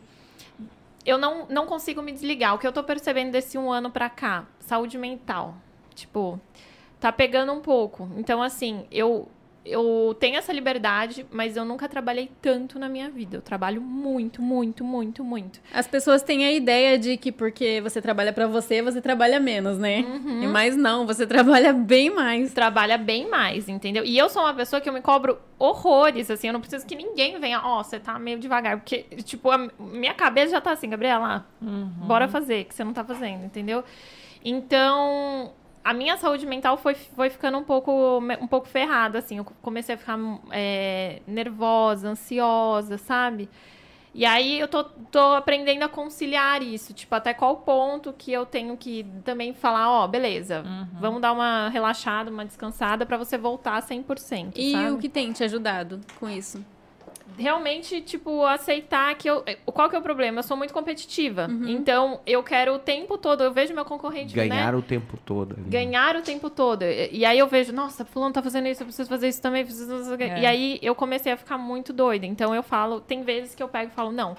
eu 1.04 1.18
não, 1.18 1.46
não 1.48 1.66
consigo 1.66 2.02
me 2.02 2.12
desligar. 2.12 2.54
O 2.54 2.58
que 2.58 2.66
eu 2.66 2.72
tô 2.72 2.82
percebendo 2.82 3.32
desse 3.32 3.58
um 3.58 3.70
ano 3.70 3.90
pra 3.90 4.08
cá, 4.08 4.46
saúde 4.60 4.96
mental. 4.98 5.54
Tipo, 5.94 6.40
tá 7.00 7.12
pegando 7.12 7.52
um 7.52 7.60
pouco. 7.60 8.08
Então, 8.16 8.42
assim, 8.42 8.86
eu, 8.90 9.28
eu 9.64 10.16
tenho 10.18 10.36
essa 10.36 10.52
liberdade, 10.52 11.24
mas 11.30 11.56
eu 11.56 11.64
nunca 11.64 11.88
trabalhei 11.88 12.30
tanto 12.40 12.78
na 12.78 12.88
minha 12.88 13.08
vida. 13.10 13.36
Eu 13.36 13.42
trabalho 13.42 13.80
muito, 13.80 14.42
muito, 14.42 14.82
muito, 14.82 15.22
muito. 15.22 15.60
As 15.72 15.86
pessoas 15.86 16.22
têm 16.22 16.44
a 16.44 16.52
ideia 16.52 16.98
de 16.98 17.16
que 17.16 17.30
porque 17.30 17.80
você 17.80 18.02
trabalha 18.02 18.32
pra 18.32 18.46
você, 18.46 18.82
você 18.82 19.00
trabalha 19.00 19.38
menos, 19.38 19.78
né? 19.78 20.00
Uhum. 20.00 20.50
Mas 20.50 20.76
não, 20.76 21.06
você 21.06 21.26
trabalha 21.28 21.72
bem 21.72 22.10
mais. 22.10 22.52
trabalha 22.52 22.98
bem 22.98 23.28
mais, 23.28 23.68
entendeu? 23.68 24.04
E 24.04 24.18
eu 24.18 24.28
sou 24.28 24.42
uma 24.42 24.54
pessoa 24.54 24.80
que 24.80 24.88
eu 24.88 24.92
me 24.92 25.00
cobro 25.00 25.38
horrores, 25.58 26.28
assim, 26.28 26.48
eu 26.48 26.52
não 26.52 26.60
preciso 26.60 26.84
que 26.84 26.96
ninguém 26.96 27.38
venha, 27.38 27.60
ó, 27.64 27.84
você 27.84 28.00
tá 28.00 28.18
meio 28.18 28.38
devagar, 28.38 28.78
porque, 28.78 29.04
tipo, 29.22 29.48
a 29.48 29.68
minha 29.78 30.12
cabeça 30.12 30.50
já 30.50 30.60
tá 30.60 30.72
assim, 30.72 30.88
Gabriela, 30.88 31.46
bora 31.60 32.26
fazer, 32.26 32.64
que 32.64 32.74
você 32.74 32.82
não 32.82 32.92
tá 32.92 33.04
fazendo, 33.04 33.44
entendeu? 33.44 33.84
Então, 34.44 35.52
a 35.84 35.92
minha 35.92 36.16
saúde 36.16 36.46
mental 36.46 36.76
foi, 36.76 36.94
foi 36.94 37.30
ficando 37.30 37.58
um 37.58 37.64
pouco, 37.64 38.18
um 38.40 38.46
pouco 38.46 38.68
ferrada, 38.68 39.18
assim, 39.18 39.38
eu 39.38 39.44
comecei 39.62 39.94
a 39.94 39.98
ficar 39.98 40.18
é, 40.50 41.20
nervosa, 41.26 42.08
ansiosa, 42.08 42.98
sabe? 42.98 43.48
E 44.14 44.26
aí 44.26 44.60
eu 44.60 44.68
tô, 44.68 44.84
tô 44.84 45.18
aprendendo 45.34 45.82
a 45.84 45.88
conciliar 45.88 46.62
isso, 46.62 46.92
tipo, 46.92 47.14
até 47.14 47.32
qual 47.32 47.56
ponto 47.56 48.12
que 48.12 48.30
eu 48.30 48.44
tenho 48.44 48.76
que 48.76 49.06
também 49.24 49.54
falar, 49.54 49.90
ó, 49.90 50.06
beleza, 50.06 50.62
vamos 51.00 51.20
dar 51.22 51.32
uma 51.32 51.70
relaxada, 51.70 52.30
uma 52.30 52.44
descansada 52.44 53.06
pra 53.06 53.16
você 53.16 53.38
voltar 53.38 53.80
100%, 53.82 54.52
E 54.56 54.72
sabe? 54.72 54.90
o 54.90 54.98
que 54.98 55.08
tem 55.08 55.32
te 55.32 55.42
ajudado 55.42 56.00
com 56.20 56.28
isso? 56.28 56.62
Realmente, 57.38 58.00
tipo, 58.00 58.44
aceitar 58.44 59.14
que 59.14 59.28
eu... 59.28 59.44
Qual 59.66 59.88
que 59.88 59.96
é 59.96 59.98
o 59.98 60.02
problema? 60.02 60.40
Eu 60.40 60.42
sou 60.42 60.56
muito 60.56 60.74
competitiva, 60.74 61.48
então 61.66 62.20
eu 62.26 62.42
quero 62.42 62.74
o 62.74 62.78
tempo 62.78 63.16
todo, 63.16 63.42
eu 63.42 63.52
vejo 63.52 63.72
meu 63.72 63.84
concorrente, 63.84 64.36
né? 64.36 64.48
Ganhar 64.48 64.74
o 64.74 64.82
tempo 64.82 65.16
todo. 65.24 65.54
ali. 65.54 65.70
ganhar 65.70 66.16
o 66.16 66.22
tempo 66.22 66.50
todo. 66.50 66.82
E 66.82 67.22
e 67.22 67.24
aí 67.24 67.38
eu 67.38 67.46
vejo, 67.46 67.72
nossa, 67.72 68.04
fulano 68.04 68.34
tá 68.34 68.42
fazendo 68.42 68.66
isso, 68.66 68.82
eu 68.82 68.86
preciso 68.86 69.08
fazer 69.08 69.28
isso 69.28 69.40
também. 69.40 69.64
Preciso... 69.64 70.14
É. 70.14 70.40
E 70.40 70.46
aí 70.46 70.78
eu 70.82 70.92
comecei 70.92 71.30
a 71.30 71.36
ficar 71.36 71.56
muito 71.56 71.92
doida. 71.92 72.26
Então 72.26 72.52
eu 72.52 72.64
falo, 72.64 73.00
tem 73.00 73.22
vezes 73.22 73.54
que 73.54 73.62
eu 73.62 73.68
pego 73.68 73.92
e 73.92 73.94
falo, 73.94 74.10
não. 74.10 74.36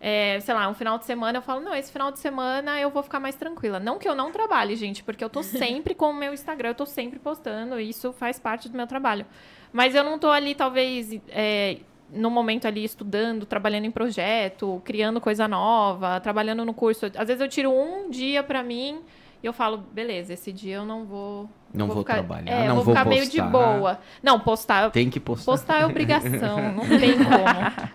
É, 0.00 0.40
sei 0.40 0.54
lá, 0.54 0.68
um 0.68 0.74
final 0.74 0.98
de 0.98 1.04
semana 1.04 1.38
eu 1.38 1.42
falo, 1.42 1.60
não, 1.60 1.74
esse 1.74 1.92
final 1.92 2.10
de 2.10 2.18
semana 2.18 2.80
eu 2.80 2.88
vou 2.88 3.02
ficar 3.02 3.20
mais 3.20 3.34
tranquila. 3.36 3.78
Não 3.78 3.98
que 3.98 4.08
eu 4.08 4.14
não 4.14 4.32
trabalhe, 4.32 4.74
gente, 4.74 5.04
porque 5.04 5.22
eu 5.22 5.28
tô 5.28 5.42
sempre 5.44 5.94
com 5.94 6.10
o 6.10 6.14
meu 6.14 6.32
Instagram, 6.32 6.70
eu 6.70 6.74
tô 6.74 6.86
sempre 6.86 7.18
postando, 7.18 7.78
e 7.78 7.90
isso 7.90 8.12
faz 8.12 8.38
parte 8.38 8.68
do 8.68 8.76
meu 8.76 8.86
trabalho. 8.86 9.26
Mas 9.72 9.94
eu 9.94 10.02
não 10.02 10.18
tô 10.18 10.30
ali, 10.30 10.54
talvez, 10.54 11.10
é, 11.28 11.78
no 12.14 12.30
momento 12.30 12.66
ali 12.66 12.84
estudando, 12.84 13.44
trabalhando 13.44 13.84
em 13.84 13.90
projeto, 13.90 14.80
criando 14.84 15.20
coisa 15.20 15.46
nova, 15.48 16.20
trabalhando 16.20 16.64
no 16.64 16.72
curso. 16.72 17.06
Às 17.16 17.26
vezes 17.28 17.40
eu 17.40 17.48
tiro 17.48 17.70
um 17.70 18.08
dia 18.08 18.42
pra 18.42 18.62
mim 18.62 19.00
e 19.42 19.46
eu 19.46 19.52
falo, 19.52 19.78
beleza, 19.78 20.32
esse 20.32 20.52
dia 20.52 20.76
eu 20.76 20.84
não 20.86 21.04
vou. 21.04 21.48
Não 21.72 21.88
vou 21.88 21.98
ficar, 21.98 22.14
trabalhar, 22.14 22.50
é, 22.52 22.68
não 22.68 22.76
vou, 22.76 22.84
vou 22.84 22.94
ficar 22.94 23.08
meio 23.08 23.28
de 23.28 23.42
postar. 23.42 23.50
boa. 23.50 23.98
Não, 24.22 24.38
postar, 24.38 24.90
Tem 24.92 25.10
que 25.10 25.18
postar. 25.18 25.44
postar 25.52 25.80
é 25.80 25.86
obrigação, 25.86 26.72
não 26.72 26.86
tem 26.98 27.16
como. 27.16 27.94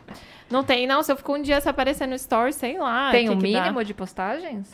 Não 0.50 0.64
tem, 0.64 0.86
não. 0.86 1.02
Se 1.02 1.12
eu 1.12 1.16
fico 1.16 1.34
um 1.34 1.42
dia 1.42 1.62
se 1.62 1.70
aparecer 1.70 2.08
no 2.08 2.18
stories, 2.18 2.56
sei 2.56 2.78
lá. 2.78 3.10
Tem 3.12 3.30
o 3.30 3.34
um 3.34 3.38
que 3.40 3.52
dá. 3.54 3.62
mínimo 3.62 3.84
de 3.86 3.94
postagens 3.94 4.70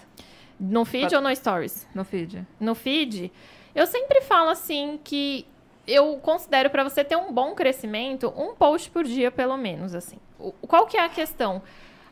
No 0.59 0.85
feed 0.85 1.13
ou 1.15 1.21
no 1.21 1.33
stories? 1.35 1.87
no 1.93 2.03
feed? 2.03 2.45
no 2.59 2.73
feed, 2.73 3.31
eu 3.75 3.85
sempre 3.85 4.21
falo 4.21 4.49
assim 4.49 4.99
que 5.03 5.45
eu 5.87 6.17
considero 6.21 6.69
para 6.69 6.83
você 6.83 7.03
ter 7.03 7.15
um 7.15 7.31
bom 7.31 7.53
crescimento, 7.55 8.33
um 8.35 8.55
post 8.55 8.89
por 8.89 9.03
dia, 9.03 9.29
pelo 9.31 9.57
menos, 9.57 9.93
assim. 9.95 10.17
O- 10.39 10.51
qual 10.67 10.85
que 10.85 10.97
é 10.97 11.03
a 11.03 11.09
questão? 11.09 11.61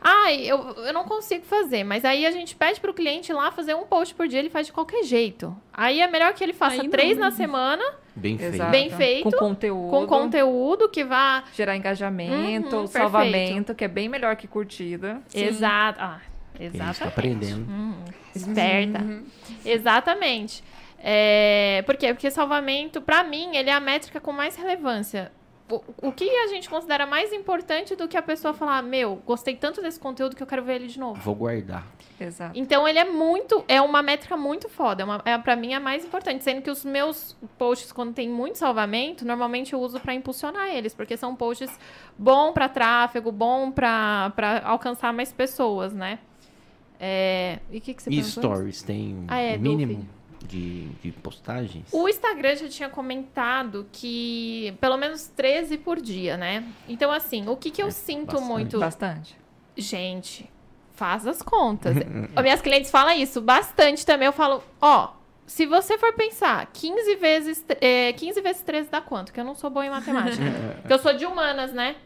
Ai, 0.06 0.42
eu, 0.42 0.58
eu 0.84 0.92
não 0.92 1.04
consigo 1.04 1.44
fazer, 1.46 1.82
mas 1.82 2.04
aí 2.04 2.26
a 2.26 2.30
gente 2.30 2.54
pede 2.54 2.78
pro 2.78 2.92
cliente 2.92 3.32
ir 3.32 3.34
lá 3.34 3.50
fazer 3.50 3.74
um 3.74 3.84
post 3.84 4.14
por 4.14 4.28
dia, 4.28 4.38
ele 4.38 4.50
faz 4.50 4.66
de 4.66 4.72
qualquer 4.72 5.02
jeito. 5.02 5.56
Aí 5.72 6.00
é 6.02 6.06
melhor 6.06 6.34
que 6.34 6.44
ele 6.44 6.52
faça 6.52 6.74
Aí 6.74 6.82
não, 6.82 6.90
três 6.90 7.16
na 7.16 7.30
né? 7.30 7.36
semana, 7.36 7.82
Bem 8.14 8.36
feito. 8.38 8.64
Bem 8.66 8.90
feito, 8.90 9.24
Com 9.30 9.36
conteúdo. 9.38 9.90
com 9.90 10.06
conteúdo 10.06 10.88
que 10.90 11.02
vá... 11.02 11.42
Gerar 11.54 11.74
engajamento, 11.74 12.76
Uhum, 12.76 12.86
salvamento, 12.86 13.74
que 13.74 13.82
é 13.84 13.88
bem 13.88 14.08
melhor 14.08 14.36
que 14.36 14.46
curtida. 14.46 15.20
Exato. 15.34 15.98
Ah, 16.00 16.20
está 16.54 16.64
exatamente. 16.64 17.02
aprendendo. 17.02 17.66
Hum, 17.68 17.94
esperta. 18.36 19.04
Exatamente. 19.64 20.62
É, 20.98 21.82
por 21.86 21.96
quê? 21.96 22.14
Porque 22.14 22.30
salvamento, 22.30 23.00
pra 23.00 23.22
mim, 23.22 23.56
ele 23.56 23.70
é 23.70 23.72
a 23.72 23.80
métrica 23.80 24.20
com 24.20 24.32
mais 24.32 24.56
relevância. 24.56 25.30
o, 25.70 25.82
o 26.08 26.12
que 26.12 26.28
a 26.28 26.46
gente 26.48 26.68
considera 26.68 27.06
mais 27.06 27.32
importante 27.32 27.96
do 27.96 28.06
que 28.06 28.16
a 28.16 28.22
pessoa 28.22 28.52
falar, 28.52 28.82
meu, 28.82 29.16
gostei 29.26 29.56
tanto 29.56 29.80
desse 29.80 29.98
conteúdo 29.98 30.36
que 30.36 30.42
eu 30.42 30.46
quero 30.46 30.62
ver 30.62 30.76
ele 30.76 30.88
de 30.88 30.98
novo. 30.98 31.20
Vou 31.20 31.34
guardar. 31.34 31.86
Exato. 32.20 32.56
Então 32.58 32.86
ele 32.86 32.98
é 32.98 33.04
muito, 33.04 33.64
é 33.66 33.80
uma 33.80 34.02
métrica 34.02 34.36
muito 34.36 34.68
foda, 34.68 35.02
é, 35.02 35.04
uma, 35.04 35.22
é 35.24 35.36
para 35.38 35.56
mim 35.56 35.74
a 35.74 35.80
mais 35.80 36.04
importante, 36.04 36.44
sendo 36.44 36.62
que 36.62 36.70
os 36.70 36.84
meus 36.84 37.36
posts 37.58 37.90
quando 37.92 38.12
tem 38.12 38.28
muito 38.28 38.58
salvamento, 38.58 39.24
normalmente 39.24 39.72
eu 39.72 39.80
uso 39.80 39.98
para 39.98 40.14
impulsionar 40.14 40.68
eles, 40.68 40.94
porque 40.94 41.16
são 41.16 41.34
posts 41.34 41.78
bom 42.16 42.52
para 42.52 42.68
tráfego, 42.68 43.32
bom 43.32 43.70
para 43.72 44.32
alcançar 44.64 45.12
mais 45.12 45.32
pessoas, 45.32 45.92
né? 45.92 46.18
É... 47.00 47.58
E 47.70 47.78
o 47.78 47.80
que, 47.80 47.94
que 47.94 48.02
você 48.02 48.10
E 48.10 48.22
stories 48.22 48.82
tem 48.82 49.24
Ah, 49.26 49.40
é, 49.40 49.56
um 49.56 49.60
mínimo 49.60 50.08
de, 50.46 50.86
de 51.02 51.12
postagens? 51.12 51.86
O 51.92 52.08
Instagram 52.08 52.56
já 52.56 52.68
tinha 52.68 52.88
comentado 52.88 53.86
que 53.92 54.74
pelo 54.80 54.96
menos 54.96 55.26
13 55.28 55.78
por 55.78 56.00
dia, 56.00 56.36
né? 56.36 56.64
Então, 56.88 57.10
assim, 57.10 57.48
o 57.48 57.56
que, 57.56 57.70
que 57.70 57.82
eu 57.82 57.88
É 57.88 57.90
sinto 57.90 58.32
bastante. 58.32 58.48
muito. 58.48 58.78
Bastante. 58.78 59.36
Gente, 59.76 60.48
faz 60.94 61.26
as 61.26 61.42
contas. 61.42 61.96
As 62.36 62.42
minhas 62.42 62.60
clientes 62.60 62.90
falam 62.90 63.12
isso 63.14 63.40
bastante 63.40 64.04
também. 64.06 64.26
Eu 64.26 64.32
falo, 64.32 64.62
ó, 64.80 65.12
se 65.46 65.66
você 65.66 65.98
for 65.98 66.12
pensar, 66.14 66.66
15 66.72 67.16
vezes, 67.16 67.64
é, 67.80 68.12
15 68.12 68.40
vezes 68.40 68.62
13 68.62 68.88
dá 68.90 69.00
quanto? 69.00 69.32
Que 69.32 69.40
eu 69.40 69.44
não 69.44 69.54
sou 69.54 69.68
boa 69.70 69.84
em 69.84 69.90
matemática. 69.90 70.42
Porque 70.80 70.92
eu 70.92 70.98
sou 70.98 71.12
de 71.14 71.26
humanas, 71.26 71.72
né? 71.72 71.96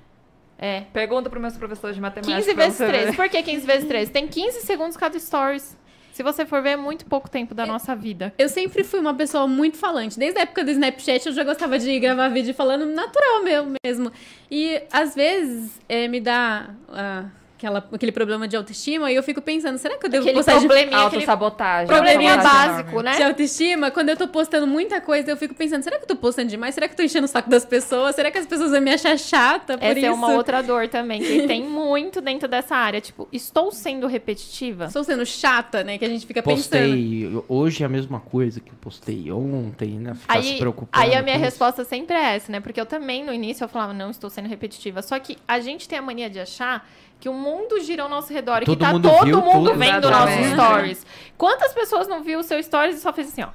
É. 0.61 0.81
Pergunta 0.93 1.31
para 1.31 1.39
meus 1.39 1.57
professores 1.57 1.95
de 1.95 2.03
matemática. 2.03 2.35
15 2.37 2.55
pra 2.55 2.65
vezes 2.65 2.79
você 2.79 2.87
13. 2.87 3.07
ver. 3.11 3.17
Por 3.17 3.29
que 3.29 3.43
15 3.43 3.67
vezes 3.67 3.87
13? 3.89 4.11
Tem 4.11 4.27
15 4.27 4.61
segundos 4.63 4.97
cada 4.97 5.17
stories. 5.21 5.77
Se 6.19 6.23
você 6.25 6.45
for 6.45 6.61
ver, 6.61 6.71
é 6.71 6.77
muito 6.77 7.07
pouco 7.07 7.31
tempo 7.31 7.55
da 7.55 7.65
nossa 7.65 7.95
vida. 7.95 8.35
Eu 8.37 8.49
sempre 8.49 8.83
fui 8.83 8.99
uma 8.99 9.15
pessoa 9.15 9.47
muito 9.47 9.77
falante. 9.77 10.19
Desde 10.19 10.37
a 10.41 10.43
época 10.43 10.65
do 10.65 10.71
Snapchat, 10.73 11.25
eu 11.29 11.33
já 11.33 11.45
gostava 11.45 11.79
de 11.79 11.97
gravar 12.01 12.29
vídeo 12.29 12.53
falando 12.53 12.85
natural 12.87 13.45
meu 13.45 13.73
mesmo. 13.85 14.11
E, 14.51 14.83
às 14.93 15.15
vezes, 15.15 15.81
é, 15.89 16.09
me 16.09 16.21
dá 16.21 16.71
ah, 16.89 17.27
aquela, 17.59 17.85
aquele 17.93 18.13
problema 18.13 18.47
de 18.47 18.57
autoestima 18.57 19.11
e 19.11 19.17
eu 19.17 19.23
fico 19.23 19.43
pensando, 19.43 19.77
será 19.79 19.99
que 19.99 20.07
eu 20.07 20.11
devo 20.11 20.23
Aquele 20.23 20.37
postar 20.37 20.59
de 20.61 20.67
probleminha, 20.67 20.97
aquele 20.99 21.23
Autossabotagem. 21.23 21.87
probleminha 21.89 22.33
autossabotagem 22.35 22.71
básico, 22.73 22.91
enorme. 22.91 23.11
né? 23.11 23.17
de 23.17 23.23
autoestima, 23.25 23.91
quando 23.91 24.09
eu 24.11 24.17
tô 24.17 24.29
postando 24.29 24.67
muita 24.67 25.01
coisa, 25.01 25.31
eu 25.31 25.37
fico 25.37 25.55
pensando, 25.55 25.83
será 25.83 25.97
que 25.99 26.05
eu 26.05 26.09
tô 26.09 26.17
postando 26.17 26.49
demais? 26.49 26.75
Será 26.75 26.87
que 26.87 26.93
eu 26.95 26.97
tô 26.97 27.03
enchendo 27.03 27.25
o 27.25 27.29
saco 27.29 27.51
das 27.51 27.65
pessoas? 27.65 28.15
Será 28.15 28.31
que 28.31 28.39
as 28.39 28.47
pessoas 28.47 28.71
vão 28.71 28.81
me 28.81 28.93
achar 28.93 29.19
chata 29.19 29.77
por 29.77 29.85
Essa 29.85 29.99
isso? 29.99 30.07
é 30.07 30.13
uma 30.13 30.31
outra 30.33 30.63
dor 30.63 30.89
também, 30.89 31.21
que 31.21 31.47
tem 31.47 31.65
muito 31.69 32.21
dentro 32.21 32.49
dessa 32.49 32.77
área. 32.77 33.01
Tipo, 33.01 33.29
estou 33.33 33.73
sendo 33.73 34.07
repetitiva? 34.07 34.85
Estou 34.87 35.03
sendo 35.03 35.27
chata, 35.27 35.83
né? 35.83 35.99
Que 35.99 36.05
a 36.05 36.09
gente 36.09 36.27
fica 36.27 36.43
pensando. 36.43 36.59
Postei 36.63 37.43
hoje 37.49 37.83
é 37.83 37.87
a 37.87 37.89
mesma 37.89 38.21
coisa 38.21 38.61
que 38.61 38.71
eu 38.71 38.77
postei 38.81 39.31
ontem, 39.33 39.99
né? 39.99 40.15
Ficar 40.15 40.43
se 40.43 40.49
Aí, 40.53 40.59
preocupando. 40.59 41.05
aí 41.05 41.15
a 41.17 41.23
minha 41.23 41.37
resposta 41.37 41.85
sempre 41.85 42.15
é 42.17 42.37
essa, 42.37 42.53
né? 42.53 42.61
Porque 42.61 42.81
eu 42.81 42.87
também, 42.87 43.25
no 43.25 43.33
início, 43.33 43.65
eu 43.65 43.69
falava, 43.69 43.93
não, 43.93 44.11
estou 44.11 44.31
sendo 44.31 44.49
repetitiva. 44.49 45.03
Só 45.03 45.19
que 45.19 45.37
a 45.47 45.59
gente 45.61 45.89
tem 45.89 45.99
a 45.99 46.03
mania 46.03 46.31
de 46.31 46.39
achar 46.39 46.89
que 47.21 47.29
o 47.29 47.33
mundo 47.35 47.81
gira 47.81 48.03
ao 48.05 48.09
nosso 48.09 48.33
redor 48.33 48.63
e 48.63 48.67
Todo 48.67 48.79
que 48.79 48.85
tá 48.85 48.93
mundo 48.93 49.09
todo 49.11 49.25
viu 49.25 49.41
mundo 49.41 49.71
tudo. 49.71 49.79
vendo 49.79 50.11
nossos 50.11 50.31
Exatamente. 50.37 50.55
stories. 50.55 51.07
Quantas 51.37 51.73
pessoas 51.73 52.07
não 52.09 52.23
viu 52.23 52.39
o 52.39 52.43
seu 52.43 52.63
stories 52.63 52.97
e 52.97 53.01
só 53.01 53.13
fez 53.13 53.29
assim, 53.29 53.43
ó? 53.43 53.49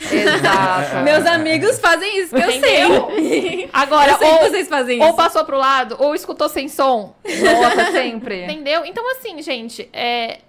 Exato. 0.00 0.96
Meus 1.04 1.26
amigos 1.26 1.78
fazem 1.78 2.18
isso, 2.20 2.34
que 2.34 2.40
eu 2.42 2.50
Entendeu? 2.50 3.10
sei. 3.16 3.70
Agora, 3.72 4.12
eu 4.12 4.18
sei 4.18 4.28
que 4.28 4.34
ou, 4.44 4.50
vocês 4.50 4.68
fazem 4.68 5.00
ou 5.00 5.08
isso. 5.08 5.16
passou 5.16 5.44
pro 5.44 5.58
lado, 5.58 5.96
ou 5.98 6.14
escutou 6.14 6.48
sem 6.48 6.68
som. 6.68 7.14
Nossa, 7.24 7.92
sempre. 7.92 8.44
Entendeu? 8.44 8.84
Então, 8.86 9.08
assim, 9.12 9.42
gente, 9.42 9.88
é, 9.92 10.40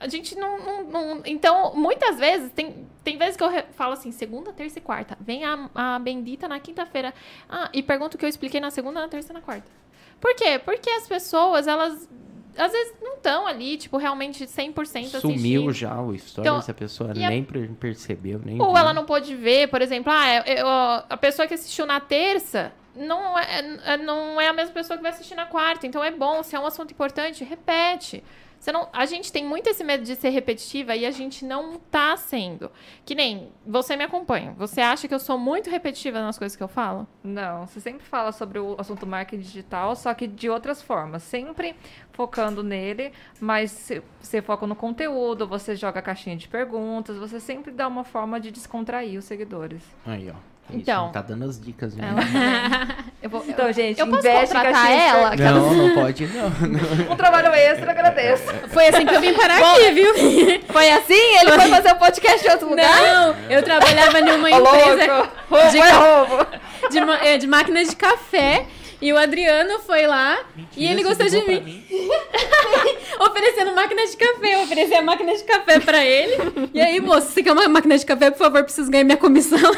a 0.00 0.08
gente 0.08 0.36
não, 0.36 0.58
não- 0.58 0.84
não- 0.84 1.22
Então, 1.24 1.72
muitas 1.74 2.18
vezes, 2.18 2.50
tem, 2.52 2.84
tem 3.04 3.16
vezes 3.16 3.36
que 3.36 3.44
eu 3.44 3.48
re- 3.48 3.64
falo 3.76 3.92
assim, 3.92 4.10
segunda, 4.10 4.52
terça 4.52 4.78
e 4.78 4.82
quarta. 4.82 5.16
Vem 5.20 5.44
a, 5.44 5.70
a 5.74 5.98
bendita 6.00 6.48
na 6.48 6.58
quinta-feira. 6.58 7.14
Ah, 7.48 7.70
e 7.72 7.82
pergunta 7.82 8.16
o 8.16 8.18
que 8.18 8.24
eu 8.24 8.28
expliquei 8.28 8.58
na 8.60 8.70
segunda, 8.72 9.00
na 9.00 9.08
terça 9.08 9.32
e 9.32 9.34
na 9.34 9.40
quarta. 9.40 9.66
Por 10.20 10.34
quê? 10.34 10.58
Porque 10.58 10.88
as 10.90 11.06
pessoas, 11.06 11.66
elas. 11.66 12.08
Às 12.58 12.72
vezes 12.72 12.94
não 13.02 13.16
estão 13.16 13.46
ali, 13.46 13.76
tipo, 13.76 13.98
realmente 13.98 14.46
100% 14.46 14.78
assistindo. 14.78 15.20
Sumiu 15.20 15.70
já 15.72 16.00
o 16.00 16.16
stories, 16.16 16.38
Então, 16.38 16.56
a 16.58 16.74
pessoa 16.74 17.10
a- 17.10 17.14
nem 17.14 17.44
per- 17.44 17.70
percebeu, 17.72 18.40
nem 18.42 18.58
Ou 18.60 18.68
viu. 18.68 18.76
ela 18.78 18.94
não 18.94 19.04
pôde 19.04 19.34
ver, 19.34 19.68
por 19.68 19.82
exemplo, 19.82 20.10
ah, 20.10 20.36
eu- 20.36 20.54
eu- 20.56 20.66
a 20.66 21.16
pessoa 21.20 21.46
que 21.46 21.52
assistiu 21.52 21.84
na 21.84 22.00
terça 22.00 22.72
não 22.94 23.38
é, 23.38 23.78
é- 23.84 23.96
não 23.98 24.40
é 24.40 24.48
a 24.48 24.54
mesma 24.54 24.72
pessoa 24.72 24.96
que 24.96 25.02
vai 25.02 25.12
assistir 25.12 25.34
na 25.34 25.44
quarta. 25.44 25.86
Então 25.86 26.02
é 26.02 26.10
bom, 26.10 26.42
se 26.42 26.56
é 26.56 26.58
um 26.58 26.64
assunto 26.64 26.92
importante, 26.92 27.44
repete. 27.44 28.24
Você 28.58 28.72
não, 28.72 28.88
a 28.92 29.06
gente 29.06 29.32
tem 29.32 29.44
muito 29.44 29.68
esse 29.68 29.84
medo 29.84 30.04
de 30.04 30.16
ser 30.16 30.30
repetitiva 30.30 30.96
e 30.96 31.06
a 31.06 31.10
gente 31.10 31.44
não 31.44 31.76
tá 31.76 32.16
sendo. 32.16 32.70
Que 33.04 33.14
nem 33.14 33.52
você 33.66 33.96
me 33.96 34.04
acompanha. 34.04 34.54
Você 34.58 34.80
acha 34.80 35.06
que 35.06 35.14
eu 35.14 35.18
sou 35.18 35.38
muito 35.38 35.70
repetitiva 35.70 36.20
nas 36.20 36.38
coisas 36.38 36.56
que 36.56 36.62
eu 36.62 36.68
falo? 36.68 37.06
Não, 37.22 37.66
você 37.66 37.80
sempre 37.80 38.04
fala 38.04 38.32
sobre 38.32 38.58
o 38.58 38.74
assunto 38.78 39.06
marketing 39.06 39.42
digital, 39.42 39.94
só 39.94 40.12
que 40.14 40.26
de 40.26 40.50
outras 40.50 40.82
formas. 40.82 41.22
Sempre 41.22 41.76
focando 42.16 42.62
nele, 42.62 43.12
mas 43.38 43.70
se- 43.70 44.02
você 44.20 44.40
foca 44.40 44.66
no 44.66 44.74
conteúdo, 44.74 45.46
você 45.46 45.76
joga 45.76 46.00
caixinha 46.00 46.34
de 46.36 46.48
perguntas, 46.48 47.16
você 47.16 47.38
sempre 47.38 47.70
dá 47.70 47.86
uma 47.86 48.04
forma 48.04 48.40
de 48.40 48.50
descontrair 48.50 49.18
os 49.18 49.24
seguidores. 49.26 49.82
Aí, 50.06 50.30
ó. 50.30 50.34
Isso, 50.68 50.80
Então. 50.80 51.12
tá 51.12 51.22
dando 51.22 51.44
as 51.44 51.60
dicas, 51.60 51.94
né? 51.94 52.12
Eu 53.22 53.30
vou, 53.30 53.44
Então, 53.46 53.72
gente, 53.72 54.00
eu 54.00 54.06
posso 54.08 54.22
contratar 54.28 54.90
ela? 54.90 55.36
Não, 55.36 55.74
não 55.74 55.94
pode, 55.94 56.26
não. 56.26 56.50
não. 56.50 56.80
Um 57.12 57.16
trabalho 57.16 57.52
extra, 57.54 57.90
agradeço. 57.92 58.44
Foi 58.68 58.86
assim 58.88 59.06
que 59.06 59.14
eu 59.14 59.20
vim 59.20 59.32
parar 59.32 59.58
aqui, 59.58 59.90
viu? 59.92 60.12
Foi 60.72 60.90
assim? 60.90 61.14
Ele 61.40 61.52
foi 61.52 61.68
fazer 61.68 61.92
o 61.92 61.96
podcast 61.96 62.46
em 62.46 62.50
outro 62.50 62.68
lugar? 62.70 63.00
Não, 63.02 63.36
eu 63.50 63.62
trabalhava 63.62 64.20
numa 64.20 64.48
Ô, 64.48 64.58
empresa 64.58 65.12
louco! 65.14 65.28
Roubo 65.50 65.70
de- 65.70 65.78
é 65.78 65.90
roubo! 65.92 66.46
de, 66.90 67.26
é, 67.28 67.38
de 67.38 67.46
máquinas 67.46 67.88
de 67.88 67.96
café. 67.96 68.66
E 69.00 69.12
o 69.12 69.18
Adriano 69.18 69.78
foi 69.80 70.06
lá 70.06 70.38
Mentira, 70.56 70.72
e 70.76 70.86
ele 70.86 71.02
gostou 71.02 71.26
de 71.26 71.40
pra 71.42 71.60
mim, 71.60 71.84
oferecendo 73.20 73.74
máquinas 73.74 74.10
de 74.10 74.16
café. 74.16 74.54
Eu 74.54 74.60
ofereci 74.62 74.94
a 74.94 75.02
máquina 75.02 75.36
de 75.36 75.44
café 75.44 75.78
pra 75.80 76.04
ele. 76.04 76.36
E 76.72 76.80
aí, 76.80 77.00
moço, 77.00 77.28
você 77.28 77.42
quer 77.42 77.52
uma 77.52 77.68
máquina 77.68 77.98
de 77.98 78.06
café? 78.06 78.30
Por 78.30 78.38
favor, 78.38 78.64
preciso 78.64 78.90
ganhar 78.90 79.04
minha 79.04 79.16
comissão. 79.18 79.58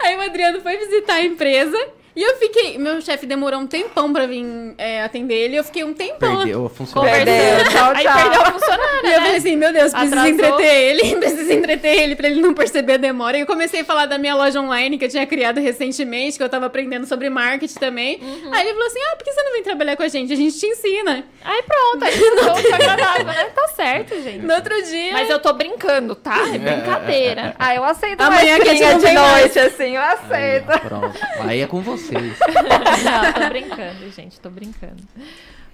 aí 0.00 0.16
o 0.16 0.20
Adriano 0.22 0.60
foi 0.62 0.78
visitar 0.78 1.14
a 1.14 1.24
empresa. 1.24 1.78
E 2.18 2.22
eu 2.22 2.36
fiquei. 2.36 2.76
Meu 2.78 3.00
chefe 3.00 3.26
demorou 3.26 3.60
um 3.60 3.66
tempão 3.68 4.12
pra 4.12 4.26
vir 4.26 4.44
é, 4.76 5.04
atender 5.04 5.34
ele. 5.34 5.54
Eu 5.56 5.62
fiquei 5.62 5.84
um 5.84 5.94
tempão. 5.94 6.38
Perdeu 6.38 6.66
a 6.66 6.70
funcionária. 6.70 7.24
Perdeu, 7.24 7.70
tchau, 7.70 7.92
Aí 7.94 8.02
tchau. 8.04 8.14
perdeu 8.16 8.42
a 8.42 8.52
funcionária, 8.52 9.00
E 9.04 9.06
eu 9.12 9.14
falei 9.18 9.30
né? 9.30 9.36
assim, 9.38 9.56
meu 9.56 9.72
Deus, 9.72 9.92
preciso 9.92 10.12
Atrasou. 10.14 10.34
entreter 10.34 10.74
ele, 10.74 11.14
preciso 11.20 11.52
entreter 11.52 11.96
ele 12.02 12.16
pra 12.16 12.26
ele 12.28 12.40
não 12.40 12.52
perceber 12.54 12.94
a 12.94 12.96
demora. 12.96 13.36
E 13.38 13.40
eu 13.42 13.46
comecei 13.46 13.82
a 13.82 13.84
falar 13.84 14.06
da 14.06 14.18
minha 14.18 14.34
loja 14.34 14.60
online 14.60 14.98
que 14.98 15.04
eu 15.04 15.08
tinha 15.08 15.24
criado 15.28 15.60
recentemente, 15.60 16.36
que 16.36 16.42
eu 16.42 16.48
tava 16.48 16.66
aprendendo 16.66 17.06
sobre 17.06 17.30
marketing 17.30 17.78
também. 17.78 18.18
Uhum. 18.20 18.52
Aí 18.52 18.62
ele 18.66 18.72
falou 18.72 18.86
assim: 18.88 18.98
ah, 19.12 19.16
por 19.16 19.24
que 19.24 19.32
você 19.32 19.42
não 19.44 19.52
vem 19.52 19.62
trabalhar 19.62 19.94
com 19.96 20.02
a 20.02 20.08
gente? 20.08 20.32
A 20.32 20.36
gente 20.36 20.58
te 20.58 20.66
ensina. 20.66 21.24
Aí 21.44 21.62
pronto, 21.62 22.04
aí 22.04 22.12
foi 22.18 22.72
agradável, 22.72 23.26
né? 23.26 23.44
Tá 23.54 23.68
certo, 23.76 24.20
gente. 24.20 24.44
No 24.44 24.54
outro 24.54 24.74
dia. 24.82 25.12
Mas 25.12 25.30
eu 25.30 25.38
tô 25.38 25.52
brincando, 25.52 26.16
tá? 26.16 26.36
É 26.52 26.58
brincadeira. 26.58 27.54
Ah, 27.60 27.74
eu 27.74 27.84
aceito 27.84 28.20
Amanhã 28.20 28.58
que 28.60 28.68
a 28.68 28.74
gente 28.74 28.94
de 28.94 29.00
vem 29.00 29.14
mais. 29.14 29.40
noite, 29.40 29.58
assim, 29.58 29.94
eu 29.96 30.00
Aí, 30.00 30.12
aceito. 30.14 30.66
ó, 30.70 30.78
pronto. 30.78 31.18
Aí 31.40 31.60
é 31.60 31.66
com 31.66 31.80
vocês. 32.08 32.38
Não, 33.04 33.32
tô 33.32 33.48
brincando, 33.48 34.10
gente, 34.10 34.40
tô 34.40 34.50
brincando. 34.50 35.02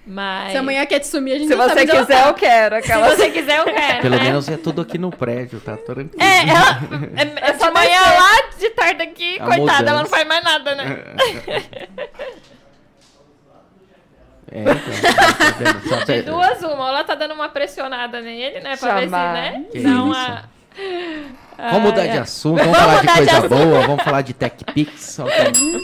Mas. 0.05 0.51
Se 0.51 0.57
amanhã 0.57 0.85
quer 0.85 0.99
te 0.99 1.07
sumir, 1.07 1.33
a 1.33 1.39
gente 1.39 1.47
Se 1.47 1.55
você 1.55 1.79
ela 1.79 1.85
quiser, 1.85 2.27
eu 2.27 2.33
quero. 2.35 2.75
Se 2.75 2.81
Aquela... 2.81 3.15
você 3.15 3.31
quiser, 3.31 3.57
eu 3.59 3.65
quero. 3.65 4.01
Pelo 4.01 4.15
né? 4.17 4.23
menos 4.23 4.47
é 4.47 4.57
tudo 4.57 4.81
aqui 4.81 4.97
no 4.97 5.09
prédio, 5.09 5.59
tá 5.59 5.75
tranquilo. 5.77 6.21
É, 6.21 6.47
ela. 6.47 6.79
É, 7.15 7.49
é 7.49 7.53
de 7.53 7.71
manhã 7.71 7.99
descer. 7.99 8.19
lá, 8.19 8.49
de 8.59 8.69
tarde 8.69 9.03
aqui, 9.03 9.39
A 9.39 9.45
coitada, 9.45 9.89
ela 9.89 10.03
não 10.03 10.09
mudança. 10.09 10.09
faz 10.09 10.27
mais 10.27 10.43
nada, 10.43 10.75
né? 10.75 11.03
É, 14.51 14.61
então, 14.61 15.99
tá 15.99 16.13
De 16.13 16.21
duas, 16.21 16.61
uma. 16.61 16.83
Ou 16.83 16.87
ela 16.87 17.03
tá 17.03 17.15
dando 17.15 17.33
uma 17.33 17.49
pressionada 17.49 18.21
nele, 18.21 18.59
né? 18.59 18.77
Pra 18.77 18.99
ver 18.99 19.05
se, 19.05 19.11
né? 19.11 19.65
Que 19.71 19.79
Dá 19.79 19.89
isso. 19.89 20.03
uma. 20.03 20.49
Vamos 21.57 21.81
mudar 21.83 22.07
de 22.07 22.17
assunto, 22.17 22.57
vamos, 22.59 22.77
falar 22.77 23.01
de 23.01 23.07
de 23.07 23.13
coisa 23.13 23.31
assunto. 23.31 23.49
boa, 23.49 23.87
vamos 23.87 24.03
falar 24.03 24.21
de 24.21 24.33
TechPix. 24.33 25.19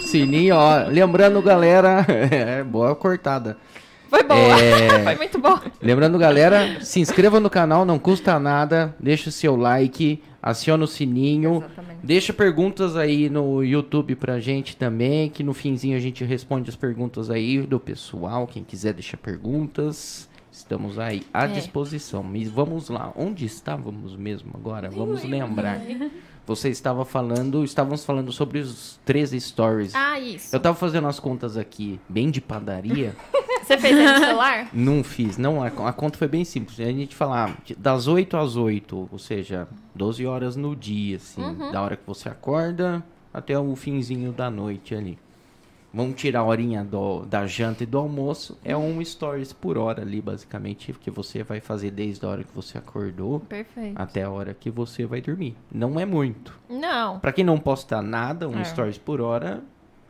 Sininho, 0.08 0.56
ó. 0.56 0.84
Lembrando, 0.88 1.42
galera, 1.42 2.06
é 2.30 2.64
boa 2.64 2.96
cortada. 2.96 3.58
Foi 4.10 4.24
boa. 4.24 4.60
É. 4.62 5.04
Foi 5.06 5.16
muito 5.16 5.40
boa. 5.40 5.62
Lembrando, 5.82 6.18
galera, 6.20 6.82
se 6.82 7.00
inscreva 7.00 7.40
no 7.40 7.50
canal, 7.50 7.86
não 7.86 7.98
custa 7.98 8.38
nada. 8.38 8.94
Deixa 9.00 9.30
o 9.30 9.32
seu 9.32 9.56
like, 9.56 10.22
aciona 10.44 10.84
o 10.84 10.88
sininho. 10.88 11.64
Exatamente. 11.66 12.00
Deixa 12.04 12.34
perguntas 12.34 12.98
aí 12.98 13.30
no 13.30 13.64
YouTube 13.64 14.16
pra 14.16 14.40
gente 14.42 14.76
também, 14.76 15.30
que 15.30 15.44
no 15.44 15.54
finzinho 15.54 15.96
a 15.96 16.00
gente 16.02 16.26
responde 16.26 16.70
as 16.70 16.76
perguntas 16.76 17.30
aí 17.30 17.62
do 17.62 17.80
pessoal. 17.80 18.46
Quem 18.46 18.66
quiser 18.66 18.94
deixar 18.94 19.16
perguntas, 19.16 20.28
estamos 20.72 20.98
aí 20.98 21.24
à 21.34 21.46
É. 21.46 21.48
disposição. 21.50 22.24
Mas 22.24 22.48
vamos 22.48 22.88
lá, 22.90 23.12
onde 23.16 23.46
estávamos 23.46 24.16
mesmo 24.16 24.52
agora? 24.56 24.90
Vamos 24.90 25.24
lembrar. 25.24 25.82
Você 26.48 26.70
estava 26.70 27.06
falando, 27.06 27.64
estávamos 27.64 28.04
falando 28.04 28.32
sobre 28.32 28.60
os 28.60 29.00
13 29.06 29.40
stories. 29.40 29.94
Ah, 29.94 30.20
isso. 30.20 30.56
Eu 30.56 30.60
tava 30.60 30.76
fazendo 30.76 31.08
as 31.08 31.20
contas 31.20 31.56
aqui, 31.56 32.00
bem 32.10 32.32
de 32.32 32.42
padaria. 32.42 33.16
Você 33.64 33.78
fez 33.78 33.96
aí 33.98 34.06
no 34.20 34.26
celular? 34.26 34.70
Não 34.74 35.04
fiz, 35.04 35.38
não. 35.38 35.62
A, 35.64 35.68
a 35.68 35.94
conta 35.94 36.18
foi 36.18 36.28
bem 36.28 36.44
simples. 36.44 36.80
A 36.80 36.86
gente 36.92 37.16
falar 37.16 37.56
das 37.78 38.08
8 38.08 38.36
às 38.38 38.56
8, 38.56 39.10
ou 39.12 39.20
seja, 39.20 39.68
12 39.94 40.26
horas 40.26 40.56
no 40.56 40.76
dia, 40.76 41.18
assim. 41.18 41.42
Uhum. 41.44 41.72
Da 41.72 41.82
hora 41.82 41.96
que 41.96 42.04
você 42.08 42.28
acorda 42.28 43.04
até 43.34 43.58
o 43.58 43.76
finzinho 43.76 44.32
da 44.32 44.50
noite 44.50 44.96
ali. 44.96 45.18
Vamos 45.94 46.16
tirar 46.16 46.40
a 46.40 46.44
horinha 46.46 46.84
do, 46.86 47.26
da 47.26 47.46
janta 47.46 47.84
e 47.84 47.86
do 47.86 47.98
almoço. 47.98 48.58
É 48.64 48.76
um 48.78 49.04
stories 49.04 49.52
por 49.52 49.78
hora 49.78 50.02
ali, 50.02 50.22
basicamente, 50.22 50.94
que 50.94 51.12
você 51.12 51.44
vai 51.44 51.60
fazer 51.60 51.92
desde 51.92 52.26
a 52.26 52.30
hora 52.30 52.44
que 52.46 52.56
você 52.56 52.78
acordou 52.78 53.42
Perfeito. 53.42 54.02
até 54.02 54.24
a 54.24 54.30
hora 54.30 54.54
que 54.54 54.70
você 54.72 55.06
vai 55.06 55.20
dormir. 55.20 55.56
Não 55.70 56.00
é 56.00 56.06
muito. 56.06 56.58
Não. 56.70 57.20
Pra 57.20 57.34
quem 57.34 57.44
não 57.44 57.58
posta 57.60 58.02
nada, 58.02 58.48
um 58.48 58.60
É. 58.60 58.64
stories 58.64 58.98
por 58.98 59.20
hora 59.20 59.62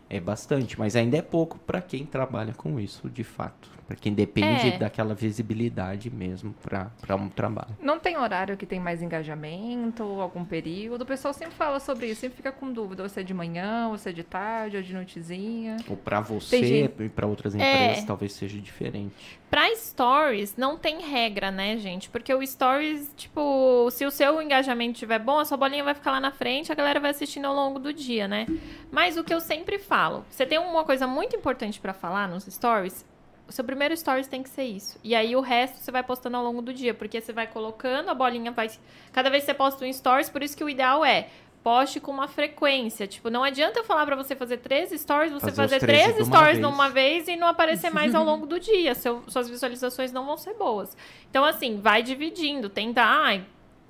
é 0.08 0.20
bastante, 0.20 0.78
mas 0.78 0.96
ainda 0.96 1.18
é 1.18 1.22
pouco 1.22 1.58
pra 1.60 1.82
quem 1.82 2.06
trabalha 2.06 2.54
com 2.54 2.80
isso, 2.80 3.10
de 3.10 3.24
fato. 3.24 3.70
Pra 3.88 3.96
quem 3.96 4.14
depende 4.14 4.70
É. 4.70 4.78
daquela 4.78 5.14
visibilidade 5.14 6.10
mesmo 6.10 6.54
pra 6.62 6.92
pra 7.02 7.16
um 7.16 7.28
trabalho. 7.30 7.76
Não 7.82 8.00
tem 8.00 8.18
horário 8.18 8.56
que 8.56 8.66
tem 8.66 8.80
mais 8.80 9.02
engajamento, 9.02 10.04
algum 10.04 10.46
período. 10.46 11.02
O 11.02 11.06
pessoal 11.06 11.34
sempre 11.34 11.54
fala 11.56 11.80
sobre 11.80 12.08
isso, 12.08 12.22
sempre 12.22 12.38
fica 12.38 12.52
com 12.52 12.72
dúvida. 12.72 13.04
Ou 13.04 13.10
se 13.10 13.20
é 13.20 13.24
de 13.24 13.34
manhã, 13.34 13.88
ou 13.90 13.98
se 13.98 14.10
é 14.10 14.14
de 14.14 14.24
tarde, 14.24 14.78
ou 14.78 14.84
de 14.84 14.94
noitezinha. 14.94 15.78
Ou 15.90 15.98
pra 15.98 16.22
você 16.22 16.58
Entendi. 16.58 17.04
e 17.06 17.10
pra 17.10 17.28
outras 17.28 17.54
É. 17.56 17.58
empresas 17.58 18.06
talvez 18.06 18.34
seja 18.34 18.60
diferente. 18.60 19.40
Pra 19.50 19.74
stories, 19.76 20.56
não 20.56 20.78
tem 20.78 21.02
regra, 21.02 21.52
né, 21.52 21.78
gente? 21.78 22.10
Porque 22.10 22.34
o 22.34 22.46
stories, 22.46 23.12
tipo, 23.18 23.90
se 23.92 24.06
o 24.06 24.12
seu 24.12 24.42
engajamento 24.42 24.94
estiver 24.94 25.20
bom, 25.20 25.40
a 25.40 25.46
sua 25.46 25.58
bolinha 25.58 25.84
vai 25.84 25.94
ficar 25.94 26.12
lá 26.12 26.20
na 26.22 26.32
frente, 26.32 26.72
a 26.72 26.76
galera 26.76 27.00
vai 27.00 27.12
assistindo 27.12 27.46
ao 27.46 27.54
longo 27.54 27.78
do 27.78 27.92
dia, 27.94 28.28
né? 28.28 28.48
Mas 28.90 29.18
o 29.18 29.24
que 29.24 29.34
eu 29.34 29.42
sempre 29.42 29.78
falo, 29.78 30.26
você 30.30 30.46
tem 30.46 30.58
uma 30.58 30.86
coisa 30.86 31.06
muito 31.06 31.36
importante 31.36 31.80
pra 31.82 31.94
falar 31.94 32.30
nos 32.30 32.46
stories, 32.46 33.06
o 33.52 33.54
seu 33.54 33.66
primeiro 33.66 33.96
stories 33.96 34.28
tem 34.28 34.42
que 34.42 34.50
ser 34.50 34.64
isso. 34.64 34.98
E 35.04 35.14
aí 35.14 35.36
o 35.36 35.42
resto 35.42 35.78
você 35.78 35.92
vai 35.92 36.02
postando 36.02 36.38
ao 36.38 36.44
longo 36.44 36.62
do 36.62 36.74
dia, 36.74 36.94
porque 36.94 37.20
você 37.22 37.34
vai 37.34 37.46
colocando, 37.48 38.10
a 38.10 38.14
bolinha 38.14 38.52
vai. 38.52 38.70
Cada 39.12 39.30
vez 39.30 39.44
que 39.44 39.48
você 39.52 39.54
posta 39.54 39.86
um 39.86 39.92
stories, 39.94 40.30
por 40.30 40.42
isso 40.42 40.56
que 40.58 40.64
o 40.64 40.70
ideal 40.70 41.04
é. 41.06 41.28
Poste 41.64 42.00
com 42.00 42.10
uma 42.12 42.28
frequência. 42.28 43.06
Tipo, 43.06 43.30
não 43.30 43.44
adianta 43.44 43.80
eu 43.80 43.84
falar 43.84 44.04
pra 44.06 44.16
você 44.16 44.36
fazer 44.36 44.58
três 44.58 44.90
stories, 45.00 45.32
você 45.32 45.52
Fazer 45.52 45.56
fazer, 45.62 45.80
13 45.80 46.14
três 46.14 46.28
stories 46.28 46.58
vez. 46.58 46.60
numa 46.60 46.90
vez 46.90 47.28
e 47.28 47.36
não 47.36 47.46
aparecer 47.48 47.92
mais 47.92 48.16
ao 48.16 48.24
longo 48.24 48.48
do 48.48 48.60
dia. 48.60 48.96
Seu- 48.96 49.22
suas 49.28 49.48
visualizações 49.48 50.12
não 50.12 50.26
vão 50.26 50.38
ser 50.38 50.56
boas. 50.56 50.98
Então, 51.30 51.46
assim, 51.46 51.80
vai 51.80 52.02
dividindo. 52.02 52.68
Tenta, 52.68 53.04
ai, 53.04 53.46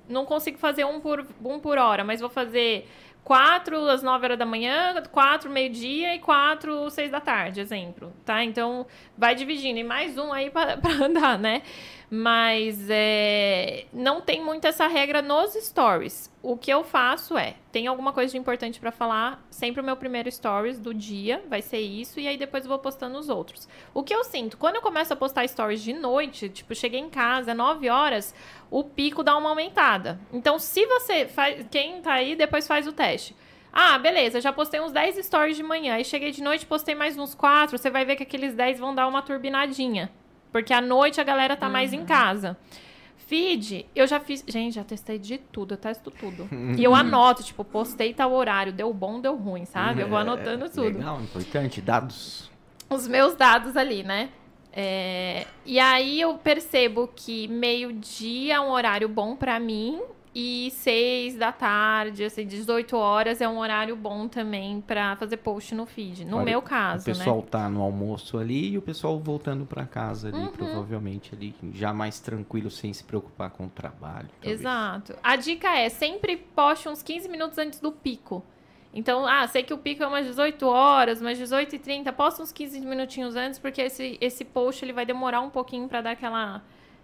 não 0.06 0.26
consigo 0.26 0.58
fazer 0.58 0.84
um 0.84 1.00
por, 1.00 1.24
um 1.42 1.58
por 1.58 1.78
hora, 1.78 2.04
mas 2.04 2.20
vou 2.20 2.28
fazer 2.28 2.86
quatro 3.24 3.88
às 3.88 4.02
nove 4.02 4.26
horas 4.26 4.38
da 4.38 4.46
manhã, 4.46 5.00
quatro 5.10 5.50
meio-dia 5.50 6.14
e 6.14 6.18
quatro 6.18 6.90
seis 6.90 7.10
da 7.10 7.20
tarde, 7.20 7.60
exemplo, 7.60 8.12
tá? 8.24 8.42
Então, 8.44 8.86
vai 9.16 9.34
dividindo. 9.34 9.78
E 9.78 9.84
mais 9.84 10.18
um 10.18 10.32
aí 10.32 10.50
pra 10.50 10.92
andar, 11.00 11.38
né? 11.38 11.62
Mas 12.14 12.90
é, 12.90 13.86
não 13.90 14.20
tem 14.20 14.44
muito 14.44 14.66
essa 14.66 14.86
regra 14.86 15.22
nos 15.22 15.54
stories. 15.54 16.30
O 16.42 16.58
que 16.58 16.70
eu 16.70 16.84
faço 16.84 17.38
é, 17.38 17.54
tem 17.70 17.86
alguma 17.86 18.12
coisa 18.12 18.32
de 18.32 18.36
importante 18.36 18.78
pra 18.78 18.92
falar, 18.92 19.42
sempre 19.48 19.80
o 19.80 19.84
meu 19.84 19.96
primeiro 19.96 20.30
stories 20.30 20.78
do 20.78 20.92
dia 20.92 21.42
vai 21.48 21.62
ser 21.62 21.78
isso, 21.78 22.20
e 22.20 22.28
aí 22.28 22.36
depois 22.36 22.64
eu 22.64 22.68
vou 22.68 22.78
postando 22.78 23.16
os 23.16 23.30
outros. 23.30 23.66
O 23.94 24.02
que 24.02 24.14
eu 24.14 24.24
sinto, 24.24 24.58
quando 24.58 24.76
eu 24.76 24.82
começo 24.82 25.12
a 25.12 25.16
postar 25.16 25.48
stories 25.48 25.80
de 25.80 25.94
noite, 25.94 26.50
tipo, 26.50 26.74
cheguei 26.74 27.00
em 27.00 27.08
casa, 27.08 27.54
9 27.54 27.88
horas, 27.88 28.34
o 28.70 28.82
pico 28.82 29.22
dá 29.22 29.36
uma 29.36 29.50
aumentada. 29.50 30.18
Então, 30.32 30.58
se 30.58 30.84
você 30.84 31.26
faz, 31.26 31.64
quem 31.70 32.02
tá 32.02 32.14
aí, 32.14 32.34
depois 32.34 32.66
faz 32.66 32.86
o 32.86 32.92
teste. 32.92 33.11
Ah, 33.72 33.98
beleza, 33.98 34.40
já 34.40 34.52
postei 34.52 34.80
uns 34.80 34.92
10 34.92 35.24
stories 35.24 35.56
de 35.56 35.62
manhã, 35.62 35.94
aí 35.94 36.04
cheguei 36.04 36.30
de 36.30 36.42
noite, 36.42 36.66
postei 36.66 36.94
mais 36.94 37.16
uns 37.16 37.34
4, 37.34 37.78
você 37.78 37.88
vai 37.88 38.04
ver 38.04 38.16
que 38.16 38.22
aqueles 38.22 38.54
10 38.54 38.78
vão 38.78 38.94
dar 38.94 39.06
uma 39.08 39.22
turbinadinha. 39.22 40.10
Porque 40.52 40.74
à 40.74 40.80
noite 40.82 41.18
a 41.20 41.24
galera 41.24 41.56
tá 41.56 41.68
mais 41.70 41.94
em 41.94 42.04
casa. 42.04 42.56
Feed, 43.16 43.86
eu 43.96 44.06
já 44.06 44.20
fiz. 44.20 44.44
Gente, 44.46 44.74
já 44.74 44.84
testei 44.84 45.18
de 45.18 45.38
tudo, 45.38 45.72
eu 45.72 45.78
testo 45.78 46.10
tudo. 46.10 46.46
e 46.76 46.84
eu 46.84 46.94
anoto, 46.94 47.42
tipo, 47.42 47.64
postei 47.64 48.12
tal 48.12 48.30
horário, 48.32 48.70
deu 48.70 48.92
bom, 48.92 49.18
deu 49.18 49.34
ruim, 49.36 49.64
sabe? 49.64 50.02
Eu 50.02 50.08
vou 50.08 50.18
anotando 50.18 50.66
É, 50.66 50.68
tudo 50.68 50.98
Legal, 50.98 51.18
importante. 51.22 51.80
Dados. 51.80 52.50
os 52.90 53.08
meus 53.08 53.34
dados 53.34 53.74
ali, 53.74 54.02
né? 54.02 54.28
É, 54.74 55.46
e 55.64 55.78
aí 55.78 56.20
eu 56.20 56.34
percebo 56.34 57.08
que 57.16 57.48
meio-dia 57.48 58.54
é 58.56 58.60
um 58.60 58.70
horário 58.70 59.08
bom 59.08 59.34
pra 59.36 59.58
mim 59.58 60.00
e 60.34 60.70
seis 60.70 61.36
da 61.36 61.52
tarde, 61.52 62.24
assim, 62.24 62.46
18 62.46 62.96
horas 62.96 63.40
é 63.40 63.48
um 63.48 63.58
horário 63.58 63.94
bom 63.94 64.26
também 64.28 64.80
pra 64.80 65.14
fazer 65.16 65.36
post 65.38 65.74
no 65.74 65.84
feed. 65.84 66.24
No 66.24 66.36
Olha, 66.38 66.44
meu 66.46 66.58
O 66.60 66.62
caso, 66.62 67.04
pessoal 67.04 67.36
né? 67.38 67.44
tá 67.50 67.68
no 67.68 67.82
almoço 67.82 68.38
ali 68.38 68.70
e 68.72 68.78
o 68.78 68.82
pessoal 68.82 69.18
voltando 69.20 69.66
pra 69.66 69.84
casa 69.84 70.28
ali, 70.28 70.38
Uhum. 70.38 70.48
provavelmente 70.52 71.34
ali, 71.34 71.54
já 71.74 71.92
mais 71.92 72.18
tranquilo, 72.20 72.70
sem 72.70 72.92
se 72.92 73.04
preocupar 73.04 73.50
com 73.50 73.66
o 73.66 73.68
trabalho. 73.68 74.28
talvez. 74.40 74.60
Exato. 74.60 75.14
A 75.22 75.36
dica 75.36 75.76
é 75.76 75.88
sempre 75.88 76.36
poste 76.36 76.88
uns 76.88 77.02
15 77.02 77.28
minutos 77.28 77.58
antes 77.58 77.78
do 77.80 77.92
pico. 77.92 78.42
Então, 78.94 79.26
ah, 79.26 79.46
sei 79.48 79.62
que 79.62 79.72
o 79.72 79.78
pico 79.78 80.02
é 80.02 80.06
umas 80.06 80.26
18 80.26 80.66
horas, 80.66 81.20
umas 81.20 81.38
18 81.38 81.76
e 81.76 81.78
30, 81.78 82.12
posta 82.12 82.42
uns 82.42 82.52
15 82.52 82.78
minutinhos 82.80 83.36
antes, 83.36 83.58
porque 83.58 83.80
esse, 83.80 84.18
esse 84.20 84.44
post 84.44 84.84
ele 84.84 84.92
vai 84.92 85.06
demorar 85.06 85.40
um 85.40 85.48
pouquinho 85.48 85.88
pra 85.88 86.02
dar 86.02 86.10
aquela, 86.10 86.62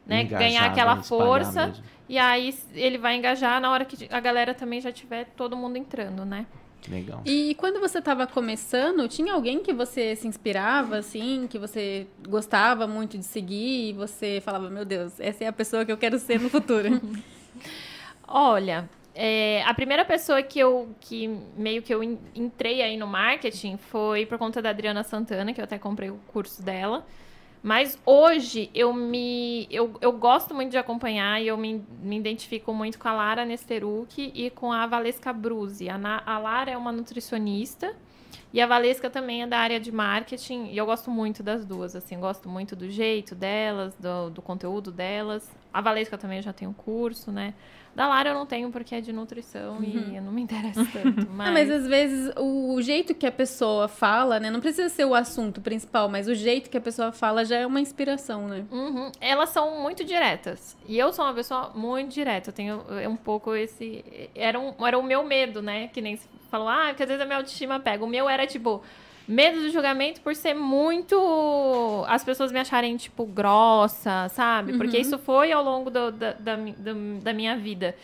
né, 0.08 0.22
Engajar, 0.22 0.38
ganhar 0.38 0.64
aquela 0.70 0.96
força. 1.02 1.66
mesmo. 1.68 1.84
E 2.08 2.18
aí 2.18 2.54
ele 2.74 2.96
vai 2.98 3.14
engajar 3.16 3.60
na 3.60 3.70
hora 3.70 3.84
que 3.84 4.08
a 4.10 4.18
galera 4.18 4.54
também 4.54 4.80
já 4.80 4.90
tiver 4.90 5.26
todo 5.36 5.54
mundo 5.56 5.76
entrando, 5.76 6.24
né? 6.24 6.46
Legal. 6.88 7.20
E 7.26 7.54
quando 7.56 7.78
você 7.80 7.98
estava 7.98 8.26
começando, 8.26 9.06
tinha 9.08 9.34
alguém 9.34 9.60
que 9.62 9.72
você 9.74 10.16
se 10.16 10.26
inspirava, 10.26 10.96
assim, 10.96 11.46
que 11.50 11.58
você 11.58 12.06
gostava 12.26 12.86
muito 12.86 13.18
de 13.18 13.24
seguir 13.24 13.90
e 13.90 13.92
você 13.92 14.40
falava, 14.42 14.70
meu 14.70 14.84
Deus, 14.86 15.20
essa 15.20 15.44
é 15.44 15.48
a 15.48 15.52
pessoa 15.52 15.84
que 15.84 15.92
eu 15.92 15.98
quero 15.98 16.18
ser 16.18 16.40
no 16.40 16.48
futuro. 16.48 16.88
Olha, 18.26 18.88
é, 19.14 19.62
a 19.66 19.74
primeira 19.74 20.04
pessoa 20.04 20.42
que 20.42 20.58
eu 20.58 20.94
que 21.00 21.28
meio 21.56 21.82
que 21.82 21.92
eu 21.92 22.02
en- 22.02 22.18
entrei 22.34 22.82
aí 22.82 22.96
no 22.96 23.06
marketing 23.06 23.76
foi 23.76 24.26
por 24.26 24.38
conta 24.38 24.60
da 24.62 24.70
Adriana 24.70 25.02
Santana, 25.02 25.52
que 25.52 25.60
eu 25.60 25.64
até 25.64 25.78
comprei 25.78 26.10
o 26.10 26.18
curso 26.28 26.62
dela. 26.62 27.04
Mas 27.68 27.98
hoje 28.06 28.70
eu 28.74 28.94
me 28.94 29.68
eu, 29.70 29.94
eu 30.00 30.10
gosto 30.10 30.54
muito 30.54 30.70
de 30.70 30.78
acompanhar 30.78 31.38
e 31.42 31.48
eu 31.48 31.58
me, 31.58 31.84
me 32.00 32.16
identifico 32.16 32.72
muito 32.72 32.98
com 32.98 33.06
a 33.08 33.12
Lara 33.12 33.44
Nesteruk 33.44 34.32
e 34.34 34.48
com 34.48 34.72
a 34.72 34.86
Valesca 34.86 35.34
Bruzi. 35.34 35.86
A, 35.90 35.98
Na- 35.98 36.22
a 36.24 36.38
Lara 36.38 36.70
é 36.70 36.76
uma 36.78 36.90
nutricionista 36.90 37.94
e 38.54 38.58
a 38.62 38.66
Valesca 38.66 39.10
também 39.10 39.42
é 39.42 39.46
da 39.46 39.58
área 39.58 39.78
de 39.78 39.92
marketing 39.92 40.68
e 40.72 40.78
eu 40.78 40.86
gosto 40.86 41.10
muito 41.10 41.42
das 41.42 41.66
duas, 41.66 41.94
assim, 41.94 42.18
gosto 42.18 42.48
muito 42.48 42.74
do 42.74 42.88
jeito 42.90 43.34
delas, 43.34 43.94
do, 43.96 44.30
do 44.30 44.40
conteúdo 44.40 44.90
delas. 44.90 45.54
A 45.70 45.82
Valesca 45.82 46.16
também 46.16 46.40
já 46.40 46.54
tem 46.54 46.66
um 46.66 46.72
curso, 46.72 47.30
né? 47.30 47.52
Da 47.98 48.06
Lara 48.06 48.30
eu 48.30 48.34
não 48.34 48.46
tenho 48.46 48.70
porque 48.70 48.94
é 48.94 49.00
de 49.00 49.12
nutrição 49.12 49.82
e 49.82 50.14
eu 50.14 50.22
não 50.22 50.30
me 50.30 50.40
interesso 50.40 50.86
tanto. 50.92 51.26
Mas, 51.34 51.52
mas 51.52 51.68
às 51.68 51.84
vezes 51.88 52.32
o 52.36 52.80
jeito 52.80 53.12
que 53.12 53.26
a 53.26 53.32
pessoa 53.32 53.88
fala, 53.88 54.38
né? 54.38 54.52
Não 54.52 54.60
precisa 54.60 54.88
ser 54.88 55.04
o 55.04 55.16
assunto 55.16 55.60
principal, 55.60 56.08
mas 56.08 56.28
o 56.28 56.34
jeito 56.34 56.70
que 56.70 56.76
a 56.76 56.80
pessoa 56.80 57.10
fala 57.10 57.44
já 57.44 57.56
é 57.56 57.66
uma 57.66 57.80
inspiração, 57.80 58.46
né? 58.46 58.64
Uhum. 58.70 59.10
Elas 59.20 59.48
são 59.48 59.82
muito 59.82 60.04
diretas. 60.04 60.76
E 60.86 60.96
eu 60.96 61.12
sou 61.12 61.24
uma 61.24 61.34
pessoa 61.34 61.72
muito 61.74 62.12
direta. 62.12 62.50
Eu 62.50 62.54
tenho 62.54 62.84
é, 62.90 63.08
um 63.08 63.16
pouco 63.16 63.52
esse. 63.52 64.04
Era, 64.32 64.60
um, 64.60 64.74
era 64.86 64.96
o 64.96 65.02
meu 65.02 65.24
medo, 65.24 65.60
né? 65.60 65.88
Que 65.88 66.00
nem 66.00 66.16
se 66.16 66.28
falou, 66.52 66.68
ah, 66.68 66.86
porque 66.90 67.02
às 67.02 67.08
vezes 67.08 67.20
a 67.20 67.26
minha 67.26 67.38
autoestima 67.38 67.80
pega. 67.80 68.04
O 68.04 68.08
meu 68.08 68.28
era 68.28 68.46
tipo. 68.46 68.80
Medo 69.28 69.60
do 69.60 69.70
julgamento 69.70 70.20
por 70.22 70.34
ser 70.34 70.54
muito. 70.54 72.04
As 72.08 72.24
pessoas 72.24 72.50
me 72.50 72.58
acharem, 72.58 72.96
tipo, 72.96 73.26
grossa, 73.26 74.28
sabe? 74.30 74.72
Porque 74.78 74.96
isso 74.98 75.18
foi 75.18 75.52
ao 75.52 75.62
longo 75.62 75.90
do- 75.90 76.10
da, 76.12 76.32
da, 76.32 76.56
da 77.22 77.32
minha 77.34 77.56
vida. 77.56 77.94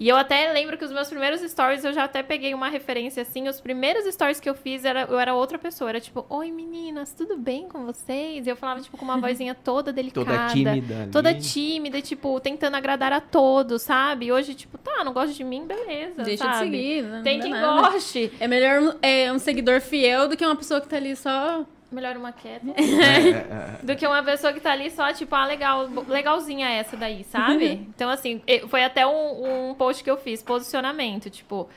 E 0.00 0.08
eu 0.08 0.16
até 0.16 0.50
lembro 0.50 0.78
que 0.78 0.84
os 0.86 0.90
meus 0.90 1.08
primeiros 1.10 1.42
stories 1.42 1.84
eu 1.84 1.92
já 1.92 2.04
até 2.04 2.22
peguei 2.22 2.54
uma 2.54 2.70
referência 2.70 3.20
assim. 3.20 3.46
Os 3.46 3.60
primeiros 3.60 4.06
stories 4.10 4.40
que 4.40 4.48
eu 4.48 4.54
fiz 4.54 4.82
era, 4.86 5.02
eu 5.02 5.18
era 5.18 5.34
outra 5.34 5.58
pessoa. 5.58 5.90
Era 5.90 6.00
tipo, 6.00 6.24
oi 6.30 6.50
meninas, 6.50 7.12
tudo 7.12 7.36
bem 7.36 7.68
com 7.68 7.84
vocês? 7.84 8.46
E 8.46 8.48
eu 8.48 8.56
falava, 8.56 8.80
tipo, 8.80 8.96
com 8.96 9.04
uma 9.04 9.18
vozinha 9.18 9.54
toda 9.54 9.92
delicada. 9.92 10.24
Toda 10.24 10.46
tímida 10.48 11.02
ali. 11.02 11.10
Toda 11.10 11.34
tímida, 11.34 12.00
tipo, 12.00 12.40
tentando 12.40 12.78
agradar 12.78 13.12
a 13.12 13.20
todos, 13.20 13.82
sabe? 13.82 14.26
E 14.26 14.32
hoje, 14.32 14.54
tipo, 14.54 14.78
tá, 14.78 15.04
não 15.04 15.12
gosta 15.12 15.34
de 15.34 15.44
mim, 15.44 15.66
beleza. 15.66 16.22
Deixa 16.22 16.44
sabe? 16.44 16.70
de 16.70 16.76
seguir, 16.76 17.02
né? 17.02 17.20
Tem 17.22 17.36
Não 17.36 17.42
quem 17.42 17.52
nada. 17.52 17.90
goste. 17.90 18.32
É 18.40 18.48
melhor 18.48 18.96
é, 19.02 19.30
um 19.30 19.38
seguidor 19.38 19.82
fiel 19.82 20.30
do 20.30 20.34
que 20.34 20.46
uma 20.46 20.56
pessoa 20.56 20.80
que 20.80 20.88
tá 20.88 20.96
ali 20.96 21.14
só. 21.14 21.66
Melhor 21.90 22.16
uma 22.16 22.32
quieta. 22.32 22.66
É, 22.76 22.82
é, 22.82 23.28
é. 23.30 23.78
Do 23.82 23.96
que 23.96 24.06
uma 24.06 24.22
pessoa 24.22 24.52
que 24.52 24.60
tá 24.60 24.72
ali 24.72 24.90
só, 24.90 25.12
tipo, 25.12 25.34
ah, 25.34 25.44
legal, 25.44 25.88
legalzinha 26.06 26.68
essa 26.68 26.96
daí, 26.96 27.24
sabe? 27.24 27.72
então, 27.94 28.08
assim, 28.08 28.40
foi 28.68 28.84
até 28.84 29.06
um, 29.06 29.70
um 29.70 29.74
post 29.74 30.04
que 30.04 30.10
eu 30.10 30.16
fiz, 30.16 30.42
posicionamento, 30.42 31.28
tipo, 31.28 31.68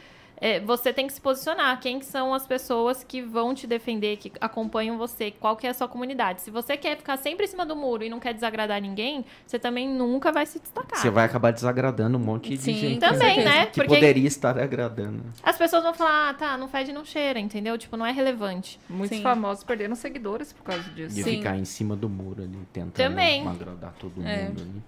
é, 0.43 0.59
você 0.59 0.91
tem 0.91 1.07
que 1.07 1.13
se 1.13 1.21
posicionar. 1.21 1.79
Quem 1.79 1.99
que 1.99 2.05
são 2.05 2.33
as 2.33 2.45
pessoas 2.45 3.01
que 3.01 3.21
vão 3.21 3.53
te 3.55 3.65
defender, 3.65 4.17
que 4.17 4.29
acompanham 4.41 4.97
você, 4.97 5.31
qual 5.31 5.55
que 5.55 5.65
é 5.65 5.69
a 5.69 5.73
sua 5.73 5.87
comunidade. 5.87 6.41
Se 6.41 6.51
você 6.51 6.75
quer 6.75 6.97
ficar 6.97 7.15
sempre 7.15 7.45
em 7.45 7.47
cima 7.47 7.65
do 7.65 7.77
muro 7.77 8.03
e 8.03 8.09
não 8.09 8.19
quer 8.19 8.33
desagradar 8.33 8.81
ninguém, 8.81 9.23
você 9.47 9.57
também 9.57 9.87
nunca 9.87 10.33
vai 10.33 10.45
se 10.45 10.59
destacar. 10.59 10.99
Você 10.99 11.09
vai 11.09 11.23
acabar 11.23 11.53
desagradando 11.53 12.17
um 12.17 12.21
monte 12.21 12.49
de 12.49 12.57
Sim, 12.57 12.73
gente. 12.73 12.99
Também, 12.99 13.41
né? 13.45 13.67
Que 13.67 13.79
Porque- 13.79 13.95
poderia 13.95 14.27
estar 14.27 14.59
agradando. 14.59 15.23
As 15.41 15.57
pessoas 15.57 15.81
vão 15.81 15.93
falar, 15.93 16.31
ah, 16.31 16.33
tá, 16.33 16.57
não 16.57 16.67
fede, 16.67 16.91
não 16.91 17.05
cheira, 17.05 17.39
entendeu? 17.39 17.77
Tipo, 17.77 17.95
não 17.95 18.05
é 18.05 18.11
relevante. 18.11 18.77
Muitos 18.89 19.15
Sim. 19.17 19.23
famosos 19.23 19.63
perderam 19.63 19.95
seguidores 19.95 20.51
por 20.51 20.63
causa 20.63 20.83
disso. 20.89 21.15
De 21.15 21.23
Sim. 21.23 21.37
ficar 21.37 21.55
em 21.57 21.63
cima 21.63 21.95
do 21.95 22.09
muro 22.09 22.43
ali, 22.43 22.59
tentando 22.73 22.91
Também. 23.09 23.47
agradar 23.47 23.93
todo 23.97 24.17
mundo 24.17 24.27
É. 24.27 24.47
ali. 24.47 24.83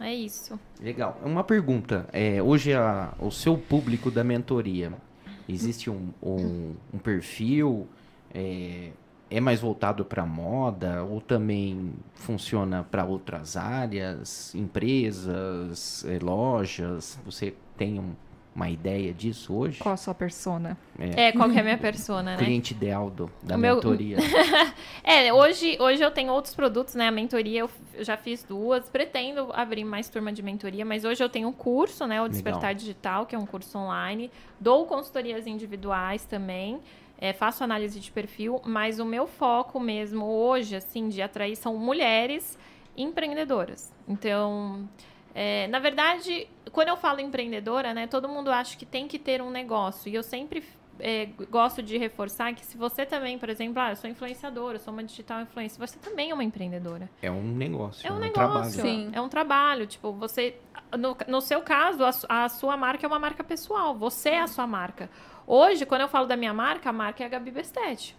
É 0.00 0.14
isso. 0.14 0.58
Legal. 0.80 1.20
Uma 1.24 1.42
pergunta. 1.44 2.06
É, 2.12 2.42
hoje 2.42 2.72
a- 2.74 3.12
o 3.18 3.30
seu 3.30 3.56
público 3.56 4.10
da 4.10 4.22
mentoria 4.24 4.92
Existe 5.48 5.88
um, 5.88 6.10
um, 6.20 6.74
um 6.92 6.98
perfil? 6.98 7.86
É, 8.34 8.90
é 9.30 9.40
mais 9.40 9.60
voltado 9.60 10.04
para 10.04 10.26
moda 10.26 11.04
ou 11.04 11.20
também 11.20 11.92
funciona 12.16 12.82
para 12.90 13.04
outras 13.04 13.56
áreas, 13.56 14.52
empresas, 14.56 16.04
eh, 16.04 16.18
lojas? 16.22 17.18
Você 17.24 17.54
tem 17.76 17.98
um- 17.98 18.14
uma 18.56 18.70
ideia 18.70 19.12
disso 19.12 19.54
hoje? 19.54 19.78
Qual 19.78 19.92
a 19.92 19.96
sua 19.98 20.14
persona? 20.14 20.76
É, 20.98 21.30
qual 21.32 21.48
que 21.50 21.56
é 21.58 21.60
a 21.60 21.62
minha 21.62 21.76
persona, 21.78 22.32
né? 22.32 22.38
Cliente 22.38 22.72
ideal 22.72 23.10
do, 23.10 23.30
da 23.42 23.54
O 23.54 23.58
meu- 23.58 23.74
mentoria. 23.76 24.16
É, 25.04 25.32
hoje, 25.32 25.76
hoje 25.78 26.02
eu 26.02 26.10
tenho 26.10 26.32
outros 26.32 26.54
produtos, 26.54 26.94
né? 26.94 27.06
A 27.08 27.10
mentoria 27.10 27.60
eu, 27.60 27.70
eu 27.94 28.02
já 28.02 28.16
fiz 28.16 28.42
duas, 28.42 28.88
pretendo 28.88 29.50
abrir 29.52 29.84
mais 29.84 30.08
turma 30.08 30.32
de 30.32 30.42
mentoria, 30.42 30.84
mas 30.84 31.04
hoje 31.04 31.22
eu 31.22 31.28
tenho 31.28 31.48
um 31.48 31.52
curso, 31.52 32.06
né? 32.06 32.20
O 32.20 32.28
Despertar 32.28 32.74
Digital, 32.74 33.26
que 33.26 33.34
é 33.36 33.38
um 33.38 33.46
curso 33.46 33.78
online. 33.78 34.30
Dou 34.58 34.86
consultorias 34.86 35.46
individuais 35.46 36.24
também. 36.24 36.80
é, 37.18 37.32
faço 37.32 37.62
análise 37.62 38.00
de 38.00 38.10
perfil, 38.10 38.60
mas 38.64 38.98
o 38.98 39.04
meu 39.04 39.26
foco 39.26 39.78
mesmo 39.78 40.24
hoje, 40.26 40.74
assim, 40.76 41.08
de 41.08 41.22
atrair 41.22 41.56
são 41.56 41.76
mulheres 41.76 42.58
empreendedoras. 42.96 43.92
Então, 44.08 44.88
é, 45.38 45.66
na 45.68 45.78
verdade, 45.78 46.48
quando 46.72 46.88
eu 46.88 46.96
falo 46.96 47.20
empreendedora, 47.20 47.92
né, 47.92 48.06
todo 48.06 48.26
mundo 48.26 48.50
acha 48.50 48.74
que 48.74 48.86
tem 48.86 49.06
que 49.06 49.18
ter 49.18 49.42
um 49.42 49.50
negócio. 49.50 50.08
E 50.10 50.14
eu 50.14 50.22
sempre 50.22 50.64
é, 50.98 51.26
gosto 51.50 51.82
de 51.82 51.98
reforçar 51.98 52.54
que 52.54 52.64
se 52.64 52.78
você 52.78 53.04
também, 53.04 53.38
por 53.38 53.50
exemplo, 53.50 53.82
ah, 53.82 53.90
eu 53.90 53.96
sou 53.96 54.08
influenciadora, 54.08 54.76
eu 54.76 54.80
sou 54.80 54.94
uma 54.94 55.04
digital 55.04 55.42
influencer, 55.42 55.78
você 55.78 55.98
também 55.98 56.30
é 56.30 56.34
uma 56.34 56.42
empreendedora. 56.42 57.10
É 57.20 57.30
um 57.30 57.42
negócio, 57.42 58.06
É 58.06 58.10
um, 58.10 58.18
trabalho. 58.32 58.60
negócio, 58.60 58.80
Sim. 58.80 59.10
é 59.12 59.20
um 59.20 59.28
trabalho. 59.28 59.86
Tipo, 59.86 60.10
você. 60.12 60.56
No, 60.98 61.14
no 61.28 61.42
seu 61.42 61.60
caso, 61.60 62.02
a, 62.02 62.44
a 62.44 62.48
sua 62.48 62.74
marca 62.74 63.04
é 63.04 63.08
uma 63.08 63.18
marca 63.18 63.44
pessoal. 63.44 63.94
Você 63.94 64.30
é 64.30 64.40
a 64.40 64.46
sua 64.46 64.66
marca. 64.66 65.10
Hoje, 65.46 65.84
quando 65.84 66.00
eu 66.00 66.08
falo 66.08 66.26
da 66.26 66.34
minha 66.34 66.54
marca, 66.54 66.88
a 66.88 66.92
marca 66.94 67.22
é 67.22 67.26
a 67.26 67.28
Gabi 67.28 67.50
Bestet. 67.50 68.16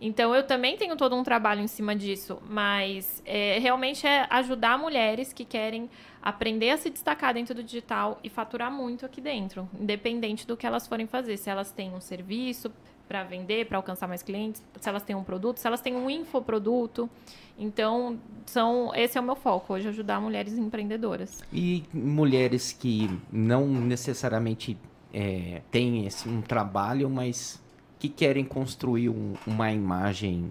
Então, 0.00 0.34
eu 0.34 0.42
também 0.46 0.76
tenho 0.78 0.96
todo 0.96 1.14
um 1.14 1.22
trabalho 1.22 1.60
em 1.60 1.66
cima 1.66 1.94
disso, 1.94 2.38
mas 2.48 3.22
é, 3.26 3.58
realmente 3.58 4.06
é 4.06 4.26
ajudar 4.30 4.78
mulheres 4.78 5.32
que 5.32 5.44
querem 5.44 5.90
aprender 6.22 6.70
a 6.70 6.78
se 6.78 6.88
destacar 6.88 7.34
dentro 7.34 7.54
do 7.54 7.62
digital 7.62 8.18
e 8.24 8.30
faturar 8.30 8.72
muito 8.72 9.04
aqui 9.04 9.20
dentro, 9.20 9.68
independente 9.78 10.46
do 10.46 10.56
que 10.56 10.66
elas 10.66 10.86
forem 10.86 11.06
fazer. 11.06 11.36
Se 11.36 11.50
elas 11.50 11.70
têm 11.70 11.92
um 11.92 12.00
serviço 12.00 12.72
para 13.06 13.24
vender, 13.24 13.66
para 13.66 13.76
alcançar 13.76 14.06
mais 14.06 14.22
clientes, 14.22 14.62
se 14.80 14.88
elas 14.88 15.02
têm 15.02 15.16
um 15.16 15.24
produto, 15.24 15.58
se 15.58 15.66
elas 15.66 15.80
têm 15.80 15.96
um 15.96 16.08
infoproduto. 16.08 17.10
Então, 17.58 18.18
são, 18.46 18.94
esse 18.94 19.18
é 19.18 19.20
o 19.20 19.24
meu 19.24 19.36
foco 19.36 19.74
hoje, 19.74 19.88
ajudar 19.88 20.20
mulheres 20.20 20.56
empreendedoras. 20.56 21.42
E 21.52 21.82
mulheres 21.92 22.72
que 22.72 23.10
não 23.30 23.66
necessariamente 23.66 24.78
é, 25.12 25.60
têm 25.70 26.06
esse, 26.06 26.28
um 26.28 26.40
trabalho, 26.40 27.10
mas 27.10 27.59
que 28.00 28.08
querem 28.08 28.44
construir 28.44 29.10
um- 29.10 29.34
uma 29.46 29.70
imagem 29.70 30.50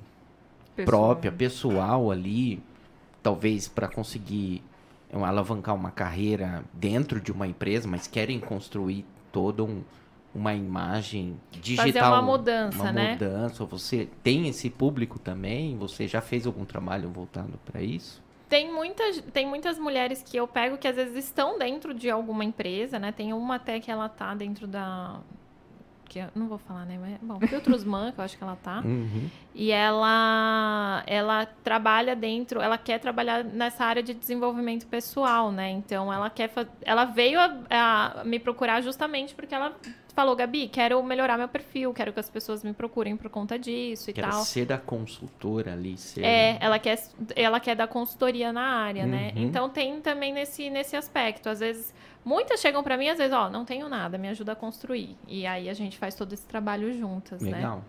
Pessoal. 0.75 0.85
própria, 1.07 1.31
pessoal 1.31 2.09
ali, 2.11 2.61
talvez 3.21 3.67
para 3.67 3.87
conseguir 3.89 4.63
alavancar 5.11 5.75
uma 5.75 5.89
carreira 5.91 6.63
dentro 6.71 7.19
de 7.19 7.31
uma 7.31 7.47
empresa, 7.47 7.87
mas 7.87 8.05
querem 8.07 8.39
construir 8.39 9.03
toda 9.31 9.63
um- 9.63 9.81
uma 10.33 10.53
imagem 10.53 11.35
digital. 11.51 12.13
uma 12.13 12.21
mudança, 12.21 12.83
uma 12.83 12.91
né? 12.91 13.13
mudança. 13.13 13.65
Você 13.65 14.07
tem 14.21 14.47
esse 14.47 14.69
público 14.69 15.17
também? 15.17 15.75
Você 15.77 16.07
já 16.07 16.21
fez 16.21 16.45
algum 16.45 16.63
trabalho 16.63 17.09
voltado 17.09 17.59
para 17.65 17.81
isso? 17.81 18.21
Tem 18.47 18.71
muitas, 18.71 19.21
tem 19.33 19.47
muitas 19.47 19.77
mulheres 19.79 20.21
que 20.23 20.37
eu 20.37 20.47
pego 20.47 20.77
que 20.77 20.87
às 20.87 20.95
vezes 20.95 21.25
estão 21.25 21.57
dentro 21.57 21.93
de 21.95 22.09
alguma 22.09 22.43
empresa, 22.43 22.99
né? 22.99 23.11
Tem 23.11 23.33
uma 23.33 23.55
até 23.55 23.79
que 23.79 23.89
ela 23.89 24.07
tá 24.07 24.33
dentro 24.35 24.67
da. 24.67 25.19
Que 26.09 26.19
eu 26.19 26.27
não 26.35 26.47
vou 26.47 26.57
falar, 26.57 26.85
né? 26.85 26.97
Mas, 26.99 27.17
bom, 27.21 27.39
Filtros 27.47 27.83
Man, 27.83 28.11
que 28.11 28.19
eu 28.19 28.23
acho 28.25 28.37
que 28.37 28.43
ela 28.43 28.55
tá. 28.55 28.81
Uhum. 28.83 29.29
E 29.53 29.71
ela, 29.71 31.03
ela 31.05 31.45
trabalha 31.63 32.15
dentro, 32.15 32.59
ela 32.59 32.77
quer 32.77 32.99
trabalhar 32.99 33.43
nessa 33.43 33.85
área 33.85 34.01
de 34.01 34.13
desenvolvimento 34.13 34.87
pessoal, 34.87 35.51
né? 35.51 35.69
Então 35.69 36.11
ela 36.11 36.29
quer, 36.29 36.51
ela 36.81 37.05
veio 37.05 37.39
a, 37.39 38.21
a 38.21 38.23
me 38.23 38.39
procurar 38.39 38.81
justamente 38.81 39.35
porque 39.35 39.53
ela 39.53 39.75
falou, 40.19 40.35
Gabi, 40.35 40.67
quero 40.67 41.01
melhorar 41.01 41.37
meu 41.37 41.47
perfil, 41.47 41.93
quero 41.93 42.11
que 42.11 42.19
as 42.19 42.29
pessoas 42.29 42.61
me 42.61 42.73
procurem 42.73 43.15
por 43.15 43.29
conta 43.29 43.57
disso 43.57 44.09
e 44.09 44.13
Quero 44.13 44.29
tal. 44.29 44.43
ser 44.43 44.71
a 44.73 44.77
consultora 44.77 45.71
ali, 45.71 45.97
ser... 45.97 46.25
É, 46.25 46.57
ela 46.59 46.77
quer, 46.77 47.01
ela 47.37 47.59
quer 47.59 47.73
dar 47.73 47.87
consultoria 47.87 48.51
na 48.51 48.61
área, 48.61 49.05
né? 49.05 49.31
Uhum. 49.33 49.43
Então 49.43 49.69
tem 49.69 50.01
também 50.01 50.33
nesse, 50.33 50.69
nesse 50.69 50.97
aspecto. 50.97 51.47
Às 51.47 51.61
vezes, 51.61 51.93
muitas 52.23 52.59
chegam 52.59 52.83
pra 52.83 52.97
mim, 52.97 53.09
às 53.09 53.17
vezes, 53.17 53.33
ó, 53.33 53.49
não 53.49 53.65
tenho 53.65 53.89
nada, 53.89 54.17
me 54.17 54.27
ajuda 54.27 54.53
a 54.53 54.55
construir. 54.55 55.17
E 55.27 55.45
aí 55.45 55.69
a 55.69 55.73
gente 55.73 55.97
faz 55.97 56.15
todo 56.15 56.33
esse 56.33 56.45
trabalho 56.45 56.91
juntas, 56.93 57.41
né? 57.41 57.57
Legal. 57.57 57.83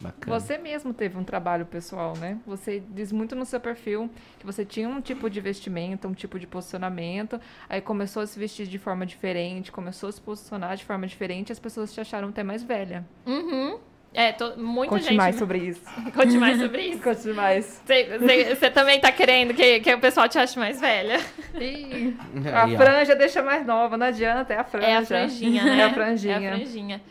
Bacana. 0.00 0.38
Você 0.38 0.58
mesmo 0.58 0.92
teve 0.92 1.16
um 1.16 1.24
trabalho 1.24 1.64
pessoal, 1.66 2.16
né? 2.16 2.38
Você 2.46 2.82
diz 2.90 3.12
muito 3.12 3.34
no 3.34 3.44
seu 3.44 3.60
perfil 3.60 4.10
que 4.38 4.46
você 4.46 4.64
tinha 4.64 4.88
um 4.88 5.00
tipo 5.00 5.30
de 5.30 5.40
vestimenta, 5.40 6.08
um 6.08 6.12
tipo 6.12 6.38
de 6.38 6.46
posicionamento, 6.46 7.40
aí 7.68 7.80
começou 7.80 8.22
a 8.22 8.26
se 8.26 8.38
vestir 8.38 8.66
de 8.66 8.78
forma 8.78 9.06
diferente, 9.06 9.70
começou 9.70 10.08
a 10.08 10.12
se 10.12 10.20
posicionar 10.20 10.76
de 10.76 10.84
forma 10.84 11.06
diferente, 11.06 11.52
as 11.52 11.58
pessoas 11.58 11.92
te 11.92 12.00
acharam 12.00 12.28
até 12.28 12.42
mais 12.42 12.62
velha. 12.62 13.06
Uhum. 13.24 13.78
É, 14.14 14.30
to- 14.32 14.54
muita 14.56 14.90
Conte 14.94 15.04
gente. 15.06 15.16
mais 15.16 15.34
sobre 15.36 15.58
isso. 15.68 15.82
Conte 16.14 16.38
mais 16.38 16.58
sobre 16.60 16.82
isso. 16.82 17.02
Conte 17.02 17.28
mais. 17.32 17.82
Você 18.56 18.70
também 18.70 19.00
tá 19.00 19.10
querendo 19.10 19.52
que, 19.52 19.80
que 19.80 19.92
o 19.92 19.98
pessoal 20.00 20.28
te 20.28 20.38
ache 20.38 20.56
mais 20.58 20.80
velha? 20.80 21.20
Ih, 21.60 22.16
a 22.54 22.68
franja 22.76 23.16
deixa 23.16 23.42
mais 23.42 23.66
nova, 23.66 23.96
não 23.96 24.06
adianta, 24.06 24.52
é 24.54 24.58
a 24.58 24.64
franja. 24.64 24.86
É 24.86 24.96
a 24.96 25.04
franjinha, 25.04 25.64
né? 25.64 25.78
É 25.80 25.84
a 25.84 25.90
franjinha. 25.92 26.34
É 26.34 26.36
a 26.52 26.56
franjinha. 26.56 27.02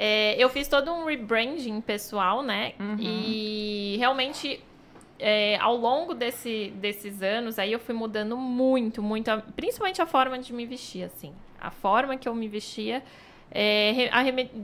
É, 0.00 0.36
eu 0.42 0.48
fiz 0.48 0.68
todo 0.68 0.92
um 0.92 1.04
rebranding 1.04 1.80
pessoal, 1.80 2.42
né? 2.42 2.72
Uhum. 2.78 2.96
E 3.00 3.96
realmente, 3.98 4.62
é, 5.18 5.56
ao 5.60 5.76
longo 5.76 6.14
desse, 6.14 6.72
desses 6.76 7.20
anos, 7.20 7.58
aí 7.58 7.72
eu 7.72 7.80
fui 7.80 7.94
mudando 7.94 8.36
muito, 8.36 9.02
muito, 9.02 9.30
principalmente 9.56 10.00
a 10.00 10.06
forma 10.06 10.38
de 10.38 10.52
me 10.52 10.64
vestir, 10.64 11.02
assim. 11.02 11.32
A 11.60 11.70
forma 11.72 12.16
que 12.16 12.28
eu 12.28 12.34
me 12.34 12.46
vestia, 12.46 13.02
é, 13.50 14.10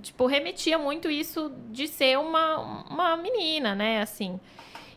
tipo, 0.03 0.27
remetia 0.27 0.79
muito 0.79 1.11
isso 1.11 1.53
de 1.71 1.89
ser 1.89 2.19
uma, 2.19 2.85
uma 2.89 3.17
menina, 3.17 3.75
né? 3.75 4.01
Assim. 4.03 4.39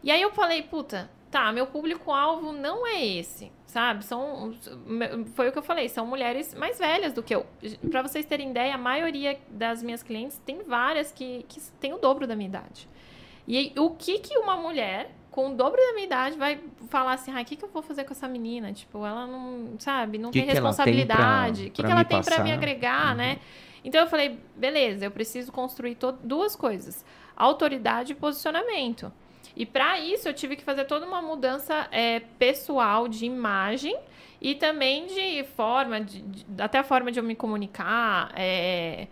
E 0.03 0.11
aí 0.11 0.21
eu 0.21 0.31
falei, 0.31 0.61
puta, 0.61 1.09
tá, 1.31 1.51
meu 1.51 1.67
público-alvo 1.67 2.51
não 2.51 2.85
é 2.85 3.05
esse, 3.05 3.51
sabe? 3.65 4.05
São, 4.05 4.53
foi 5.35 5.49
o 5.49 5.51
que 5.51 5.57
eu 5.57 5.63
falei, 5.63 5.89
são 5.89 6.05
mulheres 6.05 6.53
mais 6.53 6.77
velhas 6.79 7.13
do 7.13 7.23
que 7.23 7.33
eu. 7.35 7.45
Pra 7.89 8.01
vocês 8.01 8.25
terem 8.25 8.49
ideia, 8.51 8.75
a 8.75 8.77
maioria 8.77 9.37
das 9.49 9.81
minhas 9.83 10.03
clientes 10.03 10.37
tem 10.45 10.63
várias 10.63 11.11
que, 11.11 11.45
que 11.47 11.59
têm 11.79 11.93
o 11.93 11.97
dobro 11.97 12.27
da 12.27 12.35
minha 12.35 12.49
idade. 12.49 12.87
E 13.47 13.73
o 13.77 13.91
que 13.91 14.19
que 14.19 14.37
uma 14.37 14.57
mulher 14.57 15.11
com 15.31 15.51
o 15.51 15.55
dobro 15.55 15.79
da 15.79 15.93
minha 15.93 16.05
idade 16.05 16.35
vai 16.37 16.59
falar 16.89 17.13
assim, 17.13 17.31
ah, 17.31 17.41
o 17.41 17.45
que 17.45 17.55
que 17.55 17.63
eu 17.63 17.69
vou 17.69 17.81
fazer 17.83 18.03
com 18.03 18.11
essa 18.11 18.27
menina? 18.27 18.73
Tipo, 18.73 19.05
ela 19.05 19.27
não, 19.27 19.75
sabe, 19.79 20.17
não 20.17 20.31
Que 20.31 20.39
tem 20.39 20.47
que 20.47 20.53
tem 20.53 20.55
responsabilidade. 20.55 21.67
O 21.67 21.71
que, 21.71 21.83
que 21.83 21.91
ela 21.91 21.99
me 21.99 22.05
tem 22.05 22.21
pra 22.23 22.37
me 22.39 22.43
passar? 22.43 22.53
agregar, 22.53 23.11
Uhum. 23.11 23.17
né? 23.17 23.39
Então 23.83 24.01
eu 24.01 24.07
falei, 24.07 24.39
beleza, 24.55 25.05
eu 25.05 25.11
preciso 25.11 25.51
construir 25.51 25.97
duas 26.23 26.55
coisas: 26.55 27.05
autoridade 27.35 28.11
e 28.13 28.15
posicionamento. 28.15 29.11
E 29.55 29.65
para 29.65 29.99
isso 29.99 30.27
eu 30.27 30.33
tive 30.33 30.55
que 30.55 30.63
fazer 30.63 30.85
toda 30.85 31.05
uma 31.05 31.21
mudança 31.21 31.87
é, 31.91 32.19
pessoal 32.37 33.07
de 33.07 33.25
imagem 33.25 33.97
e 34.39 34.53
também 34.53 35.07
de 35.07 35.43
forma, 35.55 35.99
de, 36.01 36.21
de- 36.21 36.45
até 36.61 36.77
a 36.77 36.83
forma 36.83 37.11
de 37.11 37.19
eu 37.19 37.23
me 37.23 37.33
comunicar, 37.35 38.31
é, 38.35 39.07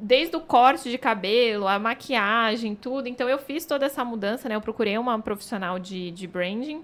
desde 0.00 0.34
o 0.34 0.40
corte 0.40 0.90
de 0.90 0.98
cabelo, 0.98 1.68
a 1.68 1.78
maquiagem, 1.78 2.74
tudo. 2.74 3.06
Então 3.08 3.28
eu 3.28 3.38
fiz 3.38 3.64
toda 3.64 3.86
essa 3.86 4.04
mudança, 4.04 4.48
né? 4.48 4.56
Eu 4.56 4.60
procurei 4.60 4.98
uma 4.98 5.16
profissional 5.20 5.78
de, 5.78 6.10
de 6.10 6.26
branding 6.26 6.82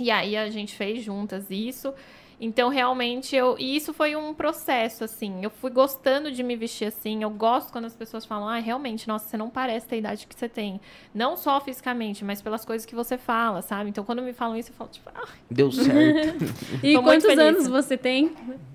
e 0.00 0.10
aí 0.10 0.36
a 0.36 0.48
gente 0.50 0.74
fez 0.74 1.02
juntas 1.04 1.46
isso. 1.48 1.94
Então, 2.42 2.70
realmente, 2.70 3.36
eu. 3.36 3.54
E 3.58 3.76
isso 3.76 3.92
foi 3.92 4.16
um 4.16 4.32
processo, 4.32 5.04
assim. 5.04 5.40
Eu 5.44 5.50
fui 5.50 5.70
gostando 5.70 6.32
de 6.32 6.42
me 6.42 6.56
vestir 6.56 6.86
assim. 6.86 7.22
Eu 7.22 7.28
gosto 7.28 7.70
quando 7.70 7.84
as 7.84 7.94
pessoas 7.94 8.24
falam, 8.24 8.48
ah, 8.48 8.56
realmente, 8.58 9.06
nossa, 9.06 9.28
você 9.28 9.36
não 9.36 9.50
parece 9.50 9.86
ter 9.86 9.96
a 9.96 9.98
idade 9.98 10.26
que 10.26 10.34
você 10.34 10.48
tem. 10.48 10.80
Não 11.14 11.36
só 11.36 11.60
fisicamente, 11.60 12.24
mas 12.24 12.40
pelas 12.40 12.64
coisas 12.64 12.86
que 12.86 12.94
você 12.94 13.18
fala, 13.18 13.60
sabe? 13.60 13.90
Então, 13.90 14.02
quando 14.04 14.22
me 14.22 14.32
falam 14.32 14.56
isso, 14.56 14.70
eu 14.70 14.74
falo, 14.74 14.88
tipo, 14.90 15.10
ah, 15.14 15.28
Deu 15.50 15.70
certo. 15.70 16.44
E 16.82 16.94
quantos 16.98 17.26
feliz. 17.26 17.38
anos 17.44 17.66
você 17.68 17.98
tem? 17.98 18.32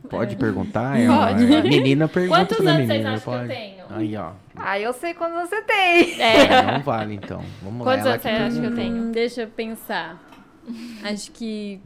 Pode 0.10 0.36
perguntar? 0.36 0.96
É, 1.02 1.08
Pode. 1.08 1.44
uma- 1.46 1.58
a 1.60 1.64
menina 1.64 2.08
pergunta 2.08 2.40
quantos 2.46 2.60
anos 2.60 2.76
vocês 2.86 2.88
menina. 2.88 3.14
acham 3.16 3.22
que 3.24 3.30
eu 3.30 3.34
pode. 3.40 3.48
tenho? 3.48 3.86
Aí, 3.90 4.16
ó. 4.16 4.32
Ah, 4.56 4.80
eu 4.80 4.94
sei 4.94 5.14
quando 5.16 5.34
você 5.42 5.62
tem. 5.64 6.22
É. 6.22 6.72
Não 6.72 6.82
vale, 6.84 7.16
então. 7.16 7.44
Vamos 7.64 7.82
Quantos 7.84 8.06
lá. 8.06 8.12
anos 8.12 8.22
você 8.22 8.30
acha 8.30 8.60
que 8.62 8.66
eu 8.68 8.76
tenho? 8.76 8.96
Hum, 8.96 9.12
deixa 9.12 9.42
eu 9.42 9.48
pensar. 9.48 10.22
Acho 11.04 11.32
que. 11.32 11.80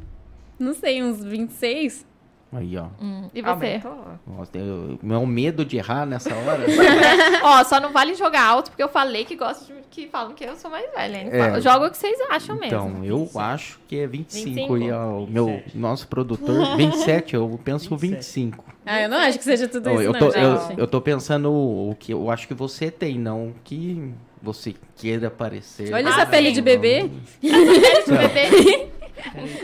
Não 0.59 0.73
sei, 0.73 1.01
uns 1.01 1.23
26? 1.23 2.05
Aí, 2.51 2.75
ó. 2.77 2.87
Hum, 2.99 3.29
E 3.33 3.43
você? 3.43 3.79
Nossa, 4.25 4.57
eu- 4.57 4.97
meu 5.03 5.23
medo 5.23 5.63
de 5.63 5.77
errar 5.77 6.03
nessa 6.07 6.33
hora. 6.33 6.65
Ó, 7.43 7.63
só 7.63 7.79
não 7.79 7.91
vale 7.93 8.15
jogar 8.15 8.43
alto, 8.43 8.71
porque 8.71 8.81
eu 8.81 8.89
falei 8.89 9.23
que 9.23 9.35
gosto 9.35 9.67
de 9.67 9.79
que 9.91 10.07
falam 10.07 10.33
que 10.33 10.43
eu 10.45 10.55
sou 10.55 10.71
mais 10.71 10.91
velha. 10.91 11.17
hein? 11.17 11.29
É. 11.31 11.61
Joga 11.61 11.85
o 11.85 11.91
que 11.91 11.97
vocês 11.97 12.17
acham 12.27 12.57
Então, 12.63 12.89
mesmo. 12.89 13.05
eu 13.05 13.29
acho 13.39 13.79
que 13.87 13.99
é 13.99 14.07
25. 14.07 14.45
25? 14.49 14.77
E 14.79 14.91
ó, 14.91 15.19
o 15.19 15.27
meu 15.27 15.45
27. 15.45 15.77
nosso 15.77 16.07
produtor, 16.07 16.73
27, 16.75 17.35
eu 17.35 17.59
penso 17.63 17.95
25. 17.95 18.63
Ah, 18.83 18.99
eu 18.99 19.09
não 19.09 19.17
acho 19.17 19.37
que 19.37 19.43
seja 19.43 19.67
tudo 19.67 19.85
Não, 19.85 19.93
isso, 20.01 20.03
eu, 20.05 20.13
não, 20.13 20.19
tô, 20.19 20.31
gente. 20.31 20.71
eu, 20.73 20.77
eu 20.79 20.87
tô 20.87 20.99
pensando 20.99 21.51
o 21.53 21.95
que 21.99 22.11
eu 22.11 22.31
acho 22.31 22.47
que 22.47 22.55
você 22.55 22.89
tem, 22.89 23.19
não 23.19 23.53
que 23.63 24.11
você 24.41 24.73
queira 24.95 25.29
parecer. 25.29 25.93
Olha 25.93 26.07
Ah, 26.09 26.13
essa 26.21 26.25
pele 26.25 26.51
de 26.51 26.61
bebê. 26.63 27.11
Esse 27.43 28.09
bebê- 28.11 28.88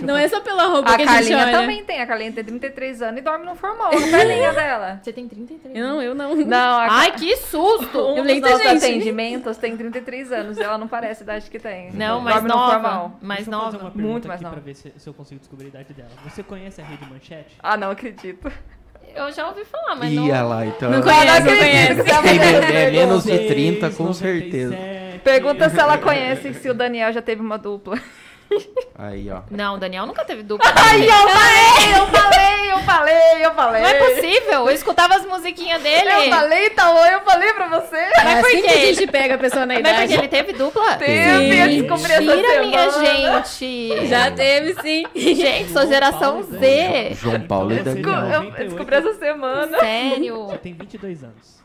Não 0.02 0.16
é 0.18 0.28
só 0.28 0.40
pela 0.42 0.66
roupa 0.68 0.92
A 0.92 0.96
que 0.98 1.04
a 1.04 1.06
gente 1.06 1.16
Carlinha 1.16 1.38
olha. 1.38 1.52
também 1.60 1.84
tem. 1.84 2.02
A 2.02 2.08
Carlinha 2.08 2.32
tem 2.32 2.44
33 2.44 3.02
anos 3.02 3.20
e 3.20 3.24
dorme 3.24 3.46
no 3.46 3.56
formal, 3.56 3.92
na 3.92 4.08
perninha 4.18 4.52
dela. 4.54 5.00
Você 5.02 5.14
tem 5.14 5.28
33. 5.28 5.76
Eu 5.76 5.88
não, 5.88 6.02
eu 6.02 6.16
não. 6.16 6.36
Não, 6.36 6.80
a 6.80 6.88
Ai, 6.92 7.12
que 7.14 7.36
susto! 7.38 8.00
Um 8.00 8.18
Eu 8.18 8.24
dos 8.26 8.42
nossos 8.42 8.62
gente. 8.62 8.78
atendimentos 8.86 9.58
tem 9.58 9.76
33 9.78 10.32
anos. 10.32 10.58
Ela 10.58 10.78
não 10.78 10.88
parece 10.88 11.22
a 11.22 11.26
idade 11.26 11.50
que 11.50 11.60
tem. 11.60 11.92
Não, 11.92 12.20
mais 12.22 12.36
Dorme 12.38 12.50
no 12.50 12.56
nova. 12.56 12.72
formal. 12.74 13.20
Mais 13.22 13.48
nova. 13.48 13.78
uma 13.78 13.92
pergunta 13.92 14.12
Muito 14.12 14.28
mais 14.28 14.42
nova. 14.42 14.56
pra 14.56 14.64
ver 14.64 14.76
se, 14.76 14.94
se 14.98 15.08
eu 15.08 15.14
consigo 15.14 15.40
descobrir 15.40 15.66
a 15.66 15.70
idade 15.70 15.94
dela. 15.94 16.10
Você 16.24 16.44
conhece 16.44 16.82
a 16.82 16.84
Rede 16.86 17.06
Manchete? 17.10 17.56
Ah, 17.62 17.78
não 17.78 17.92
acredito. 17.92 18.52
Eu 19.16 19.32
já 19.32 19.48
ouvi 19.48 19.64
falar, 19.64 19.96
mas 19.96 20.12
Ih, 20.12 20.16
não... 20.16 20.24
olha 20.26 20.42
lá, 20.44 20.66
então. 20.66 20.90
Não 20.92 21.02
conhece, 21.02 21.40
não 21.42 21.58
conhece. 21.58 22.02
é, 22.74 22.84
é 22.88 22.92
menos 22.92 23.24
de 23.24 23.30
6, 23.38 23.48
30, 23.48 23.90
com 23.92 24.04
97. 24.04 24.18
certeza. 24.52 24.76
Pergunta 25.24 25.70
se 25.70 25.80
ela 25.80 25.98
conhece 25.98 26.54
se 26.56 26.70
o 26.70 26.74
Daniel 26.74 27.14
já 27.14 27.22
teve 27.22 27.42
uma 27.42 27.58
dupla. 27.58 27.98
Aí, 28.98 29.30
ó. 29.30 29.42
Não, 29.52 29.76
o 29.76 29.78
Daniel 29.78 30.06
nunca 30.06 30.24
teve 30.24 30.44
dupla. 30.44 30.72
Ai, 30.76 31.04
eu 31.04 31.30
falei, 31.30 32.00
eu 32.00 32.08
falei, 32.08 32.72
eu 32.72 32.80
falei, 32.80 33.46
eu 33.46 33.54
falei. 33.54 33.82
Não 33.82 33.90
é 33.90 33.94
possível. 33.96 34.54
Eu 34.54 34.72
escutava 34.72 35.16
as 35.16 35.26
musiquinhas 35.26 35.82
dele. 35.82 36.10
Eu 36.10 36.30
falei, 36.30 36.70
Talô, 36.70 37.04
eu 37.06 37.22
falei 37.22 37.54
pra 37.54 37.68
você. 37.68 37.96
É 37.98 38.24
Mas 38.24 38.40
por 38.42 38.48
assim 38.50 38.62
que 38.62 38.68
a 38.70 38.78
gente 38.94 39.08
pega 39.08 39.36
a 39.36 39.38
pessoa 39.38 39.66
na 39.66 39.74
Mas 39.74 39.84
porque 39.84 40.04
idade. 40.04 40.14
ele 40.14 40.28
teve 40.28 40.54
dupla? 40.54 40.96
Teve, 40.96 41.60
eu 41.60 41.68
descobri 41.68 42.12
essa 42.14 42.22
Mentira, 42.22 42.64
minha 42.64 42.90
gente. 42.92 44.08
Já 44.08 44.32
teve, 44.32 44.82
sim. 44.82 45.06
Gente, 45.16 45.72
sou 45.72 45.86
geração 45.88 46.42
Z. 46.44 47.12
João 47.16 47.42
Paulo 47.42 47.74
e 47.74 47.78
você 47.80 47.96
Daniel. 48.02 48.44
eu 48.58 48.66
descobri 48.66 48.96
essa 48.96 49.14
semana. 49.16 49.80
Sério. 49.80 50.46
Você 50.48 50.58
tem 50.60 50.74
22 50.74 51.24
anos. 51.24 51.65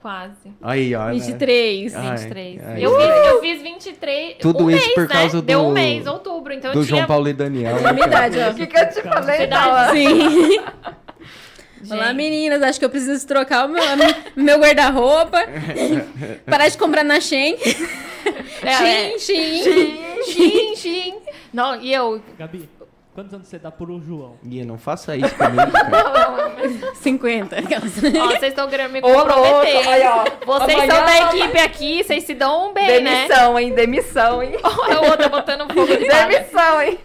Quase. 0.00 0.32
Aí, 0.62 0.94
ó. 0.94 1.06
né? 1.06 1.12
23. 1.12 1.94
Ai, 1.94 2.16
23. 2.16 2.60
ai, 2.64 2.84
eu, 2.84 2.96
ai. 2.96 3.06
fiz, 3.06 3.26
eu 3.30 3.40
fiz 3.40 3.62
23. 3.62 4.36
Tudo 4.38 4.64
um 4.64 4.70
isso 4.70 4.80
mês, 4.80 4.94
por 4.94 5.02
né? 5.08 5.14
causa 5.14 5.42
Deu 5.42 5.60
um 5.60 5.68
do- 5.68 5.72
mês, 5.72 6.06
outubro. 6.06 6.52
Então 6.54 6.72
Do 6.72 6.80
eu 6.80 6.84
tinha. 6.84 6.96
João 6.96 7.06
Paulo 7.06 7.28
e 7.28 7.32
Daniel. 7.34 7.86
A 7.86 7.92
minha 7.92 8.06
idade, 8.06 8.38
ó. 8.40 8.50
O 8.50 8.54
que, 8.54 8.66
que 8.66 8.78
eu 8.78 8.88
te 8.88 9.02
falei, 9.02 9.38
Verdade. 9.38 9.70
Talô? 9.70 9.92
Sim. 9.92 10.60
Gente, 11.82 11.92
Olá, 11.94 12.12
meninas. 12.12 12.62
Acho 12.62 12.78
que 12.78 12.84
eu 12.84 12.90
preciso 12.90 13.26
trocar 13.26 13.64
o 13.66 13.68
meu, 13.68 13.82
meu 14.36 14.58
guarda-roupa. 14.58 15.38
Parar 16.44 16.68
de 16.68 16.76
comprar 16.76 17.02
na 17.04 17.20
Shein. 17.20 17.56
É, 18.62 18.68
é. 18.68 19.18
Shein, 19.18 19.62
Shein. 19.62 19.98
Xin, 20.24 20.76
xin. 20.76 21.14
Não, 21.52 21.80
e 21.80 21.92
eu. 21.92 22.22
Gabi, 22.38 22.68
quantos 23.14 23.34
anos 23.34 23.48
você 23.48 23.58
dá 23.58 23.70
por 23.70 23.90
um 23.90 24.00
João? 24.00 24.36
Ih, 24.44 24.64
não 24.64 24.78
faça 24.78 25.16
isso 25.16 25.34
comigo, 25.34 25.70
cara. 25.72 26.94
50. 26.94 27.56
aquelas. 27.58 27.92
Ó, 27.98 28.26
vocês 28.28 28.42
estão 28.44 28.68
querendo 28.68 28.92
me 28.92 29.00
Ô, 29.00 29.08
louco, 29.08 29.28
comprometer. 29.32 29.88
aí, 29.88 30.02
ó. 30.06 30.24
Vocês 30.46 30.78
Amanhã 30.78 30.94
são 30.94 31.04
da 31.04 31.18
equipe 31.36 31.58
aqui, 31.58 32.04
vocês 32.04 32.24
se 32.24 32.34
dão 32.34 32.72
bem, 32.72 33.02
né? 33.02 33.26
Demissão, 33.26 33.58
hein? 33.58 33.74
Demissão, 33.74 34.42
hein? 34.42 34.52
Olha 34.62 35.00
o 35.00 35.10
outro 35.10 35.28
botando 35.30 35.72
fogo 35.72 35.86
de. 35.86 36.06
Demissão, 36.08 36.82
hein? 36.82 36.98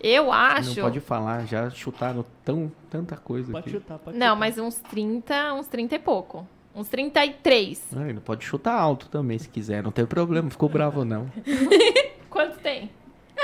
Eu 0.00 0.24
Não 0.26 0.32
acho. 0.32 0.80
pode 0.80 1.00
falar, 1.00 1.46
já 1.46 1.68
chutaram 1.70 2.24
tão, 2.44 2.70
tanta 2.90 3.16
coisa 3.16 3.50
Pode 3.50 3.64
aqui. 3.68 3.70
chutar, 3.70 3.98
pode 3.98 4.16
Não, 4.16 4.26
chutar. 4.26 4.36
mas 4.38 4.58
uns 4.58 4.76
30, 4.78 5.54
uns 5.54 5.66
30 5.66 5.94
e 5.94 5.98
pouco. 5.98 6.46
Uns 6.74 6.88
33. 6.88 7.82
Ai, 7.96 8.12
não 8.12 8.20
pode 8.20 8.44
chutar 8.44 8.74
alto 8.78 9.08
também, 9.08 9.38
se 9.38 9.48
quiser. 9.48 9.82
Não 9.82 9.90
tem 9.90 10.04
problema, 10.04 10.50
ficou 10.50 10.68
bravo, 10.68 11.04
não. 11.04 11.26
Quanto 12.30 12.58
tem? 12.58 12.90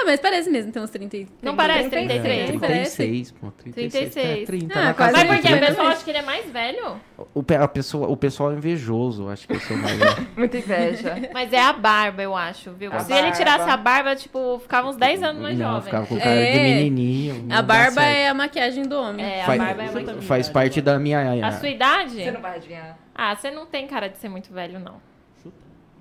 Ah, 0.02 0.04
mas 0.04 0.18
parece 0.18 0.50
mesmo, 0.50 0.72
tem 0.72 0.82
uns 0.82 0.90
30. 0.90 1.16
e- 1.16 1.28
Não 1.40 1.54
parece 1.54 1.88
33? 1.88 2.46
33? 2.48 2.72
É, 2.72 2.96
36, 2.96 3.30
pô. 3.30 3.50
36. 3.52 3.92
36. 4.14 4.42
É, 4.42 4.44
30, 4.46 4.74
Ah, 4.74 4.94
quase 4.94 5.12
casa 5.12 5.12
Mas 5.12 5.26
porque 5.36 5.46
a 5.48 5.56
30. 5.56 5.66
pessoa 5.66 5.88
acha 5.88 6.04
que 6.04 6.10
ele 6.10 6.18
é 6.18 6.22
mais 6.22 6.50
velho? 6.50 7.00
O, 7.32 7.42
pe- 7.42 7.54
a 7.54 7.68
pessoa, 7.68 8.08
o 8.08 8.16
pessoal 8.16 8.52
é 8.52 8.56
invejoso, 8.56 9.28
acho 9.28 9.46
que 9.46 9.54
eu 9.54 9.60
sou 9.60 9.76
mais. 9.76 9.96
Muita 10.36 10.58
inveja. 10.58 11.30
Mas 11.32 11.52
é 11.52 11.60
a 11.60 11.72
barba, 11.72 12.20
eu 12.22 12.34
acho, 12.36 12.72
viu? 12.72 12.92
A 12.92 12.98
Se 13.00 13.12
ele 13.12 13.22
barba. 13.22 13.36
tirasse 13.36 13.70
a 13.70 13.76
barba, 13.76 14.16
tipo, 14.16 14.58
ficava 14.58 14.88
uns 14.88 14.96
10 14.96 15.22
anos 15.22 15.40
mais 15.40 15.56
não, 15.56 15.66
jovem. 15.66 15.82
ficava 15.84 16.06
com 16.06 16.18
cara 16.18 16.30
de 16.34 16.58
É. 16.58 16.62
menininho. 16.64 17.44
não 17.44 17.56
A 17.56 17.60
dá 17.60 17.62
barba 17.62 18.00
certo. 18.02 18.16
é 18.16 18.28
a 18.28 18.34
maquiagem 18.34 18.82
do 18.84 18.96
homem. 18.96 19.24
É, 19.24 19.42
a 19.42 19.46
Faz, 19.46 19.58
barba 19.62 19.82
é 19.84 19.90
muito- 19.92 20.22
faz 20.22 20.48
parte 20.48 20.80
da 20.80 20.98
minha. 20.98 21.46
A 21.46 21.52
sua 21.52 21.68
idade? 21.68 22.14
Você 22.24 22.30
não 22.32 22.40
vai 22.40 22.56
adivinhar. 22.56 22.98
Ah, 23.14 23.36
você 23.36 23.50
não 23.52 23.66
tem 23.66 23.86
cara 23.86 24.08
de 24.08 24.18
ser 24.18 24.28
muito 24.28 24.52
velho, 24.52 24.80
não. 24.80 24.96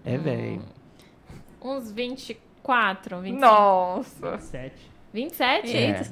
É 0.04 0.18
velho. 0.18 0.64
Uns 1.64 1.91
24, 2.64 3.20
25. 3.22 3.41
Nossa. 3.41 4.38
7. 4.39 4.91
27? 5.14 5.76
É. 5.76 6.05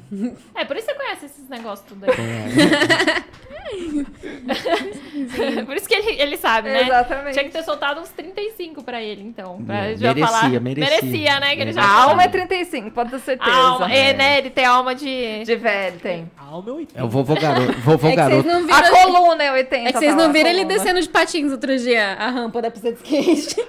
É, 0.56 0.66
por 0.66 0.76
isso 0.76 0.88
você 0.88 0.94
conhece 0.94 1.26
esses 1.28 1.48
negócios 1.48 1.88
tudo 1.88 2.04
aí. 2.06 2.12
por 5.66 5.76
isso 5.78 5.88
que 5.88 5.96
ele, 5.96 6.22
ele 6.22 6.36
sabe, 6.36 6.68
né? 6.70 6.82
Exatamente. 6.84 7.32
Tinha 7.34 7.46
que 7.46 7.52
ter 7.52 7.64
soltado 7.64 8.02
uns 8.02 8.10
35 8.10 8.84
pra 8.84 9.02
ele, 9.02 9.24
então. 9.24 9.64
Pra 9.64 9.86
É, 9.88 9.96
já 9.96 10.14
merecia, 10.14 10.38
falar. 10.42 10.60
merecia. 10.60 11.40
né? 11.40 11.56
Que 11.56 11.62
ele 11.62 11.70
É. 11.70 11.74
já 11.74 11.82
A 11.82 11.86
falou. 11.86 12.10
alma 12.10 12.24
é 12.24 12.28
35, 12.28 12.92
pode 12.92 13.12
ter 13.12 13.20
certeza. 13.20 13.50
Alma, 13.56 13.90
é, 13.94 14.14
né? 14.14 14.38
Ele 14.40 14.50
tem 14.50 14.66
alma 14.66 14.94
de... 14.94 15.46
De 15.46 15.56
velho, 15.56 15.98
tem. 16.00 16.30
A 16.38 16.44
alma 16.46 16.70
é 16.70 16.74
80. 16.74 17.00
É 17.00 17.04
o 17.04 17.08
vovô 17.10 17.36
garoto. 17.36 17.80
Vovô 17.80 18.08
É 18.10 18.16
garoto. 18.18 18.46
não 18.48 18.64
A 18.64 18.82
viram. 18.82 18.92
coluna 18.92 19.44
é 19.44 19.52
80. 19.54 19.90
É 19.90 19.94
que 19.94 20.00
vocês 20.00 20.12
tá 20.12 20.18
não 20.18 20.26
a 20.30 20.34
viram 20.34 20.50
ele 20.50 20.66
descendo 20.66 21.00
de 21.02 21.08
patins 21.08 21.52
outro 21.54 21.78
dia, 21.78 22.16
a 22.20 22.30
rampa 22.30 22.62
da 22.62 22.70
pista 22.70 22.92
de 22.92 22.98
skate. 23.02 23.66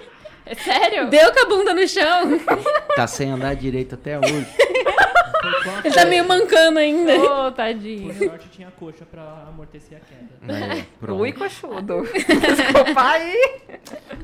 É 0.51 0.55
sério? 0.57 1.09
Deu 1.09 1.33
com 1.33 1.41
a 1.41 1.45
bunda 1.49 1.73
no 1.75 1.87
chão. 1.87 2.39
Tá 2.97 3.07
sem 3.07 3.31
andar 3.31 3.55
direito 3.55 3.95
até 3.95 4.19
hoje. 4.19 4.47
Ele 5.85 5.95
tá 5.95 6.05
meio 6.05 6.25
mancando 6.27 6.79
ainda. 6.81 7.17
Ô, 7.47 7.53
tadinho. 7.53 8.13
por 8.13 8.27
sorte 8.29 8.49
tinha 8.49 8.71
coxa 8.73 9.07
pra 9.11 9.23
amortecer 9.49 9.97
a 9.97 10.01
queda. 10.01 10.87
Pronto. 11.01 11.21
Ui, 11.23 11.33
coxudo. 11.33 12.03
Desculpa 12.13 13.01
aí. 13.13 13.61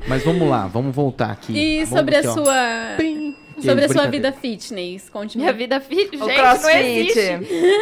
Mas 0.07 0.23
vamos 0.23 0.47
lá, 0.47 0.67
vamos 0.67 0.93
voltar 0.93 1.31
aqui. 1.31 1.53
E 1.57 1.85
Vamos 1.85 1.97
sobre 1.99 2.15
a 2.17 2.19
aqui, 2.19 2.27
ó. 2.27 2.33
sua. 2.33 2.55
Pim. 2.97 3.35
Sobre 3.59 3.85
a 3.85 3.89
sua 3.89 4.05
vida 4.05 4.31
fitness, 4.31 5.09
conte 5.09 5.35
Minha 5.35 5.51
vida 5.51 5.79
fit, 5.79 6.11
gente, 6.11 6.17
O 6.17 6.27
não 6.27 6.35
crossfit. 6.35 6.77
existe. 6.77 7.39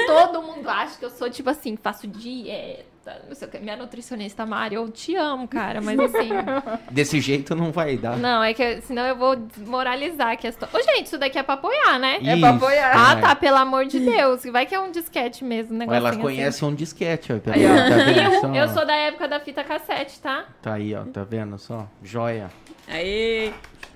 Todo 0.07 0.41
mundo 0.41 0.69
acha 0.69 0.97
que 0.97 1.03
eu 1.03 1.09
sou, 1.09 1.29
tipo 1.29 1.49
assim, 1.49 1.75
faço 1.75 2.07
dieta, 2.07 2.85
não 3.27 3.35
sei 3.35 3.47
o 3.47 3.51
que. 3.51 3.59
Minha 3.59 3.75
nutricionista, 3.75 4.45
Mari, 4.45 4.75
eu 4.75 4.89
te 4.89 5.15
amo, 5.15 5.47
cara, 5.47 5.79
mas 5.81 5.99
assim... 5.99 6.29
Desse 6.91 7.19
jeito 7.21 7.55
não 7.55 7.71
vai 7.71 7.97
dar. 7.97 8.17
Não, 8.17 8.43
é 8.43 8.53
que 8.53 8.81
senão 8.81 9.03
eu 9.05 9.15
vou 9.15 9.35
desmoralizar 9.35 10.31
a 10.31 10.35
questão. 10.35 10.67
Ô, 10.73 10.81
gente, 10.81 11.05
isso 11.07 11.17
daqui 11.17 11.37
é 11.37 11.43
pra 11.43 11.53
apoiar, 11.55 11.99
né? 11.99 12.17
É 12.23 12.37
pra 12.39 12.49
apoiar. 12.49 12.91
Ah, 12.95 13.17
É. 13.17 13.21
tá, 13.21 13.35
pelo 13.35 13.57
amor 13.57 13.85
de 13.85 13.99
Deus. 13.99 14.43
Vai 14.45 14.65
que 14.65 14.73
é 14.73 14.79
um 14.79 14.91
disquete 14.91 15.43
mesmo, 15.43 15.75
um 15.75 15.77
negocinho 15.77 15.97
ela 15.99 16.09
assim. 16.09 16.19
conhece 16.21 16.65
um 16.65 16.73
disquete, 16.73 17.33
ó. 17.33 17.39
Tá 17.39 17.51
Aí, 17.53 17.65
ó. 17.65 18.05
vendo 18.13 18.41
só? 18.41 18.47
Eu, 18.53 18.69
sou 18.69 18.85
da 18.85 18.95
época 18.95 19.27
da 19.27 19.39
fita 19.39 19.63
cassete, 19.63 20.19
tá? 20.19 20.45
Tá 20.61 20.73
aí, 20.73 20.95
ó. 20.95 21.03
Tá 21.05 21.23
vendo 21.23 21.57
só? 21.57 21.87
Joia. 22.03 22.49
Aê. 22.87 23.51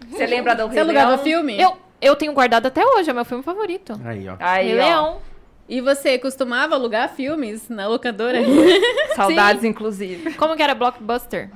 Você 0.10 0.26
lembra 0.26 0.56
do 0.56 0.68
Você 0.68 0.80
alugava 0.80 1.18
filme? 1.18 1.60
Eu, 1.60 1.76
eu 2.02 2.16
tenho 2.16 2.34
guardado 2.34 2.66
até 2.68 2.84
hoje, 2.86 3.10
é 3.10 3.14
meu 3.14 3.26
filme 3.26 3.44
favorito. 3.44 4.00
Aí, 4.04 4.28
ó. 4.30 4.36
Aí, 4.40 4.68
Rei. 4.68 4.76
Leão. 4.78 5.18
E 5.70 5.80
você 5.82 6.18
costumava 6.18 6.74
alugar 6.76 7.14
filmes 7.16 7.70
na 7.70 7.88
locadora? 7.88 8.40
Saudades, 9.16 9.64
inclusive. 9.64 10.34
Como 10.34 10.56
que 10.56 10.64
era 10.64 10.74
Blockbuster? 10.76 11.50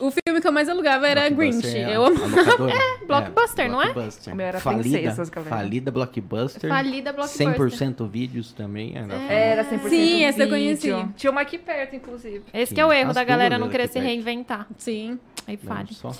o 0.00 0.12
filme 0.12 0.40
que 0.40 0.46
eu 0.46 0.52
mais 0.52 0.68
alugava 0.68 1.08
era 1.08 1.28
Grinch. 1.28 1.60
Blockbuster, 1.60 1.88
Eu 1.88 2.04
a- 2.04 2.06
amo. 2.08 2.24
a 2.24 2.28
locadora? 2.28 2.72
É, 3.02 3.04
Blockbuster, 3.06 3.70
não 3.70 3.82
é? 3.82 3.92
Blockbuster. 3.92 4.32
O 4.32 4.36
meu 4.36 4.46
era 4.46 4.60
falida, 4.60 4.82
Princesas, 4.98 5.28
galera. 5.28 5.56
falida 5.56 5.90
Blockbuster. 5.90 6.70
Falida 6.70 7.12
Blockbuster. 7.12 7.46
100% 7.56 8.08
vídeos 8.08 8.52
também. 8.52 8.96
Era 8.96 9.14
Era 9.14 9.64
100% 9.64 9.88
Sim, 9.88 10.24
essa 10.24 10.42
eu 10.44 10.48
conheci. 10.48 10.88
Tinha 11.16 11.30
uma 11.32 11.40
aqui 11.40 11.58
perto, 11.58 11.96
inclusive. 11.96 12.44
Esse 12.54 12.72
que 12.74 12.80
é 12.80 12.86
o 12.86 12.92
erro 12.92 13.10
As 13.10 13.16
da 13.16 13.24
galera 13.24 13.58
não 13.58 13.68
querer 13.68 13.88
se 13.88 13.98
reinventar. 13.98 14.66
Sim. 14.78 15.18
Aí 15.46 15.56
fale. 15.56 15.92
só. 15.94 16.12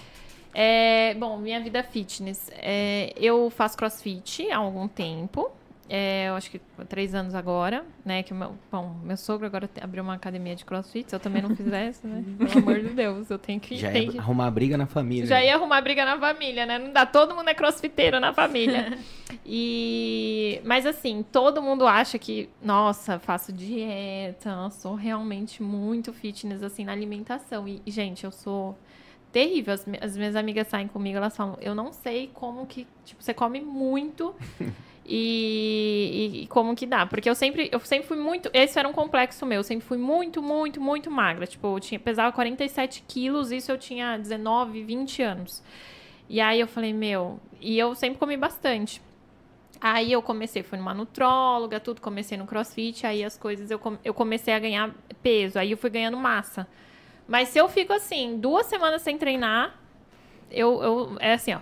É, 0.53 1.15
bom, 1.15 1.37
minha 1.39 1.61
vida 1.61 1.83
fitness. 1.85 2.51
É, 2.57 3.13
eu 3.17 3.49
faço 3.49 3.77
crossfit 3.77 4.51
há 4.51 4.57
algum 4.57 4.89
tempo. 4.89 5.53
É, 5.91 6.29
eu 6.29 6.35
acho 6.35 6.51
que 6.51 6.61
três 6.89 7.15
anos 7.15 7.35
agora, 7.35 7.83
né? 8.05 8.23
Que 8.23 8.35
meu, 8.35 8.55
bom, 8.71 8.95
meu 9.03 9.17
sogro 9.17 9.47
agora 9.47 9.71
abriu 9.81 10.03
uma 10.03 10.15
academia 10.15 10.55
de 10.55 10.63
crossfit. 10.65 11.09
Se 11.09 11.17
eu 11.17 11.21
também 11.21 11.41
não 11.41 11.57
fizesse, 11.57 12.07
né? 12.07 12.23
Pelo 12.37 12.59
amor 12.59 12.81
de 12.81 12.91
Deus, 12.91 13.31
eu 13.31 13.39
tenho 13.39 13.59
que. 13.59 13.77
Já 13.77 13.91
tenho 13.91 14.05
ia 14.07 14.13
que- 14.13 14.19
arrumar 14.19 14.51
briga 14.51 14.77
na 14.77 14.87
família. 14.87 15.25
já 15.27 15.43
ia 15.43 15.55
arrumar 15.55 15.81
briga 15.81 16.05
na 16.05 16.19
família, 16.19 16.67
né? 16.67 16.79
Não 16.79 16.93
dá, 16.93 17.07
todo 17.07 17.35
mundo 17.35 17.49
é 17.49 17.55
crossfiteiro 17.55 18.21
na 18.21 18.33
família. 18.35 18.99
E 19.51 20.61
mas 20.65 20.85
assim, 20.85 21.25
todo 21.33 21.63
mundo 21.63 21.87
acha 21.87 22.19
que, 22.19 22.49
nossa, 22.63 23.19
faço 23.19 23.51
dieta, 23.53 24.69
sou 24.71 24.95
realmente 24.95 25.63
muito 25.63 26.13
fitness 26.13 26.63
assim 26.63 26.85
na 26.85 26.93
alimentação. 26.93 27.67
E, 27.67 27.81
gente, 27.87 28.25
eu 28.25 28.31
sou 28.31 28.79
terrível. 29.33 29.73
As, 29.75 29.87
as 30.03 30.17
minhas 30.17 30.37
amigas 30.37 30.69
saem 30.69 30.87
comigo, 30.87 31.17
elas 31.17 31.35
falam, 31.37 31.57
eu 31.61 31.75
não 31.75 31.93
sei 31.93 32.31
como 32.33 32.67
que, 32.67 32.87
tipo, 33.05 33.23
você 33.23 33.33
come 33.33 33.61
muito 33.61 34.35
E, 35.11 36.43
e- 36.45 36.47
como 36.49 36.77
que 36.77 36.87
dá? 36.87 37.07
Porque 37.07 37.31
eu 37.31 37.35
sempre, 37.35 37.71
eu 37.73 37.81
sempre 37.81 38.07
fui 38.07 38.19
muito. 38.19 38.51
Esse 38.53 38.79
era 38.79 38.87
um 38.89 38.93
complexo 38.93 39.47
meu. 39.47 39.59
Eu 39.61 39.65
sempre 39.65 39.87
fui 39.87 39.97
muito, 39.99 40.43
muito, 40.43 40.81
muito 40.81 41.11
magra. 41.11 41.47
Tipo, 41.47 41.77
eu 41.77 41.81
tinha, 41.81 41.99
pesava 41.99 42.31
47 42.33 43.03
quilos, 43.09 43.51
isso 43.51 43.73
eu 43.73 43.79
tinha 43.79 44.19
19, 44.19 44.83
20 44.85 45.23
anos. 45.23 45.63
E 46.29 46.41
aí 46.41 46.61
eu 46.61 46.69
falei, 46.69 46.93
meu. 46.93 47.41
E 47.61 47.79
eu 47.79 47.95
sempre 47.95 48.19
comi 48.19 48.37
bastante. 48.37 49.01
Aí 49.81 50.11
eu 50.13 50.21
comecei, 50.23 50.63
fui 50.63 50.79
numa 50.79 50.93
nutróloga, 50.95 51.79
tudo, 51.81 52.01
comecei 52.01 52.37
no 52.37 52.47
crossfit, 52.47 53.07
aí 53.07 53.23
as 53.25 53.37
coisas, 53.39 53.71
eu, 53.71 53.81
eu 54.05 54.13
comecei 54.13 54.53
a 54.53 54.59
ganhar 54.59 54.93
peso, 55.23 55.59
aí 55.59 55.71
eu 55.71 55.77
fui 55.79 55.91
ganhando 55.91 56.17
massa. 56.17 56.67
Mas 57.29 57.49
se 57.51 57.59
eu 57.59 57.69
fico 57.69 57.93
assim, 57.93 58.39
duas 58.39 58.67
semanas 58.67 59.03
sem 59.03 59.17
treinar, 59.19 59.79
eu, 60.51 60.83
eu 60.83 61.17
é 61.21 61.35
assim, 61.35 61.55
ó, 61.55 61.61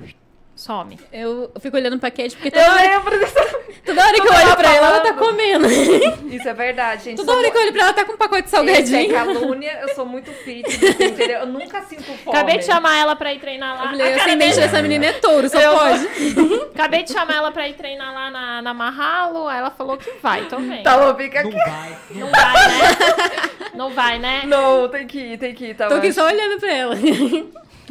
some. 0.56 0.98
Eu 1.12 1.52
fico 1.60 1.76
olhando 1.76 1.98
pra 1.98 2.10
Cat 2.10 2.34
porque 2.34 2.48
Eu 2.48 2.52
toda 2.52 2.72
hora, 2.72 2.82
lembro 2.82 3.18
disso. 3.18 3.34
toda 3.86 4.02
hora 4.04 4.14
que 4.14 4.26
eu 4.28 4.32
olho 4.32 4.56
pra 4.56 4.74
ela, 4.74 4.88
ela 4.88 5.00
tá 5.00 5.12
comendo. 5.12 5.66
Isso 6.34 6.48
é 6.48 6.54
verdade, 6.54 7.04
gente. 7.04 7.16
Toda 7.18 7.36
hora 7.36 7.50
que 7.50 7.56
eu 7.56 7.60
olho 7.62 7.72
pra 7.72 7.80
ela, 7.82 7.88
ela 7.90 7.96
tá 7.96 8.04
com 8.04 8.12
um 8.14 8.16
pacote 8.16 8.42
de 8.42 8.48
Isso 8.48 8.56
é 8.56 8.58
salgadinho. 8.58 9.14
calúnia, 9.14 9.78
eu 9.82 9.94
sou 9.94 10.06
muito 10.06 10.32
fit, 10.32 10.66
entendeu? 10.84 11.40
Eu 11.40 11.46
nunca 11.46 11.82
sinto 11.82 12.02
fome. 12.04 12.36
Acabei 12.36 12.58
de 12.58 12.64
chamar 12.64 12.98
ela 12.98 13.14
pra 13.14 13.32
ir 13.32 13.38
treinar 13.38 13.76
lá. 13.76 13.92
Eu 13.92 14.18
falei, 14.18 14.36
dela- 14.36 14.54
dessa 14.56 14.82
menina 14.82 15.06
é 15.06 15.12
touro, 15.12 15.48
só 15.48 15.60
Eu- 15.60 15.74
pode. 15.78 16.08
Acabei 16.74 17.02
de 17.04 17.12
chamar 17.12 17.34
ela 17.36 17.52
pra 17.52 17.68
ir 17.68 17.74
treinar 17.74 18.12
lá 18.14 18.30
na, 18.30 18.62
na 18.62 18.74
Marralo, 18.74 19.46
aí 19.48 19.58
ela 19.58 19.70
falou 19.70 19.96
que 19.96 20.10
vai, 20.22 20.44
tô 20.46 20.56
vendo. 20.58 20.82
Tá 20.82 20.96
bom, 20.98 21.14
fica 21.16 21.42
Não 21.42 21.50
aqui. 21.50 21.58
vai. 21.70 21.96
Não 22.10 22.26
Não 22.26 22.30
vai, 22.30 22.68
né? 22.68 23.50
Não 23.74 23.90
vai, 23.90 24.18
né? 24.18 24.42
Não, 24.46 24.88
tem 24.88 25.06
que 25.06 25.18
ir, 25.18 25.38
tem 25.38 25.54
que 25.54 25.66
ir, 25.66 25.74
tá 25.74 25.88
Tô 25.88 25.94
aqui 25.96 26.12
só 26.12 26.24
olhando 26.26 26.58
pra 26.58 26.72
ela. 26.72 26.94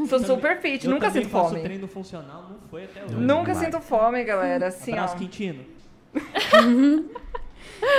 Sou 0.08 0.20
super 0.20 0.60
fit, 0.62 0.86
Eu 0.86 0.92
nunca 0.92 1.10
sinto 1.10 1.30
faço 1.30 1.50
fome. 1.50 1.62
treino 1.62 1.88
funcional, 1.88 2.50
não 2.50 2.58
foi 2.70 2.84
até 2.86 3.04
hoje. 3.04 3.16
Nunca 3.16 3.54
Vai. 3.54 3.66
sinto 3.66 3.80
fome, 3.82 4.24
galera. 4.24 4.68
Assim, 4.68 4.92
Abraço, 4.92 5.16
ó. 5.16 5.18
Quintino. 5.18 5.64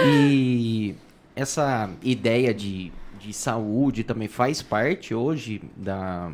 E 0.05 0.94
essa 1.34 1.90
ideia 2.03 2.53
de, 2.55 2.92
de 3.18 3.32
saúde 3.32 4.05
também 4.05 4.28
faz 4.28 4.62
parte 4.62 5.14
hoje 5.14 5.61
da, 5.76 6.32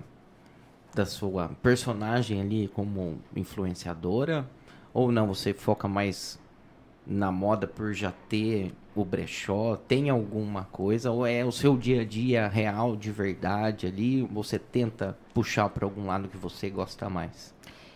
da 0.94 1.04
sua 1.06 1.48
personagem 1.62 2.40
ali 2.40 2.68
como 2.68 3.18
influenciadora? 3.34 4.48
Ou 4.94 5.10
não, 5.10 5.26
você 5.26 5.52
foca 5.54 5.88
mais 5.88 6.38
na 7.06 7.32
moda 7.32 7.66
por 7.66 7.92
já 7.92 8.12
ter 8.28 8.72
o 8.94 9.04
brechó? 9.04 9.76
Tem 9.76 10.10
alguma 10.10 10.64
coisa? 10.64 11.10
Ou 11.10 11.26
é 11.26 11.44
o 11.44 11.52
seu 11.52 11.76
dia 11.76 12.02
a 12.02 12.04
dia 12.04 12.48
real, 12.48 12.96
de 12.96 13.10
verdade 13.10 13.86
ali? 13.86 14.22
Você 14.22 14.58
tenta 14.58 15.16
puxar 15.34 15.68
para 15.68 15.84
algum 15.84 16.06
lado 16.06 16.28
que 16.28 16.36
você 16.36 16.70
gosta 16.70 17.08
mais? 17.08 17.51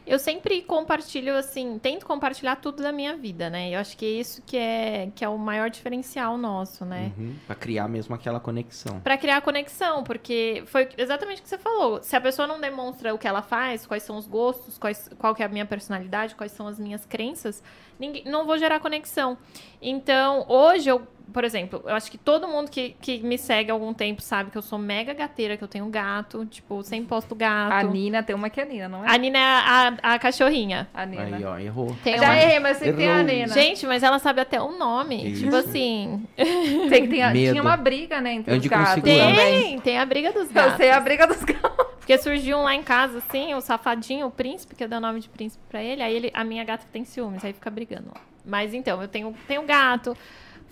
Eu 0.06 0.20
sempre 0.20 0.62
compartilho, 0.62 1.36
assim, 1.36 1.78
tento 1.80 2.06
compartilhar 2.06 2.56
tudo 2.56 2.82
da 2.82 2.92
minha 2.92 3.16
vida, 3.16 3.50
né? 3.50 3.70
Eu 3.74 3.80
acho 3.80 3.96
que 3.96 4.06
é 4.06 4.08
isso 4.08 4.40
que 4.46 4.56
é, 4.56 5.10
que 5.14 5.24
é 5.24 5.28
o 5.28 5.36
maior 5.36 5.68
diferencial 5.68 6.38
nosso, 6.38 6.84
né? 6.84 7.12
Uhum, 7.18 7.34
para 7.44 7.56
criar 7.56 7.88
mesmo 7.88 8.14
aquela 8.14 8.38
conexão. 8.38 9.00
Pra 9.00 9.18
criar 9.18 9.40
conexão, 9.40 10.04
porque 10.04 10.62
foi 10.66 10.88
exatamente 10.96 11.40
o 11.40 11.42
que 11.42 11.48
você 11.48 11.58
falou. 11.58 12.00
Se 12.02 12.14
a 12.14 12.20
pessoa 12.20 12.46
não 12.46 12.60
demonstra 12.60 13.12
o 13.12 13.18
que 13.18 13.26
ela 13.26 13.42
faz, 13.42 13.84
quais 13.84 14.04
são 14.04 14.16
os 14.16 14.28
gostos, 14.28 14.78
quais, 14.78 15.10
qual 15.18 15.34
que 15.34 15.42
é 15.42 15.46
a 15.46 15.48
minha 15.48 15.66
personalidade, 15.66 16.36
quais 16.36 16.52
são 16.52 16.68
as 16.68 16.78
minhas 16.78 17.04
crenças, 17.04 17.60
ninguém, 17.98 18.22
não 18.24 18.46
vou 18.46 18.58
gerar 18.58 18.78
conexão. 18.78 19.36
Então, 19.82 20.46
hoje 20.48 20.88
eu, 20.88 21.06
por 21.32 21.44
exemplo, 21.44 21.82
eu 21.84 21.94
acho 21.94 22.10
que 22.10 22.16
todo 22.18 22.46
mundo 22.48 22.70
que, 22.70 22.96
que 23.00 23.18
me 23.18 23.36
segue 23.36 23.70
há 23.70 23.74
algum 23.74 23.92
tempo 23.92 24.22
sabe 24.22 24.50
que 24.50 24.56
eu 24.56 24.62
sou 24.62 24.78
mega 24.78 25.12
gateira, 25.12 25.56
que 25.56 25.64
eu 25.64 25.68
tenho 25.68 25.86
gato, 25.86 26.46
tipo, 26.46 26.82
sempre 26.82 27.06
posto 27.08 27.34
gato. 27.34 27.72
A 27.72 27.82
Nina 27.82 28.22
tem 28.22 28.34
uma 28.34 28.48
que 28.48 28.60
é 28.60 28.62
a 28.62 28.66
Nina, 28.66 28.88
não 28.88 29.04
é? 29.04 29.14
A 29.14 29.18
Nina 29.18 29.38
é 29.38 29.42
a, 29.42 29.96
a, 30.02 30.14
a 30.14 30.18
cachorrinha. 30.18 30.88
A 30.94 31.04
Nina. 31.04 31.36
Aí, 31.36 31.44
ó, 31.44 31.58
errou. 31.58 31.96
Tem 32.02 32.16
Já 32.18 32.24
uma- 32.26 32.36
errei, 32.36 32.60
mas 32.60 32.76
sempre 32.78 32.96
tem 32.96 33.10
a. 33.10 33.22
Nina. 33.22 33.48
Gente, 33.52 33.86
mas 33.86 34.02
ela 34.02 34.18
sabe 34.18 34.40
até 34.40 34.60
o 34.60 34.76
nome. 34.78 35.30
Isso. 35.32 35.44
Tipo 35.44 35.56
assim. 35.56 36.24
Tem 36.36 37.08
que 37.08 37.16
ter 37.16 37.32
tinha 37.32 37.62
uma 37.62 37.76
briga, 37.76 38.20
né, 38.20 38.34
entre 38.34 38.54
Onde 38.54 38.66
os 38.66 38.70
gatos. 38.70 39.02
Tem, 39.02 39.80
tem 39.80 39.98
a 39.98 40.04
briga 40.06 40.32
dos 40.32 40.48
Eu 40.48 40.54
gatos. 40.54 40.76
sei 40.76 40.90
a 40.90 41.00
briga 41.00 41.26
dos 41.26 41.42
gatos. 41.42 41.86
Porque 41.98 42.18
surgiu 42.18 42.58
um 42.58 42.62
lá 42.62 42.72
em 42.74 42.84
casa, 42.84 43.18
assim, 43.18 43.52
o 43.54 43.60
safadinho, 43.60 44.26
o 44.28 44.30
príncipe, 44.30 44.76
que 44.76 44.84
eu 44.84 44.88
dei 44.88 44.96
o 44.96 45.00
nome 45.00 45.18
de 45.18 45.28
príncipe 45.28 45.64
pra 45.68 45.82
ele, 45.82 46.00
aí 46.02 46.14
ele, 46.14 46.30
a 46.32 46.44
minha 46.44 46.62
gata 46.62 46.86
tem 46.92 47.04
ciúmes, 47.04 47.44
aí 47.44 47.52
fica 47.52 47.68
brigando. 47.68 48.12
Mas 48.44 48.72
então, 48.72 49.02
eu 49.02 49.08
tenho, 49.08 49.34
tenho 49.48 49.62
gato, 49.64 50.16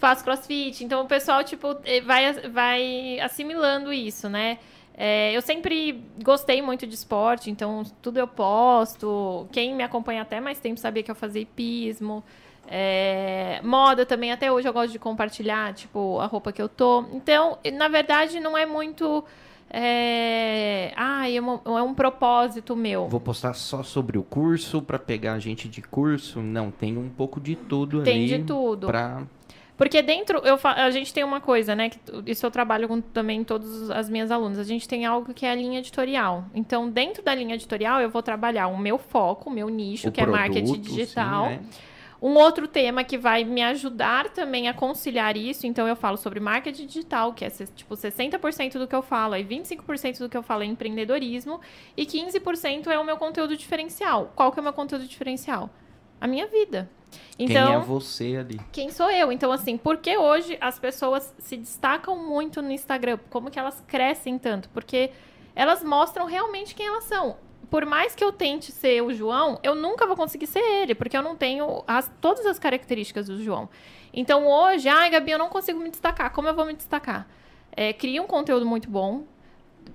faço 0.05 0.23
crossfit, 0.23 0.85
então 0.85 1.03
o 1.03 1.07
pessoal, 1.07 1.43
tipo, 1.43 1.77
eh, 1.85 2.01
vai, 2.03 2.33
vai 2.51 3.19
assimilando 3.21 3.91
isso, 3.93 4.29
né? 4.29 4.59
É, 4.97 5.33
eu 5.37 5.41
sempre 5.43 6.05
gostei 6.23 6.61
muito 6.63 6.87
de 6.87 6.95
esporte, 6.95 7.51
então 7.51 7.83
tudo 8.03 8.19
eu 8.19 8.29
posto. 8.29 9.47
Quem 9.51 9.75
me 9.75 9.83
acompanha 9.83 10.23
até 10.23 10.41
mais 10.41 10.59
tempo 10.61 10.79
sabia 10.79 11.03
que 11.03 11.11
eu 11.11 11.15
fazia 11.15 11.41
hipismo. 11.43 12.23
É, 12.69 13.61
moda 13.63 14.05
também, 14.07 14.31
até 14.31 14.53
hoje 14.53 14.69
eu 14.69 14.73
gosto 14.73 14.93
de 14.93 14.99
compartilhar, 14.99 15.73
tipo, 15.75 16.19
a 16.21 16.27
roupa 16.27 16.53
que 16.53 16.61
eu 16.63 16.69
tô. 16.69 17.05
Então, 17.13 17.59
na 17.73 17.89
verdade, 17.89 18.39
não 18.41 18.57
é 18.57 18.67
muito. 18.67 19.25
É, 19.71 20.93
ah, 20.97 21.29
é, 21.29 21.41
uma- 21.41 21.61
é 21.65 21.83
um 21.83 21.95
propósito 21.95 22.77
meu. 22.77 23.09
Vou 23.09 23.21
postar 23.21 23.55
só 23.55 23.83
sobre 23.83 24.17
o 24.19 24.23
curso 24.23 24.81
para 24.81 24.99
pegar 24.99 25.39
gente 25.41 25.69
de 25.69 25.83
curso. 25.83 26.41
Não, 26.41 26.71
tem 26.71 26.97
um 26.97 27.09
pouco 27.09 27.41
de 27.41 27.57
tudo 27.57 28.03
Tem 28.03 28.19
ali. 28.25 28.39
de 28.39 28.45
tudo. 28.45 28.87
Pra... 28.87 29.23
Porque 29.77 30.01
dentro, 30.03 30.39
eu 30.39 30.59
a 30.63 30.91
gente 30.91 31.13
tem 31.13 31.25
uma 31.25 31.41
coisa, 31.41 31.75
né? 31.75 31.91
Que 31.91 31.99
isso 32.27 32.47
eu 32.47 32.51
trabalho 32.51 32.87
com 32.87 33.01
também 33.01 33.43
todas 33.43 33.91
as 33.91 34.09
minhas 34.09 34.31
alunas. 34.31 34.59
A 34.59 34.65
gente 34.65 34.87
tem 34.87 35.05
algo 35.05 35.35
que 35.35 35.45
é 35.45 35.51
a 35.51 35.55
linha 35.55 35.81
editorial. 35.81 36.45
Então, 36.55 36.89
dentro 36.89 37.23
da 37.23 37.35
linha 37.35 37.55
editorial, 37.55 38.01
eu 38.01 38.09
vou 38.09 38.23
trabalhar 38.23 38.69
o 38.69 38.79
meu 38.79 38.99
foco, 38.99 39.51
o 39.51 39.53
meu 39.53 39.69
nicho, 39.69 40.09
o 40.09 40.13
que 40.13 40.21
é 40.21 40.27
marketing 40.27 40.73
produto, 40.75 40.89
digital. 40.91 41.45
sim, 41.45 41.57
né? 41.57 41.61
Um 42.25 42.37
outro 42.37 42.67
tema 42.67 43.05
que 43.05 43.19
vai 43.19 43.45
me 43.45 43.63
ajudar 43.63 44.31
também 44.31 44.67
a 44.67 44.73
conciliar 44.73 45.37
isso, 45.37 45.67
então 45.67 45.87
eu 45.87 45.95
falo 45.95 46.17
sobre 46.17 46.41
marketing 46.41 46.87
digital, 46.87 47.35
que 47.35 47.45
é 47.45 47.51
tipo 47.51 47.95
60% 47.95 48.79
do 48.79 48.89
que 48.89 48.95
eu 48.95 49.03
falo, 49.03 49.35
aí 49.35 49.45
25% 49.45 50.21
do 50.21 50.29
que 50.31 50.35
eu 50.35 50.43
falo 50.43 50.63
é 50.63 50.65
empreendedorismo 50.65 51.61
e 51.95 52.07
15% 52.07 52.87
é 52.87 52.99
o 52.99 53.05
meu 53.05 53.19
conteúdo 53.19 53.55
diferencial. 53.59 54.33
Qual 54.35 54.51
que 54.51 54.59
é 54.59 54.63
o 54.63 54.65
meu 54.65 54.73
conteúdo 54.73 55.07
diferencial? 55.07 55.69
A 56.19 56.27
minha 56.27 56.47
vida. 56.47 56.89
Então, 57.39 57.67
Quem 57.67 57.75
é 57.75 57.79
você 57.81 58.37
ali? 58.37 58.61
quem 58.73 58.91
sou 58.91 59.11
eu? 59.11 59.31
Então, 59.33 59.51
assim, 59.53 59.77
por 59.77 59.97
que 59.99 60.17
hoje 60.17 60.57
as 60.61 60.79
pessoas 60.79 61.35
se 61.39 61.57
destacam 61.57 62.17
muito 62.19 62.63
no 62.63 62.71
Instagram? 62.71 63.19
Como 63.31 63.51
que 63.51 63.59
elas 63.59 63.83
crescem 63.87 64.39
tanto? 64.39 64.69
Porque 64.71 65.11
elas 65.55 65.83
mostram 65.83 66.27
realmente 66.27 66.75
quem 66.75 66.87
elas 66.87 67.05
são. 67.05 67.37
Por 67.71 67.85
mais 67.87 68.15
que 68.15 68.23
eu 68.23 68.31
tente 68.31 68.71
ser 68.71 69.03
o 69.03 69.13
João, 69.13 69.59
eu 69.63 69.75
nunca 69.75 70.07
vou 70.07 70.15
conseguir 70.17 70.47
ser 70.47 70.61
ele, 70.61 70.95
porque 70.95 71.17
eu 71.17 71.23
não 71.23 71.35
tenho 71.35 71.83
as- 71.87 72.11
todas 72.21 72.47
as 72.47 72.59
características 72.59 73.27
do 73.27 73.43
João. 73.43 73.69
Então, 74.13 74.47
hoje, 74.47 74.89
ai, 74.89 75.11
Gabi, 75.11 75.33
eu 75.33 75.39
não 75.39 75.49
consigo 75.49 75.81
me 75.81 75.91
destacar. 75.91 76.31
Como 76.33 76.47
eu 76.47 76.55
vou 76.55 76.65
me 76.67 76.75
destacar? 76.75 77.27
É, 77.77 77.93
crie 77.93 78.21
um 78.21 78.27
conteúdo 78.29 78.65
muito 78.65 78.89
bom, 78.89 79.25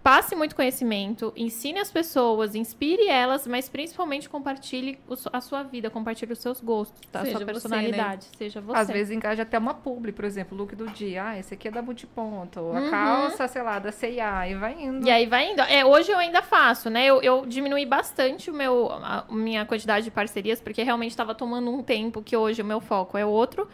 passe 0.03 0.35
muito 0.35 0.55
conhecimento, 0.55 1.33
ensine 1.35 1.79
as 1.79 1.91
pessoas, 1.91 2.55
inspire 2.55 3.07
elas, 3.07 3.45
mas 3.45 3.67
principalmente 3.69 4.29
compartilhe 4.29 4.97
a 5.31 5.41
sua 5.41 5.63
vida, 5.63 5.89
compartilhe 5.89 6.31
os 6.33 6.39
seus 6.39 6.61
gostos, 6.61 6.99
tá? 7.11 7.21
a 7.21 7.25
sua 7.25 7.39
você, 7.39 7.45
personalidade, 7.45 8.27
seja 8.37 8.61
você. 8.61 8.79
Às 8.79 8.87
vezes 8.87 9.15
engaja 9.15 9.43
até 9.43 9.57
uma 9.57 9.73
publi, 9.73 10.11
por 10.11 10.25
exemplo, 10.25 10.57
look 10.57 10.75
do 10.75 10.87
dia. 10.89 11.23
Ah, 11.29 11.37
esse 11.39 11.53
aqui 11.53 11.67
é 11.67 11.71
da 11.71 11.81
Multiponto. 11.81 12.59
A 12.59 12.79
Uhum. 12.79 12.89
calça, 12.89 13.47
sei 13.47 13.61
lá, 13.61 13.79
da 13.79 13.91
C&A. 13.91 14.47
E 14.47 14.55
vai 14.55 14.81
indo. 14.81 15.05
E 15.05 15.11
aí 15.11 15.25
vai 15.25 15.51
indo. 15.51 15.61
É, 15.61 15.85
hoje 15.85 16.11
eu 16.11 16.17
ainda 16.17 16.41
faço, 16.41 16.89
né? 16.89 17.05
Eu, 17.05 17.21
eu 17.21 17.45
diminui 17.45 17.85
bastante 17.85 18.49
o 18.49 18.53
meu, 18.53 18.91
a 18.91 19.25
minha 19.29 19.65
quantidade 19.65 20.05
de 20.05 20.11
parcerias, 20.11 20.61
porque 20.61 20.81
realmente 20.83 21.11
estava 21.11 21.35
tomando 21.35 21.69
um 21.71 21.83
tempo 21.83 22.21
que 22.21 22.35
hoje 22.35 22.61
o 22.61 22.65
meu 22.65 22.79
foco 22.79 23.17
é 23.17 23.25
outro. 23.25 23.67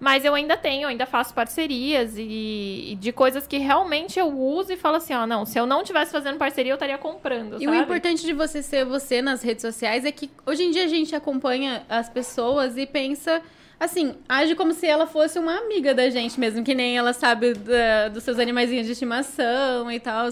Mas 0.00 0.24
eu 0.24 0.32
ainda 0.32 0.56
tenho, 0.56 0.86
ainda 0.86 1.06
faço 1.06 1.34
parcerias 1.34 2.16
e, 2.16 2.90
e 2.92 2.94
de 3.00 3.10
coisas 3.10 3.46
que 3.48 3.58
realmente 3.58 4.16
eu 4.18 4.28
uso 4.28 4.72
e 4.72 4.76
falo 4.76 4.96
assim, 4.96 5.12
ó, 5.12 5.26
não, 5.26 5.44
se 5.44 5.58
eu 5.58 5.66
não 5.66 5.82
tivesse 5.82 6.12
fazendo 6.12 6.38
parceria, 6.38 6.70
eu 6.70 6.76
estaria 6.76 6.96
comprando, 6.96 7.54
E 7.60 7.66
o 7.66 7.70
sabe? 7.70 7.82
importante 7.82 8.24
de 8.24 8.32
você 8.32 8.62
ser 8.62 8.84
você 8.84 9.20
nas 9.20 9.42
redes 9.42 9.62
sociais 9.62 10.04
é 10.04 10.12
que 10.12 10.30
hoje 10.46 10.62
em 10.62 10.70
dia 10.70 10.84
a 10.84 10.88
gente 10.88 11.16
acompanha 11.16 11.84
as 11.88 12.08
pessoas 12.08 12.76
e 12.78 12.86
pensa 12.86 13.42
assim, 13.80 14.14
age 14.28 14.54
como 14.54 14.72
se 14.72 14.86
ela 14.86 15.06
fosse 15.06 15.38
uma 15.38 15.56
amiga 15.56 15.92
da 15.94 16.08
gente 16.10 16.38
mesmo, 16.38 16.64
que 16.64 16.74
nem 16.74 16.96
ela 16.96 17.12
sabe 17.12 17.54
da- 17.54 18.08
dos 18.08 18.22
seus 18.24 18.38
animaizinhos 18.38 18.86
de 18.86 18.92
estimação 18.92 19.90
e 19.90 19.98
tal, 20.00 20.28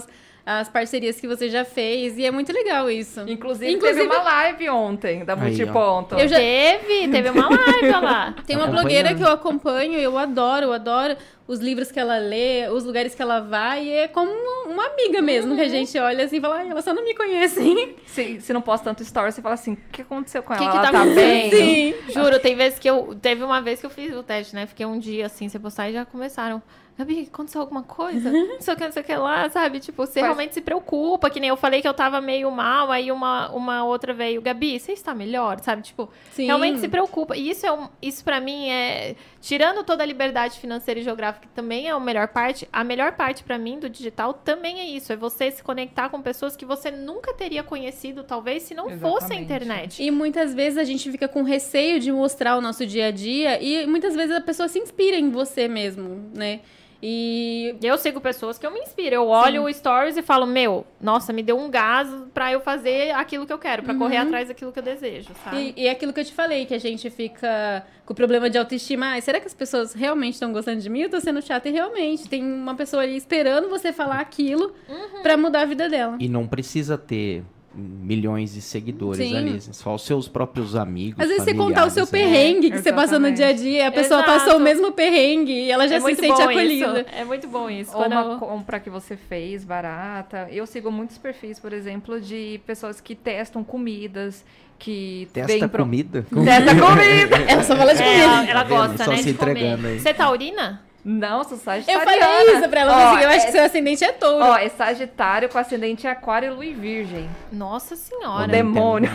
as 0.49 0.69
parcerias 0.69 1.19
que 1.19 1.27
você 1.27 1.49
já 1.49 1.65
fez, 1.65 2.17
e 2.17 2.25
é 2.25 2.31
muito 2.31 2.53
legal 2.53 2.89
isso. 2.89 3.19
Inclusive, 3.27 3.69
Inclusive- 3.73 3.99
teve 4.03 4.15
uma 4.15 4.23
live 4.23 4.69
ontem 4.69 5.25
da 5.25 5.33
Aí. 5.33 5.39
Multiponto. 5.41 6.15
Eu 6.15 6.25
já- 6.25 6.37
Teve, 6.37 7.09
teve 7.09 7.29
uma 7.31 7.49
live 7.51 7.91
lá. 8.01 8.33
Tem 8.45 8.55
uma 8.55 8.67
blogueira 8.67 9.13
que 9.13 9.21
eu 9.21 9.27
acompanho, 9.27 9.99
eu 9.99 10.17
adoro, 10.17 10.67
eu 10.67 10.73
adoro 10.73 11.17
os 11.45 11.59
livros 11.59 11.91
que 11.91 11.99
ela 11.99 12.17
lê, 12.17 12.69
os 12.69 12.85
lugares 12.85 13.13
que 13.13 13.21
ela 13.21 13.41
vai, 13.41 13.83
e 13.87 13.91
é 13.91 14.07
como 14.07 14.31
uma, 14.65 14.85
amiga 14.85 15.21
mesmo, 15.21 15.53
que 15.53 15.61
a 15.61 15.67
gente 15.67 15.97
olha 15.99 16.23
assim 16.23 16.37
e 16.37 16.41
fala, 16.41 16.57
ai, 16.59 16.69
ela 16.69 16.81
só 16.81 16.93
não 16.93 17.03
me 17.03 17.13
conhece, 17.13 17.61
hein? 17.61 17.95
Se, 18.07 18.39
se 18.39 18.53
não 18.53 18.61
posta 18.61 18.85
tanto 18.85 19.03
story, 19.03 19.33
você 19.33 19.41
fala 19.41 19.55
assim, 19.55 19.73
o 19.73 19.77
que 19.91 20.01
aconteceu 20.01 20.41
com 20.41 20.53
ela? 20.53 20.63
Que 20.63 20.71
que 20.71 20.77
ela 20.77 20.85
tá 20.91 20.91
tá 20.93 21.05
bem? 21.05 21.51
Sim. 21.51 21.93
Juro, 22.09 22.39
tem 22.39 22.55
vezes 22.55 22.79
que 22.79 22.89
eu. 22.89 23.15
Teve 23.21 23.43
uma 23.43 23.61
vez 23.61 23.79
que 23.81 23.85
eu 23.85 23.89
fiz 23.89 24.15
o 24.15 24.23
teste, 24.23 24.55
né? 24.55 24.65
Fiquei 24.65 24.85
um 24.85 24.97
dia 24.97 25.25
assim, 25.25 25.47
você 25.49 25.59
postar 25.59 25.89
e 25.89 25.93
já 25.93 26.05
começaram. 26.05 26.61
Gabi, 26.97 27.29
aconteceu 27.31 27.61
alguma 27.61 27.83
coisa? 27.83 28.31
Não 28.31 28.59
sei 28.59 28.73
o 28.73 28.77
que, 28.77 28.83
não 28.85 28.91
sei 28.91 29.01
o 29.03 29.05
que 29.05 29.15
lá, 29.15 29.47
sabe? 29.49 29.79
Tipo, 29.79 30.05
você 30.05 30.13
Faz- 30.19 30.25
realmente 30.25 30.55
se 30.55 30.61
preocupa, 30.61 31.29
que 31.29 31.39
nem 31.39 31.49
eu 31.49 31.55
falei 31.55 31.79
que 31.79 31.87
eu 31.87 31.93
tava 31.93 32.19
meio 32.19 32.49
mal, 32.49 32.91
aí 32.91 33.11
uma, 33.11 33.51
uma 33.51 33.83
outra 33.85 34.13
veio, 34.15 34.41
Gabi, 34.41 34.79
você 34.79 34.93
está 34.93 35.13
melhor, 35.13 35.59
sabe? 35.61 35.83
Tipo, 35.83 36.09
Sim. 36.31 36.47
realmente 36.47 36.79
se 36.79 36.87
preocupa. 36.87 37.37
E 37.37 37.51
isso 37.51 37.67
é 37.67 37.71
um, 37.71 37.87
isso 38.01 38.23
para 38.23 38.39
mim 38.41 38.69
é 38.69 39.15
tirando 39.39 39.83
toda 39.83 40.01
a 40.01 40.05
liberdade 40.07 40.59
financeira 40.59 40.99
e 40.99 41.03
geográfica, 41.03 41.47
que 41.47 41.53
também 41.53 41.87
é 41.87 41.91
a 41.91 41.99
melhor 41.99 42.29
parte, 42.29 42.67
a 42.73 42.83
melhor 42.83 43.11
parte 43.11 43.43
pra 43.43 43.59
mim 43.59 43.79
do 43.79 43.87
digital 43.87 44.33
também 44.33 44.79
é 44.79 44.85
isso, 44.85 45.13
é 45.13 45.15
você 45.15 45.51
se 45.51 45.61
conectar 45.61 46.09
com 46.09 46.19
pessoas 46.19 46.55
que 46.55 46.65
você 46.65 46.89
nunca 46.89 47.31
teria 47.33 47.61
conhecido, 47.61 48.23
talvez, 48.23 48.63
se 48.63 48.73
não 48.73 48.85
fosse 48.97 49.25
a 49.31 49.35
Exatamente. 49.37 49.43
internet. 49.43 50.03
E 50.03 50.09
muitas 50.09 50.51
vezes 50.53 50.79
a 50.79 50.83
gente 50.83 51.11
fica 51.11 51.27
com 51.27 51.43
receio 51.43 51.99
de 51.99 52.11
mostrar 52.11 52.57
o 52.57 52.61
nosso 52.61 52.87
dia 52.87 53.05
a 53.07 53.11
dia 53.11 53.61
e 53.61 53.85
muitas 53.85 54.15
vezes 54.15 54.35
a 54.35 54.41
pessoa 54.41 54.67
se 54.67 54.79
inspira 54.79 55.15
em 55.17 55.29
você 55.29 55.67
mesmo, 55.67 56.31
né? 56.33 56.61
E 57.01 57.75
Eu 57.81 57.97
sigo 57.97 58.19
pessoas 58.19 58.57
que 58.57 58.65
eu 58.65 58.71
me 58.71 58.79
inspiro. 58.79 59.15
Eu 59.15 59.27
olho 59.27 59.63
o 59.63 59.73
stories 59.73 60.17
e 60.17 60.21
falo, 60.21 60.45
meu, 60.45 60.85
nossa, 60.99 61.31
me 61.31 61.43
deu 61.43 61.57
um 61.57 61.69
gás 61.69 62.07
pra 62.33 62.51
eu 62.51 62.59
fazer 62.59 63.11
aquilo 63.11 63.45
que 63.45 63.53
eu 63.53 63.57
quero, 63.59 63.83
pra 63.83 63.93
correr 63.95 64.17
atrás 64.17 64.47
daquilo 64.47 64.71
que 64.71 64.79
eu 64.79 64.83
desejo, 64.83 65.29
sabe? 65.43 65.73
E, 65.77 65.83
e 65.83 65.87
é 65.87 65.91
aquilo 65.91 66.11
que 66.11 66.19
eu 66.19 66.25
te 66.25 66.33
falei, 66.33 66.65
que 66.65 66.73
a 66.73 66.79
gente 66.79 67.09
fica 67.09 67.85
com 68.05 68.13
o 68.13 68.15
problema 68.15 68.49
de 68.49 68.57
autoestima. 68.57 69.07
Ai, 69.07 69.21
será 69.21 69.39
que 69.39 69.47
as 69.47 69.53
pessoas 69.53 69.93
realmente 69.93 70.33
estão 70.33 70.51
gostando 70.51 70.79
de 70.81 70.89
mim? 70.89 71.01
Eu 71.01 71.09
tô 71.09 71.19
sendo 71.19 71.41
chata 71.41 71.69
e 71.69 71.71
realmente 71.71 72.27
tem 72.27 72.43
uma 72.43 72.75
pessoa 72.75 73.03
ali 73.03 73.15
esperando 73.15 73.69
você 73.69 73.93
falar 73.93 74.19
aquilo 74.19 74.73
Uhum. 74.89 75.21
pra 75.21 75.37
mudar 75.37 75.61
a 75.61 75.65
vida 75.65 75.87
dela. 75.89 76.17
E 76.19 76.27
não 76.27 76.47
precisa 76.47 76.97
ter 76.97 77.43
milhões 77.77 78.53
de 78.53 78.61
seguidores 78.61 79.27
Sim. 79.29 79.37
ali, 79.37 79.61
só 79.61 79.93
os 79.95 80.01
seus 80.05 80.27
próprios 80.27 80.75
amigos. 80.75 81.19
Às 81.19 81.27
vezes 81.29 81.43
você 81.43 81.53
contar 81.53 81.85
o 81.85 81.89
seu 81.89 82.05
né? 82.05 82.11
perrengue 82.11 82.71
que 82.71 82.79
você 82.79 82.91
passou 82.91 83.19
no 83.19 83.27
Exatamente. 83.27 83.35
dia 83.37 83.47
a 83.47 83.53
dia, 83.53 83.87
a 83.87 83.91
pessoa 83.91 84.21
Exato. 84.21 84.39
passou 84.39 84.57
o 84.57 84.59
mesmo 84.59 84.91
perrengue 84.91 85.51
e 85.51 85.71
ela 85.71 85.87
já 85.87 85.95
é 85.97 85.99
se 85.99 86.15
sente 86.15 86.41
acolhida. 86.41 87.01
isso. 87.01 87.05
É 87.15 87.23
muito 87.23 87.47
bom 87.47 87.69
isso. 87.69 87.91
Ou 87.95 87.97
Quando 88.03 88.11
uma 88.13 88.21
eu- 88.33 88.37
compra 88.39 88.79
que 88.79 88.89
você 88.89 89.15
fez 89.15 89.63
barata. 89.63 90.47
Eu 90.51 90.65
sigo 90.65 90.91
muitos 90.91 91.17
perfis, 91.17 91.59
por 91.59 91.71
exemplo, 91.73 92.19
de 92.19 92.59
pessoas 92.65 92.99
que 92.99 93.13
testam 93.15 93.63
comidas, 93.63 94.43
que 94.79 95.27
Testa 95.33 95.67
pro- 95.67 95.83
comida? 95.83 96.23
Testa 96.23 96.75
comida! 96.79 97.35
Ela 97.47 97.63
só 97.63 97.75
fala 97.75 97.93
de 97.95 98.01
É, 98.01 98.05
comida. 98.05 98.23
ela, 98.23 98.49
ela 98.49 98.63
Tá 98.63 98.69
gosta, 98.69 99.03
Só 99.05 99.11
né, 99.11 99.17
se 99.17 99.23
de 99.23 99.29
entregando 99.31 99.77
comer. 99.77 99.87
aí. 99.93 99.99
Você 99.99 100.13
taurina? 100.13 100.81
Não, 101.09 101.41
sou 101.45 101.53
Eu 101.53 101.57
sagitariana. 101.59 102.05
falei 102.05 102.55
isso 102.57 102.69
pra 102.69 102.79
ela, 102.81 102.91
eu 102.91 102.97
Ó, 102.97 103.13
assim, 103.13 103.23
eu 103.23 103.29
acho 103.29 103.39
é- 103.39 103.45
que 103.45 103.51
seu 103.53 103.63
ascendente 103.63 104.03
é 104.03 104.11
touro. 104.11 104.43
Ó, 104.45 104.57
é 104.57 104.67
Sagitário 104.67 105.47
com 105.47 105.57
ascendente 105.57 106.05
em 106.05 106.09
Aquário 106.09 106.47
e 106.49 106.53
Lua 106.53 106.65
em 106.65 106.73
Virgem. 106.73 107.29
Nossa 107.49 107.93
Eu 107.93 107.97
senhora. 107.97 108.41
não 108.47 108.47
demônio. 108.47 109.09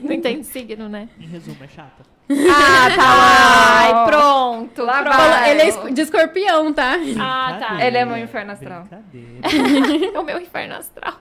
Não 0.00 0.12
entende 0.12 0.44
signo, 0.46 0.88
né? 0.88 1.08
Em 1.18 1.26
resumo, 1.26 1.56
é 1.62 1.68
chata. 1.68 2.18
Ah, 2.30 2.90
tá 2.94 3.02
lá. 3.14 4.04
Ai, 4.04 4.06
pronto. 4.10 4.82
Lá 4.84 5.02
pronto. 5.02 5.16
vai. 5.16 5.50
Ele 5.50 5.62
é 5.62 5.90
de 5.92 6.00
escorpião, 6.02 6.70
tá? 6.74 6.96
Ah, 7.18 7.56
tá. 7.58 7.86
Ele 7.86 7.96
é 7.96 8.04
meu 8.04 8.18
inferno 8.18 8.52
astral. 8.52 8.86
É 10.14 10.18
o 10.18 10.22
meu 10.24 10.38
inferno 10.38 10.74
astral. 10.74 11.14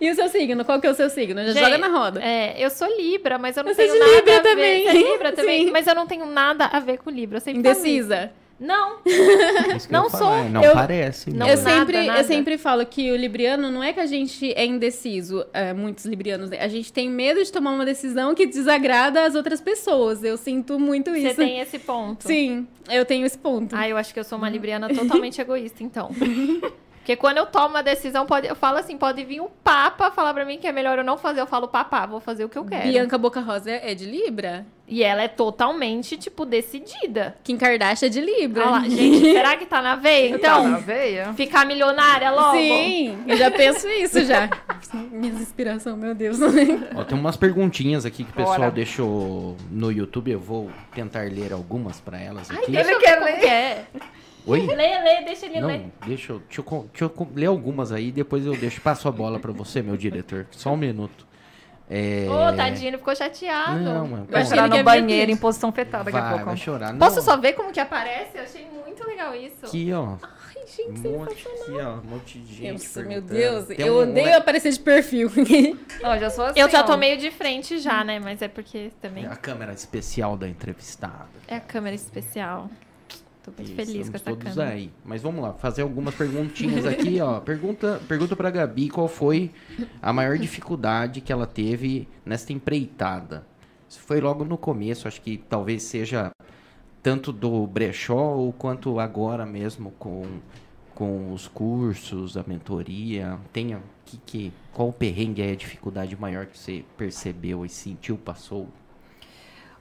E 0.00 0.08
o 0.08 0.14
seu 0.14 0.28
signo? 0.28 0.64
Qual 0.64 0.80
que 0.80 0.86
é 0.86 0.90
o 0.90 0.94
seu 0.94 1.10
signo? 1.10 1.40
Já 1.44 1.52
Gente, 1.52 1.64
joga 1.64 1.78
na 1.78 1.88
roda. 1.88 2.20
É, 2.22 2.54
eu 2.56 2.70
sou 2.70 2.86
Libra, 2.96 3.36
mas 3.38 3.56
eu 3.56 3.64
não 3.64 3.70
Eu 3.72 3.74
sou 3.74 3.84
tenho 3.84 3.94
de 3.94 3.98
nada 4.00 4.12
Libra 4.14 4.34
a 4.34 4.36
ver. 4.36 4.42
também. 4.48 4.82
Você 4.84 4.88
é 4.88 4.92
Libra 5.12 5.32
também? 5.32 5.64
Sim. 5.66 5.70
Mas 5.72 5.86
eu 5.88 5.94
não 5.96 6.06
tenho 6.06 6.26
nada 6.26 6.66
a 6.66 6.78
ver 6.78 6.98
com 6.98 7.10
Libra. 7.10 7.38
Eu 7.38 7.40
sempre 7.40 7.68
isso. 7.68 7.80
Não. 8.60 8.98
Que 9.06 9.92
Não 9.92 10.00
eu 10.00 10.04
ia 10.04 10.10
falar, 10.10 10.42
sou. 10.42 10.50
Não 10.50 10.62
Eu- 10.64 10.72
parece. 10.72 11.30
Não 11.30 11.46
eu, 11.48 11.56
nada, 11.56 11.70
sempre, 11.78 12.06
nada. 12.06 12.20
eu 12.20 12.24
sempre 12.24 12.58
falo 12.58 12.84
que 12.84 13.10
o 13.12 13.16
libriano 13.16 13.70
não 13.70 13.82
é 13.82 13.92
que 13.92 14.00
a 14.00 14.06
gente 14.06 14.52
é 14.54 14.64
indeciso, 14.66 15.46
é, 15.52 15.72
muitos 15.72 16.04
librianos, 16.04 16.50
né? 16.50 16.58
A 16.60 16.68
gente 16.68 16.92
tem 16.92 17.08
medo 17.08 17.42
de 17.42 17.52
tomar 17.52 17.70
uma 17.72 17.84
decisão 17.84 18.34
que 18.34 18.46
desagrada 18.46 19.24
as 19.24 19.34
outras 19.34 19.60
pessoas. 19.60 20.24
Eu 20.24 20.36
sinto 20.36 20.78
muito 20.78 21.10
Você 21.12 21.18
isso. 21.28 21.36
tem 21.36 21.60
esse 21.60 21.78
ponto. 21.78 22.24
Sim, 22.26 22.66
eu 22.90 23.04
tenho 23.04 23.24
esse 23.26 23.38
ponto. 23.38 23.74
Ah, 23.76 23.88
eu 23.88 23.96
acho 23.96 24.12
que 24.12 24.18
eu 24.18 24.24
sou 24.24 24.36
uma 24.38 24.48
libriana 24.50 24.88
totalmente 24.92 25.40
egoísta, 25.40 25.82
então. 25.84 26.10
Porque 27.08 27.16
quando 27.16 27.38
eu 27.38 27.46
tomo 27.46 27.68
uma 27.68 27.82
decisão, 27.82 28.26
pode, 28.26 28.46
eu 28.46 28.54
falo 28.54 28.76
assim, 28.76 28.98
pode 28.98 29.24
vir 29.24 29.40
o 29.40 29.48
Papa 29.64 30.10
falar 30.10 30.34
pra 30.34 30.44
mim 30.44 30.58
que 30.58 30.66
é 30.66 30.72
melhor 30.72 30.98
eu 30.98 31.04
não 31.04 31.16
fazer. 31.16 31.40
Eu 31.40 31.46
falo, 31.46 31.66
Papá, 31.66 32.04
vou 32.04 32.20
fazer 32.20 32.44
o 32.44 32.50
que 32.50 32.58
eu 32.58 32.66
quero. 32.66 32.82
Bianca 32.86 33.16
Boca 33.16 33.40
Rosa 33.40 33.70
é 33.70 33.94
de 33.94 34.04
Libra? 34.04 34.66
E 34.86 35.02
ela 35.02 35.22
é 35.22 35.28
totalmente, 35.28 36.18
tipo, 36.18 36.44
decidida. 36.44 37.34
Kim 37.42 37.56
Kardashian 37.56 38.08
é 38.08 38.10
de 38.10 38.20
Libra. 38.20 38.62
Olha 38.64 38.70
lá, 38.72 38.80
gente, 38.82 39.20
será 39.32 39.56
que 39.56 39.64
tá 39.64 39.80
na 39.80 39.96
veia? 39.96 40.38
Tá 40.38 40.60
na 40.60 40.68
Então, 40.68 40.80
veia? 40.82 41.32
ficar 41.32 41.64
milionária 41.64 42.30
logo? 42.30 42.58
Sim, 42.58 43.16
eu 43.26 43.38
já 43.38 43.50
penso 43.50 43.88
isso 43.88 44.22
já. 44.26 44.50
Minha 45.10 45.32
inspiração, 45.32 45.96
meu 45.96 46.14
Deus. 46.14 46.38
Ó, 46.94 47.04
tem 47.04 47.18
umas 47.18 47.38
perguntinhas 47.38 48.04
aqui 48.04 48.22
que 48.22 48.30
o 48.32 48.34
pessoal 48.34 48.58
Bora. 48.58 48.70
deixou 48.70 49.56
no 49.70 49.90
YouTube. 49.90 50.30
Eu 50.30 50.40
vou 50.40 50.70
tentar 50.94 51.22
ler 51.32 51.54
algumas 51.54 52.00
pra 52.00 52.20
elas 52.20 52.50
Ai, 52.50 52.58
aqui. 52.58 52.70
deixa 52.72 52.90
Ele 52.90 53.00
quer 53.00 53.18
ler. 53.18 53.86
É. 54.46 54.50
Oi? 54.50 54.60
Lê, 54.66 54.74
lê, 54.76 55.24
deixa 55.24 55.46
ele 55.46 55.60
ler. 55.60 55.78
Não, 55.80 55.92
deixa 56.06 56.32
eu, 56.32 56.38
deixa, 56.40 56.60
eu, 56.60 56.88
deixa 56.92 57.04
eu 57.04 57.28
ler 57.34 57.46
algumas 57.46 57.92
aí, 57.92 58.10
depois 58.12 58.44
eu 58.46 58.56
deixo, 58.56 58.80
passo 58.80 59.08
a 59.08 59.12
bola 59.12 59.38
pra 59.38 59.52
você, 59.52 59.82
meu 59.82 59.96
diretor. 59.96 60.46
Só 60.50 60.72
um 60.72 60.76
minuto. 60.76 61.26
É... 61.90 62.26
Ô, 62.28 62.54
tadinho, 62.54 62.88
ele 62.88 62.98
ficou 62.98 63.16
chateado. 63.16 63.80
Não, 63.80 64.06
mano. 64.06 64.24
Eu 64.28 64.32
Vai 64.32 64.42
achei 64.42 64.56
chorar 64.58 64.68
ele 64.68 64.78
no 64.78 64.84
banheiro 64.84 65.30
em 65.32 65.36
posição 65.38 65.72
fetal 65.72 66.04
daqui 66.04 66.16
a 66.18 66.20
vai, 66.20 66.30
pouco. 66.32 66.44
vai 66.44 66.56
chorar. 66.58 66.92
Não, 66.92 66.98
Posso 66.98 67.22
só 67.22 67.34
ver 67.38 67.54
como 67.54 67.72
que 67.72 67.80
aparece? 67.80 68.36
Eu 68.36 68.42
achei 68.42 68.66
muito 68.84 69.06
legal 69.06 69.34
isso. 69.34 69.64
Aqui, 69.64 69.90
ó. 69.94 70.16
Ai, 70.22 70.66
gente, 70.66 71.08
Um 71.08 71.18
monte 71.18 71.48
aqui, 71.48 71.70
ó. 71.80 71.92
Um 71.94 72.02
monte 72.10 72.38
de 72.40 72.54
gente 72.54 72.72
Nossa, 72.72 73.02
meu. 73.02 73.22
Deus, 73.22 73.64
Tem 73.68 73.86
eu 73.86 73.94
um- 73.94 74.02
odeio 74.02 74.36
aparecer 74.36 74.70
de 74.70 74.80
perfil. 74.80 75.30
Ó, 76.04 76.18
já 76.18 76.28
sou 76.28 76.44
assim, 76.44 76.60
Eu 76.60 76.68
já 76.68 76.80
ó. 76.80 76.82
tô 76.82 76.94
meio 76.98 77.16
de 77.16 77.30
frente 77.30 77.78
já, 77.78 78.04
né? 78.04 78.20
Mas 78.20 78.42
é 78.42 78.48
porque 78.48 78.90
também 79.00 79.24
A 79.26 79.34
câmera 79.34 79.72
especial 79.72 80.36
da 80.36 80.46
entrevistada. 80.46 81.26
é 81.48 81.56
a 81.56 81.60
câmera 81.60 81.94
especial. 81.96 82.68
Tô 83.56 83.62
muito 83.62 83.62
Isso, 83.62 83.74
feliz 83.74 84.08
com 84.08 84.16
estamos 84.16 84.16
essa 84.16 84.24
todos 84.24 84.54
câmera. 84.54 84.70
aí. 84.74 84.90
Mas 85.04 85.22
vamos 85.22 85.42
lá, 85.42 85.52
fazer 85.54 85.82
algumas 85.82 86.14
perguntinhas 86.14 86.86
aqui, 86.86 87.20
ó. 87.20 87.40
Pergunta, 87.40 88.00
pergunta 88.08 88.36
pra 88.36 88.50
Gabi 88.50 88.88
qual 88.88 89.08
foi 89.08 89.50
a 90.02 90.12
maior 90.12 90.38
dificuldade 90.38 91.20
que 91.20 91.32
ela 91.32 91.46
teve 91.46 92.08
nesta 92.24 92.52
empreitada. 92.52 93.46
Isso 93.88 94.00
foi 94.00 94.20
logo 94.20 94.44
no 94.44 94.58
começo, 94.58 95.08
acho 95.08 95.20
que 95.22 95.38
talvez 95.38 95.82
seja 95.82 96.30
tanto 97.02 97.32
do 97.32 97.66
brechó 97.66 98.34
ou 98.34 98.52
quanto 98.52 99.00
agora 99.00 99.46
mesmo 99.46 99.92
com, 99.92 100.40
com 100.94 101.32
os 101.32 101.48
cursos, 101.48 102.36
a 102.36 102.44
mentoria. 102.46 103.38
Tenha 103.52 103.80
que, 104.04 104.18
que 104.18 104.52
qual 104.72 104.88
o 104.88 104.92
perrengue 104.92 105.42
é 105.42 105.52
a 105.52 105.56
dificuldade 105.56 106.16
maior 106.16 106.46
que 106.46 106.58
você 106.58 106.84
percebeu 106.96 107.64
e 107.64 107.68
sentiu, 107.68 108.18
passou? 108.18 108.68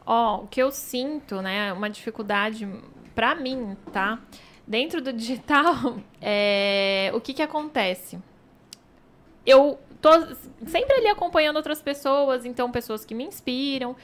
Ó, 0.05 0.43
o 0.43 0.47
que 0.47 0.61
eu 0.61 0.72
sinto, 0.72 1.41
né, 1.41 1.74
uma 1.74 1.89
dificuldade 1.89 2.65
pra 3.18 3.34
mim, 3.34 3.76
tá? 3.91 4.20
Dentro 4.68 5.01
do 5.01 5.11
digital, 5.11 5.97
é, 6.22 7.09
o 7.15 7.20
que 7.20 7.34
que 7.34 7.41
acontece? 7.41 8.20
Eu 9.43 9.80
tô 9.99 10.09
sempre 10.68 10.93
ali 10.97 11.07
acompanhando 11.07 11.55
outras 11.55 11.82
pessoas, 11.82 12.45
então 12.45 12.72
pessoas 12.72 13.03
que 13.03 13.15
me 13.15 13.24
inspiram. 13.24 13.95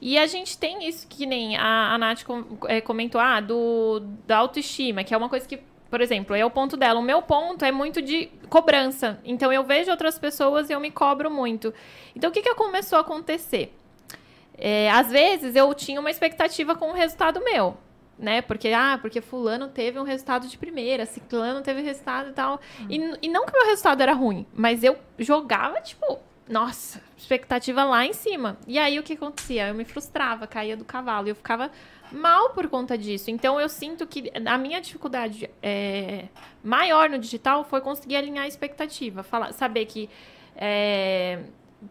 E 0.00 0.16
a 0.18 0.26
gente 0.26 0.56
tem 0.56 0.88
isso 0.88 1.06
que 1.06 1.26
nem 1.26 1.58
a, 1.58 1.92
a 1.92 1.98
Nath 1.98 2.24
com- 2.24 2.44
é, 2.66 2.80
comentou, 2.80 3.20
ah, 3.20 3.38
do, 3.40 4.00
da 4.26 4.38
autoestima, 4.38 5.04
que 5.04 5.12
é 5.12 5.16
uma 5.16 5.28
coisa 5.28 5.46
que, 5.46 5.58
por 5.90 6.00
exemplo, 6.00 6.34
é 6.34 6.44
o 6.44 6.50
ponto 6.50 6.74
dela. 6.74 6.98
O 7.00 7.02
meu 7.02 7.20
ponto 7.20 7.64
é 7.66 7.70
muito 7.72 8.00
de 8.00 8.30
cobrança. 8.48 9.18
Então 9.24 9.52
eu 9.52 9.62
vejo 9.62 9.90
outras 9.90 10.18
pessoas 10.18 10.70
e 10.70 10.72
eu 10.72 10.80
me 10.80 10.90
cobro 10.90 11.30
muito. 11.30 11.72
Então 12.16 12.30
o 12.30 12.32
que, 12.32 12.40
que 12.40 12.54
começou 12.54 12.96
a 12.98 13.02
acontecer? 13.02 13.74
É, 14.56 14.90
às 14.90 15.10
vezes 15.10 15.54
eu 15.54 15.72
tinha 15.74 16.00
uma 16.00 16.10
expectativa 16.10 16.74
com 16.74 16.90
o 16.90 16.92
resultado 16.94 17.42
meu, 17.42 17.76
né? 18.18 18.42
Porque, 18.42 18.68
ah, 18.68 18.98
porque 19.00 19.20
fulano 19.20 19.68
teve 19.68 19.98
um 19.98 20.04
resultado 20.04 20.46
de 20.48 20.56
primeira, 20.56 21.06
ciclano 21.06 21.60
teve 21.60 21.82
resultado 21.82 22.30
e 22.30 22.32
tal. 22.32 22.60
E, 22.88 22.96
e 23.22 23.28
não 23.28 23.44
que 23.44 23.50
o 23.50 23.58
meu 23.58 23.66
resultado 23.66 24.00
era 24.02 24.12
ruim, 24.12 24.46
mas 24.54 24.82
eu 24.82 24.96
jogava, 25.18 25.80
tipo, 25.80 26.18
nossa, 26.48 27.02
expectativa 27.16 27.84
lá 27.84 28.04
em 28.04 28.12
cima. 28.12 28.58
E 28.66 28.78
aí 28.78 28.98
o 28.98 29.02
que 29.02 29.14
acontecia? 29.14 29.68
Eu 29.68 29.74
me 29.74 29.84
frustrava, 29.84 30.46
caía 30.46 30.76
do 30.76 30.84
cavalo 30.84 31.28
e 31.28 31.30
eu 31.30 31.34
ficava 31.34 31.70
mal 32.12 32.50
por 32.50 32.68
conta 32.68 32.96
disso. 32.96 33.30
Então 33.30 33.60
eu 33.60 33.68
sinto 33.68 34.06
que 34.06 34.30
a 34.44 34.58
minha 34.58 34.80
dificuldade 34.80 35.50
é, 35.62 36.26
maior 36.62 37.08
no 37.08 37.18
digital 37.18 37.64
foi 37.64 37.80
conseguir 37.80 38.16
alinhar 38.16 38.44
a 38.44 38.48
expectativa. 38.48 39.22
Falar, 39.22 39.52
saber 39.52 39.86
que 39.86 40.08
é, 40.56 41.40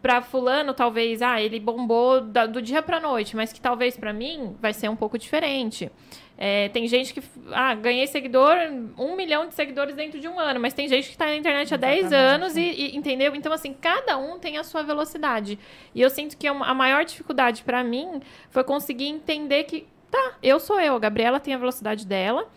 para 0.02 0.20
fulano 0.22 0.72
talvez 0.74 1.22
ah 1.22 1.40
ele 1.40 1.58
bombou 1.60 2.20
da- 2.20 2.46
do 2.46 2.60
dia 2.62 2.82
para 2.82 2.98
noite 3.00 3.34
mas 3.36 3.52
que 3.52 3.60
talvez 3.60 3.96
para 3.96 4.12
mim 4.12 4.56
vai 4.60 4.72
ser 4.72 4.88
um 4.88 4.96
pouco 4.96 5.18
diferente. 5.18 5.90
É, 6.36 6.68
tem 6.70 6.88
gente 6.88 7.14
que 7.14 7.22
ah 7.52 7.74
ganhei 7.76 8.06
seguidor 8.08 8.56
um 8.98 9.14
milhão 9.14 9.46
de 9.46 9.54
seguidores 9.54 9.94
dentro 9.94 10.18
de 10.18 10.26
um 10.26 10.38
ano 10.40 10.58
mas 10.58 10.74
tem 10.74 10.88
gente 10.88 11.04
que 11.06 11.12
está 11.12 11.26
na 11.26 11.36
internet 11.36 11.72
há 11.72 11.76
10 11.76 12.06
Exatamente. 12.06 12.34
anos 12.34 12.56
e, 12.56 12.60
e- 12.62 12.96
entendeu? 12.96 13.34
Então 13.36 13.52
assim 13.52 13.72
cada 13.72 14.18
um 14.18 14.38
tem 14.38 14.58
a 14.58 14.64
sua 14.64 14.82
velocidade. 14.82 15.58
E 15.94 16.00
eu 16.00 16.10
sinto 16.10 16.36
que 16.36 16.50
uma- 16.50 16.66
a 16.66 16.74
maior 16.74 17.04
dificuldade 17.04 17.62
para 17.62 17.84
mim 17.84 18.20
foi 18.50 18.64
conseguir 18.64 19.06
entender 19.06 19.62
que 19.64 19.86
tá 20.10 20.32
eu 20.42 20.58
sou 20.58 20.80
eu 20.80 20.96
a 20.96 20.98
Gabriela 20.98 21.38
tem 21.38 21.54
a 21.54 21.58
velocidade 21.58 22.04
dela 22.06 22.48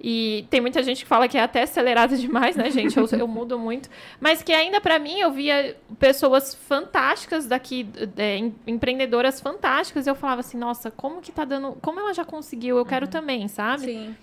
E 0.00 0.46
tem 0.50 0.60
muita 0.60 0.82
gente 0.82 1.02
que 1.02 1.08
fala 1.08 1.26
que 1.26 1.38
é 1.38 1.42
até 1.42 1.62
acelerado 1.62 2.16
demais, 2.18 2.54
né, 2.54 2.70
gente? 2.70 2.96
Eu, 2.96 3.06
eu 3.18 3.26
mudo 3.26 3.58
muito. 3.58 3.88
Mas 4.20 4.42
que 4.42 4.52
ainda 4.52 4.80
pra 4.80 4.98
mim 4.98 5.18
eu 5.20 5.32
via 5.32 5.76
pessoas 5.98 6.54
fantásticas 6.54 7.46
daqui, 7.46 7.88
é, 8.16 8.36
em- 8.36 8.54
empreendedoras 8.66 9.40
fantásticas. 9.40 10.06
E 10.06 10.10
eu 10.10 10.14
falava 10.14 10.40
assim, 10.40 10.58
nossa, 10.58 10.90
como 10.90 11.20
que 11.20 11.32
tá 11.32 11.44
dando. 11.44 11.76
Como 11.80 11.98
ela 11.98 12.12
já 12.12 12.24
conseguiu? 12.24 12.76
Eu 12.76 12.84
quero 12.84 13.08
também, 13.08 13.48
sabe? 13.48 13.84
Sim. 13.84 14.16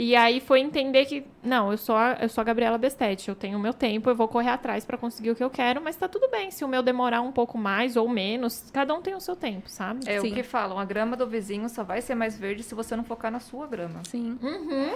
E 0.00 0.14
aí 0.14 0.38
foi 0.38 0.60
entender 0.60 1.06
que, 1.06 1.26
não, 1.42 1.72
eu 1.72 1.76
sou 1.76 1.96
a, 1.96 2.18
eu 2.20 2.28
sou 2.28 2.40
a 2.40 2.44
Gabriela 2.44 2.78
Bestete, 2.78 3.28
eu 3.28 3.34
tenho 3.34 3.58
o 3.58 3.60
meu 3.60 3.74
tempo, 3.74 4.08
eu 4.08 4.14
vou 4.14 4.28
correr 4.28 4.50
atrás 4.50 4.84
pra 4.84 4.96
conseguir 4.96 5.32
o 5.32 5.34
que 5.34 5.42
eu 5.42 5.50
quero, 5.50 5.80
mas 5.82 5.96
tá 5.96 6.06
tudo 6.06 6.30
bem. 6.30 6.52
Se 6.52 6.64
o 6.64 6.68
meu 6.68 6.84
demorar 6.84 7.20
um 7.20 7.32
pouco 7.32 7.58
mais 7.58 7.96
ou 7.96 8.08
menos, 8.08 8.70
cada 8.72 8.94
um 8.94 9.02
tem 9.02 9.16
o 9.16 9.20
seu 9.20 9.34
tempo, 9.34 9.68
sabe? 9.68 10.08
É 10.08 10.20
Sim. 10.20 10.30
o 10.30 10.34
que 10.34 10.44
falam, 10.44 10.78
a 10.78 10.84
grama 10.84 11.16
do 11.16 11.26
vizinho 11.26 11.68
só 11.68 11.82
vai 11.82 12.00
ser 12.00 12.14
mais 12.14 12.38
verde 12.38 12.62
se 12.62 12.76
você 12.76 12.94
não 12.94 13.02
focar 13.02 13.32
na 13.32 13.40
sua 13.40 13.66
grama. 13.66 14.00
Sim. 14.04 14.38
Uhum. 14.40 14.94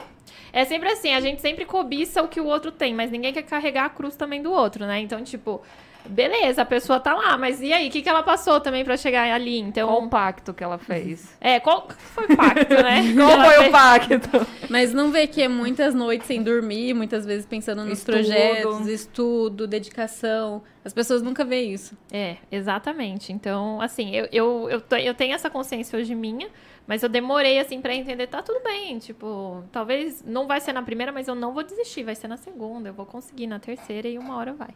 É 0.53 0.65
sempre 0.65 0.89
assim, 0.89 1.13
a 1.13 1.21
gente 1.21 1.41
sempre 1.41 1.65
cobiça 1.65 2.23
o 2.23 2.29
que 2.29 2.41
o 2.41 2.47
outro 2.47 2.71
tem, 2.71 2.95
mas 2.95 3.11
ninguém 3.11 3.33
quer 3.33 3.43
carregar 3.43 3.87
a 3.87 3.91
cruz 3.91 4.15
também 4.15 4.41
do 4.41 4.53
outro, 4.53 4.87
né? 4.87 5.01
Então, 5.01 5.25
tipo, 5.25 5.61
beleza, 6.09 6.63
a 6.63 6.65
pessoa 6.65 6.99
tá 7.01 7.15
lá, 7.15 7.37
mas 7.39 7.61
e 7.61 7.73
aí, 7.73 7.89
o 7.89 7.91
que, 7.91 8.03
que 8.03 8.09
ela 8.09 8.23
passou 8.23 8.61
também 8.61 8.85
pra 8.85 8.97
chegar 8.97 9.31
ali? 9.33 9.59
Então, 9.59 9.89
Qual 9.89 10.03
o 10.05 10.09
pacto 10.09 10.53
que 10.55 10.63
ela 10.65 10.79
fez? 10.79 11.37
é, 11.41 11.59
qual 11.61 11.89
foi 11.91 12.25
o 12.27 12.37
pacto, 12.37 12.75
né? 12.75 13.03
Qual 13.17 13.41
foi 13.45 13.55
fez- 13.57 13.69
o 13.69 13.73
pacto? 13.73 14.47
Mas 14.69 14.93
não 14.93 15.11
vê 15.11 15.27
que 15.27 15.43
é 15.43 15.49
muitas 15.49 15.95
noites 15.95 16.27
sem 16.27 16.43
dormir, 16.43 16.95
muitas 16.95 17.25
vezes 17.27 17.47
pensando 17.47 17.85
nos 17.85 17.99
Estudo. 17.99 18.15
projetos, 18.15 18.87
estudo, 18.89 19.67
dedicação. 19.67 20.63
As 20.85 20.93
pessoas 20.93 21.23
nunca 21.23 21.45
veem 21.45 21.73
isso. 21.73 21.97
É, 22.13 22.37
exatamente. 22.51 23.33
Então, 23.33 23.81
assim, 23.81 24.11
eu, 24.15 24.27
eu, 24.33 24.69
eu, 24.71 24.99
eu 24.99 25.15
tenho 25.15 25.35
essa 25.35 25.49
consciência 25.49 25.97
hoje 25.99 26.15
minha, 26.15 26.49
mas 26.87 27.03
eu 27.03 27.09
demorei, 27.09 27.59
assim, 27.61 27.81
pra 27.81 27.95
entender, 27.95 28.27
tá 28.27 28.43
tudo 28.43 28.61
bem. 28.65 28.99
Tipo, 28.99 29.63
talvez 29.71 30.25
não 30.27 30.47
vai 30.49 30.61
ser 30.61 30.73
na 30.73 30.83
primeira, 30.83 31.13
mas 31.13 31.29
eu 31.29 31.35
não 31.37 31.53
vou 31.53 31.63
desistir, 31.63 32.03
vai 32.03 32.15
ser 32.17 32.27
na 32.29 32.37
segunda, 32.37 32.89
eu 32.89 32.95
vou 32.95 33.07
conseguir 33.07 33.47
na 33.47 33.61
terceira 33.61 34.09
e 34.09 34.19
uma 34.19 34.37
hora 34.37 34.53
vai. 34.53 34.71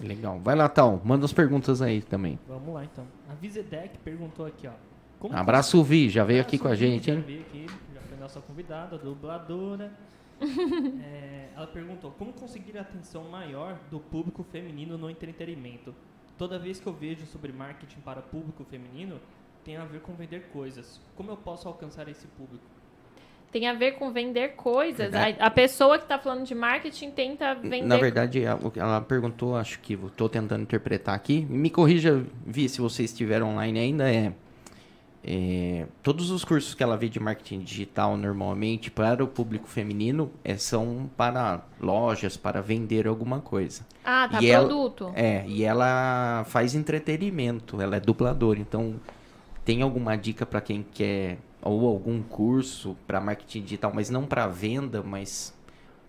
Legal. 0.00 0.38
Vai 0.40 0.54
lá, 0.54 0.68
Tal. 0.68 1.00
Manda 1.04 1.24
as 1.24 1.32
perguntas 1.32 1.82
aí 1.82 2.02
também. 2.02 2.38
Vamos 2.46 2.72
lá 2.74 2.84
então. 2.84 3.06
A 3.28 3.34
Vizedec 3.34 3.98
perguntou 3.98 4.46
aqui, 4.46 4.66
ó. 4.66 4.72
Como 5.18 5.34
Abraço, 5.36 5.82
Vi. 5.82 6.08
Já 6.08 6.24
veio 6.24 6.40
Abraço, 6.40 6.48
aqui 6.54 6.62
com 6.62 6.68
a 6.68 6.74
gente, 6.74 7.06
já 7.06 7.14
hein? 7.14 7.20
veio 7.26 7.40
aqui, 7.40 7.66
já 7.94 8.00
foi 8.00 8.16
nossa 8.18 8.40
convidada, 8.40 8.98
dubladora. 8.98 9.92
É, 11.02 11.48
ela 11.56 11.66
perguntou 11.66 12.12
como 12.12 12.32
conseguir 12.32 12.78
a 12.78 12.82
atenção 12.82 13.24
maior 13.24 13.76
do 13.90 13.98
público 13.98 14.44
feminino 14.44 14.96
no 14.96 15.10
entretenimento. 15.10 15.92
Toda 16.36 16.60
vez 16.60 16.78
que 16.78 16.86
eu 16.86 16.92
vejo 16.92 17.26
sobre 17.26 17.52
marketing 17.52 17.98
para 18.00 18.22
público 18.22 18.64
feminino, 18.64 19.20
tem 19.64 19.76
a 19.76 19.84
ver 19.84 20.00
com 20.00 20.14
vender 20.14 20.50
coisas. 20.52 21.00
Como 21.16 21.30
eu 21.32 21.36
posso 21.36 21.66
alcançar 21.66 22.06
esse 22.08 22.28
público? 22.28 22.64
Tem 23.50 23.66
a 23.66 23.72
ver 23.72 23.92
com 23.92 24.12
vender 24.12 24.48
coisas. 24.56 25.12
A, 25.14 25.28
a 25.46 25.50
pessoa 25.50 25.98
que 25.98 26.06
tá 26.06 26.18
falando 26.18 26.44
de 26.44 26.54
marketing 26.54 27.10
tenta 27.10 27.54
vender. 27.54 27.82
Na 27.82 27.96
verdade, 27.96 28.42
ela 28.44 28.60
ela 28.76 29.00
perguntou, 29.00 29.56
acho 29.56 29.80
que 29.80 29.94
estou 29.94 30.28
tentando 30.28 30.62
interpretar 30.62 31.14
aqui. 31.14 31.46
Me 31.48 31.70
corrija, 31.70 32.22
Vi, 32.46 32.68
se 32.68 32.80
você 32.80 33.04
estiver 33.04 33.42
online 33.42 33.78
ainda, 33.78 34.10
é, 34.12 34.32
é, 35.24 35.86
Todos 36.02 36.30
os 36.30 36.44
cursos 36.44 36.74
que 36.74 36.82
ela 36.82 36.96
vê 36.96 37.08
de 37.08 37.18
marketing 37.18 37.60
digital 37.60 38.16
normalmente 38.16 38.90
para 38.90 39.22
o 39.24 39.26
público 39.26 39.66
feminino 39.66 40.30
é, 40.44 40.56
são 40.56 41.10
para 41.16 41.62
lojas, 41.80 42.36
para 42.36 42.60
vender 42.62 43.06
alguma 43.06 43.40
coisa. 43.40 43.84
Ah, 44.04 44.28
tá, 44.30 44.40
E 44.42 44.50
ela- 44.50 44.66
produto. 44.66 45.10
É, 45.14 45.44
e 45.46 45.64
ela 45.64 46.44
faz 46.46 46.74
entretenimento, 46.74 47.80
ela 47.80 47.96
é 47.96 48.00
dubladora. 48.00 48.58
Então, 48.60 48.94
tem 49.64 49.82
alguma 49.82 50.16
dica 50.16 50.46
para 50.46 50.60
quem 50.60 50.82
quer 50.94 51.38
ou 51.62 51.86
algum 51.86 52.22
curso 52.22 52.96
para 53.06 53.20
marketing 53.20 53.62
digital, 53.62 53.92
mas 53.94 54.10
não 54.10 54.24
para 54.26 54.46
venda, 54.46 55.02
mas 55.02 55.56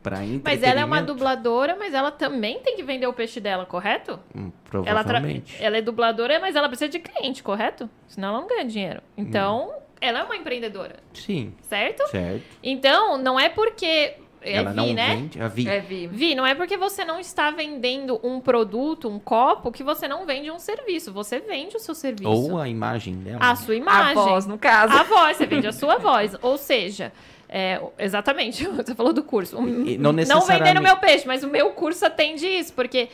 para? 0.03 0.19
Mas 0.43 0.63
ela 0.63 0.80
é 0.81 0.85
uma 0.85 1.01
dubladora, 1.01 1.76
mas 1.77 1.93
ela 1.93 2.11
também 2.11 2.59
tem 2.59 2.76
que 2.76 2.84
vender 2.84 3.07
o 3.07 3.13
peixe 3.13 3.39
dela, 3.39 3.65
correto? 3.65 4.19
Hum, 4.35 4.51
Ela, 4.85 5.03
tra- 5.03 5.19
provavelmente. 5.19 5.57
ela 5.61 5.77
é 5.77 5.81
dubladora, 5.81 6.39
mas 6.39 6.55
ela 6.55 6.67
precisa 6.69 6.89
de 6.89 6.99
cliente, 6.99 7.43
correto? 7.43 7.89
Senão 8.07 8.30
ela 8.30 8.39
não 8.41 8.47
ganha 8.47 8.65
dinheiro. 8.65 9.01
Então, 9.17 9.69
Hum. 9.69 9.81
ela 9.99 10.19
é 10.19 10.23
uma 10.23 10.38
empreendedora, 10.38 10.97
Sim, 11.13 11.53
certo? 11.63 12.07
certo. 12.07 12.43
Então, 12.63 13.17
não 13.17 13.39
é 13.39 13.49
porque. 13.49 14.15
É 14.49 14.55
ela 14.57 14.71
Vi, 14.71 14.76
não 14.76 14.93
né? 14.93 15.15
vende. 15.15 15.41
A 15.41 15.47
Vi. 15.47 15.67
É, 15.67 15.80
Vi. 15.80 16.07
Vi, 16.07 16.35
não 16.35 16.45
é 16.45 16.55
porque 16.55 16.77
você 16.77 17.03
não 17.05 17.19
está 17.19 17.51
vendendo 17.51 18.19
um 18.23 18.39
produto, 18.39 19.07
um 19.09 19.19
copo, 19.19 19.71
que 19.71 19.84
você 19.84 20.07
não 20.07 20.26
vende 20.26 20.49
um 20.51 20.59
serviço. 20.59 21.11
Você 21.13 21.39
vende 21.39 21.76
o 21.76 21.80
seu 21.80 21.93
serviço. 21.95 22.30
Ou 22.30 22.59
a 22.59 22.67
imagem 22.67 23.15
dela. 23.15 23.39
a 23.41 23.55
sua 23.55 23.73
A 23.73 23.77
imagem. 23.77 24.13
voz, 24.15 24.45
no 24.45 24.57
caso. 24.57 24.93
A 24.97 25.03
voz, 25.03 25.38
você 25.38 25.45
vende 25.45 25.67
a 25.67 25.73
sua 25.73 25.97
voz. 25.97 26.35
Ou 26.41 26.57
seja, 26.57 27.11
é, 27.47 27.81
exatamente, 27.97 28.65
você 28.69 28.93
falou 28.95 29.13
do 29.13 29.23
curso. 29.23 29.55
E 29.57 29.59
Não 29.59 29.65
não 29.65 30.13
vendendo 30.13 30.15
necessariamente- 30.15 30.77
o 30.80 30.81
meu 30.81 30.97
peixe, 30.97 31.27
mas 31.27 31.43
o 31.43 31.47
meu 31.47 31.71
curso 31.71 32.05
atende 32.05 32.45
isso, 32.47 32.73
porque 32.73 33.09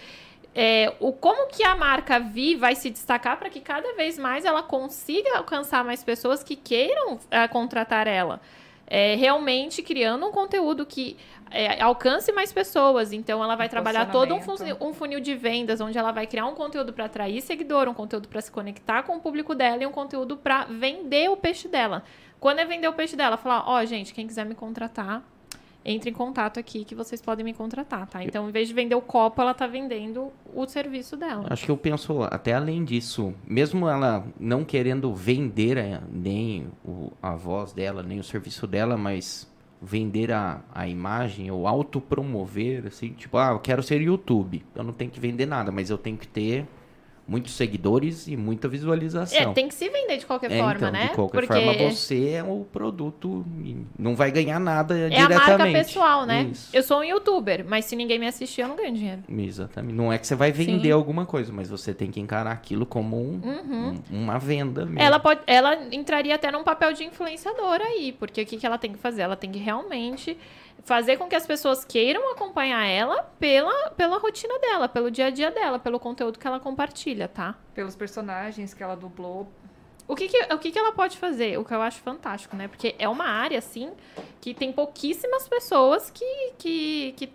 é, 0.53 0.93
o 1.01 1.11
como 1.11 1.47
que 1.47 1.63
a 1.63 1.75
marca 1.75 2.17
Vi 2.19 2.55
vai 2.55 2.75
se 2.75 2.89
destacar 2.89 3.37
para 3.37 3.49
que 3.49 3.59
cada 3.59 3.93
vez 3.95 4.17
mais 4.17 4.45
ela 4.45 4.63
consiga 4.63 5.37
alcançar 5.37 5.83
mais 5.83 6.01
pessoas 6.03 6.43
que 6.43 6.55
queiram 6.55 7.19
é, 7.29 7.45
contratar 7.47 8.07
ela. 8.07 8.39
É, 8.87 9.15
realmente 9.15 9.81
criando 9.81 10.27
um 10.27 10.31
conteúdo 10.31 10.85
que 10.85 11.17
é, 11.51 11.81
alcance 11.81 12.31
mais 12.31 12.51
pessoas. 12.51 13.11
Então, 13.13 13.43
ela 13.43 13.55
vai 13.55 13.69
trabalhar 13.69 14.11
todo 14.11 14.35
um 14.35 14.41
funil, 14.41 14.77
um 14.79 14.93
funil 14.93 15.19
de 15.19 15.33
vendas, 15.35 15.81
onde 15.81 15.97
ela 15.97 16.11
vai 16.11 16.27
criar 16.27 16.45
um 16.45 16.53
conteúdo 16.53 16.93
para 16.93 17.05
atrair 17.05 17.41
seguidor, 17.41 17.87
um 17.87 17.93
conteúdo 17.93 18.27
para 18.27 18.41
se 18.41 18.51
conectar 18.51 19.03
com 19.03 19.15
o 19.17 19.19
público 19.19 19.55
dela 19.55 19.81
e 19.81 19.85
um 19.85 19.91
conteúdo 19.91 20.37
para 20.37 20.65
vender 20.65 21.29
o 21.29 21.37
peixe 21.37 21.67
dela. 21.67 22.03
Quando 22.39 22.59
é 22.59 22.65
vender 22.65 22.87
o 22.87 22.93
peixe 22.93 23.15
dela, 23.15 23.37
falar: 23.37 23.63
Ó, 23.67 23.83
gente, 23.85 24.13
quem 24.13 24.27
quiser 24.27 24.45
me 24.45 24.53
contratar, 24.53 25.23
entre 25.85 26.09
em 26.09 26.13
contato 26.13 26.59
aqui 26.59 26.83
que 26.83 26.95
vocês 26.95 27.21
podem 27.21 27.45
me 27.45 27.53
contratar, 27.53 28.07
tá? 28.07 28.23
Então, 28.23 28.49
em 28.49 28.51
vez 28.51 28.67
de 28.67 28.73
vender 28.73 28.95
o 28.95 29.01
copo, 29.01 29.39
ela 29.41 29.53
tá 29.53 29.67
vendendo 29.67 30.31
o 30.53 30.65
serviço 30.65 31.15
dela. 31.15 31.45
Acho 31.49 31.63
que 31.65 31.71
eu 31.71 31.77
penso 31.77 32.23
até 32.23 32.53
além 32.53 32.83
disso, 32.83 33.33
mesmo 33.47 33.87
ela 33.87 34.25
não 34.39 34.63
querendo 34.65 35.13
vender 35.13 35.77
eh, 35.77 36.01
nem 36.11 36.67
o- 36.83 37.11
a 37.21 37.35
voz 37.35 37.71
dela, 37.71 38.01
nem 38.01 38.19
o 38.19 38.23
serviço 38.23 38.65
dela, 38.65 38.97
mas 38.97 39.47
vender 39.81 40.31
a, 40.31 40.61
a 40.73 40.87
imagem 40.87 41.51
ou 41.51 41.67
autopromover, 41.67 42.87
assim, 42.87 43.09
tipo, 43.13 43.37
ah, 43.37 43.51
eu 43.51 43.59
quero 43.59 43.83
ser 43.83 44.01
YouTube. 44.01 44.65
Eu 44.73 44.83
não 44.83 44.93
tenho 44.93 45.11
que 45.11 45.19
vender 45.19 45.45
nada, 45.45 45.71
mas 45.71 45.89
eu 45.91 45.97
tenho 45.97 46.17
que 46.17 46.27
ter 46.27 46.65
muitos 47.27 47.53
seguidores 47.53 48.27
e 48.27 48.37
muita 48.37 48.67
visualização. 48.67 49.51
É, 49.51 49.53
tem 49.53 49.67
que 49.67 49.73
se 49.73 49.89
vender 49.89 50.17
de 50.17 50.25
qualquer 50.25 50.51
É, 50.51 50.57
forma, 50.57 50.75
então, 50.75 50.91
né? 50.91 51.07
de 51.07 51.13
qualquer 51.15 51.39
Porque 51.47 51.53
forma, 51.53 51.89
você 51.91 52.29
é 52.29 52.43
o 52.43 52.65
produto 52.71 53.43
não 53.97 54.15
vai 54.15 54.29
ganhar 54.31 54.59
nada 54.59 54.97
é 54.97 55.05
a 55.05 55.09
diretamente. 55.09 55.57
marca 55.57 55.71
pessoal, 55.71 56.25
né? 56.25 56.43
Isso. 56.51 56.69
Eu 56.75 56.83
sou 56.83 56.99
um 56.99 57.03
youtuber, 57.03 57.65
mas 57.67 57.85
se 57.85 57.95
ninguém 57.95 58.19
me 58.19 58.27
assistir, 58.27 58.61
eu 58.61 58.67
não 58.67 58.75
ganho 58.75 58.93
dinheiro. 58.93 59.23
Exatamente. 59.27 59.93
Não 59.95 60.11
é 60.13 60.17
que 60.17 60.27
você 60.27 60.35
vai 60.35 60.51
vender 60.51 60.89
Sim. 60.89 60.91
alguma 60.91 61.25
coisa, 61.25 61.51
mas 61.51 61.69
você 61.69 61.93
tem 61.93 62.11
que 62.11 62.19
encarar 62.19 62.51
aquilo 62.51 62.85
como 62.85 63.17
um- 63.17 63.41
Uhum. 63.43 64.01
um- 64.11 64.23
uma 64.23 64.37
venda 64.37 64.85
mesmo. 64.85 64.99
Ela, 65.01 65.19
pode, 65.19 65.41
ela 65.47 65.75
entraria 65.91 66.35
até 66.35 66.51
num 66.51 66.63
papel 66.63 66.93
de 66.93 67.03
influenciadora 67.03 67.83
aí, 67.83 68.11
porque 68.19 68.41
o 68.41 68.45
que, 68.45 68.57
que 68.57 68.65
ela 68.65 68.77
tem 68.77 68.91
que 68.91 68.99
fazer? 68.99 69.21
Ela 69.23 69.35
tem 69.35 69.51
que 69.51 69.59
realmente 69.59 70.37
fazer 70.85 71.17
com 71.17 71.27
que 71.27 71.35
as 71.35 71.45
pessoas 71.45 71.83
queiram 71.83 72.31
acompanhar 72.31 72.85
ela 72.85 73.23
pela, 73.39 73.89
pela 73.91 74.19
rotina 74.19 74.57
dela, 74.59 74.87
pelo 74.87 75.09
dia 75.09 75.25
a 75.25 75.29
dia 75.31 75.49
dela, 75.49 75.79
pelo 75.79 75.99
conteúdo 75.99 76.37
que 76.37 76.47
ela 76.47 76.59
compartilha, 76.59 77.27
tá? 77.27 77.55
Pelos 77.73 77.95
personagens 77.95 78.73
que 78.73 78.83
ela 78.83 78.95
dublou. 78.95 79.51
O 80.07 80.15
que, 80.15 80.27
que, 80.27 80.53
o 80.53 80.59
que, 80.59 80.71
que 80.71 80.77
ela 80.77 80.91
pode 80.91 81.17
fazer? 81.17 81.57
O 81.57 81.65
que 81.65 81.73
eu 81.73 81.81
acho 81.81 81.99
fantástico, 82.01 82.55
né? 82.55 82.67
Porque 82.67 82.95
é 82.99 83.09
uma 83.09 83.25
área, 83.25 83.57
assim, 83.57 83.91
que 84.39 84.53
tem 84.53 84.71
pouquíssimas 84.71 85.47
pessoas 85.47 86.11
que, 86.11 86.53
que, 86.59 87.13
que 87.17 87.33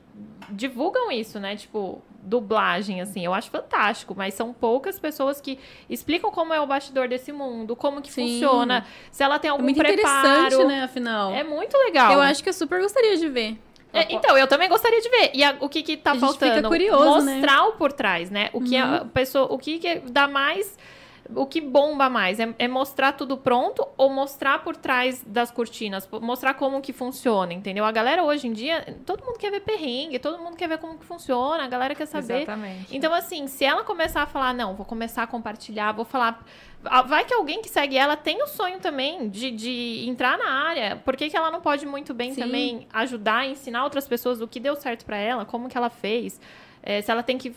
divulgam 0.48 1.10
isso, 1.10 1.40
né? 1.40 1.56
Tipo, 1.56 2.00
dublagem, 2.22 3.00
assim. 3.00 3.24
Eu 3.24 3.32
acho 3.34 3.50
fantástico, 3.50 4.14
mas 4.16 4.34
são 4.34 4.52
poucas 4.52 4.98
pessoas 4.98 5.40
que 5.40 5.58
explicam 5.88 6.30
como 6.30 6.52
é 6.54 6.60
o 6.60 6.66
bastidor 6.66 7.08
desse 7.08 7.32
mundo, 7.32 7.74
como 7.74 8.00
que 8.02 8.12
Sim. 8.12 8.22
funciona, 8.34 8.86
se 9.10 9.22
ela 9.22 9.38
tem 9.38 9.48
É 9.48 9.52
algum 9.52 9.64
muito 9.64 9.76
preparo. 9.78 10.28
interessante, 10.28 10.64
né, 10.64 10.82
afinal. 10.84 11.32
É 11.32 11.42
muito 11.44 11.76
legal. 11.76 12.12
Eu 12.12 12.20
acho 12.20 12.42
que 12.42 12.48
eu 12.48 12.52
super 12.52 12.80
gostaria 12.80 13.16
de 13.16 13.28
ver. 13.28 13.58
É, 13.92 14.14
então, 14.14 14.38
eu 14.38 14.46
também 14.46 14.68
gostaria 14.68 15.00
de 15.00 15.08
ver. 15.08 15.30
E 15.34 15.42
a- 15.42 15.56
o 15.60 15.68
que 15.68 15.82
que 15.82 15.96
tá 15.96 16.12
A 16.12 16.14
faltando? 16.14 16.68
curioso, 16.68 17.24
né? 17.24 17.34
Mostrar 17.34 17.64
o 17.64 17.72
por 17.72 17.92
trás, 17.92 18.30
né? 18.30 18.48
O 18.52 18.60
que 18.60 18.76
a 18.76 19.04
pessoa, 19.12 19.52
o 19.52 19.58
que, 19.58 19.80
que 19.80 19.96
dá 20.10 20.28
mais, 20.28 20.78
o 21.34 21.46
que 21.46 21.60
bomba 21.60 22.08
mais 22.08 22.40
é, 22.40 22.54
é 22.58 22.68
mostrar 22.68 23.12
tudo 23.12 23.36
pronto 23.36 23.86
ou 23.96 24.10
mostrar 24.10 24.62
por 24.62 24.76
trás 24.76 25.22
das 25.26 25.50
cortinas, 25.50 26.08
mostrar 26.20 26.54
como 26.54 26.80
que 26.80 26.92
funciona, 26.92 27.52
entendeu? 27.52 27.84
A 27.84 27.92
galera 27.92 28.24
hoje 28.24 28.46
em 28.46 28.52
dia, 28.52 28.98
todo 29.06 29.24
mundo 29.24 29.38
quer 29.38 29.50
ver 29.50 29.60
perrengue, 29.60 30.18
todo 30.18 30.38
mundo 30.38 30.56
quer 30.56 30.68
ver 30.68 30.78
como 30.78 30.98
que 30.98 31.04
funciona, 31.04 31.64
a 31.64 31.68
galera 31.68 31.94
quer 31.94 32.06
saber. 32.06 32.42
Exatamente. 32.42 32.96
Então, 32.96 33.12
assim, 33.12 33.46
se 33.46 33.64
ela 33.64 33.84
começar 33.84 34.22
a 34.22 34.26
falar, 34.26 34.52
não, 34.52 34.74
vou 34.74 34.86
começar 34.86 35.22
a 35.22 35.26
compartilhar, 35.26 35.92
vou 35.92 36.04
falar. 36.04 36.44
Vai 37.06 37.24
que 37.26 37.34
alguém 37.34 37.60
que 37.60 37.68
segue 37.68 37.96
ela 37.96 38.16
tem 38.16 38.42
o 38.42 38.46
sonho 38.46 38.80
também 38.80 39.28
de, 39.28 39.50
de 39.50 40.04
entrar 40.08 40.38
na 40.38 40.50
área. 40.50 40.96
Por 40.96 41.14
que, 41.14 41.28
que 41.28 41.36
ela 41.36 41.50
não 41.50 41.60
pode 41.60 41.84
muito 41.84 42.14
bem 42.14 42.32
Sim. 42.32 42.40
também 42.40 42.88
ajudar, 42.92 43.46
ensinar 43.46 43.84
outras 43.84 44.08
pessoas 44.08 44.40
o 44.40 44.48
que 44.48 44.58
deu 44.58 44.74
certo 44.76 45.04
pra 45.04 45.18
ela, 45.18 45.44
como 45.44 45.68
que 45.68 45.76
ela 45.76 45.90
fez? 45.90 46.40
É, 46.82 47.02
se 47.02 47.10
ela 47.10 47.22
tem 47.22 47.36
que, 47.36 47.54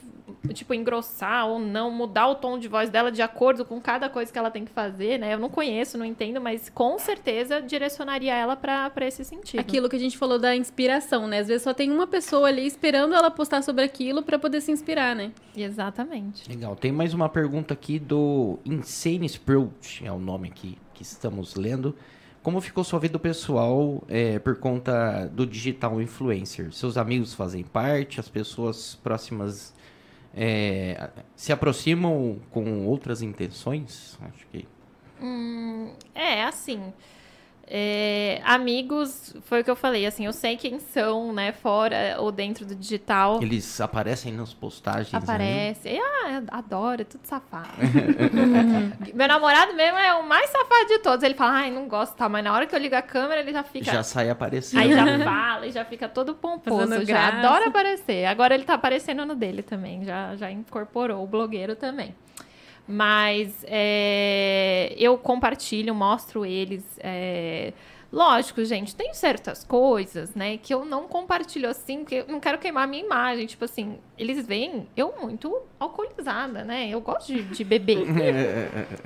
tipo, 0.54 0.74
engrossar 0.74 1.48
ou 1.48 1.60
não, 1.60 1.90
mudar 1.90 2.28
o 2.28 2.36
tom 2.36 2.60
de 2.60 2.68
voz 2.68 2.90
dela 2.90 3.12
de 3.12 3.22
acordo 3.22 3.64
com 3.64 3.80
cada 3.80 4.10
coisa 4.10 4.32
que 4.32 4.38
ela 4.38 4.52
tem 4.52 4.66
que 4.66 4.72
fazer, 4.72 5.18
né? 5.18 5.34
Eu 5.34 5.40
não 5.40 5.50
conheço, 5.50 5.98
não 5.98 6.06
entendo, 6.06 6.42
mas 6.42 6.70
com 6.70 6.98
certeza 7.00 7.62
direcionaria 7.62 8.34
ela 8.34 8.56
pra 8.56 8.90
pra 8.90 9.08
esse 9.08 9.24
sentido. 9.24 9.60
Aquilo 9.60 9.90
que 9.90 9.96
a 9.96 10.00
gente 10.00 10.18
falou 10.18 10.38
da 10.38 10.56
inspiração, 10.56 11.28
né? 11.28 11.40
Às 11.40 11.48
vezes 11.48 11.64
só 11.64 11.74
tem 11.74 11.92
uma 11.92 12.08
pessoa 12.08 12.48
ali 12.48 12.66
esperando 12.66 13.16
ela 13.16 13.32
postar 13.32 13.62
sobre 13.62 13.84
aquilo 13.84 14.24
pra 14.24 14.38
poder 14.38 14.62
se 14.62 14.72
inspirar, 14.72 15.16
né? 15.16 15.32
Exatamente. 15.56 16.50
Legal. 16.50 16.76
Tem 16.76 16.92
mais 16.92 17.14
uma 17.14 17.30
pergunta 17.30 17.74
aqui 17.74 17.98
do 18.00 18.60
Insane 18.66 19.26
Sprout, 19.26 20.06
é 20.06 20.12
o 20.12 20.20
nome 20.20 20.50
aqui 20.50 20.78
que 20.94 21.04
estamos 21.04 21.56
lendo. 21.56 21.96
Como 22.44 22.60
ficou 22.60 22.84
sua 22.84 23.00
vida 23.00 23.18
pessoal 23.18 24.04
é, 24.10 24.38
por 24.38 24.58
conta 24.58 25.28
do 25.28 25.48
digital 25.48 26.02
influencer? 26.02 26.74
Seus 26.74 26.98
amigos 26.98 27.34
fazem 27.34 27.64
parte? 27.64 28.20
As 28.20 28.28
pessoas 28.28 29.00
próximas 29.02 29.74
é, 30.36 31.10
se 31.36 31.54
aproximam 31.54 32.40
com 32.52 32.86
outras 32.86 33.22
intenções? 33.22 34.20
Acho 34.22 34.46
que 34.52 34.68
Hum, 35.22 35.94
é, 36.14 36.44
assim. 36.44 36.92
É, 37.66 38.42
amigos, 38.44 39.36
foi 39.44 39.62
o 39.62 39.64
que 39.64 39.72
eu 39.72 39.76
falei, 39.76 40.06
assim, 40.06 40.26
eu 40.26 40.34
sei 40.34 40.58
quem 40.58 40.80
são, 40.80 41.32
né, 41.34 41.52
fora 41.52 42.18
ou 42.20 42.32
dentro 42.32 42.66
do 42.66 42.76
digital. 42.76 43.42
eles 43.42 43.80
aparecem 43.80 44.34
nas 44.34 44.54
postagens. 44.54 45.12
né? 45.12 45.20
Aparece. 45.20 45.90
E, 45.90 45.98
ah, 46.00 46.32
eu 46.32 46.44
adoro, 46.52 47.02
é 47.02 47.06
tudo 47.06 47.26
safado. 47.26 47.70
Meu 49.14 49.28
namorado 49.28 49.74
mesmo 49.74 49.98
é 49.98 50.14
o 50.16 50.28
mais 50.28 50.50
safado 50.50 50.88
de 50.88 51.00
todos. 51.00 51.24
Ele 51.24 51.36
fala, 51.36 51.54
ai, 51.54 51.72
não 51.72 51.88
gosto, 51.88 52.16
tá? 52.16 52.28
Mas 52.28 52.44
na 52.44 52.54
hora 52.54 52.66
que 52.66 52.76
eu 52.76 52.80
ligo 52.80 52.96
a 52.96 53.02
câmera, 53.02 53.42
ele 53.42 53.52
já 53.52 53.64
fica. 53.64 53.92
Já 53.92 54.04
sai 54.04 54.30
aparecendo. 54.30 54.82
Aí 54.82 54.94
já 54.94 55.24
fala 55.24 55.68
e 55.68 55.72
já 55.72 55.86
fica 55.86 56.10
todo 56.10 56.36
pomposo. 56.36 56.80
Fazendo 56.82 57.06
Já 57.06 57.32
graça. 57.32 57.48
adora 57.48 57.68
aparecer. 57.68 58.26
Agora 58.26 58.54
ele 58.54 58.64
tá 58.64 58.74
aparecendo 58.74 59.26
no 59.26 59.36
dele 59.36 59.64
também. 59.64 60.04
Já, 60.04 60.36
já 60.36 60.52
incorporou 60.52 61.24
o 61.24 61.28
blogueiro 61.28 61.76
também. 61.76 62.16
Mas 62.88 63.64
é, 63.68 64.94
eu 64.98 65.18
compartilho, 65.18 65.96
mostro 65.96 66.46
eles. 66.46 66.84
é, 67.00 67.74
lógico, 68.14 68.64
gente, 68.64 68.96
tem 68.96 69.12
certas 69.14 69.64
coisas, 69.64 70.36
né, 70.36 70.58
que 70.62 70.74
eu 70.74 70.86
não 70.86 71.04
compartilho 71.08 71.68
assim, 71.68 72.00
porque 72.00 72.16
eu 72.16 72.26
não 72.28 72.40
quero 72.40 72.60
queimar 72.60 72.84
a 72.84 72.88
minha 72.88 73.04
imagem. 73.04 73.48
Tipo 73.48 73.66
assim, 73.66 73.98
eles 74.18 74.46
veem 74.46 74.88
eu 74.96 75.14
muito 75.20 75.52
alcoolizada, 75.80 76.64
né? 76.64 76.88
Eu 76.90 77.02
gosto 77.02 77.34
de, 77.34 77.42
de 77.42 77.64
beber. 77.64 78.06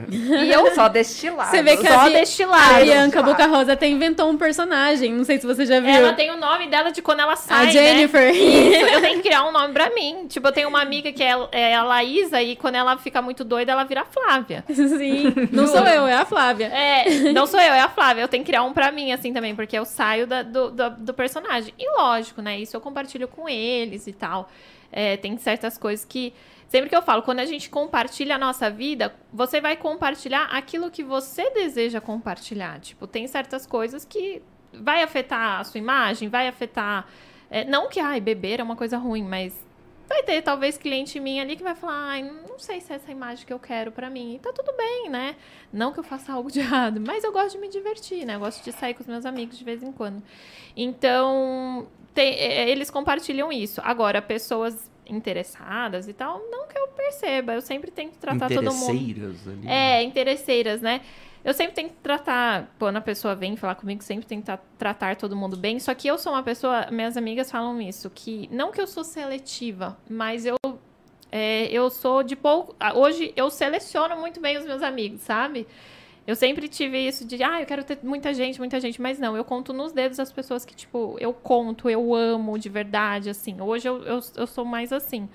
E 0.10 0.52
eu 0.52 0.74
só 0.74 0.88
destilado. 0.88 1.50
Você 1.52 1.62
vê 1.64 1.78
que 1.78 1.88
Só 1.88 2.00
a, 2.00 2.06
Bi- 2.06 2.14
destilado. 2.14 2.76
a 2.76 2.80
Bianca 2.84 3.22
Boca 3.24 3.46
Rosa 3.48 3.74
até 3.74 3.88
inventou 3.88 4.30
um 4.30 4.38
personagem. 4.38 5.12
Não 5.14 5.24
sei 5.24 5.40
se 5.40 5.46
você 5.46 5.66
já 5.66 5.80
viu. 5.80 5.90
Ela 5.90 6.14
tem 6.14 6.32
o 6.32 6.38
nome 6.38 6.68
dela 6.68 6.92
de 6.92 7.02
quando 7.02 7.20
ela 7.22 7.36
sai, 7.36 7.64
a 7.64 7.66
né? 7.66 7.72
Jennifer. 7.72 8.34
Isso, 8.34 8.86
eu 8.94 9.02
tenho 9.02 9.16
que 9.22 9.28
criar 9.28 9.46
um 9.46 9.52
nome 9.52 9.74
pra 9.74 9.90
mim. 9.90 10.26
Tipo, 10.28 10.48
eu 10.48 10.52
tenho 10.52 10.70
uma 10.70 10.82
amiga 10.82 11.12
que 11.12 11.24
é, 11.24 11.36
é 11.52 11.76
a 11.76 11.84
Laísa 11.84 12.42
e 12.42 12.56
quando 12.56 12.76
ela 12.76 12.98
fica 12.98 13.22
muito 13.22 13.44
doida, 13.44 13.72
ela 13.72 13.84
vira 13.84 14.02
a 14.02 14.06
Flávia. 14.06 14.64
Sim. 14.70 15.34
Não 15.52 15.68
sou 15.68 15.86
eu, 15.86 16.08
é 16.08 16.14
a 16.14 16.26
Flávia. 16.26 16.68
É, 16.68 17.32
não 17.34 17.46
sou 17.48 17.60
eu, 17.60 17.74
é 17.74 17.82
a 17.82 17.90
Flávia. 17.90 18.22
Eu 18.22 18.28
tenho 18.28 18.44
que 18.44 18.48
criar 18.52 18.64
um 18.64 18.74
pra 18.74 18.92
mim, 18.92 18.97
assim, 19.14 19.34
também, 19.34 19.56
porque 19.56 19.78
eu 19.78 19.86
saio 19.86 20.26
da- 20.28 20.44
do, 20.44 20.72
do, 20.72 20.90
do 20.92 21.14
personagem. 21.14 21.74
E 21.78 21.90
lógico, 21.98 22.42
né? 22.42 22.60
Isso 22.60 22.76
eu 22.76 22.82
compartilho 22.82 23.28
com 23.28 23.48
eles 23.50 24.08
e 24.08 24.14
tal. 24.14 24.50
É, 24.92 25.18
tem 25.18 25.38
certas 25.38 25.78
coisas 25.78 26.06
que. 26.06 26.34
Sempre 26.68 26.90
que 26.90 26.96
eu 26.96 27.02
falo, 27.02 27.22
quando 27.24 27.40
a 27.40 27.46
gente 27.46 27.70
compartilha 27.70 28.36
a 28.36 28.38
nossa 28.38 28.70
vida, 28.70 29.16
você 29.32 29.62
vai 29.62 29.78
compartilhar 29.78 30.46
aquilo 30.52 30.92
que 30.92 31.02
você 31.04 31.50
deseja 31.52 32.02
compartilhar. 32.02 32.80
Tipo, 32.82 33.08
tem 33.08 33.26
certas 33.28 33.66
coisas 33.66 34.04
que 34.04 34.42
vai 34.74 35.02
afetar 35.02 35.60
a 35.62 35.64
sua 35.64 35.78
imagem, 35.78 36.28
vai 36.28 36.48
afetar. 36.48 37.08
é, 37.50 37.64
não 37.64 37.88
que, 37.88 38.00
ai, 38.02 38.20
beber 38.20 38.60
é 38.60 38.64
uma 38.64 38.76
coisa 38.76 38.98
ruim, 38.98 39.24
mas 39.24 39.54
vai 40.08 40.24
ter 40.24 40.42
talvez 40.42 40.78
cliente 40.78 41.20
minha 41.20 41.42
ali 41.44 41.56
que 41.56 41.64
vai 41.64 41.76
falar, 41.76 41.94
ai, 42.12 42.24
não 42.24 42.58
sei 42.58 42.80
se 42.82 42.92
é 42.94 42.96
essa 42.96 43.12
imagem 43.12 43.46
que 43.46 43.52
eu 43.54 43.60
quero 43.60 43.92
pra 43.92 44.10
mim. 44.10 44.36
E 44.36 44.40
tá 44.40 44.52
tudo 44.54 44.72
bem, 44.78 45.10
né? 45.10 45.36
Não 45.72 45.92
que 45.92 46.00
eu 46.00 46.04
faça 46.04 46.32
algo 46.34 46.50
de 46.52 46.60
errado, 46.62 47.02
mas 47.06 47.24
eu 47.24 47.32
gosto 47.32 47.52
de 47.56 47.58
me 47.60 47.70
divertir, 47.70 48.26
né? 48.26 48.36
Eu 48.36 48.40
gosto 48.40 48.64
de 48.64 48.72
sair 48.72 48.94
com 48.94 49.02
os 49.02 49.08
meus 49.08 49.26
amigos 49.26 49.58
de 49.58 49.64
vez 49.64 49.84
em 49.84 49.92
quando. 49.92 50.24
Então, 50.76 51.88
tem- 52.14 52.34
é, 52.36 52.70
eles 52.70 52.90
compartilham 52.90 53.52
isso. 53.52 53.82
Agora, 53.84 54.22
pessoas 54.22 54.90
interessadas 55.10 56.08
e 56.08 56.14
tal, 56.14 56.40
não 56.50 56.68
que 56.68 56.78
eu 56.78 56.88
perceba. 56.90 57.54
Eu 57.54 57.62
sempre 57.62 57.92
tento 57.92 58.18
tratar 58.18 58.48
todo 58.50 58.74
mundo. 58.74 58.92
Interesseiras 58.94 59.48
ali. 59.48 59.68
É, 59.68 60.04
interesseiras, 60.04 60.82
né? 60.82 61.02
Eu 61.48 61.54
sempre 61.54 61.76
tenho 61.76 61.88
que 61.88 61.96
tratar, 62.04 62.76
quando 62.78 62.98
a 62.98 63.02
pessoa 63.02 63.34
vem 63.34 63.56
falar 63.56 63.76
comigo, 63.76 64.04
sempre 64.04 64.26
tentar 64.28 64.62
tratar 64.78 65.16
todo 65.16 65.34
mundo 65.34 65.56
bem. 65.56 65.80
Só 65.80 65.94
que 65.94 66.06
eu 66.06 66.18
sou 66.18 66.34
uma 66.34 66.44
pessoa, 66.44 66.92
minhas 66.92 67.16
amigas 67.16 67.50
falam 67.50 67.80
isso, 67.82 68.10
que 68.14 68.50
não 68.52 68.70
que 68.70 68.82
eu 68.82 68.86
sou 68.86 69.02
seletiva, 69.02 69.98
mas 70.10 70.46
eu 70.46 70.58
é, 71.32 71.72
eu 71.72 71.90
sou 71.90 72.22
de 72.22 72.36
pouco. 72.36 72.76
ah, 72.78 72.94
Hoje 72.94 73.32
eu 73.34 73.50
seleciono 73.50 74.18
muito 74.18 74.42
bem 74.42 74.58
os 74.58 74.66
meus 74.66 74.84
amigos, 74.84 75.22
sabe? 75.22 75.66
Eu 76.28 76.36
sempre 76.36 76.68
tive 76.68 77.00
isso 77.00 77.26
de, 77.26 77.42
ah, 77.42 77.62
eu 77.62 77.66
quero 77.66 77.86
ter 77.86 78.00
muita 78.04 78.34
gente, 78.34 78.60
muita 78.60 78.78
gente, 78.82 79.02
mas 79.02 79.18
não, 79.18 79.38
eu 79.38 79.46
conto 79.46 79.72
nos 79.72 79.94
dedos 79.94 80.20
as 80.20 80.34
pessoas 80.34 80.66
que, 80.66 80.76
tipo, 80.76 81.16
eu 81.18 81.32
conto, 81.32 81.90
eu 81.90 82.14
amo 82.14 82.60
de 82.60 82.68
verdade, 82.68 83.30
assim. 83.30 83.62
Hoje 83.62 83.88
eu, 83.88 84.04
eu, 84.04 84.20
eu 84.36 84.48
sou 84.48 84.66
mais 84.66 84.92
assim. 84.92 85.30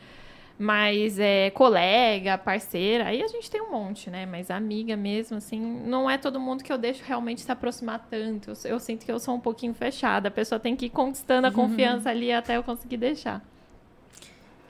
Mas 0.58 1.18
é 1.18 1.50
colega, 1.50 2.38
parceira, 2.38 3.06
aí 3.06 3.22
a 3.22 3.26
gente 3.26 3.50
tem 3.50 3.60
um 3.60 3.72
monte, 3.72 4.10
né? 4.10 4.26
Mas 4.26 4.50
amiga 4.50 4.96
mesmo, 4.96 5.36
assim, 5.38 5.58
não 5.60 6.08
é 6.08 6.16
todo 6.18 6.38
mundo 6.38 6.62
que 6.62 6.72
eu 6.72 6.78
deixo 6.78 7.02
realmente 7.04 7.40
se 7.40 7.50
aproximar 7.50 8.06
tanto. 8.08 8.50
Eu, 8.50 8.72
eu 8.72 8.78
sinto 8.78 9.04
que 9.04 9.10
eu 9.10 9.18
sou 9.18 9.34
um 9.34 9.40
pouquinho 9.40 9.74
fechada. 9.74 10.28
A 10.28 10.30
pessoa 10.30 10.60
tem 10.60 10.76
que 10.76 10.86
ir 10.86 10.90
conquistando 10.90 11.46
a 11.46 11.50
confiança 11.52 12.10
ali 12.10 12.30
até 12.32 12.56
eu 12.56 12.62
conseguir 12.62 12.96
deixar. 12.98 13.42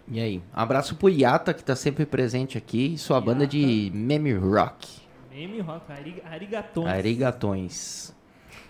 E 0.08 0.20
aí? 0.20 0.42
Abraço 0.52 0.96
pro 0.96 1.08
Yata, 1.08 1.52
que 1.54 1.62
tá 1.62 1.76
sempre 1.76 2.06
presente 2.06 2.56
aqui, 2.56 2.96
sua 2.96 3.16
Yata. 3.16 3.26
banda 3.26 3.46
de 3.46 3.90
meme 3.94 4.32
rock. 4.32 5.00
Meme 5.30 5.60
rock, 5.60 5.90
ari- 5.92 6.22
arigatões. 6.30 6.88
Arigatões. 6.88 8.14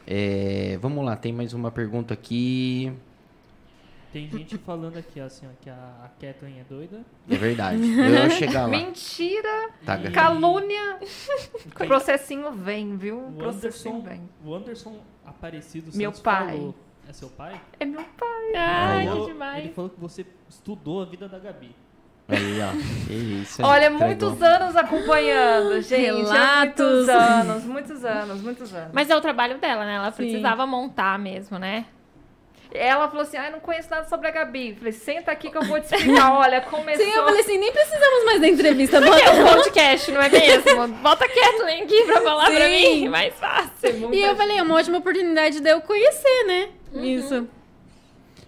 É, 0.06 0.78
vamos 0.80 1.04
lá, 1.04 1.14
tem 1.16 1.32
mais 1.32 1.52
uma 1.52 1.70
pergunta 1.70 2.12
aqui. 2.14 2.92
Tem 4.12 4.28
gente 4.28 4.58
falando 4.58 4.98
aqui, 4.98 5.20
ó, 5.20 5.24
assim, 5.24 5.46
ó, 5.46 5.50
que 5.60 5.70
a, 5.70 5.74
a 6.04 6.08
Kathleen 6.20 6.60
é 6.60 6.64
doida. 6.68 7.00
É 7.30 7.34
verdade. 7.36 7.78
Eu 7.82 8.10
ia 8.14 8.28
chegar 8.30 8.62
lá. 8.62 8.68
Mentira, 8.68 9.70
Tá, 9.86 9.98
E- 9.98 10.10
calúnia. 10.10 10.98
O 11.80 11.86
processinho 11.86 12.52
vem, 12.52 12.96
viu? 12.96 13.18
O 13.18 13.28
O 13.28 13.32
processinho 13.32 13.96
Anderson, 13.96 14.08
vem. 14.10 14.28
o 14.44 14.54
Anderson 14.54 15.00
Aparecido 15.24 15.90
Meu 15.96 16.10
Santos 16.10 16.20
pai. 16.22 16.46
falou. 16.56 16.74
É 17.08 17.12
seu 17.12 17.28
pai? 17.30 17.60
É 17.80 17.84
meu 17.84 18.02
pai. 18.04 18.52
Ai, 18.54 19.06
Falou- 19.06 19.26
que 19.26 19.32
demais. 19.32 19.64
Ele 19.64 19.72
falou 19.74 19.90
que 19.90 20.00
você 20.00 20.26
estudou 20.48 21.02
a 21.02 21.04
vida 21.06 21.28
da 21.28 21.38
Gabi. 21.38 21.74
Aí, 22.28 22.60
ó. 22.60 23.06
Que 23.06 23.12
isso, 23.14 23.60
hein? 23.62 23.68
Olha, 23.68 23.86
Entregou. 23.86 24.06
muitos 24.06 24.42
anos 24.42 24.76
acompanhando, 24.76 25.80
gente. 25.82 26.22
Relatos. 26.22 26.84
Muitos 26.86 27.08
anos, 27.08 27.64
muitos 27.64 28.04
anos, 28.04 28.40
muitos 28.42 28.74
anos. 28.74 28.90
Mas 28.92 29.10
é 29.10 29.16
o 29.16 29.20
trabalho 29.20 29.58
dela, 29.58 29.84
né? 29.84 29.94
Ela 29.96 30.10
Sim. 30.12 30.16
precisava 30.18 30.66
montar 30.66 31.18
mesmo, 31.18 31.58
né? 31.58 31.86
Ela 32.74 33.08
falou 33.08 33.22
assim: 33.22 33.36
ah, 33.36 33.50
não 33.50 33.60
conheço 33.60 33.90
nada 33.90 34.08
sobre 34.08 34.28
a 34.28 34.30
Gabi. 34.30 34.74
Falei, 34.74 34.92
senta 34.92 35.30
aqui 35.30 35.50
que 35.50 35.56
eu 35.56 35.62
vou 35.62 35.80
te 35.80 35.84
explicar. 35.84 36.32
Olha, 36.38 36.60
começou. 36.60 37.04
Sim, 37.04 37.12
eu 37.12 37.24
falei 37.24 37.40
assim, 37.40 37.58
nem 37.58 37.72
precisamos 37.72 38.24
mais 38.24 38.40
da 38.40 38.48
entrevista. 38.48 38.96
É 38.96 39.00
Bota... 39.00 39.32
um 39.32 39.44
podcast, 39.56 40.10
não 40.10 40.22
é 40.22 40.28
mesmo? 40.28 40.88
Bota 41.02 41.24
a 41.24 41.28
Kathleen 41.28 41.82
aqui 41.82 42.04
pra 42.04 42.20
falar 42.20 42.50
pra 42.50 42.66
Sim. 42.66 43.00
mim, 43.00 43.08
mais 43.08 43.34
fácil. 43.34 44.12
E 44.12 44.22
eu 44.22 44.28
gente. 44.28 44.36
falei, 44.36 44.58
é 44.58 44.62
uma 44.62 44.74
ótima 44.74 44.98
oportunidade 44.98 45.60
de 45.60 45.70
eu 45.70 45.80
conhecer, 45.80 46.44
né? 46.46 46.68
Isso. 46.94 47.46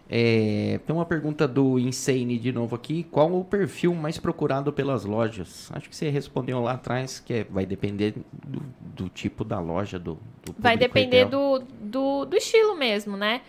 É, 0.09 0.79
tem 0.87 0.95
uma 0.95 1.07
pergunta 1.07 1.49
do 1.49 1.79
Insane 1.79 2.39
de 2.39 2.53
novo 2.53 2.77
aqui. 2.77 3.05
Qual 3.11 3.33
o 3.33 3.45
perfil 3.45 3.95
mais 3.95 4.19
procurado 4.19 4.73
pelas 4.73 5.05
lojas? 5.05 5.71
Acho 5.73 5.89
que 5.89 5.97
você 5.97 6.11
respondeu 6.11 6.61
lá 6.61 6.73
atrás, 6.73 7.19
que 7.19 7.33
é- 7.33 7.45
vai 7.45 7.65
depender 7.65 8.15
do, 8.33 8.63
do 8.81 9.09
tipo 9.09 9.45
da 9.45 9.59
loja, 9.59 9.99
do, 9.99 10.19
do 10.45 10.55
Vai 10.59 10.77
depender 10.77 11.25
do, 11.25 11.59
do, 11.81 12.27
do 12.27 12.37
estilo 12.37 12.77
mesmo, 12.77 13.17
né? 13.17 13.41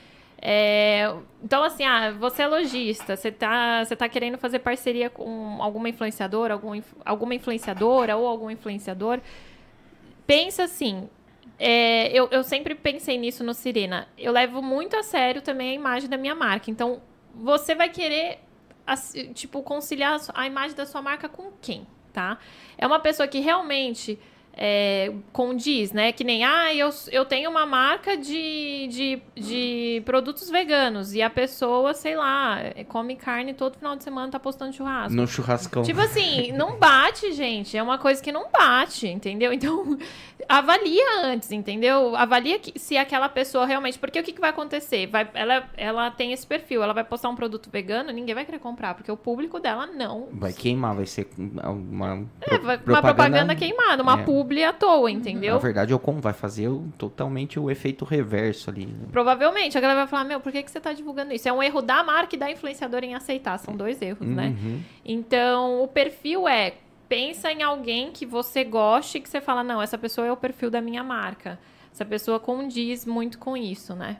É, 0.47 1.11
então, 1.43 1.63
assim, 1.63 1.83
ah, 1.83 2.11
você 2.11 2.43
é 2.43 2.47
lojista, 2.47 3.15
você 3.15 3.31
tá, 3.31 3.83
você 3.83 3.95
tá 3.95 4.07
querendo 4.07 4.37
fazer 4.37 4.59
parceria 4.59 5.09
com 5.09 5.57
alguma 5.59 5.89
influenciadora, 5.89 6.53
algum, 6.53 6.79
alguma 7.03 7.33
influenciadora 7.33 8.15
ou 8.15 8.27
algum 8.27 8.51
influenciador. 8.51 9.19
Pensa 10.27 10.65
assim, 10.65 11.09
é, 11.57 12.15
eu, 12.15 12.27
eu 12.29 12.43
sempre 12.43 12.75
pensei 12.75 13.17
nisso 13.17 13.43
no 13.43 13.55
Sirena. 13.55 14.07
Eu 14.15 14.31
levo 14.31 14.61
muito 14.61 14.95
a 14.95 15.01
sério 15.01 15.41
também 15.41 15.71
a 15.71 15.73
imagem 15.73 16.07
da 16.07 16.15
minha 16.15 16.35
marca. 16.35 16.69
Então, 16.69 17.01
você 17.33 17.73
vai 17.73 17.89
querer, 17.89 18.37
tipo, 19.33 19.63
conciliar 19.63 20.19
a 20.31 20.45
imagem 20.45 20.77
da 20.77 20.85
sua 20.85 21.01
marca 21.01 21.27
com 21.27 21.53
quem, 21.59 21.87
tá? 22.13 22.37
É 22.77 22.85
uma 22.85 22.99
pessoa 22.99 23.27
que 23.27 23.39
realmente 23.39 24.19
é, 24.57 25.11
condiz, 25.33 25.91
né? 25.91 26.11
Que 26.11 26.23
nem, 26.23 26.43
ah, 26.43 26.73
eu, 26.73 26.89
eu 27.11 27.25
tenho 27.25 27.49
uma 27.49 27.65
marca 27.65 28.15
de, 28.15 28.87
de, 28.87 29.21
de 29.35 30.01
produtos 30.05 30.49
veganos 30.49 31.13
e 31.13 31.21
a 31.21 31.29
pessoa, 31.29 31.93
sei 31.93 32.15
lá, 32.15 32.59
come 32.87 33.15
carne 33.15 33.53
todo 33.53 33.77
final 33.77 33.95
de 33.95 34.03
semana, 34.03 34.31
tá 34.31 34.39
postando 34.39 34.73
churrasco. 34.73 35.13
No 35.13 35.27
churrascão. 35.27 35.83
Tipo 35.83 35.99
assim, 35.99 36.51
não 36.53 36.77
bate, 36.77 37.33
gente. 37.33 37.75
É 37.77 37.83
uma 37.83 37.97
coisa 37.97 38.21
que 38.23 38.31
não 38.31 38.49
bate, 38.49 39.07
entendeu? 39.07 39.51
Então, 39.51 39.97
avalia 40.47 41.21
antes, 41.23 41.51
entendeu? 41.51 42.15
Avalia 42.15 42.57
que, 42.59 42.79
se 42.79 42.97
aquela 42.97 43.27
pessoa 43.27 43.65
realmente. 43.65 43.99
Porque 43.99 44.19
o 44.19 44.23
que, 44.23 44.31
que 44.31 44.41
vai 44.41 44.51
acontecer? 44.51 45.07
Vai, 45.07 45.27
ela, 45.33 45.69
ela 45.75 46.11
tem 46.11 46.31
esse 46.31 46.45
perfil, 46.47 46.81
ela 46.81 46.93
vai 46.93 47.03
postar 47.03 47.29
um 47.29 47.35
produto 47.35 47.69
vegano, 47.69 48.11
ninguém 48.11 48.33
vai 48.35 48.45
querer 48.45 48.59
comprar, 48.59 48.93
porque 48.93 49.11
o 49.11 49.17
público 49.17 49.59
dela 49.59 49.85
não. 49.87 50.29
Vai 50.31 50.53
queimar, 50.53 50.95
vai 50.95 51.05
ser 51.05 51.27
uma, 51.37 52.25
É, 52.41 52.57
vai- 52.57 52.79
uma 52.85 53.01
propaganda 53.01 53.55
queimada, 53.55 54.01
uma 54.01 54.19
É. 54.19 54.23
publi 54.45 54.63
à 54.63 54.71
toa, 54.73 55.03
Na 55.03 55.11
entendeu? 55.11 55.59
verdade, 55.59 55.93
o 55.93 55.99
como 55.99 56.21
vai 56.21 56.33
fazer 56.33 56.69
totalmente 56.97 57.59
o 57.59 57.69
efeito 57.71 58.05
reverso 58.05 58.69
ali. 58.69 58.85
né? 58.85 59.07
Provavelmente 59.11 59.77
a 59.77 59.81
galera 59.81 60.01
vai 60.01 60.07
falar: 60.07 60.23
Meu, 60.23 60.39
por 60.39 60.51
que, 60.51 60.61
que 60.63 60.71
você 60.71 60.79
tá 60.79 60.93
divulgando 60.93 61.33
isso? 61.33 61.47
É 61.49 61.53
um 61.53 61.61
erro 61.61 61.81
da 61.81 62.03
marca 62.03 62.35
e 62.35 62.39
da 62.39 62.49
influenciadora 62.49 63.05
em 63.05 63.15
aceitar. 63.15 63.57
São 63.57 63.75
dois 63.75 64.01
erros, 64.01 64.27
né? 64.27 64.55
Uhum. 64.57 64.79
Então, 65.03 65.83
o 65.83 65.87
perfil 65.87 66.47
é 66.47 66.73
pensa 67.07 67.51
em 67.51 67.61
alguém 67.61 68.11
que 68.11 68.25
você 68.25 68.63
goste, 68.63 69.19
que 69.19 69.29
você 69.29 69.39
fala, 69.39 69.63
não, 69.63 69.79
essa 69.81 69.97
pessoa 69.97 70.25
é 70.25 70.31
o 70.31 70.37
perfil 70.37 70.71
da 70.71 70.81
minha 70.81 71.03
marca. 71.03 71.59
Essa 71.93 72.03
pessoa 72.03 72.39
condiz 72.39 73.05
muito 73.05 73.37
com 73.37 73.55
isso, 73.55 73.95
né? 73.95 74.17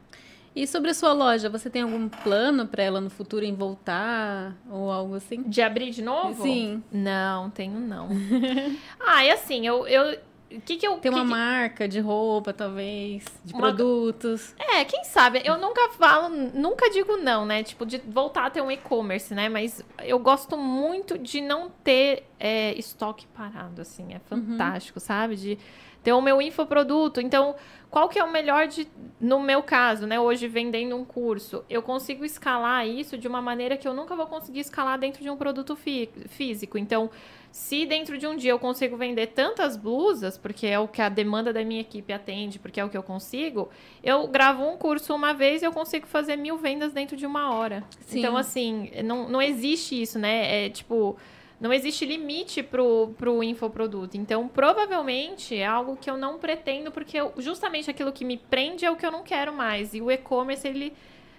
E 0.56 0.66
sobre 0.66 0.92
a 0.92 0.94
sua 0.94 1.12
loja, 1.12 1.50
você 1.50 1.70
tem 1.70 1.82
algum 1.82 2.08
plano 2.08 2.66
pra 2.66 2.82
ela 2.82 3.02
no 3.02 3.10
futuro 3.10 3.44
em 3.44 3.54
voltar 3.54 4.56
ou 4.70 4.90
algo 4.90 5.16
assim? 5.16 5.44
De 5.44 5.62
abrir 5.62 5.92
de 5.92 6.02
novo? 6.02 6.42
Sim. 6.44 6.82
Não, 6.92 7.50
tenho 7.50 7.78
não. 7.80 8.08
ah, 9.06 9.26
e 9.26 9.32
assim, 9.32 9.68
eu. 9.68 9.86
eu 9.88 10.18
o 10.52 10.62
que 10.62 10.78
que 10.78 10.88
eu. 10.88 10.98
Tem 11.00 11.12
uma 11.12 11.22
que- 11.24 11.28
marca 11.30 11.88
de 11.88 12.00
roupa, 12.00 12.54
talvez, 12.54 13.26
de 13.44 13.54
Uma- 13.54 13.64
produtos. 13.64 14.56
É, 14.58 14.86
quem 14.86 15.04
sabe? 15.04 15.42
Eu 15.44 15.58
nunca 15.58 15.90
falo, 15.90 16.30
nunca 16.30 16.90
digo 16.90 17.18
não, 17.18 17.46
né? 17.46 17.62
Tipo, 17.62 17.86
de 17.86 17.98
voltar 17.98 18.46
a 18.46 18.50
ter 18.50 18.62
um 18.62 18.72
e-commerce, 18.72 19.34
né? 19.34 19.50
Mas 19.50 19.84
eu 20.04 20.18
gosto 20.20 20.56
muito 20.56 21.18
de 21.18 21.42
não 21.42 21.70
ter 21.84 22.24
é, 22.40 22.74
estoque 22.80 23.28
parado, 23.28 23.82
assim. 23.82 24.14
É 24.14 24.20
fantástico, 24.20 25.00
sabe? 25.02 25.36
De 25.36 25.58
ter 26.04 26.14
o 26.14 26.22
meu 26.22 26.40
infoproduto. 26.42 27.20
Então, 27.20 27.56
qual 27.96 28.10
que 28.10 28.20
é 28.20 28.24
o 28.26 28.30
melhor 28.30 28.68
de, 28.68 28.86
no 29.22 29.40
meu 29.40 29.64
caso, 29.64 30.06
né? 30.06 30.20
Hoje 30.20 30.50
vendendo 30.50 30.98
um 30.98 31.06
curso, 31.06 31.64
eu 31.70 31.82
consigo 31.82 32.26
escalar 32.26 32.86
isso 32.86 33.18
de 33.18 33.26
uma 33.26 33.42
maneira 33.42 33.78
que 33.78 33.88
eu 33.88 33.94
nunca 33.94 34.14
vou 34.18 34.28
conseguir 34.28 34.60
escalar 34.60 35.00
dentro 35.00 35.24
de 35.24 35.30
um 35.30 35.38
produto 35.38 35.78
fí- 35.78 36.10
físico. 36.28 36.78
Então, 36.78 37.10
se 37.54 37.86
dentro 37.86 38.18
de 38.18 38.28
um 38.28 38.36
dia 38.36 38.52
eu 38.52 38.60
consigo 38.60 38.98
vender 38.98 39.28
tantas 39.28 39.78
blusas, 39.78 40.38
porque 40.38 40.68
é 40.68 40.78
o 40.78 40.90
que 40.90 41.02
a 41.02 41.08
demanda 41.08 41.54
da 41.54 41.64
minha 41.64 41.80
equipe 41.80 42.12
atende, 42.12 42.60
porque 42.60 42.82
é 42.82 42.84
o 42.84 42.90
que 42.90 42.98
eu 42.98 43.04
consigo, 43.04 43.70
eu 44.04 44.28
gravo 44.28 44.68
um 44.68 44.76
curso 44.76 45.16
uma 45.16 45.34
vez 45.34 45.62
e 45.62 45.66
eu 45.66 45.72
consigo 45.72 46.06
fazer 46.06 46.36
mil 46.36 46.58
vendas 46.58 46.92
dentro 46.92 47.16
de 47.16 47.26
uma 47.26 47.54
hora. 47.54 47.82
Sim. 48.02 48.20
Então, 48.20 48.36
assim, 48.36 48.92
não, 49.06 49.30
não 49.30 49.42
existe 49.42 50.02
isso, 50.02 50.20
né? 50.20 50.66
É 50.66 50.70
tipo. 50.70 51.16
Não 51.60 51.72
existe 51.72 52.06
limite 52.06 52.62
pro, 52.62 53.14
pro 53.18 53.42
infoproduto. 53.42 54.18
Então, 54.18 54.48
provavelmente 54.48 55.56
é 55.56 55.66
algo 55.66 55.96
que 55.96 56.10
eu 56.10 56.18
não 56.18 56.38
pretendo, 56.38 56.92
porque 56.92 57.18
eu- 57.18 57.34
justamente 57.38 57.90
aquilo 57.90 58.12
que 58.12 58.26
me 58.26 58.38
prende 58.38 58.86
é 58.86 58.92
o 58.92 58.96
que 58.96 59.06
eu 59.06 59.12
não 59.12 59.24
quero 59.24 59.54
mais. 59.54 59.94
E 59.94 60.02
o 60.02 60.12
e-commerce, 60.12 60.68
ele. 60.68 60.94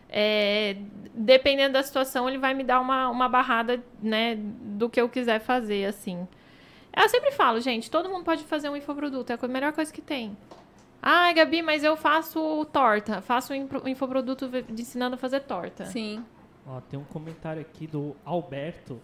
é, 0.08 0.76
dependendo 1.12 1.72
da 1.74 1.82
situação, 1.82 2.28
ele 2.28 2.38
vai 2.38 2.54
me 2.54 2.62
dar 2.62 2.80
uma, 2.80 3.08
uma 3.10 3.28
barrada, 3.28 3.82
né, 4.00 4.36
do 4.38 4.88
que 4.88 5.00
eu 5.00 5.08
quiser 5.08 5.40
fazer, 5.40 5.84
assim. 5.86 6.26
Eu 6.96 7.08
sempre 7.08 7.32
falo, 7.32 7.60
gente, 7.60 7.90
todo 7.90 8.08
mundo 8.08 8.24
pode 8.24 8.44
fazer 8.44 8.68
um 8.70 8.76
infoproduto, 8.76 9.32
é 9.32 9.38
a 9.40 9.48
melhor 9.48 9.72
coisa 9.72 9.92
que 9.92 10.00
tem. 10.00 10.36
Ah, 11.02 11.32
Gabi, 11.32 11.60
mas 11.60 11.82
eu 11.84 11.96
faço 11.96 12.64
torta, 12.72 13.20
faço 13.20 13.52
um 13.52 13.56
info- 13.56 13.86
infoproduto 13.88 14.48
ensinando 14.70 15.14
a 15.16 15.18
fazer 15.18 15.40
torta. 15.40 15.84
Sim. 15.86 16.24
Ó, 16.66 16.80
tem 16.80 16.98
um 16.98 17.04
comentário 17.04 17.60
aqui 17.60 17.86
do 17.86 18.14
Alberto. 18.24 19.00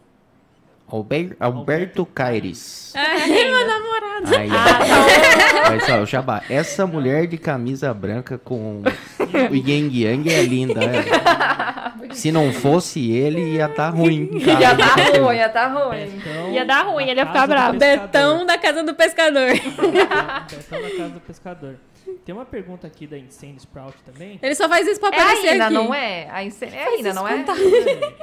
Alber- 0.92 1.36
Alberto 1.40 2.04
Caires. 2.04 2.92
Meu 2.94 3.66
namorado. 3.66 4.36
Aí, 4.36 4.48
Ah, 4.50 5.64
tá. 5.64 5.70
Olha 5.70 5.80
só, 5.80 6.02
o 6.02 6.06
Jabá. 6.06 6.42
Essa 6.50 6.86
mulher 6.86 7.26
de 7.26 7.38
camisa 7.38 7.92
branca 7.94 8.36
com 8.38 8.82
o 8.82 9.54
Yang 9.54 10.02
Yang 10.04 10.28
é 10.34 10.42
linda. 10.42 10.80
é. 10.84 12.12
Se 12.14 12.30
não 12.30 12.52
fosse 12.52 13.10
ele, 13.10 13.54
ia 13.54 13.68
dar 13.68 13.88
ruim. 13.88 14.28
em 14.32 14.40
casa. 14.40 14.60
Ia 14.60 14.76
tá 14.76 14.94
ruim, 15.18 15.36
ia 15.36 15.48
tá 15.48 15.66
ruim. 15.68 16.06
Betão 16.10 16.52
Ia 16.52 16.64
dar 16.66 16.82
ruim, 16.82 17.08
ele 17.08 17.20
ia 17.20 17.26
ficar 17.26 17.46
bravo. 17.46 17.78
Betão 17.78 18.44
da 18.44 18.58
casa 18.58 18.82
do 18.82 18.94
pescador. 18.94 19.48
Betão 19.54 20.82
da 20.82 20.90
Casa 20.90 21.08
do 21.08 21.20
Pescador. 21.20 21.76
Tem 22.26 22.34
uma 22.34 22.44
pergunta 22.44 22.86
aqui 22.86 23.06
da 23.06 23.16
Incêndio 23.16 23.56
Sprout 23.58 23.96
também. 24.04 24.38
Ele 24.42 24.54
só 24.54 24.68
faz 24.68 24.86
isso 24.86 25.00
pra 25.00 25.08
É 25.08 25.18
a 25.18 25.22
aparecer 25.22 25.54
Ina, 25.54 25.64
aqui. 25.64 25.74
não 25.74 25.94
é? 25.94 26.28
A 26.30 26.42
É 26.44 26.84
a 26.84 26.98
Ina, 26.98 27.14
não 27.14 27.26
é? 27.28 27.44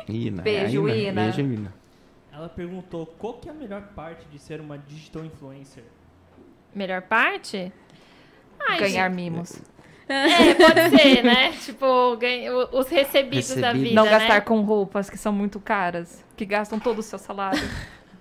Ina, 0.08 0.42
Beijo, 0.44 0.88
Ina. 0.88 1.22
Beijo, 1.24 1.42
Ina. 1.42 1.74
Ela 2.40 2.48
perguntou 2.48 3.06
qual 3.06 3.34
que 3.34 3.50
é 3.50 3.52
a 3.52 3.54
melhor 3.54 3.82
parte 3.94 4.26
de 4.32 4.40
ser 4.40 4.62
uma 4.62 4.78
digital 4.78 5.26
influencer. 5.26 5.84
Melhor 6.74 7.02
parte? 7.02 7.70
Ai, 8.58 8.80
Ganhar 8.80 9.10
mimos. 9.10 9.62
É, 10.08 10.54
pode 10.56 10.90
ser, 10.98 11.22
né? 11.22 11.52
Tipo, 11.52 12.16
ganha- 12.16 12.54
os 12.72 12.88
recebidos 12.88 13.54
da 13.56 13.74
vida, 13.74 13.94
Não 13.94 14.06
né? 14.06 14.12
gastar 14.12 14.42
com 14.46 14.62
roupas 14.62 15.10
que 15.10 15.18
são 15.18 15.34
muito 15.34 15.60
caras, 15.60 16.24
que 16.38 16.46
gastam 16.46 16.80
todo 16.80 17.00
o 17.00 17.04
seu 17.04 17.20
salário. 17.20 17.60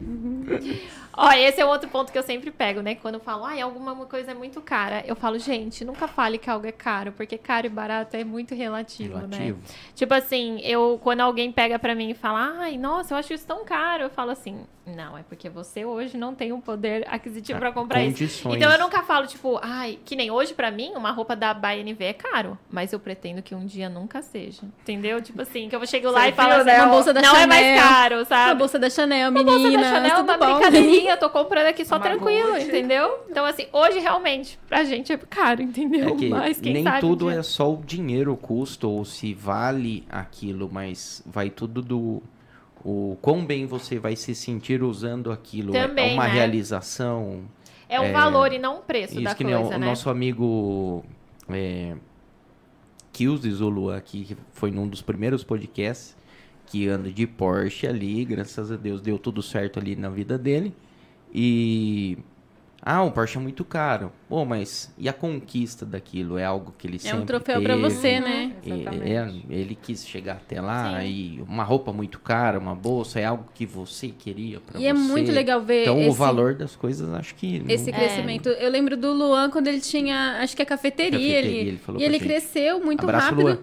Ó, 1.13 1.31
esse 1.33 1.61
é 1.61 1.65
outro 1.67 1.89
ponto 1.89 2.13
que 2.13 2.19
eu 2.19 2.23
sempre 2.23 2.51
pego, 2.51 2.81
né? 2.81 2.95
Quando 2.95 3.15
eu 3.15 3.21
falo, 3.21 3.45
ai, 3.45 3.61
alguma 3.61 3.95
coisa 4.07 4.31
é 4.31 4.35
muito 4.35 4.61
cara. 4.61 5.03
Eu 5.07 5.17
falo, 5.17 5.39
gente, 5.39 5.85
nunca 5.85 6.07
fale 6.07 6.39
que 6.39 6.49
algo 6.49 6.67
é 6.67 6.73
caro, 6.73 7.13
porque 7.13 7.37
caro 7.37 7.67
e 7.67 7.71
barato 7.71 8.17
é 8.17 8.23
muito 8.25 8.55
relativo, 8.55 9.19
né? 9.27 9.37
Relativo. 9.39 9.59
Tipo 9.95 10.15
assim, 10.15 10.61
eu 10.63 11.01
quando 11.03 11.21
alguém 11.21 11.51
pega 11.51 11.79
pra 11.79 11.95
mim 11.95 12.11
e 12.11 12.15
fala, 12.15 12.55
ai, 12.61 12.77
nossa, 12.77 13.15
eu 13.15 13.19
acho 13.19 13.33
isso 13.33 13.47
tão 13.47 13.65
caro, 13.65 14.05
eu 14.05 14.11
falo 14.11 14.31
assim, 14.31 14.61
não, 14.87 15.19
é 15.19 15.23
porque 15.29 15.49
você 15.51 15.85
hoje 15.85 16.17
não 16.17 16.35
tem 16.35 16.53
o 16.53 16.61
poder 16.61 17.05
aquisitivo 17.09 17.59
pra 17.59 17.73
comprar 17.73 18.03
isso. 18.03 18.19
Condições. 18.19 18.55
Então 18.57 18.71
eu 18.73 18.79
nunca 18.79 19.03
falo, 19.03 19.27
tipo, 19.27 19.59
ai, 19.63 19.99
que 20.05 20.15
nem 20.17 20.31
hoje 20.31 20.55
pra 20.55 20.71
mim, 20.71 20.93
uma 20.95 21.11
roupa 21.11 21.35
da 21.37 21.53
BNV 21.53 22.05
é 22.05 22.13
caro, 22.13 22.57
mas 22.71 22.93
eu 22.93 23.01
pretendo 23.01 23.43
que 23.43 23.55
um 23.55 23.67
dia 23.67 23.89
nunca 23.89 24.23
seja. 24.23 24.63
Entendeu? 24.83 25.21
Tipo 25.21 25.43
assim, 25.43 25.69
que 25.69 25.77
eu 25.77 25.85
chego 25.87 26.11
lá 26.11 26.23
Você 26.23 26.29
e 26.29 26.33
falo 26.33 26.53
assim, 26.53 26.65
né? 26.65 26.79
não, 26.79 26.85
Uma 26.87 26.95
bolsa 26.95 27.13
da 27.13 27.21
não 27.21 27.37
é 27.37 27.47
mais 27.47 27.67
Chanel. 27.67 27.83
caro, 27.83 28.17
A 28.21 28.25
sabe? 28.25 28.59
bolsa 28.59 28.79
da 28.79 28.89
Chanel, 28.89 29.31
Uma 29.31 29.43
menina. 29.43 29.59
bolsa 29.59 29.77
da 29.79 29.85
Chanel, 29.95 30.17
tudo 30.17 30.25
uma 30.33 30.39
bom. 30.39 30.47
brincadeirinha, 30.55 31.08
eu 31.11 31.17
tô 31.19 31.29
comprando 31.31 31.67
aqui 31.67 31.85
só 31.85 31.99
tranquilo, 31.99 32.57
entendeu? 32.59 33.21
Então, 33.31 33.45
assim, 33.45 33.67
hoje 33.73 33.99
realmente, 33.99 34.59
pra 34.69 34.85
gente 34.85 35.13
é 35.13 35.17
caro, 35.17 35.63
entendeu? 35.63 36.09
É 36.09 36.13
que 36.15 36.29
mas 36.29 36.61
quem 36.61 36.73
nem 36.75 36.83
sabe 36.85 36.99
um 36.99 37.01
tudo 37.11 37.31
dia- 37.31 37.39
é 37.41 37.43
só 37.43 37.73
o 37.73 37.83
dinheiro, 37.85 38.33
o 38.33 38.37
custo, 38.37 38.89
ou 38.91 39.05
se 39.05 39.35
vale 39.35 40.05
aquilo, 40.09 40.69
mas 40.73 41.23
vai 41.27 41.51
tudo 41.51 41.83
do. 41.83 42.23
O 42.85 43.17
quão 43.21 43.45
bem 43.45 43.67
você 43.67 43.99
vai 43.99 44.15
se 44.15 44.35
sentir 44.35 44.83
usando 44.83 45.33
aquilo. 45.33 45.75
É- 45.75 45.81
é 45.81 45.87
Também, 45.89 46.15
uma 46.15 46.27
né? 46.27 46.33
realização. 46.33 47.43
É 47.89 47.99
um 48.01 48.05
é, 48.05 48.13
valor 48.13 48.53
e 48.53 48.59
não 48.59 48.79
um 48.79 48.83
preço 48.83 49.15
Isso 49.15 49.23
da 49.25 49.35
que 49.35 49.43
nem 49.43 49.55
coisa, 49.55 49.75
o, 49.77 49.79
né? 49.79 49.87
o 49.87 49.89
nosso 49.91 50.09
amigo 50.11 51.05
é, 51.49 51.97
Kills 53.13 53.51
Zulu 53.51 53.91
aqui, 53.91 54.25
que 54.25 54.37
foi 54.53 54.71
num 54.71 54.87
dos 54.87 55.03
primeiros 55.03 55.43
podcasts, 55.43 56.17
que 56.67 56.87
anda 56.89 57.11
de 57.11 57.27
Porsche 57.27 57.87
ali, 57.87 58.25
graças 58.25 58.71
a 58.71 58.77
Deus 58.77 59.01
deu 59.01 59.19
tudo 59.19 59.43
certo 59.43 59.79
ali 59.79 59.97
na 59.97 60.11
vida 60.11 60.37
dele. 60.39 60.75
E. 61.35 62.19
Ah, 62.81 63.03
um 63.03 63.11
Porsche 63.11 63.37
é 63.37 63.41
muito 63.41 63.65
caro. 63.65 64.11
Pô, 64.29 64.45
mas 64.47 64.91
e 64.97 65.09
a 65.09 65.13
conquista 65.13 65.85
daquilo? 65.85 66.39
É 66.39 66.45
algo 66.45 66.73
que 66.79 66.87
ele 66.87 66.97
É 66.97 67.01
sempre 67.01 67.19
um 67.19 67.27
troféu 67.27 67.61
pra 67.61 67.75
teve. 67.75 67.83
você, 67.91 68.21
né? 68.21 68.53
E- 68.65 68.71
Exatamente. 68.73 69.13
é, 69.13 69.33
ele 69.51 69.75
quis 69.81 70.07
chegar 70.07 70.35
até 70.35 70.61
lá 70.61 71.01
Sim. 71.01 71.07
e 71.07 71.43
uma 71.47 71.65
roupa 71.65 71.93
muito 71.93 72.19
cara, 72.21 72.59
uma 72.59 72.75
bolsa, 72.77 73.19
é 73.21 73.25
algo 73.27 73.45
que 73.53 73.67
você 73.67 74.09
queria 74.09 74.61
pra 74.61 74.79
E 74.79 74.85
você. 74.85 74.89
é 74.89 74.93
muito 74.95 75.31
legal 75.33 75.61
ver 75.61 75.83
Então 75.83 75.99
o 75.99 76.03
esse, 76.03 76.17
valor 76.17 76.55
das 76.55 76.77
coisas, 76.77 77.13
acho 77.15 77.35
que 77.35 77.59
não- 77.59 77.69
esse 77.69 77.93
crescimento. 77.93 78.49
Eu 78.49 78.71
lembro 78.71 78.97
do 78.97 79.13
Luan 79.13 79.51
quando 79.51 79.67
ele 79.67 79.81
tinha, 79.81 80.39
acho 80.41 80.57
que 80.57 80.63
a 80.63 80.67
cafeteria, 80.67 81.19
Cafeteria, 81.19 81.39
ele, 81.61 81.69
ele 81.71 81.79
falou 81.79 82.01
e 82.01 82.05
ele 82.05 82.15
gente. 82.19 82.27
cresceu 82.29 82.83
muito 82.83 83.03
Abraço, 83.03 83.25
rápido 83.27 83.43
Luan. 83.43 83.59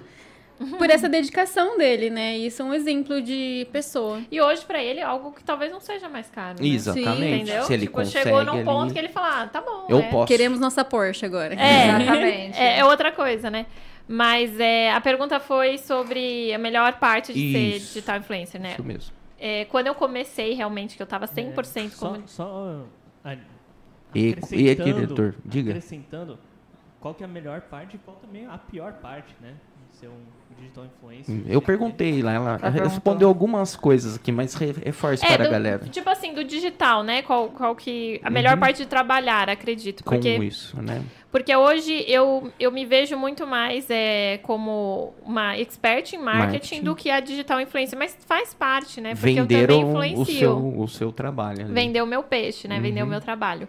Por 0.78 0.90
essa 0.90 1.10
dedicação 1.10 1.78
dele, 1.78 2.10
né? 2.10 2.38
Isso 2.38 2.62
é 2.62 2.66
um 2.66 2.74
exemplo 2.74 3.22
de 3.22 3.68
pessoa. 3.72 4.22
E 4.32 4.40
hoje, 4.40 4.64
pra 4.66 4.82
ele, 4.82 5.00
é 5.00 5.04
algo 5.04 5.32
que 5.32 5.44
talvez 5.44 5.72
não 5.72 5.80
seja 5.80 6.08
mais 6.08 6.30
caro. 6.30 6.62
né? 6.62 6.68
Exatamente. 6.68 7.44
Entendeu? 7.44 7.64
Se 7.64 7.74
ele 7.74 7.86
tipo, 7.86 7.98
consegue 7.98 8.24
chegou 8.26 8.44
num 8.46 8.54
ali, 8.54 8.64
ponto 8.64 8.94
que 8.94 9.00
ele 9.00 9.10
fala, 9.10 9.44
ah, 9.44 9.48
tá 9.48 9.62
bom. 9.62 9.86
eu 9.90 10.00
é. 10.00 10.10
posso. 10.10 10.28
Queremos 10.28 10.60
nossa 10.60 10.86
Porsche 10.86 11.26
agora. 11.26 11.54
É, 11.56 11.88
Exatamente. 12.02 12.58
É, 12.58 12.80
é 12.80 12.86
outra 12.86 13.12
coisa, 13.12 13.50
né? 13.50 13.66
Mas 14.08 14.60
é, 14.60 14.92
a 14.92 15.02
pergunta 15.02 15.40
foi 15.40 15.78
sobre 15.78 16.54
a 16.54 16.58
melhor 16.58 16.94
parte 17.00 17.34
de 17.34 17.52
ser 17.52 17.76
Isso. 17.78 17.88
digital 17.88 18.18
influencer, 18.18 18.62
né? 18.62 18.74
Isso 18.74 18.84
mesmo. 18.84 19.14
É, 19.38 19.66
quando 19.66 19.88
eu 19.88 19.96
comecei, 19.96 20.54
realmente, 20.54 20.96
que 20.96 21.02
eu 21.02 21.08
tava 21.08 21.28
100% 21.28 21.86
É, 21.86 21.90
só, 21.90 22.08
como... 22.14 22.28
só 22.28 22.84
E, 24.14 24.20
e 24.30 24.30
acrescentando- 24.70 24.94
diretor, 24.94 25.36
diga. 25.44 25.72
Acrescentando, 25.72 26.40
qual 27.02 27.14
que 27.14 27.24
é 27.24 27.26
a 27.26 27.30
melhor 27.30 27.62
parte 27.62 27.96
e 27.96 28.00
qual 28.00 28.16
também 28.18 28.46
é 28.46 28.48
a 28.48 28.58
pior 28.58 28.94
parte, 28.94 29.36
né? 29.42 29.56
ser 29.96 30.08
um 30.10 30.24
digital 30.58 30.86
influencer? 30.86 31.42
Eu 31.48 31.62
perguntei 31.62 32.22
lá, 32.22 32.34
ela 32.34 32.60
Ela 32.62 32.70
respondeu 32.72 33.28
algumas 33.28 33.76
coisas 33.76 34.16
aqui, 34.16 34.32
mas 34.32 34.54
re- 34.56 34.74
reforce 34.84 35.26
para 35.26 35.44
do, 35.44 35.48
a 35.50 35.52
galera. 35.52 35.80
Tipo 35.90 36.10
assim, 36.10 36.34
do 36.34 36.44
digital, 36.44 37.04
né? 37.04 37.22
Qual, 37.22 37.50
qual 37.50 37.76
que. 37.76 38.20
A 38.24 38.30
melhor 38.30 38.54
Uhum. 38.54 38.60
parte 38.60 38.78
de 38.78 38.86
trabalhar, 38.88 39.50
acredito. 39.50 40.04
Com 40.04 40.16
Porque, 40.16 40.36
isso, 40.38 40.82
né? 40.82 41.04
porque 41.32 41.54
hoje 41.56 42.06
eu, 42.08 42.50
eu 42.60 42.72
me 42.72 42.86
vejo 42.86 43.18
muito 43.18 43.46
mais 43.46 43.88
é, 43.90 44.40
como 44.44 45.14
uma 45.22 45.58
expert 45.58 46.14
em 46.14 46.18
marketing, 46.18 46.52
Marketing. 46.52 46.84
do 46.84 46.96
que 46.96 47.10
a 47.12 47.20
digital 47.20 47.60
influencer. 47.60 47.98
Mas 48.00 48.18
faz 48.26 48.54
parte, 48.54 49.02
né? 49.02 49.16
Porque 49.16 49.32
eu 49.32 49.36
também 49.46 49.58
Venderam 49.60 49.80
o 49.80 49.90
influencio. 50.06 50.26
seu, 50.40 50.80
o 50.80 50.88
seu 50.88 51.12
trabalho. 51.12 51.66
ali. 51.66 51.74
Vender 51.74 52.02
o 52.02 52.08
meu 52.08 52.24
peixe, 52.24 52.68
né? 52.68 52.80
Vender 52.80 53.02
o 53.02 53.04
Uhum. 53.04 53.10
meu 53.10 53.22
trabalho. 53.22 53.68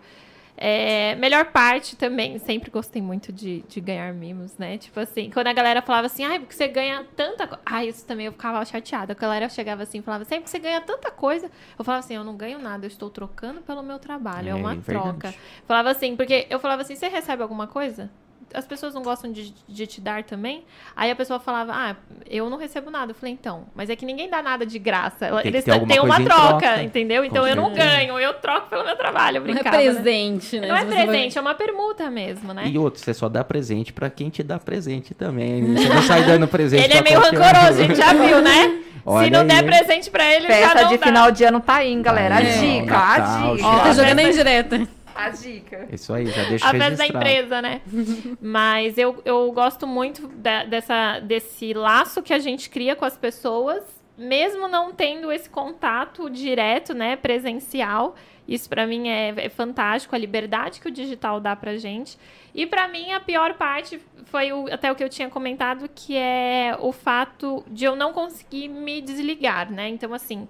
É, 0.56 1.14
melhor 1.16 1.46
parte 1.46 1.96
também, 1.96 2.38
sempre 2.38 2.70
gostei 2.70 3.02
muito 3.02 3.30
de, 3.32 3.62
de 3.68 3.80
ganhar 3.80 4.12
mimos, 4.14 4.56
né? 4.56 4.78
Tipo 4.78 5.00
assim, 5.00 5.30
quando 5.30 5.48
a 5.48 5.52
galera 5.52 5.82
falava 5.82 6.06
assim, 6.06 6.24
ai, 6.24 6.38
porque 6.38 6.54
você 6.54 6.66
ganha 6.66 7.04
tanta 7.14 7.46
coisa. 7.46 7.62
Ai, 7.66 7.88
isso 7.88 8.06
também 8.06 8.26
eu 8.26 8.32
ficava 8.32 8.64
chateada. 8.64 9.12
A 9.12 9.16
galera 9.16 9.48
chegava 9.48 9.82
assim 9.82 9.98
e 9.98 10.02
falava, 10.02 10.24
sempre 10.24 10.44
que 10.44 10.50
você 10.50 10.58
ganha 10.58 10.80
tanta 10.80 11.10
coisa. 11.10 11.50
Eu 11.78 11.84
falava 11.84 12.04
assim, 12.04 12.14
eu 12.14 12.24
não 12.24 12.36
ganho 12.36 12.58
nada, 12.58 12.86
eu 12.86 12.88
estou 12.88 13.10
trocando 13.10 13.60
pelo 13.60 13.82
meu 13.82 13.98
trabalho. 13.98 14.48
É, 14.48 14.50
É, 14.52 14.54
uma 14.54 14.74
verdade. 14.74 15.18
troca. 15.18 15.34
Falava 15.66 15.90
assim, 15.90 16.16
porque 16.16 16.46
eu 16.48 16.58
falava 16.58 16.82
assim, 16.82 16.94
você 16.94 17.08
recebe 17.08 17.42
alguma 17.42 17.66
coisa? 17.66 18.10
As 18.54 18.64
pessoas 18.64 18.94
não 18.94 19.02
gostam 19.02 19.30
de, 19.32 19.52
de 19.68 19.86
te 19.86 20.00
dar 20.00 20.22
também? 20.24 20.64
Aí 20.94 21.10
a 21.10 21.16
pessoa 21.16 21.38
falava, 21.38 21.72
ah, 21.74 21.96
eu 22.30 22.48
não 22.48 22.56
recebo 22.56 22.90
nada. 22.90 23.10
Eu 23.10 23.14
falei, 23.14 23.34
então, 23.34 23.64
mas 23.74 23.90
é 23.90 23.96
que 23.96 24.06
ninguém 24.06 24.30
dá 24.30 24.40
nada 24.40 24.64
de 24.64 24.78
graça. 24.78 25.28
Tem 25.28 25.46
Eles 25.48 25.64
têm 25.64 25.74
uma 26.00 26.20
em 26.20 26.24
troca, 26.24 26.58
troca. 26.58 26.82
entendeu? 26.82 27.24
Então 27.24 27.46
eu 27.46 27.54
não 27.56 27.72
ganho, 27.74 28.18
eu 28.18 28.34
troco 28.34 28.68
pelo 28.70 28.84
meu 28.84 28.96
trabalho. 28.96 29.42
Não 29.42 29.50
é 29.50 29.62
né? 29.62 29.62
presente, 29.70 30.58
né? 30.60 30.68
Não 30.68 30.76
é 30.76 30.80
Se 30.80 30.86
vai- 30.86 31.06
presente, 31.06 31.36
é 31.36 31.40
uma 31.40 31.54
permuta 31.54 32.08
mesmo, 32.10 32.54
né? 32.54 32.62
E 32.66 32.78
outro, 32.78 33.00
você 33.02 33.12
só 33.12 33.28
dá 33.28 33.42
presente 33.44 33.92
pra 33.92 34.08
quem 34.08 34.30
te 34.30 34.42
dá 34.42 34.58
presente 34.58 35.12
também. 35.12 35.74
Você 35.74 35.88
não 35.88 36.02
sai 36.02 36.22
dando 36.24 36.46
presente 36.48 36.84
Ele 36.84 36.94
é 36.94 37.02
meio 37.02 37.20
rancoroso, 37.20 37.56
a 37.66 37.72
gente 37.72 37.94
já 37.96 38.12
viu, 38.12 38.40
né? 38.40 38.82
Se 39.06 39.10
Olha 39.12 39.30
não 39.30 39.46
der 39.46 39.58
aí. 39.58 39.62
presente 39.64 40.10
pra 40.10 40.24
ele, 40.34 40.48
já 40.48 40.54
Festa 40.54 40.82
não 40.82 40.88
de 40.88 40.96
dá. 40.98 41.06
final 41.06 41.30
de 41.30 41.44
ano 41.44 41.60
tá 41.60 41.74
aí, 41.76 41.94
galera. 42.02 42.36
A 42.36 42.42
É, 42.42 42.58
dica, 42.58 42.86
Natal, 42.92 43.52
a 43.52 43.56
dica. 43.56 43.68
Ó, 43.68 43.78
tá 43.78 43.92
jogando 43.92 44.16
festa- 44.18 44.30
indireta. 44.32 44.88
A 45.26 45.28
dica. 45.30 45.88
Isso 45.90 46.12
aí, 46.12 46.26
já 46.26 46.44
deixa 46.44 46.66
a 46.66 46.70
festa 46.70 46.78
da 46.78 46.88
registrado. 47.04 47.16
empresa, 47.28 47.62
né? 47.62 47.80
Mas 48.40 48.98
eu, 48.98 49.20
eu 49.24 49.50
gosto 49.52 49.86
muito 49.86 50.28
da- 50.28 50.64
dessa, 50.64 51.20
desse 51.20 51.72
laço 51.72 52.22
que 52.22 52.32
a 52.32 52.38
gente 52.38 52.68
cria 52.70 52.94
com 52.94 53.04
as 53.04 53.16
pessoas, 53.16 53.82
mesmo 54.16 54.68
não 54.68 54.92
tendo 54.92 55.30
esse 55.32 55.48
contato 55.48 56.28
direto, 56.30 56.94
né, 56.94 57.16
presencial. 57.16 58.14
Isso 58.48 58.68
pra 58.68 58.86
mim 58.86 59.08
é, 59.08 59.34
é 59.36 59.48
fantástico, 59.48 60.14
a 60.14 60.18
liberdade 60.18 60.80
que 60.80 60.86
o 60.88 60.90
digital 60.90 61.40
dá 61.40 61.56
pra 61.56 61.76
gente. 61.76 62.16
E 62.54 62.64
pra 62.64 62.86
mim 62.86 63.10
a 63.12 63.18
pior 63.20 63.54
parte 63.54 64.00
foi 64.26 64.52
o- 64.52 64.72
até 64.72 64.90
o 64.90 64.94
que 64.94 65.02
eu 65.02 65.08
tinha 65.08 65.28
comentado, 65.28 65.88
que 65.92 66.16
é 66.16 66.76
o 66.80 66.92
fato 66.92 67.64
de 67.68 67.84
eu 67.84 67.96
não 67.96 68.12
conseguir 68.12 68.68
me 68.68 69.00
desligar, 69.00 69.70
né? 69.72 69.88
Então 69.88 70.14
assim, 70.14 70.46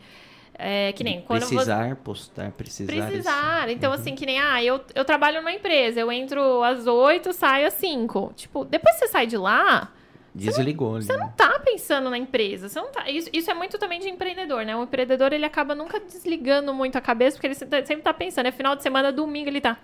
é, 0.59 0.93
que 0.93 1.05
nem 1.05 1.21
quando 1.21 1.43
você 1.43 1.55
Precisar, 1.55 1.97
postar, 1.97 2.51
precisar. 2.53 2.93
Precisar. 2.93 3.69
Então, 3.69 3.93
assim, 3.93 4.15
que 4.15 4.25
nem, 4.25 4.41
ah, 4.41 4.63
eu, 4.63 4.81
eu 4.95 5.05
trabalho 5.05 5.39
numa 5.39 5.53
empresa, 5.53 6.01
eu 6.01 6.11
entro 6.11 6.63
às 6.63 6.87
8, 6.87 7.33
saio 7.33 7.67
às 7.67 7.75
5. 7.75 8.33
Tipo, 8.35 8.65
depois 8.65 8.95
que 8.95 9.01
você 9.01 9.09
sai 9.09 9.27
de 9.27 9.37
lá, 9.37 9.93
Desligou 10.37 10.97
ali. 10.97 11.05
você 11.05 11.17
não 11.17 11.29
tá 11.31 11.59
pensando 11.61 12.11
na 12.11 12.19
empresa. 12.19 12.69
Você 12.69 12.81
não 12.81 12.91
tá. 12.93 13.09
Isso, 13.11 13.29
isso 13.33 13.51
é 13.51 13.55
muito 13.55 13.79
também 13.79 13.99
de 14.01 14.09
empreendedor, 14.09 14.65
né? 14.65 14.77
O 14.77 14.83
empreendedor, 14.85 15.33
ele 15.33 15.45
acaba 15.45 15.75
nunca 15.75 15.99
desligando 16.01 16.73
muito 16.75 16.97
a 16.97 17.01
cabeça, 17.01 17.37
porque 17.37 17.47
ele 17.47 17.55
sempre 17.55 17.87
sempre 17.87 18.03
tá 18.03 18.13
pensando, 18.15 18.47
é 18.47 18.53
final 18.53 18.77
de 18.77 18.83
semana, 18.83 19.11
domingo, 19.13 19.49
ele 19.49 19.61
tá. 19.61 19.79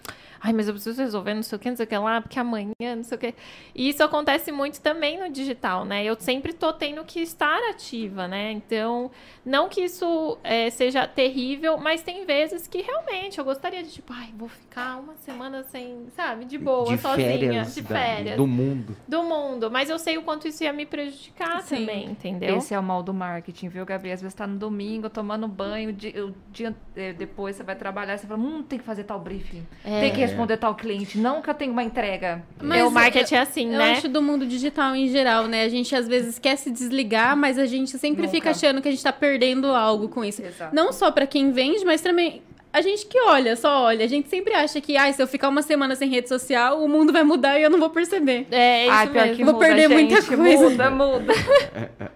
Ai, 0.45 0.53
mas 0.53 0.67
eu 0.67 0.75
preciso 0.75 1.01
resolver 1.01 1.35
não 1.35 1.43
sei 1.45 1.55
o 1.55 1.59
que, 1.61 1.71
não 1.71 1.77
sei 1.77 1.85
o 1.85 1.89
que 1.89 1.97
lá, 1.97 2.21
porque 2.21 2.37
amanhã, 2.39 2.73
não 2.97 3.05
sei 3.05 3.17
o 3.17 3.21
que. 3.21 3.33
E 3.77 3.89
isso 3.89 4.03
acontece 4.03 4.51
muito 4.51 4.81
também 4.81 5.17
no 5.21 5.29
digital, 5.31 5.85
né? 5.85 6.05
Eu 6.05 6.17
sempre 6.19 6.53
tô 6.53 6.73
tendo 6.73 7.05
que 7.05 7.21
estar 7.21 7.57
ativa, 7.71 8.27
né? 8.27 8.51
Então, 8.51 9.09
não 9.47 9.69
que 9.69 9.83
isso 9.83 10.37
é, 10.43 10.69
seja 10.69 11.07
terrível, 11.07 11.79
mas 11.79 12.03
tem 12.03 12.25
vezes 12.27 12.67
que 12.67 12.83
realmente 12.83 13.39
eu 13.39 13.45
gostaria 13.45 13.85
de, 13.85 13.91
tipo, 13.93 14.13
ai, 14.13 14.31
vou 14.37 14.49
ficar 14.49 14.99
uma 14.99 15.15
semana 15.17 15.63
sem, 15.63 16.07
sabe, 16.17 16.45
de 16.45 16.59
boa, 16.59 16.87
de 16.97 17.01
sozinha, 17.01 17.29
férias, 17.39 17.75
de 17.77 17.83
da- 17.83 17.95
férias 17.95 18.37
do 18.37 18.47
mundo. 18.47 18.97
do 19.07 19.23
mundo. 19.23 19.71
Mas 19.71 19.89
eu 19.91 19.99
sei 19.99 20.19
o 20.19 20.23
quanto 20.23 20.42
isso 20.49 20.63
ia 20.65 20.73
me 20.73 20.85
prejudicar 20.87 21.63
Sim. 21.63 21.77
também, 21.81 22.05
entendeu? 22.11 22.57
Esse 22.59 22.75
é 22.75 22.79
o 22.79 22.83
mal 22.83 23.03
do 23.03 23.13
marketing, 23.15 23.69
viu, 23.69 23.85
Gabi? 23.85 24.11
Às 24.13 24.21
vezes 24.21 24.35
tá 24.35 24.47
no 24.47 24.57
domingo, 24.59 25.09
tomando 25.11 25.47
banho, 25.49 25.91
o 25.91 25.93
dia, 25.93 26.27
o 26.27 26.35
dia 26.51 26.75
eh, 26.97 27.13
depois 27.13 27.57
você 27.57 27.63
vai 27.63 27.77
trabalhar, 27.77 28.19
você 28.19 28.27
fala, 28.27 28.41
hum, 28.41 28.63
tem 28.63 28.79
que 28.79 28.85
fazer 28.85 29.05
tal 29.05 29.19
briefing, 29.21 29.67
É. 29.85 30.01
tem 30.01 30.13
que 30.13 30.21
responder 30.21 30.57
tal 30.57 30.75
cliente, 30.75 31.19
nunca 31.19 31.53
tem 31.55 31.71
uma 31.71 31.83
entrega. 31.83 32.43
É, 32.61 32.85
o 32.85 32.91
marketing 32.91 33.35
é 33.35 33.41
assim, 33.41 33.73
Eu 33.73 33.79
né? 33.79 33.93
acho 33.93 34.09
do 34.09 34.23
mundo 34.23 34.47
digital 34.47 34.95
em 34.95 35.09
geral, 35.09 35.47
né? 35.47 35.65
A 35.65 35.69
gente 35.69 35.95
às 35.95 36.07
vezes 36.09 36.39
quer 36.39 36.57
se 36.57 36.71
desligar, 36.71 37.37
mas 37.37 37.59
a 37.59 37.67
gente 37.67 37.97
sempre 37.99 38.23
Nunca. 38.23 38.35
fica 38.35 38.51
achando 38.51 38.81
que 38.83 38.89
a 38.89 38.91
gente 38.91 39.03
tá 39.03 39.13
perdendo 39.13 39.69
algo 39.69 40.09
com 40.09 40.25
isso. 40.25 40.43
Exato. 40.43 40.75
Não 40.75 40.93
só 40.93 41.11
pra 41.11 41.27
quem 41.27 41.53
vende, 41.53 41.85
mas 41.85 42.01
também 42.01 42.43
a 42.73 42.81
gente 42.81 43.07
que 43.07 43.21
olha, 43.23 43.55
só 43.57 43.83
olha. 43.85 44.05
A 44.05 44.09
gente 44.09 44.29
sempre 44.29 44.55
acha 44.55 44.81
que, 44.81 44.97
ai, 44.97 45.13
se 45.13 45.23
eu 45.23 45.27
ficar 45.27 45.49
uma 45.49 45.63
semana 45.63 45.95
sem 45.95 46.09
rede 46.09 46.29
social, 46.29 46.83
o 46.83 46.89
mundo 46.89 47.13
vai 47.13 47.23
mudar 47.23 47.59
e 47.59 47.63
eu 47.63 47.71
não 47.71 47.79
vou 47.79 47.91
perceber. 47.91 48.47
É 48.51 48.85
isso 48.85 48.93
Ai, 48.95 49.07
pior 49.09 49.23
mesmo. 49.23 49.37
que 49.37 49.45
Vou 49.45 49.55
muda, 49.55 49.67
perder 49.67 49.89
muita 49.89 50.21
gente, 50.21 50.37
coisa. 50.37 50.71
Muda, 50.71 50.91
muda. 50.91 51.33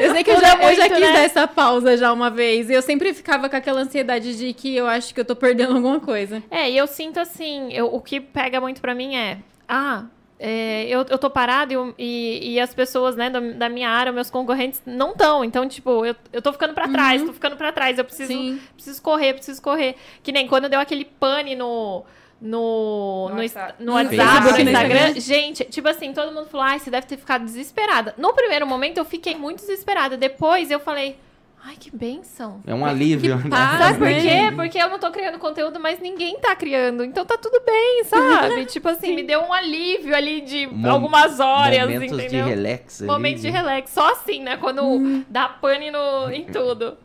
Eu 0.00 0.12
sei 0.12 0.24
que 0.24 0.30
eu 0.30 0.34
Muda 0.36 0.46
já, 0.46 0.54
eu 0.54 0.74
já 0.74 0.82
muito, 0.82 0.94
quis 0.94 1.00
né? 1.06 1.12
dar 1.12 1.18
essa 1.24 1.46
pausa 1.46 1.96
já 1.96 2.10
uma 2.12 2.30
vez. 2.30 2.70
E 2.70 2.72
eu 2.72 2.80
sempre 2.80 3.12
ficava 3.12 3.48
com 3.50 3.56
aquela 3.56 3.80
ansiedade 3.82 4.36
de 4.38 4.52
que 4.54 4.74
eu 4.74 4.86
acho 4.86 5.12
que 5.14 5.20
eu 5.20 5.24
tô 5.24 5.36
perdendo 5.36 5.74
alguma 5.76 6.00
coisa. 6.00 6.42
É, 6.50 6.70
e 6.70 6.76
eu 6.76 6.86
sinto 6.86 7.20
assim, 7.20 7.70
eu- 7.72 7.92
o 7.94 8.00
que 8.00 8.18
pega 8.18 8.60
muito 8.62 8.80
pra 8.80 8.94
mim 8.94 9.14
é, 9.14 9.38
ah, 9.68 10.04
é, 10.38 10.84
eu, 10.88 11.04
eu 11.08 11.18
tô 11.18 11.28
parado 11.28 11.72
e, 11.72 11.74
eu- 11.74 11.94
e, 11.98 12.52
e 12.54 12.60
as 12.60 12.72
pessoas, 12.72 13.16
né, 13.16 13.28
da, 13.28 13.40
da 13.40 13.68
minha 13.68 13.90
área, 13.90 14.12
meus 14.12 14.30
concorrentes, 14.30 14.80
não 14.86 15.10
estão. 15.10 15.44
Então, 15.44 15.66
tipo, 15.68 16.04
eu, 16.06 16.14
eu 16.32 16.40
tô 16.40 16.52
ficando 16.52 16.74
pra 16.74 16.86
trás, 16.88 17.22
tô 17.22 17.32
ficando 17.32 17.56
pra 17.56 17.72
trás. 17.72 17.98
Eu 17.98 18.04
preciso, 18.04 18.32
Sim. 18.32 18.60
preciso 18.74 19.02
correr, 19.02 19.34
preciso 19.34 19.60
correr. 19.60 19.96
Que 20.22 20.30
nem 20.32 20.46
quando 20.46 20.68
deu 20.68 20.80
aquele 20.80 21.04
pane 21.04 21.54
no. 21.56 22.04
No, 22.40 23.28
No 23.30 23.34
no, 23.34 23.40
WhatsApp. 23.42 23.74
no 23.82 23.92
WhatsApp, 23.94 24.44
no 24.44 24.50
no 24.52 24.60
Instagram. 24.60 25.08
Instagram. 25.08 25.20
Gente, 25.20 25.64
tipo 25.64 25.88
assim, 25.88 26.12
todo 26.12 26.32
mundo 26.32 26.46
falou, 26.48 26.64
ai, 26.64 26.78
você 26.78 26.88
deve 26.88 27.04
ter 27.06 27.16
ficado 27.16 27.44
desesperada. 27.44 28.14
No 28.16 28.32
primeiro 28.32 28.64
momento, 28.64 28.98
eu 28.98 29.04
fiquei 29.04 29.34
muito 29.34 29.58
desesperada. 29.58 30.16
Depois, 30.16 30.70
eu 30.70 30.78
falei, 30.78 31.16
ai, 31.64 31.76
que 31.78 31.94
benção. 31.94 32.60
É 32.66 32.74
um 32.74 32.84
alívio. 32.84 33.36
né? 33.36 33.78
Sabe 33.78 33.98
por 33.98 34.06
né? 34.06 34.20
quê? 34.20 34.54
Porque 34.54 34.78
eu 34.78 34.88
não 34.88 34.98
tô 34.98 35.10
criando 35.10 35.38
conteúdo, 35.38 35.78
mas 35.80 36.00
ninguém 36.00 36.38
tá 36.38 36.54
criando. 36.56 37.04
Então 37.04 37.24
tá 37.24 37.36
tudo 37.36 37.60
bem, 37.64 38.04
sabe? 38.04 38.64
tipo 38.66 38.88
assim, 38.88 39.14
me 39.14 39.22
deu 39.22 39.40
um 39.40 39.52
alívio 39.52 40.14
ali 40.14 40.40
de 40.40 40.66
Mo- 40.66 40.88
algumas 40.90 41.40
horas, 41.40 41.78
Momentos 41.80 42.18
entendeu? 42.18 42.44
de 42.44 42.50
relax 42.50 43.00
ali, 43.02 43.10
Momentos 43.10 43.42
de 43.42 43.50
né? 43.50 43.58
relax. 43.58 43.90
Só 43.90 44.12
assim, 44.12 44.42
né? 44.42 44.56
Quando 44.56 45.24
dá 45.28 45.48
pane 45.48 45.90
no, 45.90 46.30
em 46.30 46.44
tudo. 46.44 46.96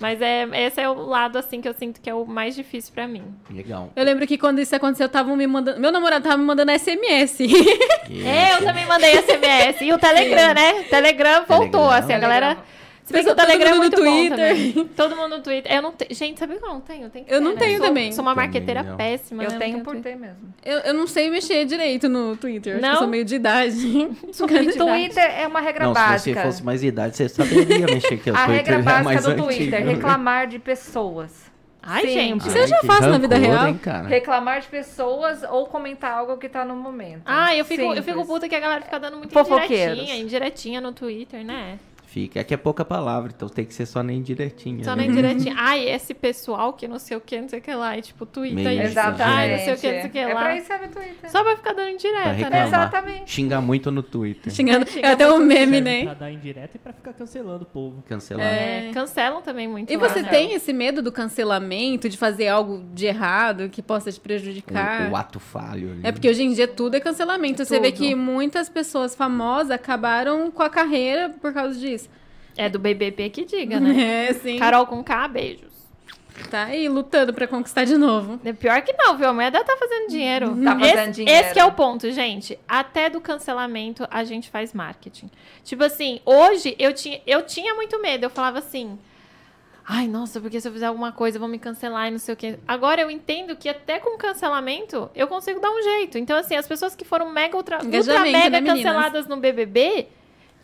Mas 0.00 0.20
é, 0.20 0.44
esse 0.66 0.80
é 0.80 0.88
o 0.88 0.94
lado, 1.06 1.38
assim, 1.38 1.60
que 1.60 1.68
eu 1.68 1.72
sinto 1.72 2.00
que 2.00 2.10
é 2.10 2.14
o 2.14 2.26
mais 2.26 2.56
difícil 2.56 2.92
pra 2.92 3.06
mim. 3.06 3.22
Legal. 3.48 3.90
Eu 3.94 4.04
lembro 4.04 4.26
que 4.26 4.36
quando 4.36 4.58
isso 4.58 4.74
aconteceu, 4.74 5.06
estavam 5.06 5.36
me 5.36 5.46
mandando. 5.46 5.80
Meu 5.80 5.92
namorado 5.92 6.24
tava 6.24 6.36
me 6.36 6.44
mandando 6.44 6.72
SMS. 6.72 7.38
É, 8.10 8.54
eu 8.54 8.64
também 8.64 8.84
mandei 8.86 9.12
SMS. 9.16 9.80
E 9.80 9.92
o 9.92 9.98
Telegram, 9.98 10.52
né? 10.52 10.82
Telegram 10.90 11.44
voltou, 11.48 11.70
Telegram. 11.70 11.90
assim, 11.90 12.12
a 12.12 12.18
galera... 12.18 12.58
Se 13.04 13.12
bem 13.12 13.22
que 13.22 13.30
o 13.30 13.34
Telegram 13.34 13.70
é 13.70 13.74
muito 13.74 13.96
Twitter. 13.96 14.30
também. 14.30 14.88
Todo 14.96 15.14
mundo 15.14 15.36
no 15.36 15.42
Twitter. 15.42 15.70
Eu 15.70 15.82
não 15.82 15.92
tenho... 15.92 16.14
Gente, 16.14 16.38
sabe 16.40 16.56
que 16.56 16.64
eu 16.64 16.68
não 16.68 16.80
tenho? 16.80 17.10
Tem 17.10 17.22
que 17.22 17.30
Eu 17.32 17.38
ter, 17.38 17.44
não 17.44 17.52
né? 17.52 17.58
tenho 17.58 17.76
Sou- 17.78 17.86
também. 17.86 18.12
Sou 18.12 18.22
uma 18.22 18.30
Também 18.32 18.46
marqueteira 18.46 18.82
não. 18.82 18.96
péssima, 18.96 19.44
Eu 19.44 19.50
né? 19.50 19.58
tenho 19.58 19.80
por 19.80 19.96
ter 20.00 20.16
mesmo. 20.16 20.54
Eu, 20.64 20.78
eu 20.78 20.94
não 20.94 21.06
sei 21.06 21.28
mexer 21.28 21.66
direito 21.66 22.08
no 22.08 22.34
Twitter. 22.36 22.76
Acho 22.76 22.80
que 22.80 22.86
Não? 22.86 22.94
eu 22.94 22.98
sou 23.00 23.06
meio 23.08 23.24
de 23.26 23.34
idade. 23.34 23.76
Sou 24.32 24.48
meio 24.48 24.62
de 24.62 24.70
idade. 24.76 24.90
Twitter 24.90 25.40
é 25.40 25.46
uma 25.46 25.60
regra 25.60 25.84
Não, 25.84 25.94
se 25.94 26.00
você 26.00 26.06
básica. 26.08 26.42
fosse 26.42 26.64
mais 26.64 26.82
idade, 26.82 27.16
você 27.16 27.28
saberia 27.28 27.86
mexer 27.86 28.16
que 28.16 28.30
o 28.30 28.34
A 28.34 28.46
Twitter 28.46 28.56
regra 28.56 28.74
é 28.76 28.82
básica 28.82 29.04
mais 29.04 29.22
do 29.22 29.30
antigo. 29.32 29.46
Twitter, 29.48 29.84
reclamar 29.86 30.46
de 30.46 30.58
pessoas. 30.58 31.52
Ai, 31.82 32.06
Sim. 32.06 32.12
gente. 32.14 32.48
Isso 32.48 32.56
eu 32.56 32.66
já 32.66 32.78
faço 32.86 33.08
na 33.10 33.18
vida 33.18 33.36
real. 33.36 33.68
hein, 33.68 33.76
cara? 33.76 34.08
Reclamar 34.08 34.62
de 34.62 34.68
pessoas 34.68 35.42
ou 35.42 35.66
comentar 35.66 36.12
algo 36.16 36.38
que 36.38 36.48
tá 36.48 36.64
no 36.64 36.74
momento. 36.74 37.20
Ah, 37.26 37.54
eu 37.54 37.62
fico, 37.66 37.82
eu 37.94 38.02
fico 38.02 38.24
puta 38.24 38.48
que 38.48 38.54
a 38.54 38.60
galera 38.60 38.80
fica 38.80 38.98
dando 38.98 39.18
muito 39.18 39.30
Fofoqueiros. 39.30 39.98
indiretinha, 39.98 40.16
indiretinha 40.22 40.80
no 40.80 40.92
Twitter, 40.92 41.44
né? 41.44 41.78
Fica. 42.14 42.38
É 42.38 42.44
que 42.44 42.54
é 42.54 42.56
pouca 42.56 42.84
palavra, 42.84 43.32
então 43.34 43.48
tem 43.48 43.64
que 43.64 43.74
ser 43.74 43.86
só 43.86 44.00
nem 44.00 44.22
direitinho. 44.22 44.84
Só 44.84 44.94
né? 44.94 45.04
na 45.04 45.10
indiretinha. 45.10 45.52
Ai, 45.58 45.88
esse 45.88 46.14
pessoal 46.14 46.72
que 46.72 46.86
não 46.86 47.00
sei 47.00 47.16
o 47.16 47.20
que, 47.20 47.40
não 47.40 47.48
sei 47.48 47.58
o 47.58 47.62
que 47.62 47.74
lá. 47.74 47.98
E 47.98 48.02
tipo, 48.02 48.24
Twitter 48.24 48.72
isso. 48.72 48.82
Exatamente. 48.82 49.36
Ai, 49.36 49.50
não 49.50 49.58
sei 49.58 49.74
o 49.74 49.76
que, 49.76 49.92
não 49.92 50.00
sei 50.00 50.06
o 50.06 50.12
que 50.12 50.18
É 50.20 50.32
lá. 50.32 50.40
pra 50.40 50.56
isso 50.56 50.66
serve 50.68 50.84
o 50.86 50.88
Twitter. 50.90 51.30
Só 51.32 51.42
vai 51.42 51.56
ficar 51.56 51.72
dando 51.72 51.84
Pra 51.84 51.90
indireta, 51.90 52.50
né? 52.50 52.66
Exatamente. 52.66 53.30
Xingar 53.32 53.60
muito 53.60 53.90
no 53.90 54.00
Twitter. 54.00 54.52
Xingando. 54.52 54.86
Xinga 54.90 55.08
É 55.08 55.12
até 55.12 55.30
um 55.30 55.38
meme, 55.38 55.80
né? 55.80 56.04
Pra 56.04 56.14
dar 56.14 56.30
indireta 56.30 56.76
e 56.76 56.78
pra 56.78 56.92
ficar 56.92 57.12
cancelando 57.14 57.64
o 57.64 57.66
povo. 57.66 58.02
Cancelar. 58.08 58.46
É, 58.46 58.90
cancelam 58.94 59.42
também 59.42 59.66
muito. 59.66 59.92
E 59.92 59.96
lá, 59.96 60.08
você 60.08 60.22
né? 60.22 60.28
tem 60.28 60.54
esse 60.54 60.72
medo 60.72 61.02
do 61.02 61.10
cancelamento, 61.10 62.08
de 62.08 62.16
fazer 62.16 62.46
algo 62.46 62.84
de 62.94 63.06
errado 63.06 63.68
que 63.68 63.82
possa 63.82 64.12
te 64.12 64.20
prejudicar? 64.20 65.08
O, 65.08 65.12
o 65.14 65.16
ato 65.16 65.40
falho. 65.40 65.90
ali. 65.90 66.00
É 66.04 66.12
porque 66.12 66.28
hoje 66.28 66.44
em 66.44 66.52
dia 66.52 66.68
tudo 66.68 66.94
é 66.94 67.00
cancelamento. 67.00 67.64
Você 67.64 67.80
vê 67.80 67.90
Tudo. 67.90 67.98
que 67.98 68.14
muitas 68.14 68.68
pessoas 68.68 69.16
famosas 69.16 69.72
acabaram 69.72 70.48
com 70.50 70.62
a 70.62 70.70
carreira 70.70 71.30
por 71.40 71.52
causa 71.52 71.78
disso. 71.78 72.03
É 72.56 72.68
do 72.68 72.78
BBB 72.78 73.30
que 73.30 73.44
diga, 73.44 73.80
né? 73.80 73.94
É, 74.28 74.32
sim. 74.34 74.58
Carol 74.58 74.86
com 74.86 75.02
K, 75.02 75.28
beijos. 75.28 75.74
Tá 76.50 76.64
aí 76.64 76.88
lutando 76.88 77.32
pra 77.32 77.46
conquistar 77.46 77.84
de 77.84 77.96
novo. 77.96 78.40
É 78.44 78.52
pior 78.52 78.82
que 78.82 78.92
não, 78.92 79.16
viu? 79.16 79.28
A 79.28 79.32
mulher 79.32 79.52
tá 79.52 79.76
fazendo 79.76 80.08
dinheiro. 80.08 80.48
Tá 80.62 80.78
fazendo 80.78 80.98
esse, 80.98 81.10
dinheiro. 81.12 81.44
esse 81.44 81.54
que 81.54 81.60
é 81.60 81.64
o 81.64 81.72
ponto, 81.72 82.10
gente. 82.10 82.58
Até 82.66 83.08
do 83.08 83.20
cancelamento 83.20 84.06
a 84.10 84.24
gente 84.24 84.50
faz 84.50 84.72
marketing. 84.72 85.30
Tipo 85.62 85.84
assim, 85.84 86.20
hoje 86.24 86.74
eu 86.78 86.92
tinha, 86.92 87.20
eu 87.26 87.42
tinha 87.42 87.74
muito 87.74 88.00
medo. 88.00 88.24
Eu 88.24 88.30
falava 88.30 88.58
assim. 88.58 88.98
Ai, 89.86 90.08
nossa, 90.08 90.40
porque 90.40 90.60
se 90.60 90.66
eu 90.66 90.72
fizer 90.72 90.86
alguma 90.86 91.12
coisa 91.12 91.38
vão 91.38 91.46
me 91.46 91.58
cancelar 91.58 92.08
e 92.08 92.10
não 92.10 92.18
sei 92.18 92.34
o 92.34 92.36
quê. 92.36 92.58
Agora 92.66 93.02
eu 93.02 93.10
entendo 93.10 93.54
que 93.54 93.68
até 93.68 94.00
com 94.00 94.16
cancelamento 94.16 95.10
eu 95.14 95.28
consigo 95.28 95.60
dar 95.60 95.70
um 95.70 95.82
jeito. 95.82 96.18
Então, 96.18 96.36
assim, 96.36 96.56
as 96.56 96.66
pessoas 96.66 96.96
que 96.96 97.04
foram 97.04 97.30
mega 97.30 97.56
ultra, 97.56 97.84
ultra 97.84 98.20
mega 98.20 98.60
né, 98.60 98.66
canceladas 98.66 99.28
no 99.28 99.36
BBB, 99.36 100.08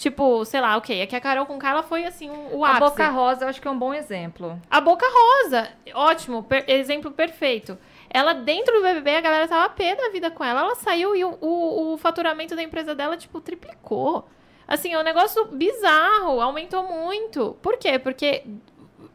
tipo, 0.01 0.43
sei 0.47 0.61
lá, 0.63 0.79
ok, 0.79 0.99
é 0.99 1.07
que 1.07 1.15
a 1.15 1.21
Carol 1.21 1.45
com 1.45 1.59
K, 1.59 1.69
ela 1.71 1.83
foi 1.83 2.07
assim, 2.07 2.31
o, 2.31 2.57
o 2.61 2.65
A 2.65 2.71
ápice. 2.71 2.81
Boca 2.91 3.09
Rosa 3.11 3.45
eu 3.45 3.49
acho 3.51 3.61
que 3.61 3.69
é 3.69 3.71
um 3.71 3.79
bom 3.79 3.93
exemplo. 3.93 4.59
A 4.71 4.81
Boca 4.81 5.05
Rosa, 5.07 5.69
ótimo, 5.95 6.43
per- 6.43 6.65
exemplo 6.67 7.11
perfeito. 7.11 7.77
Ela, 8.09 8.33
dentro 8.33 8.75
do 8.75 8.83
BBB, 8.83 9.17
a 9.17 9.21
galera 9.21 9.47
tava 9.47 9.69
pé 9.69 9.95
da 9.95 10.09
vida 10.09 10.31
com 10.31 10.43
ela. 10.43 10.63
Ela 10.63 10.75
saiu 10.75 11.15
e 11.15 11.23
o, 11.23 11.37
o, 11.41 11.93
o 11.93 11.99
faturamento 11.99 12.57
da 12.57 12.63
empresa 12.63 12.95
dela, 12.95 13.17
tipo, 13.17 13.41
triplicou. 13.41 14.27
Assim, 14.67 14.93
é 14.95 14.99
um 14.99 15.03
negócio 15.05 15.45
bizarro, 15.47 16.41
aumentou 16.41 16.83
muito. 16.83 17.57
Por 17.61 17.77
quê? 17.77 17.99
Porque 17.99 18.43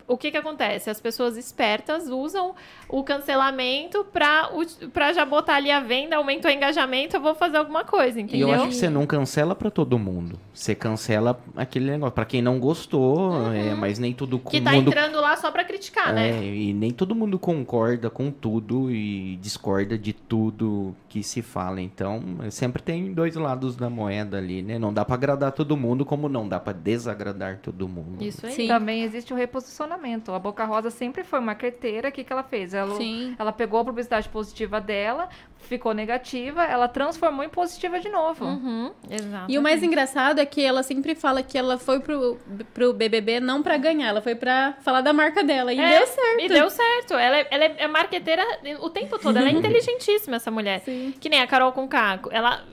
o 0.08 0.18
que 0.18 0.30
que 0.32 0.38
acontece? 0.38 0.90
As 0.90 1.00
pessoas 1.02 1.36
espertas 1.38 2.08
usam 2.10 2.54
o 2.88 3.04
cancelamento 3.04 4.06
pra 4.12 5.14
já 5.14 5.26
botar 5.26 5.56
ali 5.56 5.72
a 5.72 5.80
venda, 5.80 6.16
aumentou 6.18 6.50
o 6.50 6.54
engajamento, 6.54 7.16
eu 7.16 7.22
vou 7.22 7.34
fazer 7.36 7.58
alguma 7.58 7.84
coisa, 7.84 8.20
E 8.20 8.24
entendeu? 8.24 8.50
eu 8.50 8.54
acho 8.54 8.68
que 8.70 8.76
você 8.76 8.90
não 8.90 9.06
cancela 9.06 9.56
pra 9.56 9.70
todo 9.72 9.98
mundo. 9.98 10.40
Você 10.54 10.76
cancela 10.76 11.40
aquele 11.56 11.90
negócio. 11.92 12.14
Pra 12.14 12.26
quem 12.26 12.42
não 12.42 12.60
gostou, 12.60 13.52
é, 13.52 13.74
mas 13.74 13.98
nem 14.00 14.14
todo 14.14 14.34
Uhum. 14.34 14.40
Que 14.40 14.62
tá 14.62 14.72
mundo. 14.74 14.90
entrando 14.90 15.20
lá 15.20 15.36
só 15.38 15.52
pra 15.52 15.64
criticar, 15.64 16.14
né? 16.14 16.30
É, 16.30 16.44
e 16.44 16.74
nem 16.74 16.92
todo 16.92 17.16
mundo 17.16 17.40
concorda 17.40 18.10
com 18.10 18.30
tudo 18.32 18.92
e 18.92 19.38
discorda 19.42 19.98
de 19.98 20.14
tudo 20.14 20.96
que 21.10 21.24
se 21.24 21.42
fala. 21.42 21.82
Então, 21.82 22.22
sempre 22.52 22.82
tem 22.82 23.12
dois 23.14 23.36
lados 23.36 23.76
da 23.76 23.90
moeda 23.90 24.38
ali, 24.38 24.62
né? 24.62 24.78
Não 24.78 24.94
dá 24.94 25.04
pra 25.04 25.16
agradar 25.16 25.52
todo 25.52 25.76
mundo, 25.76 26.06
como 26.06 26.30
não 26.30 26.48
dá 26.48 26.60
pra 26.60 26.74
desagradar 26.74 27.60
todo 27.62 27.88
mundo. 27.88 28.24
Isso 28.24 28.46
aí. 28.46 28.52
Sim. 28.54 28.68
Também 28.68 29.02
existe 29.04 29.34
o 29.34 29.36
reposicionamento. 29.36 29.95
A 30.34 30.40
Boca 30.40 30.66
Rosa 30.66 30.90
sempre 30.90 31.24
foi 31.24 31.40
marqueteira. 31.40 32.10
O 32.10 32.12
que, 32.12 32.24
que 32.24 32.32
ela 32.32 32.44
fez? 32.44 32.74
Ela, 32.74 32.96
Sim. 32.96 33.36
ela 33.38 33.52
pegou 33.52 33.80
a 33.80 33.86
publicidade 33.86 34.30
positiva 34.30 34.80
dela, 34.82 35.30
ficou 35.68 35.94
negativa, 35.94 36.64
ela 36.64 36.88
transformou 36.88 37.44
em 37.44 37.50
positiva 37.50 38.00
de 38.00 38.10
novo. 38.10 38.46
Uhum, 38.46 38.92
exato. 39.10 39.46
E 39.52 39.58
o 39.58 39.62
mais 39.62 39.82
engraçado 39.84 40.40
é 40.40 40.46
que 40.46 40.64
ela 40.64 40.84
sempre 40.84 41.16
fala 41.16 41.42
que 41.44 41.58
ela 41.58 41.78
foi 41.78 42.00
pro, 42.00 42.38
pro 42.74 42.94
BBB 42.94 43.40
não 43.40 43.62
pra 43.64 43.78
ganhar, 43.78 44.08
ela 44.08 44.22
foi 44.22 44.36
pra 44.36 44.76
falar 44.82 45.02
da 45.02 45.14
marca 45.14 45.44
dela. 45.44 45.74
E 45.74 45.80
É, 45.80 45.98
deu 46.00 46.08
certo. 46.08 46.40
E 46.42 46.48
deu 46.50 46.70
certo. 46.70 47.14
Ela 47.16 47.38
é, 47.40 47.48
ela 47.52 47.64
é 47.66 47.88
marqueteira 47.88 48.44
o 48.80 48.90
tempo 48.90 49.18
todo. 49.20 49.38
Ela 49.38 49.50
é 49.50 49.52
inteligentíssima, 49.54 50.36
essa 50.38 50.52
mulher. 50.52 50.82
Sim. 50.86 51.14
Que 51.20 51.30
nem 51.30 51.42
a 51.42 51.48
Carol 51.48 51.72
com 51.72 51.88
Caco. 51.88 52.30
Ela 52.32 52.64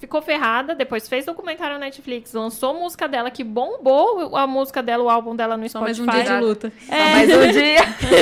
ficou 0.00 0.20
ferrada, 0.20 0.74
depois 0.74 1.08
fez 1.08 1.26
documentário 1.26 1.74
na 1.74 1.84
Netflix, 1.84 2.32
lançou 2.32 2.74
música 2.74 3.06
dela, 3.06 3.30
que 3.30 3.44
bombou 3.44 4.34
a 4.36 4.46
música 4.46 4.82
dela, 4.82 5.04
o 5.04 5.08
álbum 5.10 5.36
dela 5.36 5.56
no 5.56 5.68
Só 5.68 5.80
mais 5.80 5.96
Spotify. 5.96 6.18
um 6.18 6.22
dia 6.24 6.34
de 6.36 6.40
luta. 6.44 6.72
Só 6.80 6.92
mais 6.94 7.30
um 7.30 7.52
dia. 7.52 7.80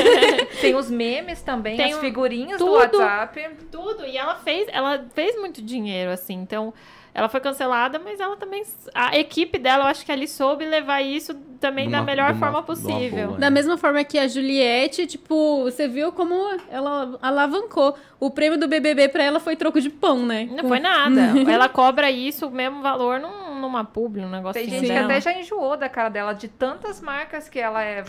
Tem 0.61 0.75
os 0.75 0.91
memes 0.91 1.41
também, 1.41 1.77
Tem 1.77 1.93
as 1.93 1.97
um- 1.99 2.01
figurinhas 2.01 2.59
tudo. 2.59 2.71
do 2.91 2.99
WhatsApp. 2.99 3.49
Tudo. 3.71 4.05
E 4.05 4.18
ela 4.19 4.35
fez, 4.37 4.69
ela 4.73 5.05
fez 5.15 5.37
muito 5.39 5.63
dinheiro, 5.63 6.11
assim. 6.11 6.35
Então, 6.35 6.73
ela 7.15 7.29
foi 7.29 7.41
cancelada, 7.41 7.99
mas 7.99 8.21
ela 8.21 8.37
também. 8.37 8.63
A 8.95 9.17
equipe 9.19 9.59
dela, 9.59 9.85
eu 9.85 9.89
acho 9.89 10.05
que 10.05 10.13
ali 10.13 10.29
soube 10.29 10.65
levar 10.65 11.01
isso 11.01 11.35
também 11.59 11.91
da 11.91 11.97
Numa- 11.99 12.07
melhor 12.07 12.29
numa- 12.35 12.39
forma 12.39 12.63
possível. 12.63 13.29
boa. 13.29 13.39
Da 13.39 13.51
mesma 13.51 13.77
forma 13.77 14.05
que 14.05 14.19
a 14.19 14.29
Juliette, 14.29 15.07
tipo, 15.07 15.65
você 15.65 15.89
viu 15.89 16.13
como 16.13 16.35
ela 16.71 17.19
alavancou. 17.21 17.97
O 18.21 18.31
prêmio 18.31 18.59
do 18.59 18.69
BBB 18.69 19.09
pra 19.09 19.25
ela 19.25 19.41
foi 19.41 19.57
troco 19.57 19.81
de 19.81 19.91
pão, 19.91 20.25
né? 20.25 20.49
Não 20.53 20.69
foi 20.69 20.79
nada. 20.79 21.21
ela 21.51 21.69
cobra 21.69 22.11
isso, 22.11 22.47
o 22.47 22.51
mesmo 22.51 22.83
valor, 22.83 23.19
num, 23.19 23.59
numa 23.61 23.85
publi, 23.85 24.23
um 24.25 24.31
negocinho 24.31 24.65
Tem 24.65 24.75
gente 24.75 24.87
que 24.87 24.93
dela. 24.93 25.07
até 25.07 25.21
já 25.21 25.33
enjoou 25.33 25.77
da 25.77 25.89
cara 25.89 26.09
dela, 26.11 26.33
de 26.35 26.47
tantas 26.47 27.01
marcas 27.01 27.49
que 27.49 27.59
ela 27.59 27.83
é. 27.83 28.05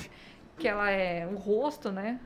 Que 0.58 0.68
ela 0.68 0.92
é 0.92 1.26
o 1.26 1.38
rosto, 1.38 1.90
né? 1.90 2.20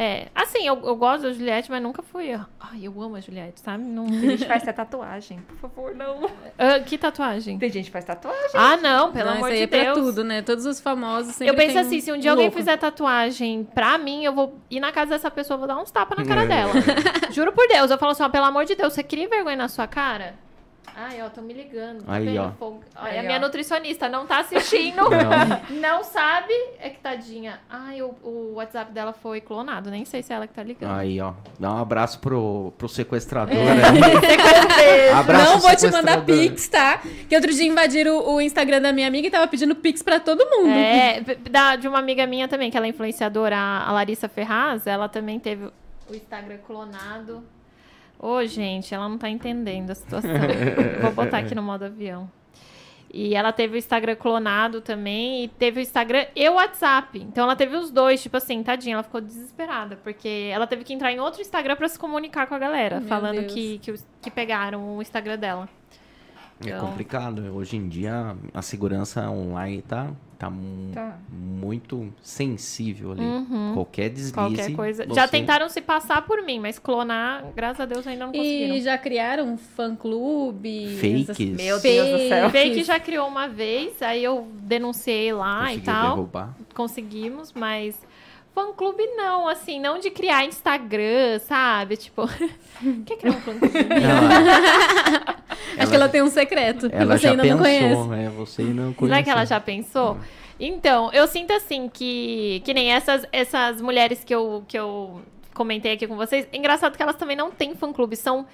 É, 0.00 0.28
assim, 0.32 0.64
eu, 0.64 0.80
eu 0.84 0.94
gosto 0.94 1.24
da 1.24 1.32
Juliette, 1.32 1.68
mas 1.68 1.82
nunca 1.82 2.04
fui. 2.04 2.30
Ai, 2.32 2.80
eu 2.82 3.02
amo 3.02 3.16
a 3.16 3.20
Juliette, 3.20 3.58
sabe? 3.60 3.82
Não... 3.82 4.06
Tem 4.06 4.20
gente 4.30 4.42
que 4.42 4.46
faz 4.46 4.62
até 4.62 4.72
tatuagem. 4.72 5.40
Por 5.40 5.56
favor, 5.56 5.92
não. 5.92 6.30
Ah, 6.56 6.78
que 6.78 6.96
tatuagem? 6.96 7.58
Tem 7.58 7.68
gente 7.68 7.86
que 7.86 7.90
faz 7.90 8.04
tatuagem. 8.04 8.50
Ah, 8.54 8.76
não, 8.76 9.10
pelo 9.10 9.28
Não, 9.30 9.36
amor 9.38 9.48
isso 9.48 9.60
aí 9.60 9.66
de 9.66 9.74
é 9.74 9.82
pra 9.84 9.92
Deus. 9.94 10.06
tudo, 10.06 10.22
né? 10.22 10.40
Todos 10.42 10.66
os 10.66 10.80
famosos 10.80 11.34
sempre 11.34 11.52
Eu 11.52 11.56
penso 11.56 11.72
tem 11.72 11.82
assim, 11.82 11.96
um 11.96 12.00
se 12.00 12.12
um 12.12 12.18
dia 12.18 12.30
alguém 12.30 12.46
louco. 12.46 12.58
fizer 12.58 12.76
tatuagem 12.76 13.64
pra 13.74 13.98
mim, 13.98 14.22
eu 14.24 14.32
vou 14.32 14.56
ir 14.70 14.78
na 14.78 14.92
casa 14.92 15.10
dessa 15.10 15.32
pessoa, 15.32 15.56
vou 15.58 15.66
dar 15.66 15.78
uns 15.78 15.90
tapas 15.90 16.16
na 16.16 16.24
cara 16.24 16.44
É. 16.44 16.46
dela. 16.46 16.72
Juro 17.32 17.52
por 17.52 17.66
Deus, 17.66 17.90
eu 17.90 17.98
falo 17.98 18.12
assim, 18.12 18.22
ó, 18.22 18.28
pelo 18.28 18.44
amor 18.44 18.64
de 18.66 18.76
Deus, 18.76 18.92
você 18.92 19.02
cria 19.02 19.28
vergonha 19.28 19.56
na 19.56 19.66
sua 19.68 19.88
cara? 19.88 20.34
Ai, 21.00 21.22
ó, 21.22 21.28
tão 21.28 21.44
me 21.44 21.52
ligando. 21.54 22.02
tá 22.04 22.12
Aí, 22.14 22.24
vendo? 22.24 22.40
ó. 22.40 22.50
Fogo- 22.58 22.80
Aí, 22.96 23.18
a 23.18 23.22
minha 23.22 23.38
ó. 23.38 23.40
nutricionista 23.40 24.08
não 24.08 24.26
tá 24.26 24.40
assistindo, 24.40 24.96
Não. 25.08 25.80
não 25.80 26.02
sabe, 26.04 26.52
é 26.80 26.90
que 26.90 26.98
tadinha. 26.98 27.60
Ai, 27.70 28.02
o, 28.02 28.08
o 28.22 28.54
WhatsApp 28.56 28.90
dela 28.92 29.12
foi 29.12 29.40
clonado, 29.40 29.90
nem 29.90 30.04
sei 30.04 30.22
se 30.24 30.32
é 30.32 30.36
ela 30.36 30.46
que 30.48 30.54
tá 30.54 30.62
ligando. 30.62 30.90
Aí, 30.98 31.20
ó. 31.20 31.34
Dá 31.58 31.72
um 31.72 31.78
abraço 31.78 32.18
pro, 32.18 32.72
pro 32.76 32.88
sequestrador. 32.88 33.54
É. 33.56 33.74
né? 33.74 35.10
Abraço, 35.14 35.52
Não 35.52 35.58
vou 35.60 35.76
te 35.76 35.90
mandar 35.90 36.24
pix, 36.24 36.68
tá? 36.68 36.98
Que 37.28 37.34
outro 37.36 37.52
dia 37.52 37.66
invadiram 37.66 38.18
o, 38.18 38.34
o 38.34 38.40
Instagram 38.40 38.80
da 38.80 38.92
minha 38.92 39.06
amiga 39.06 39.28
e 39.28 39.30
tava 39.30 39.46
pedindo 39.46 39.74
pix 39.74 40.02
pra 40.02 40.18
todo 40.20 40.44
mundo. 40.50 40.70
É, 40.70 41.20
da, 41.50 41.76
de 41.76 41.86
uma 41.86 41.98
amiga 41.98 42.26
minha 42.26 42.48
também, 42.48 42.70
que 42.70 42.76
ela 42.76 42.86
é 42.86 42.90
influenciadora, 42.90 43.56
a 43.56 43.92
Larissa 43.92 44.28
Ferraz, 44.28 44.86
ela 44.86 45.08
também 45.08 45.38
teve 45.38 45.66
o 45.66 46.14
Instagram 46.14 46.58
clonado. 46.66 47.42
Ô, 48.18 48.44
gente, 48.44 48.94
ela 48.94 49.08
não 49.08 49.16
tá 49.16 49.28
entendendo 49.28 49.90
a 49.90 49.94
situação. 49.94 50.30
Vou 51.00 51.12
botar 51.12 51.38
aqui 51.38 51.54
no 51.54 51.62
modo 51.62 51.84
avião. 51.84 52.28
E 53.12 53.34
ela 53.34 53.52
teve 53.52 53.76
o 53.76 53.78
Instagram 53.78 54.16
clonado 54.16 54.80
também, 54.80 55.44
e 55.44 55.48
teve 55.48 55.80
o 55.80 55.82
Instagram 55.82 56.26
e 56.36 56.46
o 56.48 56.54
WhatsApp. 56.54 57.18
Então 57.18 57.44
ela 57.44 57.56
teve 57.56 57.74
os 57.76 57.90
dois, 57.90 58.22
tipo 58.22 58.36
assim, 58.36 58.62
tadinha, 58.62 58.96
ela 58.96 59.02
ficou 59.02 59.20
desesperada, 59.20 59.96
porque 59.96 60.50
ela 60.52 60.66
teve 60.66 60.84
que 60.84 60.92
entrar 60.92 61.10
em 61.10 61.18
outro 61.18 61.40
Instagram 61.40 61.76
pra 61.76 61.88
se 61.88 61.98
comunicar 61.98 62.46
com 62.46 62.54
a 62.54 62.58
galera, 62.58 63.00
Meu 63.00 63.08
falando 63.08 63.40
Deus. 63.40 63.52
que, 63.52 63.78
que, 63.78 63.94
que 64.20 64.30
pegaram 64.30 64.96
o 64.96 65.00
Instagram 65.00 65.38
dela. 65.38 65.68
É 66.64 66.70
Então- 66.70 66.86
complicado. 66.88 67.54
Hoje 67.54 67.76
em 67.76 67.88
dia 67.88 68.36
a 68.52 68.62
segurança 68.62 69.30
online 69.30 69.80
tá, 69.82 70.10
tá, 70.38 70.52
Tá. 70.92 71.16
muito 71.30 72.12
sensível 72.20 73.12
ali. 73.12 73.22
Uhum. 73.22 73.74
Qualquer 73.74 74.08
deslize. 74.10 74.32
Qualquer 74.32 74.72
coisa. 74.74 75.04
você- 75.06 75.14
Já 75.14 75.28
tentaram 75.28 75.68
se 75.68 75.80
passar 75.80 76.22
por 76.26 76.42
mim, 76.42 76.58
mas 76.58 76.78
clonar, 76.78 77.44
graças 77.54 77.80
a 77.80 77.84
Deus, 77.86 78.04
ainda 78.06 78.26
não 78.26 78.32
conseguiram. 78.32 78.74
E 78.74 78.80
já 78.80 78.98
criaram 78.98 79.52
um 79.52 79.56
fã-clube. 79.56 80.96
Fakes. 80.96 81.28
essas- 81.30 81.48
Meu 81.56 81.80
Deus 81.80 82.08
do 82.10 82.28
céu. 82.28 82.50
Fake 82.50 82.82
já 82.84 82.98
criou 83.00 83.28
uma 83.28 83.48
vez, 83.48 84.00
aí 84.02 84.22
eu 84.24 84.48
denunciei 84.62 85.32
lá 85.32 85.60
Conseguiu 85.60 85.78
e 85.78 85.84
tal. 85.84 86.14
derrubar. 86.16 86.56
Conseguimos, 86.74 87.52
mas 87.52 87.98
fã-clube 88.54 89.02
não, 89.16 89.48
assim, 89.48 89.80
não 89.80 89.98
de 89.98 90.10
criar 90.10 90.44
Instagram, 90.44 91.38
sabe? 91.40 91.96
Tipo, 91.96 92.26
quer 93.06 93.16
criar 93.16 93.32
um 93.32 93.40
fã-clube? 93.40 93.78
Acho 95.78 95.90
que 95.90 95.96
ela 95.96 96.08
tem 96.08 96.22
um 96.22 96.28
secreto. 96.28 96.88
Ela 96.92 97.14
que 97.14 97.20
você 97.20 97.26
já 97.26 97.30
ainda 97.30 97.44
não 97.44 97.58
conhece. 97.58 97.96
pensou, 97.96 98.14
é, 98.14 98.28
você 98.28 98.62
não 98.62 98.92
conhece. 98.92 99.14
Será 99.14 99.22
que 99.22 99.30
ela 99.30 99.44
já 99.44 99.60
pensou? 99.60 100.18
Então, 100.60 101.10
eu 101.12 101.26
sinto 101.26 101.52
assim 101.52 101.88
que, 101.88 102.60
que 102.64 102.74
nem 102.74 102.92
essas, 102.92 103.24
essas 103.30 103.80
mulheres 103.80 104.24
que 104.24 104.34
eu, 104.34 104.64
que 104.66 104.78
eu 104.78 105.20
comentei 105.54 105.92
aqui 105.92 106.06
com 106.06 106.16
vocês. 106.16 106.48
Engraçado 106.52 106.96
que 106.96 107.02
elas 107.02 107.16
também 107.16 107.36
não 107.36 107.50
têm 107.50 107.74
fã-clube. 107.74 108.16
São. 108.16 108.46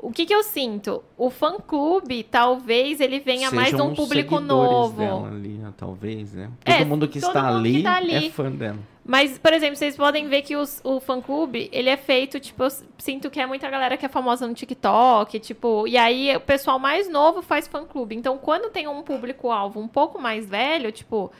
O 0.00 0.12
que, 0.12 0.24
que 0.26 0.34
eu 0.34 0.44
sinto? 0.44 1.02
O 1.16 1.28
fã-clube, 1.28 2.22
talvez, 2.22 3.00
ele 3.00 3.18
venha 3.18 3.50
mais 3.50 3.74
um 3.74 3.94
público 3.94 4.38
novo. 4.38 4.96
dela 4.98 5.26
ali, 5.28 5.48
né, 5.58 5.72
talvez, 5.76 6.32
né? 6.34 6.50
É, 6.64 6.78
Todo 6.78 6.86
mundo 6.86 7.08
que 7.08 7.20
todo 7.20 7.30
está 7.30 7.42
mundo 7.52 7.62
que 7.64 7.68
ali, 7.68 7.82
tá 7.82 7.96
ali. 7.96 8.14
é 8.26 8.30
fã 8.30 8.50
dela. 8.50 8.78
Mas, 9.04 9.38
por 9.38 9.52
exemplo, 9.52 9.74
vocês 9.74 9.96
podem 9.96 10.28
ver 10.28 10.42
que 10.42 10.54
os- 10.54 10.80
o 10.84 11.00
fã-clube, 11.00 11.68
ele 11.72 11.88
é 11.88 11.96
feito, 11.96 12.38
tipo, 12.38 12.62
eu 12.62 12.68
sinto 12.98 13.28
que 13.30 13.40
é 13.40 13.46
muita 13.46 13.68
galera 13.68 13.96
que 13.96 14.04
é 14.06 14.08
famosa 14.08 14.46
no 14.46 14.54
TikTok, 14.54 15.40
tipo, 15.40 15.88
e 15.88 15.96
aí 15.96 16.36
o 16.36 16.40
pessoal 16.40 16.78
mais 16.78 17.08
novo 17.10 17.42
faz 17.42 17.66
fã-clube. 17.66 18.14
Então, 18.14 18.38
quando 18.38 18.70
tem 18.70 18.86
um 18.86 19.02
público-alvo 19.02 19.80
um 19.80 19.88
pouco 19.88 20.20
mais 20.20 20.46
velho, 20.48 20.92
tipo, 20.92 21.32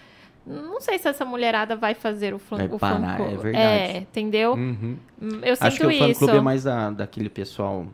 não 0.47 0.81
sei 0.81 0.99
se 0.99 1.07
essa 1.09 1.25
mulherada 1.27 1.77
vai 1.77 1.95
fazer 1.95 2.33
o, 2.35 2.39
fã, 2.39 2.57
Vai 2.57 2.67
o 2.69 2.79
parar, 2.79 3.19
fã-clube. 3.19 3.35
é 3.35 3.37
verdade. 3.37 3.67
É, 3.67 3.99
entendeu? 3.99 4.55
Uhum. 4.55 4.97
Eu 5.43 5.55
sinto 5.55 5.67
Acho 5.67 5.77
que 5.79 5.87
o 5.87 5.91
isso. 5.91 6.07
fã-clube 6.21 6.37
é 6.39 6.41
mais 6.41 6.65
da, 6.65 6.91
daquele 6.91 7.29
pessoal 7.29 7.87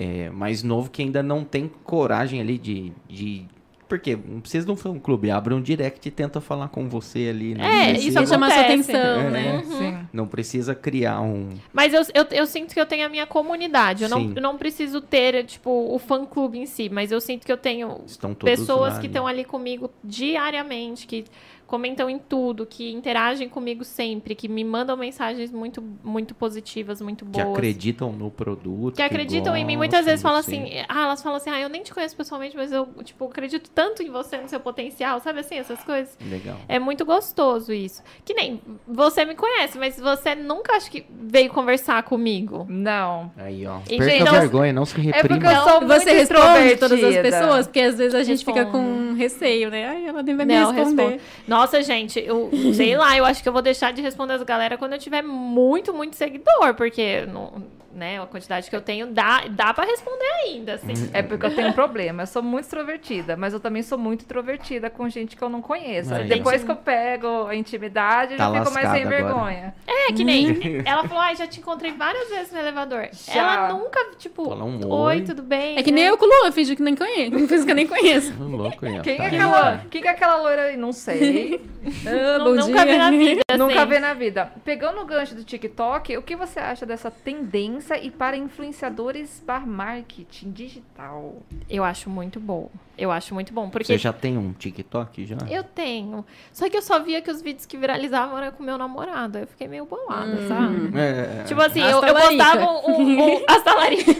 é, 0.00 0.30
mais 0.30 0.62
novo 0.62 0.90
que 0.90 1.02
ainda 1.02 1.22
não 1.22 1.44
tem 1.44 1.70
coragem 1.84 2.40
ali 2.40 2.56
de... 2.56 2.90
de... 3.06 3.44
Porque 3.86 4.14
não 4.16 4.40
precisa 4.40 4.64
de 4.64 4.70
um 4.70 4.76
fã-clube, 4.76 5.32
abre 5.32 5.52
um 5.52 5.60
direct 5.60 6.06
e 6.06 6.12
tenta 6.12 6.40
falar 6.40 6.68
com 6.68 6.88
você 6.88 7.26
ali. 7.28 7.54
Não 7.56 7.64
É, 7.64 7.88
precisa, 7.90 8.08
isso 8.08 8.18
Pra 8.18 8.26
chamar 8.26 8.50
sua 8.52 8.60
atenção, 8.60 8.94
É. 8.96 9.30
né? 9.30 9.62
Sim. 9.66 9.98
Não 10.12 10.28
precisa 10.28 10.76
criar 10.76 11.20
um... 11.20 11.48
Mas 11.72 11.92
eu, 11.92 12.02
eu, 12.14 12.24
eu 12.30 12.46
sinto 12.46 12.72
que 12.72 12.80
eu 12.80 12.86
tenho 12.86 13.04
a 13.04 13.08
minha 13.08 13.26
comunidade. 13.26 14.04
Eu 14.04 14.08
não, 14.08 14.32
eu 14.36 14.40
não 14.40 14.56
preciso 14.56 15.00
ter, 15.00 15.44
tipo, 15.44 15.70
o 15.92 15.98
fã-clube 15.98 16.56
em 16.56 16.66
si, 16.66 16.88
mas 16.88 17.10
eu 17.10 17.20
sinto 17.20 17.44
que 17.44 17.50
eu 17.50 17.56
tenho 17.56 18.00
pessoas 18.44 18.94
lá 18.94 19.00
que 19.00 19.08
estão 19.08 19.26
ali 19.26 19.44
comigo 19.44 19.90
diariamente, 20.04 21.04
que 21.06 21.24
comentam 21.70 22.10
em 22.10 22.18
tudo, 22.18 22.66
que 22.66 22.90
interagem 22.90 23.48
comigo 23.48 23.84
sempre, 23.84 24.34
que 24.34 24.48
me 24.48 24.64
mandam 24.64 24.96
mensagens 24.96 25.52
muito, 25.52 25.80
muito 26.02 26.34
positivas, 26.34 27.00
muito 27.00 27.24
Que 27.24 27.42
boas. 27.42 27.56
acreditam 27.56 28.10
no 28.12 28.28
produto. 28.28 28.96
Que 28.96 29.02
acreditam 29.02 29.56
em 29.56 29.64
mim. 29.64 29.76
Muitas 29.76 30.04
vezes 30.04 30.20
falam 30.20 30.42
você. 30.42 30.56
assim, 30.56 30.84
ah, 30.88 31.04
elas 31.04 31.22
falam 31.22 31.36
assim, 31.36 31.48
ah, 31.48 31.60
eu 31.60 31.68
nem 31.68 31.84
te 31.84 31.94
conheço 31.94 32.16
pessoalmente, 32.16 32.56
mas 32.56 32.72
eu, 32.72 32.88
tipo, 33.04 33.24
acredito 33.26 33.70
tanto 33.70 34.02
em 34.02 34.10
você, 34.10 34.38
no 34.38 34.48
seu 34.48 34.58
potencial, 34.58 35.20
sabe 35.20 35.38
assim, 35.38 35.56
essas 35.58 35.78
coisas. 35.84 36.18
Legal. 36.28 36.56
É 36.66 36.80
muito 36.80 37.04
gostoso 37.04 37.72
isso. 37.72 38.02
Que 38.24 38.34
nem 38.34 38.60
você 38.88 39.24
me 39.24 39.36
conhece, 39.36 39.78
mas 39.78 39.96
você 40.00 40.34
nunca 40.34 40.74
acho 40.74 40.90
que 40.90 41.06
veio 41.08 41.50
conversar 41.50 42.02
comigo. 42.02 42.66
Não. 42.68 43.30
Aí, 43.36 43.64
ó. 43.64 43.78
E, 43.88 43.96
Perca 43.96 44.04
gente, 44.10 44.22
a 44.22 44.24
não- 44.32 44.40
vergonha, 44.40 44.72
não 44.72 44.84
se 44.84 44.96
É 44.98 45.02
reprima. 45.02 45.38
porque 45.40 45.46
eu 45.46 45.62
sou 45.62 45.80
muito 45.80 46.00
Você 46.00 46.12
responde 46.12 46.76
todas 46.78 47.04
as 47.04 47.16
pessoas, 47.16 47.66
porque 47.68 47.80
às 47.80 47.96
vezes 47.96 48.14
a 48.14 48.24
gente 48.24 48.44
fica 48.44 48.64
Respondo. 48.64 49.10
com 49.12 49.14
receio, 49.14 49.70
né? 49.70 49.86
Ai, 49.86 50.06
ela 50.06 50.22
nem 50.22 50.34
vai 50.34 50.46
Não, 50.46 50.72
me 50.72 50.78
responder. 50.78 51.02
respondo. 51.02 51.22
Nossa, 51.60 51.82
gente, 51.82 52.18
eu 52.18 52.50
sei 52.74 52.96
lá, 52.96 53.14
eu 53.18 53.24
acho 53.26 53.42
que 53.42 53.48
eu 53.48 53.52
vou 53.52 53.60
deixar 53.60 53.92
de 53.92 54.00
responder 54.00 54.32
as 54.32 54.42
galera 54.42 54.78
quando 54.78 54.94
eu 54.94 54.98
tiver 54.98 55.20
muito, 55.20 55.92
muito 55.92 56.16
seguidor, 56.16 56.74
porque 56.74 57.26
não, 57.26 57.62
né, 57.92 58.20
a 58.20 58.26
quantidade 58.26 58.68
que 58.70 58.76
eu 58.76 58.80
tenho 58.80 59.08
dá, 59.08 59.44
dá 59.50 59.74
para 59.74 59.84
responder 59.84 60.24
ainda, 60.44 60.74
assim. 60.74 61.10
É 61.12 61.22
porque 61.22 61.46
eu 61.46 61.54
tenho 61.54 61.68
um 61.68 61.72
problema. 61.72 62.22
Eu 62.22 62.26
sou 62.26 62.42
muito 62.42 62.64
extrovertida, 62.64 63.36
mas 63.36 63.52
eu 63.52 63.60
também 63.60 63.82
sou 63.82 63.98
muito 63.98 64.22
introvertida 64.24 64.88
com 64.90 65.08
gente 65.08 65.36
que 65.36 65.42
eu 65.42 65.48
não 65.48 65.60
conheço. 65.60 66.14
Aí. 66.14 66.28
Depois 66.28 66.62
que 66.64 66.70
eu 66.70 66.76
pego 66.76 67.46
a 67.46 67.54
intimidade, 67.54 68.32
eu 68.32 68.38
Tá 68.38 68.52
já 68.52 68.60
fico 68.60 68.74
mais 68.74 68.90
sem 68.90 69.02
agora. 69.02 69.16
vergonha. 69.16 69.74
É, 69.86 70.12
que 70.12 70.24
nem. 70.24 70.82
Ela 70.86 71.02
falou, 71.06 71.22
ai, 71.22 71.36
já 71.36 71.46
te 71.46 71.60
encontrei 71.60 71.92
várias 71.92 72.28
vezes 72.28 72.52
no 72.52 72.58
elevador. 72.58 73.08
Já. 73.12 73.34
Ela 73.34 73.68
nunca, 73.74 73.98
tipo, 74.18 74.44
Fala 74.48 74.64
um 74.64 74.76
oi, 74.88 75.16
oi. 75.16 75.22
tudo 75.22 75.42
bem? 75.42 75.76
É 75.78 75.82
que 75.82 75.90
nem 75.92 76.04
eu 76.04 76.16
com 76.16 76.24
o 76.24 76.28
Lu, 76.28 76.46
eu 76.46 76.52
fingi 76.52 76.76
que 76.76 76.82
nem 76.82 76.94
conheço. 76.94 77.46
Fingi 77.48 77.64
que 77.64 77.70
eu 77.70 77.74
nem 77.74 77.86
conheço. 77.86 78.32
Louco. 78.42 78.78
Quem 79.02 79.16
Tá 79.16 79.24
é 79.24 79.26
aquela, 79.26 79.78
quem 79.90 80.02
que 80.02 80.08
é 80.08 80.10
aquela 80.10 80.36
loira 80.36 80.62
aí? 80.62 80.76
Não 80.76 80.92
sei. 80.92 81.60
Ah, 82.06 82.38
bom 82.44 82.54
nunca 82.56 82.84
dia. 82.84 82.92
vi 82.92 82.98
na 82.98 83.10
vida. 83.10 83.42
Nunca 83.56 83.74
assim. 83.80 83.88
vê 83.88 83.98
na 84.00 84.12
vida. 84.12 84.52
Pegando 84.66 85.00
o 85.00 85.06
gancho 85.06 85.34
do 85.34 85.42
TikTok, 85.42 86.14
o 86.14 86.20
que 86.20 86.36
você 86.36 86.60
acha 86.60 86.84
dessa 86.84 87.10
tendência 87.10 87.79
e 88.02 88.10
para 88.10 88.36
influenciadores 88.36 89.42
bar 89.46 89.66
marketing 89.66 90.50
digital? 90.52 91.36
Eu 91.68 91.82
acho 91.84 92.08
muito 92.10 92.38
bom. 92.40 92.70
Eu 92.98 93.10
acho 93.10 93.32
muito 93.32 93.52
bom. 93.52 93.70
Porque 93.70 93.86
Você 93.86 93.96
já 93.98 94.12
tem 94.12 94.36
um 94.36 94.52
TikTok 94.52 95.24
já? 95.24 95.36
eu 95.48 95.64
tenho. 95.64 96.24
Só 96.52 96.68
que 96.68 96.76
eu 96.76 96.82
só 96.82 96.98
via 97.00 97.22
que 97.22 97.30
os 97.30 97.40
vídeos 97.40 97.64
que 97.64 97.76
viralizavam 97.76 98.36
eram 98.36 98.52
com 98.52 98.62
meu 98.62 98.76
namorado. 98.76 99.38
Aí 99.38 99.44
eu 99.44 99.48
fiquei 99.48 99.66
meio 99.68 99.86
bolada, 99.86 100.36
sabe? 100.46 100.98
É, 100.98 101.44
Tipo 101.44 101.62
assim, 101.62 101.80
eu, 101.80 102.02
eu 102.02 102.14
postava 102.14 102.64
um. 102.70 102.90
um, 102.90 103.36
um 103.36 103.44
hasta 103.48 103.74
larica. 103.74 104.12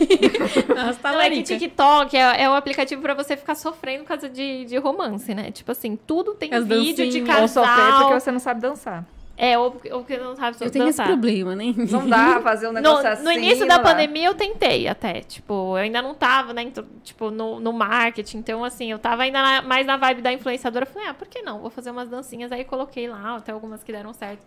Nossa, 0.74 0.98
tá 0.98 1.12
Não, 1.12 1.20
é 1.20 1.30
que. 1.30 1.42
TikTok 1.42 2.16
é, 2.16 2.42
é 2.44 2.48
um 2.48 2.54
aplicativo 2.54 3.02
pra 3.02 3.12
você 3.12 3.36
ficar 3.36 3.54
sofrendo 3.54 4.04
por 4.04 4.08
causa 4.08 4.28
de, 4.30 4.64
de 4.64 4.76
romance, 4.78 5.34
né? 5.34 5.50
Tipo 5.50 5.72
assim, 5.72 5.96
tudo 6.06 6.34
tem 6.34 6.54
As 6.54 6.66
vídeo 6.66 7.10
de. 7.10 7.20
Ou 7.20 7.48
sofrer 7.48 7.76
casal. 7.76 7.98
porque 8.04 8.20
você 8.20 8.32
não 8.32 8.40
sabe 8.40 8.60
dançar. 8.60 9.04
É, 9.42 9.56
ou 9.58 9.64
ou 9.90 10.00
porque 10.00 10.18
não 10.18 10.36
sabe 10.36 10.54
Eu 10.60 10.70
tenho 10.70 10.86
esse 10.88 10.98
dançar. 10.98 11.06
problema, 11.06 11.56
né? 11.56 11.72
Não 11.74 12.06
dá 12.06 12.40
fazer 12.42 12.66
um 12.68 12.72
No, 12.72 12.80
negócio 12.82 13.08
assim. 13.08 13.24
no 13.24 13.32
início 13.32 13.66
da 13.66 13.78
pandemia 13.78 14.26
eu 14.26 14.34
tentei 14.34 14.86
até, 14.86 15.22
tipo, 15.22 15.52
eu 15.54 15.76
ainda 15.76 16.02
não 16.02 16.14
tava, 16.14 16.52
né, 16.52 16.70
tipo, 17.02 17.30
no, 17.30 17.58
no 17.58 17.72
marketing, 17.72 18.36
então 18.36 18.62
assim, 18.62 18.90
eu 18.92 18.98
tava 18.98 19.22
ainda 19.22 19.40
na- 19.40 19.62
mais 19.62 19.86
na 19.86 19.96
vibe 19.96 20.20
da 20.20 20.30
influenciadora, 20.30 20.84
eu 20.84 20.92
falei, 20.92 21.08
ah, 21.08 21.14
por 21.14 21.26
que 21.26 21.40
não? 21.40 21.58
Vou 21.60 21.70
fazer 21.70 21.90
umas 21.90 22.10
dancinhas, 22.10 22.52
aí 22.52 22.64
coloquei 22.64 23.08
lá, 23.08 23.36
até 23.36 23.50
algumas 23.50 23.82
que 23.82 23.90
deram 23.90 24.12
certo. 24.12 24.44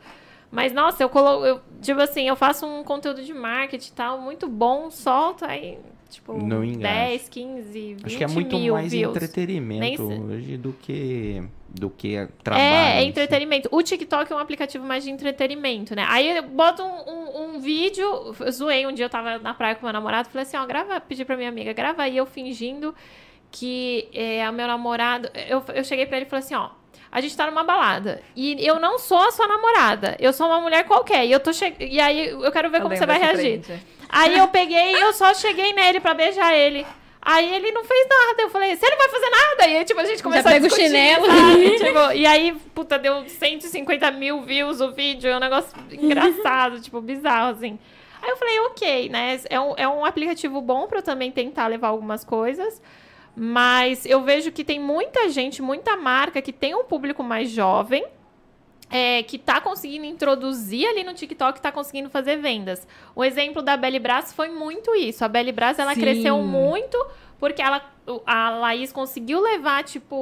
Mas, 0.52 0.72
nossa, 0.72 1.02
eu 1.02 1.10
coloco, 1.10 1.44
eu, 1.44 1.60
tipo 1.82 1.99
assim, 1.99 2.28
eu 2.28 2.36
faço 2.36 2.64
um 2.68 2.84
conteúdo 2.84 3.24
de 3.24 3.34
marketing 3.34 3.90
e 3.90 3.94
tal, 3.94 4.22
muito 4.22 4.48
bom, 4.48 4.91
solto, 4.91 5.44
aí, 5.44 5.80
tipo, 6.14 6.34
Não 6.34 6.64
engaja. 6.64 6.94
10, 7.10 7.30
15, 7.30 7.94
20 7.95 8.06
Acho 8.06 8.18
que 8.18 8.23
é 8.23 8.27
muito 8.27 8.57
mais 8.72 8.91
views. 8.91 9.15
entretenimento 9.15 10.03
Nem 10.07 10.22
hoje 10.23 10.57
do 10.57 10.73
que, 10.73 11.44
do 11.69 11.90
que 11.90 12.27
trabalho. 12.44 12.64
É, 12.65 12.98
é 12.98 13.02
si. 13.02 13.07
entretenimento. 13.07 13.69
O 13.72 13.81
TikTok 13.84 14.31
é 14.31 14.35
um 14.35 14.40
aplicativo 14.40 14.85
mais 14.85 15.03
de 15.03 15.11
entretenimento, 15.11 15.95
né? 15.95 16.06
Aí 16.07 16.38
eu 16.38 16.44
boto 16.44 16.81
um, 16.84 16.88
um- 16.88 17.56
um 17.56 17.60
vídeo, 17.60 18.34
eu 18.40 18.52
zoei 18.52 18.85
um 18.88 18.91
dia, 18.94 19.06
eu 19.06 19.10
tava 19.10 19.38
na 19.40 19.53
praia 19.53 19.76
com 19.76 19.85
meu 19.85 19.94
namorado, 19.94 20.30
falei 20.30 20.44
assim, 20.44 20.57
ó, 20.57 20.65
grava, 20.65 20.99
pedi 21.02 21.26
pra 21.26 21.35
minha 21.35 21.49
amiga, 21.49 21.73
grava 21.73 22.03
aí 22.03 22.15
eu 22.18 22.26
fingindo 22.26 22.94
que 23.52 24.07
é 24.14 24.49
o 24.49 24.53
meu 24.53 24.65
namorado. 24.68 25.30
Eu, 25.48 25.64
eu 25.76 25.84
cheguei 25.84 26.06
pra 26.06 26.18
ele 26.18 26.26
e 26.26 26.30
falei 26.30 26.44
assim, 26.44 26.56
ó. 26.56 26.69
A 27.11 27.22
gente 27.22 27.38
tá 27.38 27.45
numa 27.45 27.64
balada. 27.64 28.23
E 28.35 28.56
eu 28.68 28.80
não 28.80 28.98
sou 28.98 29.19
a 29.19 29.31
sua 29.31 29.48
namorada. 29.48 30.18
Eu 30.19 30.34
sou 30.34 30.48
uma 30.48 30.60
mulher 30.60 30.84
qualquer. 30.85 31.27
E 31.27 31.31
eu 31.31 31.40
tô 31.40 31.53
che... 31.53 31.72
E 31.80 31.99
aí 31.99 32.30
eu 32.30 32.52
quero 32.52 32.72
ver 32.72 32.77
Eu 32.77 32.81
como 32.81 32.95
você 32.98 33.06
vai 33.06 33.19
reagir. 33.19 33.61
trend. 33.61 33.84
Aí 34.14 34.38
eu 34.38 34.48
peguei 34.48 34.91
e 34.95 35.02
eu 35.02 35.11
só 35.14 35.34
cheguei 35.34 35.73
nele 35.73 35.99
pra 35.99 36.14
beijar 36.14 36.53
ele. 36.53 36.85
Aí 37.26 37.56
ele 37.56 37.72
não 37.72 37.84
fez 37.84 38.07
nada. 38.07 38.41
Eu 38.41 38.49
falei, 38.49 38.76
você 38.76 38.90
não 38.90 38.98
vai 38.98 39.10
fazer 39.10 39.30
nada. 39.30 39.68
E 39.68 39.77
aí, 39.77 39.85
tipo, 39.85 39.99
a 39.99 40.06
gente 40.06 40.22
começou 40.22 40.49
a 40.49 40.53
pega 40.53 40.65
o 40.65 40.68
discutir, 40.68 40.88
chinelo. 40.88 41.26
sabe? 41.26 41.69
Tipo, 41.80 42.11
e 42.11 42.26
aí, 42.26 42.52
puta, 42.76 42.99
deu 42.99 43.27
150 43.27 44.11
mil 44.11 44.41
views 44.41 44.81
o 44.81 44.91
vídeo. 44.91 45.30
É 45.30 45.38
um 45.38 45.40
negócio 45.40 45.72
engraçado, 45.91 46.81
tipo, 46.81 46.99
bizarro, 46.99 47.52
assim. 47.52 47.80
Aí 48.22 48.30
eu 48.30 48.38
falei, 48.38 48.60
ok, 48.60 49.10
né? 49.10 49.40
É 49.49 49.60
um, 49.60 49.73
é 49.77 49.88
um 49.88 50.06
aplicativo 50.06 50.61
bom 50.61 50.85
pra 50.85 50.99
eu 50.99 51.03
também 51.03 51.31
tentar 51.31 51.68
levar 51.68 51.88
algumas 51.90 52.23
coisas. 52.23 52.81
Mas 53.35 54.06
eu 54.06 54.22
vejo 54.22 54.52
que 54.52 54.64
tem 54.64 54.80
muita 54.80 55.27
gente, 55.30 55.61
muita 55.61 55.95
marca 55.95 56.41
que 56.41 56.53
tem 56.53 56.76
um 56.76 56.84
público 56.84 57.23
mais 57.23 57.49
jovem. 57.49 58.06
É, 58.95 59.24
que 59.24 59.40
tá 59.40 59.60
conseguindo 59.60 60.06
introduzir 60.06 60.86
ali 60.86 61.03
no 61.03 61.15
TikTok, 61.15 61.60
tá 61.60 61.72
conseguindo 61.72 62.11
fazer 62.11 62.38
vendas. 62.38 62.88
O 63.15 63.24
exemplo 63.24 63.64
da 63.64 63.76
Belly 63.76 63.98
Brás 63.98 64.32
foi 64.32 64.49
muito 64.49 64.94
isso. 64.94 65.26
A 65.26 65.28
Belly 65.28 65.52
Brás, 65.52 65.80
ela 65.80 65.95
Sim. 65.95 66.02
cresceu 66.02 66.38
muito 66.44 66.95
porque 67.44 67.61
ela, 67.61 67.82
a 68.26 68.52
Laís 68.52 68.94
conseguiu 68.94 69.41
levar, 69.41 69.84
tipo, 69.84 70.15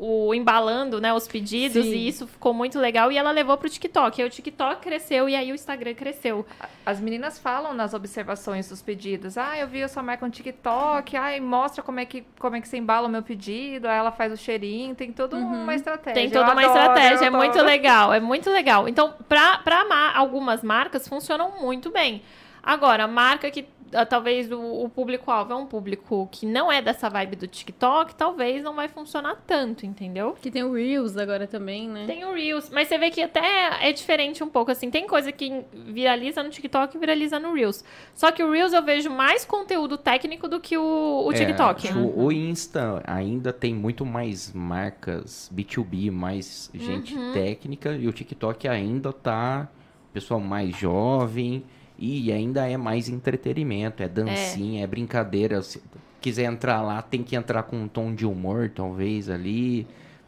o 0.00 0.34
embalando, 0.34 1.00
né, 1.00 1.14
os 1.14 1.28
pedidos, 1.28 1.84
Sim. 1.84 1.92
e 1.92 2.08
isso 2.08 2.26
ficou 2.26 2.52
muito 2.52 2.76
legal. 2.80 3.12
E 3.12 3.16
ela 3.16 3.30
levou 3.30 3.56
pro 3.56 3.70
TikTok. 3.70 4.20
E 4.20 4.24
o 4.24 4.28
TikTok 4.28 4.80
cresceu 4.82 5.28
e 5.28 5.36
aí 5.36 5.52
o 5.52 5.54
Instagram 5.54 5.94
cresceu. 5.94 6.44
As 6.84 6.98
meninas 6.98 7.38
falam 7.38 7.72
nas 7.72 7.94
observações 7.94 8.68
dos 8.68 8.82
pedidos. 8.82 9.38
Ah, 9.38 9.56
eu 9.56 9.68
vi 9.68 9.80
a 9.80 9.86
sua 9.86 10.02
marca 10.02 10.26
no 10.26 10.32
TikTok. 10.32 11.16
Ai, 11.16 11.38
mostra 11.38 11.84
como 11.84 12.00
é 12.00 12.04
que, 12.04 12.24
como 12.36 12.56
é 12.56 12.60
que 12.60 12.66
você 12.66 12.78
embala 12.78 13.06
o 13.06 13.10
meu 13.12 13.22
pedido. 13.22 13.86
Aí 13.86 13.96
ela 13.96 14.10
faz 14.10 14.32
o 14.32 14.36
cheirinho. 14.36 14.92
Tem 14.96 15.12
toda 15.12 15.36
uma 15.36 15.72
estratégia. 15.72 16.14
Tem 16.20 16.28
toda 16.28 16.48
Eu 16.48 16.52
uma 16.52 16.62
adoro, 16.64 16.78
estratégia, 16.80 17.26
é 17.26 17.30
muito 17.30 17.62
legal, 17.62 18.12
é 18.12 18.18
muito 18.18 18.50
legal. 18.50 18.88
Então, 18.88 19.14
pra, 19.28 19.58
pra 19.58 19.84
ma- 19.84 20.12
algumas 20.16 20.64
marcas, 20.64 21.06
funcionam 21.06 21.60
muito 21.60 21.92
bem. 21.92 22.22
Agora, 22.60 23.06
marca 23.06 23.48
que 23.52 23.60
ah, 23.60 23.75
talvez 24.08 24.50
o, 24.50 24.60
o 24.84 24.88
público-alvo 24.88 25.52
é 25.52 25.56
um 25.56 25.66
público 25.66 26.28
que 26.30 26.44
não 26.46 26.70
é 26.70 26.82
dessa 26.82 27.08
vibe 27.08 27.36
do 27.36 27.46
TikTok, 27.46 28.14
talvez 28.14 28.62
não 28.62 28.74
vai 28.74 28.88
funcionar 28.88 29.36
tanto, 29.46 29.86
entendeu? 29.86 30.36
Que 30.40 30.50
tem 30.50 30.62
o 30.64 30.72
Reels 30.74 31.16
agora 31.16 31.46
também, 31.46 31.88
né? 31.88 32.04
Tem 32.06 32.24
o 32.24 32.32
Reels, 32.32 32.68
mas 32.70 32.88
você 32.88 32.98
vê 32.98 33.10
que 33.10 33.22
até 33.22 33.88
é 33.88 33.92
diferente 33.92 34.42
um 34.42 34.48
pouco, 34.48 34.70
assim, 34.70 34.90
tem 34.90 35.06
coisa 35.06 35.30
que 35.32 35.64
viraliza 35.72 36.42
no 36.42 36.50
TikTok 36.50 36.96
e 36.96 37.00
viraliza 37.00 37.38
no 37.38 37.52
Reels. 37.54 37.84
Só 38.14 38.32
que 38.32 38.42
o 38.42 38.50
Reels 38.50 38.72
eu 38.72 38.82
vejo 38.82 39.10
mais 39.10 39.44
conteúdo 39.44 39.96
técnico 39.96 40.48
do 40.48 40.60
que 40.60 40.76
o, 40.76 41.24
o 41.26 41.32
É, 41.32 41.34
TikTok. 41.36 41.88
acho 41.88 41.92
que 41.92 41.98
o, 41.98 42.24
o 42.24 42.32
Insta 42.32 43.02
ainda 43.06 43.52
tem 43.52 43.74
muito 43.74 44.04
mais 44.04 44.52
marcas 44.52 45.50
B2B, 45.54 46.10
mais 46.10 46.70
gente 46.74 47.14
Uhum. 47.16 47.32
técnica, 47.32 47.92
e 47.92 48.06
o 48.08 48.12
TikTok 48.12 48.66
ainda 48.68 49.12
tá 49.12 49.68
pessoal 50.12 50.40
mais 50.40 50.74
jovem 50.76 51.64
e 51.98 52.30
ainda 52.32 52.66
é 52.68 52.76
mais 52.76 53.08
entretenimento, 53.08 54.02
é 54.02 54.08
dancinha, 54.08 54.84
é, 54.84 54.86
brincadeira. 54.86 55.62
Se 55.62 55.82
quiser 56.20 56.44
entrar 56.44 56.82
lá, 56.82 57.00
tem 57.02 57.22
que 57.22 57.36
entrar 57.36 57.62
com 57.62 57.76
um 57.76 57.88
tom 57.88 58.14
de 58.14 58.26
humor, 58.26 58.70
talvez, 58.74 59.30
ali, 59.30 59.86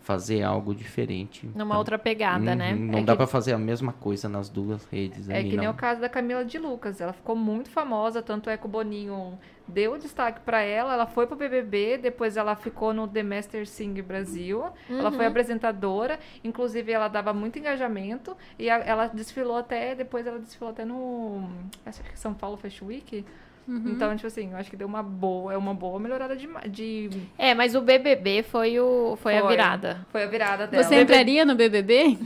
fazer 0.08 0.42
algo 0.42 0.74
diferente. 0.74 1.44
Numa 1.48 1.66
Então, 1.66 1.76
outra 1.76 1.98
pegada, 1.98 2.54
né? 2.56 2.72
uhum, 2.72 2.78
Não 2.86 2.98
É 3.00 3.02
dá 3.02 3.12
que- 3.12 3.18
pra 3.18 3.26
fazer 3.26 3.52
a 3.52 3.58
mesma 3.58 3.92
coisa 3.92 4.26
nas 4.26 4.48
duas 4.48 4.86
redes 4.86 5.28
É 5.28 5.36
ali, 5.36 5.50
que 5.50 5.56
nem 5.58 5.66
não. 5.66 5.74
o 5.74 5.76
caso 5.76 6.00
da 6.00 6.08
Camila 6.08 6.42
de 6.46 6.56
Lucas. 6.58 6.98
Ela 6.98 7.12
ficou 7.12 7.36
muito 7.36 7.68
famosa, 7.68 8.22
tanto 8.22 8.48
é 8.48 8.56
que 8.56 8.64
o 8.64 8.68
Boninho 8.70 9.38
deu 9.68 9.98
destaque 9.98 10.40
pra 10.40 10.62
ela. 10.62 10.94
Ela 10.94 11.06
foi 11.06 11.26
pro 11.26 11.36
BBB, 11.36 11.98
depois 11.98 12.38
ela 12.38 12.56
ficou 12.56 12.94
no 12.94 13.06
The 13.06 13.22
Master 13.22 13.66
Sing 13.68 14.00
Brasil. 14.00 14.64
Ela 14.88 15.10
Uhum. 15.10 15.12
foi 15.12 15.26
apresentadora, 15.26 16.18
inclusive 16.42 16.90
ela 16.90 17.08
dava 17.08 17.34
muito 17.34 17.58
engajamento 17.58 18.34
e 18.58 18.70
a- 18.70 18.78
ela 18.78 19.08
desfilou 19.08 19.58
até, 19.58 19.94
depois 19.94 20.26
ela 20.26 20.38
desfilou 20.38 20.70
até 20.72 20.86
no 20.86 21.46
acho 21.84 22.02
que 22.02 22.18
São 22.18 22.32
Paulo 22.32 22.56
Fashion 22.56 22.86
Week. 22.86 23.26
Então, 23.68 24.14
tipo 24.16 24.26
assim, 24.26 24.50
eu 24.50 24.56
acho 24.56 24.70
que 24.70 24.76
deu 24.76 24.86
uma 24.88 25.02
boa, 25.02 25.52
é 25.52 25.56
uma 25.56 25.74
boa 25.74 26.00
melhorada 26.00 26.34
de, 26.34 26.48
de 26.70 27.10
É, 27.36 27.54
mas 27.54 27.74
o 27.74 27.82
BBB 27.82 28.42
foi, 28.42 28.80
o, 28.80 29.14
foi, 29.20 29.36
a 29.36 29.40
Foi. 29.42 29.50
virada. 29.50 30.06
foi 30.10 30.22
a 30.22 30.26
virada 30.26 30.66
dela. 30.66 30.82
Você 30.82 30.98
entraria 31.02 31.44
no 31.44 31.54
BBB? 31.54 32.16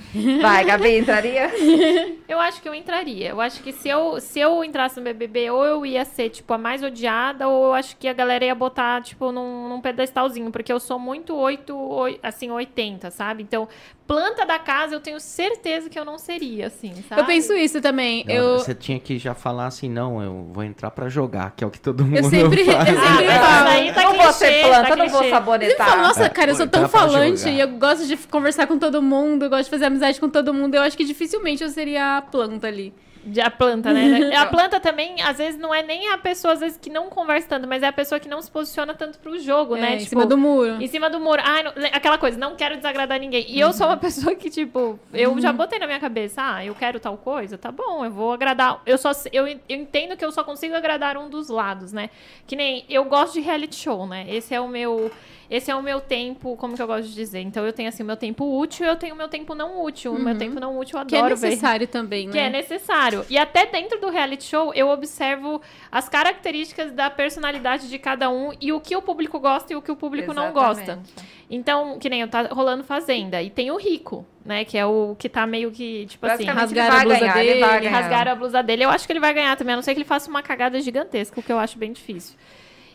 Vai, 0.41 0.65
Gabi, 0.65 0.99
entraria? 0.99 1.51
Eu 2.29 2.39
acho 2.41 2.63
que 2.63 2.69
eu 2.69 2.75
entraria. 2.75 3.29
Eu 3.31 3.41
acho 3.41 3.63
que 3.63 3.73
se 3.73 3.89
eu, 3.89 4.19
se 4.21 4.39
eu 4.41 4.63
entrasse 4.65 4.99
no 4.99 5.05
BBB, 5.05 5.51
ou 5.51 5.65
eu 5.65 5.85
ia 5.85 6.05
ser, 6.05 6.31
tipo, 6.31 6.55
a 6.55 6.59
mais 6.59 6.83
odiada, 6.83 7.47
ou 7.49 7.67
eu 7.67 7.75
acho 7.75 7.97
que 7.97 8.09
a 8.09 8.13
galera 8.13 8.45
ia 8.45 8.55
botar, 8.55 9.03
tipo, 9.03 9.31
num, 9.33 9.69
num 9.69 9.81
pedestalzinho. 9.81 10.51
Porque 10.51 10.73
eu 10.73 10.81
sou 10.81 10.99
muito 10.99 11.35
8, 11.37 11.77
oi- 11.77 12.19
assim, 12.23 12.51
80, 12.51 13.11
sabe? 13.11 13.43
Então, 13.43 13.69
planta 14.07 14.47
da 14.47 14.59
casa, 14.59 14.95
eu 14.95 15.01
tenho 15.01 15.21
certeza 15.21 15.91
que 15.91 15.99
eu 15.99 16.05
não 16.05 16.19
seria, 16.19 16.69
assim, 16.69 16.95
sabe? 17.09 17.21
Eu 17.21 17.27
penso 17.27 17.53
isso 17.55 17.81
também. 17.81 18.25
Não, 18.25 18.35
Eu, 18.35 18.59
Você 18.59 18.75
tinha 18.75 18.99
que 18.99 19.19
já 19.19 19.35
falar 19.35 19.67
assim, 19.67 19.89
não, 19.89 20.23
eu 20.23 20.49
vou 20.53 20.63
entrar 20.65 20.91
pra 20.91 21.09
jogar 21.09 21.32
jogar, 21.33 21.51
que 21.57 21.65
é 21.65 21.67
o 21.67 21.71
que 21.71 21.81
todo 21.81 22.05
mundo 22.05 22.17
Eu 22.17 22.25
sempre, 22.25 22.61
eu 22.67 22.73
faz. 22.73 22.89
sempre 22.89 23.03
Ah, 23.33 23.65
mas 23.65 23.85
falo. 23.85 23.95
tá 23.95 24.03
não 24.03 24.15
vou 24.23 24.33
ser 24.33 24.47
clichê, 24.53 24.69
planta, 24.69 24.89
tá 24.89 24.97
não 24.97 24.97
vou. 24.97 25.05
Eu 25.05 25.09
sempre 25.11 25.31
falo, 25.31 25.31
sabonetar. 25.31 25.99
nossa, 26.03 26.25
É, 26.25 26.29
cara, 26.29 26.51
eu 26.51 26.55
sou 26.55 26.67
tão 26.67 26.81
pra 26.83 26.89
falante 26.89 27.39
jogar. 27.41 27.51
e 27.53 27.61
eu 27.61 27.69
gosto 27.69 28.07
de 28.07 28.17
conversar 28.17 28.67
com 28.67 28.79
todo 28.79 29.01
mundo, 29.03 29.45
eu 29.45 29.51
gosto 29.51 29.65
de 29.65 29.71
fazer 29.71 29.85
amizade 29.87 30.21
com 30.21 30.29
todo 30.29 30.53
mundo. 30.55 30.75
Eu 30.75 30.83
acho 30.83 30.97
que 30.97 31.05
dificilmente 31.05 31.63
eu 31.63 31.69
seria 31.71 32.19
a 32.19 32.23
planta 32.23 32.67
ali. 32.69 32.93
De 33.25 33.41
a 33.41 33.51
planta, 33.51 33.93
né? 33.93 34.35
A 34.37 34.47
planta 34.47 34.81
também, 34.81 35.21
às 35.23 35.39
vezes, 35.39 35.59
não 35.61 35.73
é 35.73 35.83
nem 35.83 36.09
a 36.09 36.19
pessoa, 36.19 36.55
às 36.55 36.61
vezes, 36.61 36.77
que 36.77 36.91
não 36.91 37.09
conversa 37.09 37.47
tanto, 37.49 37.69
mas 37.69 37.83
é 37.83 37.87
a 37.87 37.93
pessoa 37.93 38.19
que 38.19 38.29
não 38.29 38.43
se 38.43 38.51
posiciona 38.51 38.95
tanto 38.95 39.19
pro 39.19 39.39
jogo, 39.39 39.77
É, 39.77 39.81
né? 39.81 39.95
em 39.95 39.99
Tipo, 39.99 40.09
cima 40.11 40.27
do 40.27 40.37
muro. 40.37 40.83
Em 40.83 40.87
cima 40.89 41.09
do 41.09 41.21
muro. 41.21 41.41
Ai, 41.45 41.63
não- 41.63 41.73
aquela 41.93 42.19
coisa, 42.19 42.37
não 42.39 42.57
quero 42.57 42.77
desagradar 42.77 43.21
ninguém. 43.21 43.45
E 43.49 43.61
eu 43.61 43.73
sou 43.73 43.87
uma 43.87 43.97
pessoa 43.97 44.35
que, 44.35 44.51
tipo, 44.51 44.99
eu 45.13 45.39
já 45.41 45.53
botei 45.53 45.79
na 45.79 45.87
minha 45.87 46.01
cabeça, 46.01 46.43
ah, 46.45 46.65
eu 46.65 46.75
quero 46.75 46.99
tal 46.99 47.17
coisa, 47.17 47.57
tá 47.57 47.71
bom, 47.71 48.05
eu 48.05 48.11
vou 48.11 48.33
agradar. 48.33 48.83
Eu 48.85 48.99
só 48.99 49.13
eu, 49.33 49.47
eu 49.47 49.59
entendo 49.69 50.17
que 50.17 50.25
eu 50.25 50.33
só 50.33 50.43
consigo 50.43 50.75
agradar 50.75 51.17
um 51.17 51.29
dos 51.31 51.49
lados, 51.49 51.93
né? 51.93 52.11
Que 52.47 52.57
nem 52.57 52.85
eu 52.89 53.05
gosto 53.05 53.35
de 53.35 53.41
reality 53.41 53.77
show, 53.77 54.07
né? 54.07 54.27
Esse 54.29 54.55
é 54.55 54.61
o 54.61 54.67
meu. 54.69 55.11
Esse 55.51 55.71
é 55.71 55.75
o 55.77 55.83
meu 55.83 56.01
tempo, 56.01 56.57
como 56.57 56.75
que 56.75 56.81
eu 56.81 56.87
gosto 56.87 57.09
de 57.09 57.15
dizer? 57.15 57.41
Então 57.41 57.67
eu 57.67 57.75
tenho 57.75 57.87
assim 57.87 58.03
o 58.03 58.07
meu 58.07 58.17
tempo 58.17 58.59
útil 58.59 58.87
e 58.87 58.89
eu 58.89 58.97
tenho 58.97 59.15
o 59.15 59.19
meu 59.19 59.29
tempo 59.29 59.55
não 59.55 59.85
útil. 59.85 60.15
O 60.15 60.19
meu 60.19 60.35
tempo 60.39 60.59
não 60.59 60.79
útil 60.79 60.99
eu 60.99 61.05
Que 61.05 61.15
é 61.15 61.19
adoro 61.19 61.37
ver. 61.37 61.49
necessário 61.49 61.87
também, 61.87 62.25
né? 62.27 62.33
Que 62.33 62.39
é 62.39 62.49
necessário. 62.49 63.12
E 63.29 63.39
até 63.39 63.67
dentro 63.67 64.01
do 64.01 64.09
reality 64.11 64.45
show, 64.45 64.73
eu 64.75 64.89
observo 64.89 65.61
as 65.91 66.09
características 66.09 66.93
da 66.93 67.11
personalidade 67.11 67.89
de 67.89 67.99
cada 67.99 68.31
um 68.31 68.53
e 68.61 68.73
o 68.73 68.81
que 68.81 68.97
o 68.97 69.03
público 69.03 69.39
gosta 69.39 69.73
e 69.73 69.77
o 69.77 69.83
que 69.83 69.91
o 69.91 69.97
público 69.97 70.33
não 70.33 70.53
gosta. 70.53 70.83
Exatamente. 70.83 71.43
Então, 71.51 71.99
que 71.99 72.09
nem 72.09 72.23
eu 72.23 72.29
tá 72.29 72.49
rolando 72.51 72.83
Fazenda. 72.83 73.43
E 73.43 73.51
tem 73.51 73.71
o 73.71 73.77
Rico, 73.77 74.27
né? 74.45 74.65
Que 74.65 74.79
é 74.79 74.87
o 74.87 75.15
que 75.19 75.29
tá 75.29 75.47
meio 75.47 75.71
que, 75.71 76.07
tipo 76.07 76.25
assim, 76.27 76.45
rasgaram 76.45 76.97
a 76.97 77.03
blusa 77.03 77.19
ganhar, 77.19 77.35
dele, 77.35 77.89
rasgaram 77.89 78.33
a 78.33 78.35
blusa 78.35 78.63
dele. 78.63 78.85
Eu 78.85 78.91
acho 78.91 79.07
que 79.07 79.13
ele 79.13 79.21
vai 79.21 79.35
ganhar 79.35 79.55
também, 79.57 79.75
a 79.75 79.77
não 79.77 79.83
ser 79.83 79.93
que 79.93 79.99
ele 79.99 80.07
faça 80.07 80.31
uma 80.31 80.43
cagada 80.43 80.81
gigantesca, 80.81 81.39
o 81.39 81.43
que 81.43 81.53
eu 81.53 81.59
acho 81.59 81.77
bem 81.79 81.93
difícil. 81.93 82.37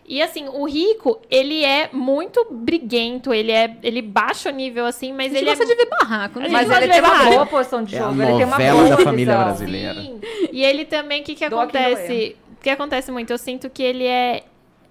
E 0.08 0.22
assim, 0.22 0.48
o 0.48 0.64
Rico, 0.66 1.20
ele 1.30 1.66
é 1.66 1.90
muito 1.92 2.48
briguento, 2.50 3.34
ele 3.34 3.52
é. 3.52 3.76
Ele 3.84 4.02
baixa 4.02 4.50
o 4.50 4.54
nível, 4.54 4.86
assim, 4.86 5.12
mas 5.12 5.34
ele 5.34 5.50
é. 5.50 5.50
gosta 5.50 5.66
de 5.66 5.76
ver 5.76 5.90
barraco, 5.90 6.40
né? 6.40 6.48
Mas 6.50 6.72
ele 6.72 6.88
de 6.88 6.94
tem 6.94 7.02
uma 7.02 7.26
boa 7.26 7.46
posição 7.46 7.84
de 7.84 7.94
É 7.96 8.00
a 8.00 8.04
jogo. 8.04 8.22
ele 8.22 8.38
tem 8.38 8.46
uma 8.46 8.58
boa 8.58 8.68
da 8.72 8.96
visão. 8.96 8.98
família 9.00 9.38
brasileira. 9.38 10.02
Sim. 10.02 10.22
E 10.52 10.64
ele 10.64 10.86
também, 10.86 11.22
o 11.22 11.26
que, 11.26 11.36
que 11.36 11.44
acontece? 11.44 12.38
O 12.58 12.64
que 12.64 12.70
acontece 12.70 13.12
muito? 13.12 13.32
Eu 13.32 13.38
sinto 13.38 13.70
que 13.70 13.84
ele 13.84 14.06
é. 14.06 14.44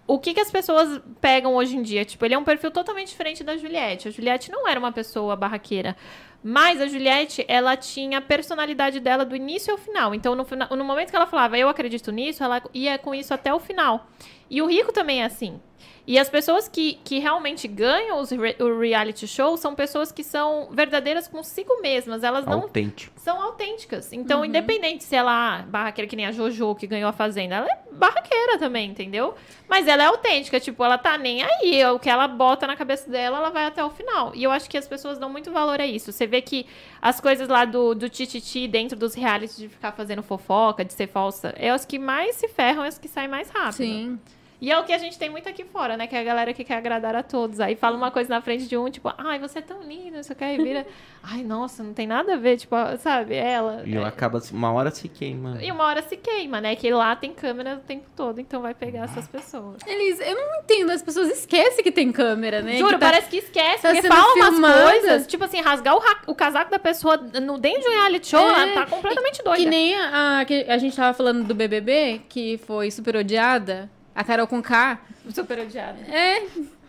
O 0.06 0.18
que, 0.18 0.34
que 0.34 0.40
as 0.40 0.50
pessoas 0.50 1.00
pegam 1.20 1.56
hoje 1.56 1.76
em 1.76 1.82
dia? 1.82 2.04
Tipo, 2.04 2.26
ele 2.26 2.34
é 2.34 2.38
um 2.38 2.44
perfil 2.44 2.70
totalmente 2.70 3.08
diferente 3.08 3.42
da 3.42 3.56
Juliette. 3.56 4.08
A 4.08 4.10
Juliette 4.10 4.52
não 4.52 4.68
era 4.68 4.78
uma 4.78 4.92
pessoa 4.92 5.34
barraqueira. 5.34 5.96
Mas 6.44 6.80
a 6.80 6.86
Juliette, 6.86 7.44
ela 7.48 7.74
tinha 7.76 8.18
a 8.18 8.20
personalidade 8.20 9.00
dela 9.00 9.24
do 9.24 9.34
início 9.34 9.72
ao 9.72 9.78
final. 9.78 10.14
Então, 10.14 10.36
no, 10.36 10.46
no 10.76 10.84
momento 10.84 11.10
que 11.10 11.16
ela 11.16 11.26
falava, 11.26 11.58
eu 11.58 11.68
acredito 11.68 12.12
nisso, 12.12 12.44
ela 12.44 12.62
ia 12.72 12.98
com 12.98 13.12
isso 13.12 13.34
até 13.34 13.52
o 13.52 13.58
final. 13.58 14.06
E 14.48 14.62
o 14.62 14.66
Rico 14.66 14.92
também 14.92 15.22
é 15.22 15.24
assim. 15.26 15.60
E 16.08 16.20
as 16.20 16.28
pessoas 16.28 16.68
que, 16.68 17.00
que 17.04 17.18
realmente 17.18 17.66
ganham 17.66 18.20
os 18.20 18.30
re- 18.30 18.54
o 18.60 18.78
reality 18.78 19.26
show 19.26 19.56
são 19.56 19.74
pessoas 19.74 20.12
que 20.12 20.22
são 20.22 20.68
verdadeiras 20.70 21.26
consigo 21.26 21.82
mesmas. 21.82 22.22
Elas 22.22 22.46
não 22.46 22.60
Autêntico. 22.62 23.12
são 23.18 23.42
autênticas. 23.42 24.12
Então, 24.12 24.44
independente 24.44 25.02
se 25.02 25.16
ela 25.16 25.58
é 25.58 25.62
barraqueira 25.64 26.08
que 26.08 26.14
nem 26.14 26.26
a 26.26 26.30
Jojo, 26.30 26.76
que 26.76 26.86
ganhou 26.86 27.08
a 27.08 27.12
Fazenda, 27.12 27.56
ela 27.56 27.66
é 27.68 27.78
barraqueira 27.90 28.56
também, 28.56 28.88
entendeu? 28.88 29.34
Mas 29.68 29.88
ela 29.88 30.04
é 30.04 30.06
autêntica, 30.06 30.60
tipo, 30.60 30.84
ela 30.84 30.96
tá 30.96 31.18
nem 31.18 31.42
aí. 31.42 31.84
O 31.86 31.98
que 31.98 32.08
ela 32.08 32.28
bota 32.28 32.68
na 32.68 32.76
cabeça 32.76 33.10
dela, 33.10 33.38
ela 33.38 33.50
vai 33.50 33.64
até 33.66 33.82
o 33.84 33.90
final. 33.90 34.30
E 34.32 34.44
eu 34.44 34.52
acho 34.52 34.70
que 34.70 34.78
as 34.78 34.86
pessoas 34.86 35.18
dão 35.18 35.28
muito 35.28 35.50
valor 35.50 35.80
a 35.80 35.86
isso. 35.88 36.12
Você 36.12 36.24
vê 36.24 36.40
que 36.40 36.66
as 37.02 37.20
coisas 37.20 37.48
lá 37.48 37.64
do, 37.64 37.96
do 37.96 38.08
tititi 38.08 38.68
dentro 38.68 38.96
dos 38.96 39.12
realities 39.14 39.56
de 39.56 39.68
ficar 39.68 39.90
fazendo 39.90 40.22
fofoca, 40.22 40.84
de 40.84 40.92
ser 40.92 41.08
falsa, 41.08 41.52
é 41.58 41.68
as 41.68 41.84
que 41.84 41.98
mais 41.98 42.36
se 42.36 42.46
ferram, 42.46 42.84
é 42.84 42.88
as 42.88 42.96
que 42.98 43.08
saem 43.08 43.26
mais 43.28 43.50
rápido. 43.50 43.74
Sim. 43.78 44.20
E 44.60 44.70
é 44.72 44.78
o 44.78 44.84
que 44.84 44.92
a 44.92 44.98
gente 44.98 45.18
tem 45.18 45.28
muito 45.28 45.48
aqui 45.48 45.64
fora, 45.64 45.96
né? 45.96 46.06
Que 46.06 46.16
é 46.16 46.20
a 46.20 46.24
galera 46.24 46.52
que 46.54 46.64
quer 46.64 46.76
agradar 46.78 47.14
a 47.14 47.22
todos. 47.22 47.60
Aí 47.60 47.76
fala 47.76 47.96
uma 47.96 48.10
coisa 48.10 48.30
na 48.30 48.40
frente 48.40 48.66
de 48.66 48.76
um, 48.76 48.88
tipo, 48.90 49.12
ai, 49.18 49.38
você 49.38 49.58
é 49.58 49.62
tão 49.62 49.82
linda, 49.82 50.22
você 50.22 50.34
quer 50.34 50.54
e 50.54 50.62
vira. 50.62 50.86
Ai, 51.28 51.42
nossa, 51.42 51.82
não 51.82 51.92
tem 51.92 52.06
nada 52.06 52.34
a 52.34 52.36
ver, 52.36 52.56
tipo, 52.56 52.76
sabe? 53.00 53.34
Ela. 53.34 53.82
E 53.84 53.96
ela 53.96 54.06
acaba, 54.06 54.40
uma 54.52 54.72
hora 54.72 54.92
se 54.92 55.08
queima. 55.08 55.58
E 55.60 55.72
uma 55.72 55.82
hora 55.84 56.00
se 56.00 56.16
queima, 56.16 56.60
né? 56.60 56.76
Que 56.76 56.88
lá 56.92 57.16
tem 57.16 57.32
câmera 57.32 57.74
o 57.74 57.78
tempo 57.80 58.06
todo, 58.14 58.40
então 58.40 58.62
vai 58.62 58.74
pegar 58.74 59.02
essas 59.06 59.26
pessoas. 59.26 59.78
Eles, 59.84 60.20
eu 60.20 60.36
não 60.36 60.60
entendo, 60.60 60.90
as 60.92 61.02
pessoas 61.02 61.28
esquecem 61.28 61.82
que 61.82 61.90
tem 61.90 62.12
câmera, 62.12 62.62
né? 62.62 62.76
Juro, 62.76 62.94
Que 62.94 63.00
tá- 63.00 63.06
parece 63.06 63.28
que 63.28 63.38
esquece, 63.38 63.82
tá 63.82 63.92
porque 63.92 64.06
fala 64.06 64.34
umas 64.34 64.50
filmada. 64.50 64.82
coisas, 64.84 65.26
tipo 65.26 65.42
assim, 65.44 65.60
rasgar 65.60 65.96
o, 65.96 65.98
ra- 65.98 66.22
o 66.28 66.34
casaco 66.34 66.70
da 66.70 66.78
pessoa 66.78 67.16
no 67.16 67.58
dentro 67.58 67.80
de 67.82 67.88
um 67.88 67.92
reality 67.92 68.28
show, 68.28 68.48
É, 68.48 68.62
ela 68.72 68.72
tá 68.84 68.86
completamente 68.86 69.42
doida. 69.42 69.58
Que 69.58 69.66
nem 69.66 69.96
a, 69.96 70.38
a, 70.40 70.44
que 70.44 70.64
a 70.68 70.78
gente 70.78 70.94
tava 70.96 71.12
falando 71.12 71.42
do 71.44 71.54
BBB, 71.56 72.20
que 72.28 72.56
foi 72.58 72.88
super 72.92 73.16
odiada, 73.16 73.90
a 74.16 74.24
Carol 74.24 74.46
com 74.46 74.62
K. 74.62 74.98
Super 75.32 75.60
odiada. 75.60 76.00
É, 76.10 76.46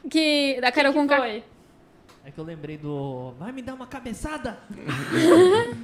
que 0.09 0.57
a 0.63 0.71
Carol 0.71 0.93
que 0.93 0.99
com 0.99 1.07
K. 1.07 1.17
foi? 1.17 1.43
É 2.23 2.31
que 2.31 2.39
eu 2.39 2.43
lembrei 2.43 2.77
do. 2.77 3.33
Vai 3.37 3.51
me 3.51 3.61
dar 3.61 3.73
uma 3.73 3.85
cabeçada! 3.87 4.57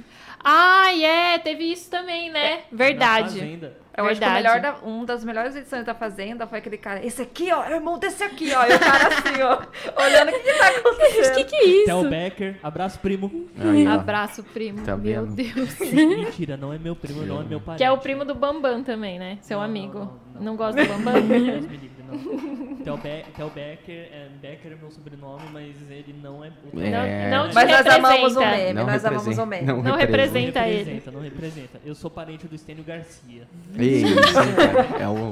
Ai, 0.44 1.04
é, 1.04 1.38
teve 1.38 1.64
isso 1.72 1.90
também, 1.90 2.30
né? 2.30 2.60
Na 2.70 2.76
Verdade. 2.78 3.38
Fazenda. 3.40 3.84
Eu 3.96 4.06
acho 4.06 4.18
que 4.20 4.26
o 4.26 4.28
Verdade. 4.28 4.42
melhor 4.42 4.60
da, 4.60 4.86
um 4.88 5.04
das 5.04 5.24
melhores 5.24 5.54
edições 5.54 5.84
da 5.84 5.94
Fazenda 5.94 6.46
foi 6.48 6.58
aquele 6.58 6.76
cara. 6.76 7.06
Esse 7.06 7.22
aqui, 7.22 7.50
ó, 7.52 7.62
é 7.64 7.70
o 7.70 7.74
irmão 7.76 7.96
desse 7.96 8.24
aqui, 8.24 8.52
ó. 8.52 8.66
E 8.66 8.74
o 8.74 8.78
cara 8.80 9.06
assim, 9.06 9.40
ó, 9.40 9.58
olhando 10.04 10.30
o 10.30 10.32
que, 10.32 10.40
que 10.40 10.52
tá 10.58 10.64
O 10.72 10.76
acontecendo. 10.88 11.34
que 11.36 11.44
que 11.44 11.54
é 11.56 11.64
isso? 11.64 11.84
Theo 11.86 12.10
Becker, 12.10 12.58
abraço 12.60 12.98
primo. 12.98 13.48
Aí. 13.56 13.86
Abraço, 13.86 14.42
primo. 14.42 14.84
Tá 14.84 14.96
Meu 14.96 15.24
vendo? 15.24 15.36
Deus. 15.36 15.78
Mentira, 15.78 16.56
não 16.56 16.72
é 16.72 16.78
meu 16.78 16.96
primo, 16.96 17.22
não 17.22 17.40
é 17.40 17.44
meu 17.44 17.60
parente. 17.60 17.78
Que 17.78 17.84
é 17.84 17.92
o 17.92 17.98
primo 17.98 18.24
do 18.24 18.34
Bambam 18.34 18.82
também, 18.82 19.16
né? 19.18 19.38
Seu 19.42 19.58
Não, 19.58 19.64
amigo. 19.64 19.98
não, 20.00 20.04
Não, 20.06 20.16
não, 20.34 20.42
não. 20.42 20.56
gosta 20.56 20.84
do 20.84 20.88
Bambam? 20.92 21.14
Não. 22.06 22.76
Theo, 22.84 22.96
Be 22.98 23.24
Theo 23.34 23.50
Becker, 23.50 24.08
é, 24.12 24.28
Becker 24.40 24.72
é 24.72 24.76
meu 24.76 24.90
sobrenome, 24.90 25.42
mas 25.52 25.74
ele 25.90 26.14
não 26.22 26.44
é. 26.44 26.48
É. 26.48 27.30
Não, 27.30 27.46
não 27.46 27.54
Mas 27.54 27.68
nós 27.70 27.86
amamos 27.86 28.36
o 28.36 28.40
representa. 28.40 28.56
meme, 28.56 28.72
Não 28.74 28.86
nós 28.86 29.04
amamos 29.04 29.22
representa- 29.26 29.42
o 29.42 29.46
meme. 29.46 29.66
não 29.66 29.82
Não 29.82 29.96
representa. 29.96 30.60
não 30.60 30.66
ele. 30.66 30.76
representa, 30.78 31.10
não 31.10 31.20
representa. 31.20 31.80
Eu 31.84 31.94
sou 31.94 32.10
parente 32.10 32.46
do 32.46 32.54
Estênio 32.54 32.84
Garcia. 32.84 33.48
Isso, 33.78 34.14
é 35.00 35.08
o 35.08 35.30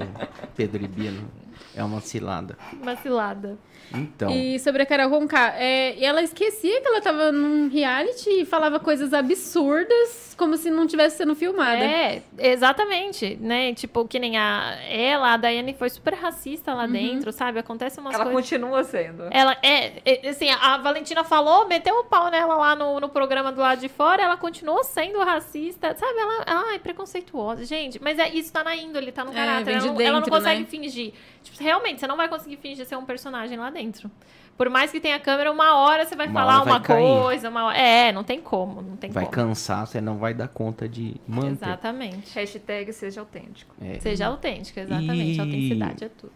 Pedro 0.56 0.82
Ibino. 0.82 1.28
É 1.74 1.82
uma 1.84 2.00
cilada. 2.00 2.56
Uma 2.80 2.96
cilada. 2.96 3.56
Então, 3.94 4.30
E 4.30 4.58
sobre 4.58 4.82
a 4.82 4.86
Carol 4.86 5.10
Conká, 5.10 5.54
é, 5.56 5.94
e 5.96 6.04
ela 6.04 6.22
esquecia 6.22 6.80
que 6.80 6.86
ela 6.88 7.00
tava 7.00 7.30
num 7.32 7.68
reality 7.68 8.28
e 8.42 8.44
falava 8.44 8.78
coisas 8.80 9.12
absurdas, 9.12 10.34
como 10.36 10.56
se 10.56 10.70
não 10.70 10.86
tivesse 10.86 11.18
sendo 11.18 11.34
filmada. 11.34 11.84
É, 11.84 12.22
exatamente, 12.38 13.36
né? 13.40 13.74
Tipo, 13.74 14.06
que 14.06 14.18
nem 14.18 14.36
a 14.38 14.76
ela, 14.88 15.34
a 15.34 15.36
Daiane 15.36 15.74
foi 15.74 15.90
super 15.90 16.14
racista 16.14 16.72
lá 16.74 16.86
dentro, 16.86 17.32
sabe? 17.32 17.58
Acontece 17.58 18.00
umas 18.00 18.14
Ela 18.14 18.24
coisas. 18.24 18.40
continua 18.42 18.84
sendo. 18.84 19.24
Ela 19.30 19.56
é, 19.62 20.00
é, 20.04 20.28
assim, 20.28 20.48
a 20.50 20.78
Valentina 20.78 21.22
falou, 21.24 21.66
meteu 21.68 21.94
o 21.96 22.04
pau 22.04 22.30
nela 22.30 22.56
lá 22.56 22.74
no, 22.74 22.98
no 23.00 23.08
programa 23.08 23.52
do 23.52 23.60
lado 23.60 23.80
de 23.80 23.88
fora, 23.88 24.22
ela 24.22 24.36
continuou 24.36 24.82
sendo 24.84 25.18
racista, 25.20 25.94
sabe? 25.96 26.18
Ela, 26.18 26.44
ai, 26.46 26.78
preconceituosa. 26.78 27.64
Gente, 27.64 28.02
mas 28.02 28.18
é, 28.18 28.28
isso 28.30 28.52
tá 28.52 28.64
na 28.64 28.74
índole, 28.74 29.12
tá 29.12 29.24
no 29.24 29.32
É, 29.32 29.34
caráter. 29.34 29.64
vem 29.64 29.74
Ela 29.76 29.86
não, 29.86 30.00
ela 30.00 30.20
não 30.20 30.28
consegue 30.28 30.60
né? 30.60 30.66
fingir. 30.66 31.12
Tipo, 31.42 31.62
realmente, 31.62 32.00
você 32.00 32.06
não 32.06 32.16
vai 32.16 32.28
conseguir 32.28 32.56
fingir 32.56 32.86
ser 32.86 32.96
um 32.96 33.04
personagem 33.04 33.58
lá 33.58 33.68
dentro. 33.70 34.10
Por 34.56 34.68
mais 34.68 34.92
que 34.92 35.00
tenha 35.00 35.18
câmera, 35.18 35.50
uma 35.50 35.76
hora 35.76 36.04
você 36.04 36.14
vai 36.14 36.28
Uma 36.28 36.40
falar 36.40 36.62
vai 36.64 36.72
uma 36.74 36.80
cair. 36.80 37.02
coisa, 37.22 37.48
uma 37.48 37.64
hora... 37.64 37.76
É, 37.78 38.12
não 38.12 38.22
tem 38.22 38.40
como, 38.40 38.82
não 38.82 38.96
tem 38.96 39.10
vai 39.10 39.24
como. 39.24 39.34
cansar, 39.34 39.86
você 39.86 40.00
não 40.00 40.18
vai 40.18 40.34
dar 40.34 40.46
conta 40.48 40.88
de 40.88 41.16
manter. 41.26 41.52
Exatamente. 41.52 42.34
Hashtag 42.34 42.92
seja 42.92 43.20
autêntico. 43.20 43.74
É. 43.80 43.98
Seja 43.98 44.26
autêntica, 44.26 44.80
exatamente. 44.82 45.36
E- 45.36 45.40
Autenticidade 45.40 46.04
é 46.04 46.08
tudo. 46.08 46.32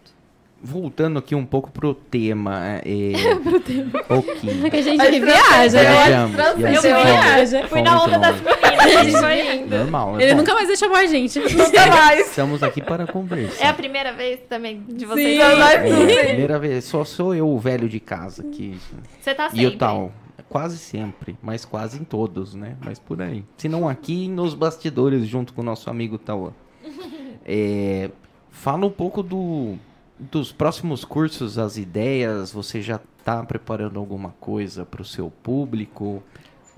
Voltando 0.61 1.19
aqui 1.19 1.35
um 1.35 1.45
pouco 1.45 1.69
pro 1.69 1.93
tema. 1.93 2.81
É... 2.83 3.35
pro 3.43 3.59
tema. 3.59 3.91
Ok. 4.09 4.69
Que 4.69 4.75
a 4.75 4.81
gente 4.81 4.97
Mas 4.97 5.09
viaja, 5.11 5.83
né? 5.83 6.27
Viajamos. 6.57 6.85
eu 6.85 6.93
viaja. 7.05 7.67
Fui 7.67 7.81
na 7.81 8.03
onda 8.03 8.17
das 8.17 8.35
meninas. 8.41 9.69
Normal. 9.69 10.19
Ele 10.19 10.31
bom, 10.31 10.37
nunca 10.39 10.53
mais 10.55 10.79
chamou 10.79 10.97
a 10.97 11.05
gente. 11.05 11.39
Nunca 11.39 11.85
mais. 11.87 12.27
Estamos 12.27 12.63
aqui 12.63 12.81
para 12.81 13.05
conversar. 13.05 13.65
É 13.65 13.67
a 13.67 13.73
primeira 13.73 14.11
vez 14.13 14.39
também 14.49 14.83
de 14.87 15.05
vocês. 15.05 15.39
Sim. 15.39 15.47
Não 15.47 15.57
vai 15.57 15.75
É, 15.75 16.23
primeira 16.25 16.57
vez, 16.57 16.85
só 16.85 17.05
sou 17.05 17.35
eu 17.35 17.47
o 17.47 17.59
velho 17.59 17.87
de 17.87 17.99
casa 17.99 18.43
que 18.43 18.79
Você 19.21 19.35
tá 19.35 19.47
e 19.47 19.49
sempre. 19.61 19.65
o 19.67 19.77
tal, 19.77 20.11
quase 20.49 20.77
sempre, 20.79 21.37
mas 21.41 21.65
quase 21.65 21.99
em 21.99 22.03
todos, 22.03 22.55
né? 22.55 22.75
Mas 22.83 22.97
por 22.97 23.21
aí. 23.21 23.45
Se 23.57 23.69
não 23.69 23.87
aqui 23.87 24.27
nos 24.27 24.55
bastidores 24.55 25.27
junto 25.27 25.53
com 25.53 25.61
o 25.61 25.63
nosso 25.65 25.89
amigo 25.89 26.17
Tauan. 26.17 26.51
É, 27.49 28.09
fala 28.51 28.85
um 28.85 28.89
pouco 28.89 29.23
do 29.23 29.77
dos 30.19 30.51
próximos 30.51 31.05
cursos, 31.05 31.57
as 31.57 31.77
ideias. 31.77 32.51
Você 32.51 32.81
já 32.81 32.99
está 33.19 33.43
preparando 33.43 33.99
alguma 33.99 34.31
coisa 34.39 34.85
para 34.85 35.01
o 35.01 35.05
seu 35.05 35.29
público? 35.29 36.23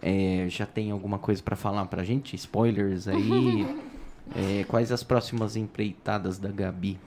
É, 0.01 0.45
já 0.49 0.65
tem 0.65 0.91
alguma 0.91 1.19
coisa 1.19 1.41
para 1.41 1.55
falar 1.55 1.85
pra 1.85 2.03
gente? 2.03 2.35
Spoilers 2.35 3.07
aí? 3.07 3.89
É, 4.35 4.63
quais 4.65 4.91
as 4.91 5.03
próximas 5.03 5.55
empreitadas 5.55 6.37
da 6.37 6.49
Gabi? 6.49 6.99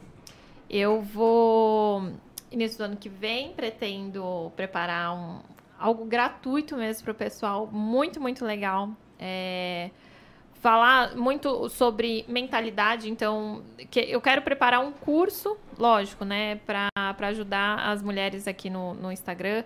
Eu 0.68 1.02
vou, 1.02 2.10
início 2.50 2.78
do 2.78 2.84
ano 2.84 2.96
que 2.96 3.08
vem, 3.08 3.52
pretendo 3.52 4.50
preparar 4.56 5.14
um, 5.14 5.38
algo 5.78 6.04
gratuito 6.04 6.76
mesmo 6.76 7.04
para 7.04 7.12
o 7.12 7.14
pessoal, 7.14 7.68
muito, 7.70 8.20
muito 8.20 8.44
legal. 8.44 8.90
É, 9.18 9.90
falar 10.62 11.16
muito 11.16 11.68
sobre 11.68 12.24
mentalidade, 12.28 13.10
então 13.10 13.64
que 13.90 13.98
eu 13.98 14.20
quero 14.20 14.42
preparar 14.42 14.80
um 14.80 14.92
curso, 14.92 15.58
lógico, 15.76 16.24
né, 16.24 16.60
para 16.64 16.88
ajudar 17.28 17.80
as 17.80 18.00
mulheres 18.00 18.46
aqui 18.46 18.70
no, 18.70 18.94
no 18.94 19.10
Instagram, 19.10 19.64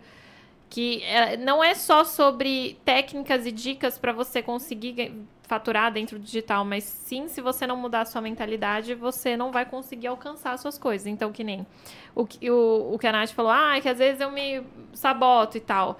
que 0.70 1.02
é, 1.04 1.36
não 1.36 1.62
é 1.62 1.74
só 1.74 2.02
sobre 2.02 2.78
técnicas 2.82 3.44
e 3.44 3.52
dicas 3.52 3.98
para 3.98 4.10
você 4.10 4.42
conseguir 4.42 5.12
faturar 5.42 5.92
dentro 5.92 6.18
do 6.18 6.24
digital, 6.24 6.64
mas 6.64 6.84
sim, 6.84 7.28
se 7.28 7.42
você 7.42 7.66
não 7.66 7.76
mudar 7.76 8.00
a 8.00 8.04
sua 8.06 8.22
mentalidade, 8.22 8.94
você 8.94 9.36
não 9.36 9.52
vai 9.52 9.66
conseguir 9.66 10.06
alcançar 10.06 10.52
as 10.52 10.62
suas 10.62 10.78
coisas. 10.78 11.06
Então, 11.06 11.30
que 11.30 11.44
nem 11.44 11.66
o, 12.14 12.22
o, 12.22 12.94
o 12.94 12.98
que 12.98 13.06
a 13.06 13.12
Nath 13.12 13.30
falou, 13.32 13.52
ah, 13.52 13.78
que 13.80 13.88
às 13.88 13.98
vezes 13.98 14.20
eu 14.20 14.32
me 14.32 14.62
saboto 14.94 15.58
e 15.58 15.60
tal. 15.60 15.98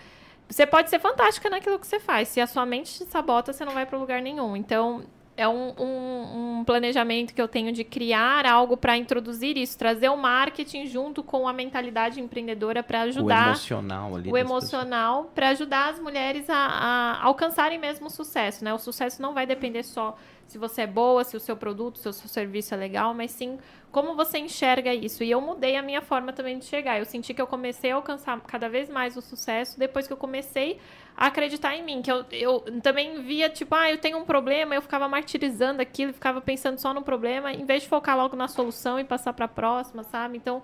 Você 0.49 0.67
pode 0.67 0.91
ser 0.91 0.99
fantástica 0.99 1.51
naquilo 1.51 1.79
que 1.79 1.87
você 1.87 1.99
faz. 1.99 2.29
Se 2.29 2.41
a 2.41 2.47
sua 2.47 2.65
mente 2.65 2.99
te 2.99 3.05
sabota, 3.11 3.53
você 3.53 3.65
não 3.65 3.73
vai 3.73 3.85
para 3.85 3.99
lugar 3.99 4.23
nenhum. 4.23 4.57
Então, 4.57 5.05
é 5.37 5.47
um, 5.47 5.75
um, 5.79 6.59
um, 6.59 6.65
planejamento 6.65 7.35
que 7.35 7.41
eu 7.41 7.47
tenho 7.47 7.71
de 7.71 7.85
criar 7.85 8.47
algo 8.47 8.77
para 8.77 8.97
introduzir 8.97 9.59
isso, 9.59 9.77
trazer 9.77 10.09
o 10.09 10.17
marketing 10.17 10.87
junto 10.87 11.23
com 11.23 11.47
a 11.47 11.53
mentalidade 11.53 12.21
empreendedora 12.21 12.83
para 12.83 13.03
ajudar 13.03 13.49
o 13.49 13.51
emocional 13.51 14.17
ali 14.17 14.31
o 14.31 14.37
emocional 14.37 15.31
para 15.35 15.51
ajudar 15.51 15.91
as 15.91 16.01
mulheres 16.01 16.49
a, 16.49 16.57
a, 16.57 17.23
alcançarem 17.23 17.79
mesmo 17.79 18.07
o 18.07 18.11
sucesso, 18.11 18.65
né? 18.65 18.73
O 18.73 18.79
sucesso 18.79 19.21
não 19.21 19.35
vai 19.35 19.47
depender 19.47 19.83
só 19.83 20.17
se 20.47 20.59
você 20.59 20.83
é 20.83 20.87
boa, 20.87 21.25
se 21.25 21.37
o 21.37 21.41
seu 21.41 21.57
produto, 21.57 21.99
se 21.99 22.09
o 22.09 22.13
seu 22.13 22.29
serviço 22.29 22.73
é 22.75 22.77
legal, 22.77 23.13
mas 23.13 23.31
sim 23.33 23.59
como 23.91 24.15
você 24.15 24.39
enxerga 24.39 24.95
isso. 24.95 25.25
E 25.25 25.31
eu 25.31 25.41
mudei 25.41 25.75
a 25.77 25.83
minha 25.83 26.03
forma 26.03 26.33
também 26.33 26.59
de 26.59 26.67
chegar. 26.67 26.99
Eu 26.99 27.05
senti 27.07 27.33
que 27.33 27.41
eu 27.41 27.47
comecei 27.47 27.91
a 27.91 27.95
alcançar 27.95 28.39
cada 28.43 28.69
vez 28.69 28.91
mais 28.91 29.17
o 29.17 29.23
sucesso 29.23 29.79
depois 29.79 30.07
que 30.07 30.13
eu 30.13 30.17
comecei 30.19 30.79
a 31.17 31.29
acreditar 31.29 31.75
em 31.75 31.83
mim. 31.83 32.03
Que 32.03 32.13
eu, 32.13 32.25
eu 32.31 32.61
também 32.83 33.23
via, 33.23 33.49
tipo, 33.49 33.75
ah, 33.75 33.91
eu 33.91 33.97
tenho 33.97 34.19
um 34.19 34.25
problema, 34.25 34.75
eu 34.75 34.83
ficava 34.83 35.09
martirizando 35.09 35.81
aquilo, 35.81 36.13
ficava 36.13 36.41
pensando 36.41 36.79
só 36.79 36.93
no 36.93 37.03
problema, 37.03 37.53
em 37.53 37.65
vez 37.65 37.85
de 37.85 37.89
focar 37.89 38.17
logo 38.17 38.37
na 38.37 38.49
solução 38.49 39.01
e 39.01 39.05
passar 39.05 39.33
para 39.33 39.47
a 39.47 39.49
próxima, 39.49 40.03
sabe? 40.03 40.37
Então, 40.37 40.63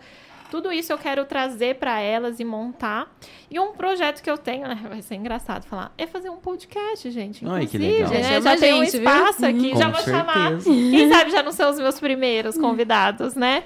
tudo 0.53 0.71
isso 0.71 0.93
eu 0.93 0.99
quero 0.99 1.25
trazer 1.25 1.77
para 1.77 1.99
elas 1.99 2.39
e 2.39 2.45
montar. 2.45 3.11
E 3.51 3.59
um 3.59 3.73
projeto 3.73 4.23
que 4.23 4.31
eu 4.31 4.37
tenho, 4.37 4.69
né, 4.69 4.79
vai 4.87 5.01
ser 5.01 5.15
engraçado 5.15 5.65
falar, 5.65 5.95
é 5.97 6.07
fazer 6.07 6.29
um 6.29 6.37
podcast, 6.37 7.11
gente. 7.11 7.43
Ai, 7.49 7.67
que 7.67 7.79
legal. 7.79 8.11
Né? 8.11 8.39
Já 8.39 8.57
tem 8.59 8.75
um 8.75 8.83
espaço 8.83 9.39
viu? 9.39 9.49
aqui, 9.49 9.71
Com 9.71 9.79
já 9.79 9.89
vou 9.89 10.03
certeza. 10.03 10.19
chamar. 10.19 10.63
Quem 10.63 11.11
sabe 11.11 11.31
já 11.31 11.43
não 11.43 11.53
são 11.53 11.71
os 11.71 11.79
meus 11.79 11.99
primeiros 11.99 12.59
convidados, 12.59 13.35
né? 13.35 13.65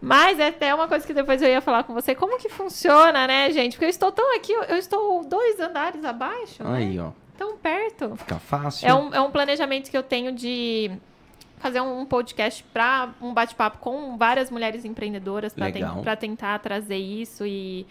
Mas 0.00 0.38
é 0.38 0.46
até 0.46 0.72
uma 0.72 0.86
coisa 0.86 1.04
que 1.04 1.12
depois 1.12 1.42
eu 1.42 1.48
ia 1.48 1.60
falar 1.60 1.82
com 1.82 1.92
você. 1.92 2.14
Como 2.14 2.38
que 2.38 2.48
funciona, 2.48 3.26
né, 3.26 3.50
gente? 3.50 3.72
Porque 3.72 3.86
eu 3.86 3.90
estou 3.90 4.12
tão 4.12 4.36
aqui, 4.36 4.52
eu 4.52 4.76
estou 4.76 5.24
dois 5.24 5.58
andares 5.58 6.04
abaixo. 6.04 6.62
Aí, 6.64 6.98
né? 6.98 7.02
ó. 7.02 7.10
Tão 7.36 7.56
perto. 7.56 8.14
Fica 8.14 8.38
fácil. 8.38 8.88
É 8.88 8.94
um, 8.94 9.12
é 9.12 9.20
um 9.20 9.32
planejamento 9.32 9.90
que 9.90 9.96
eu 9.96 10.04
tenho 10.04 10.30
de 10.30 10.92
fazer 11.58 11.80
um 11.80 12.04
podcast 12.06 12.62
para 12.72 13.10
um 13.20 13.32
bate-papo 13.34 13.78
com 13.78 14.16
várias 14.16 14.50
mulheres 14.50 14.84
empreendedoras 14.84 15.52
para 16.02 16.16
tentar 16.16 16.58
trazer 16.60 16.96
isso 16.96 17.44
e, 17.46 17.86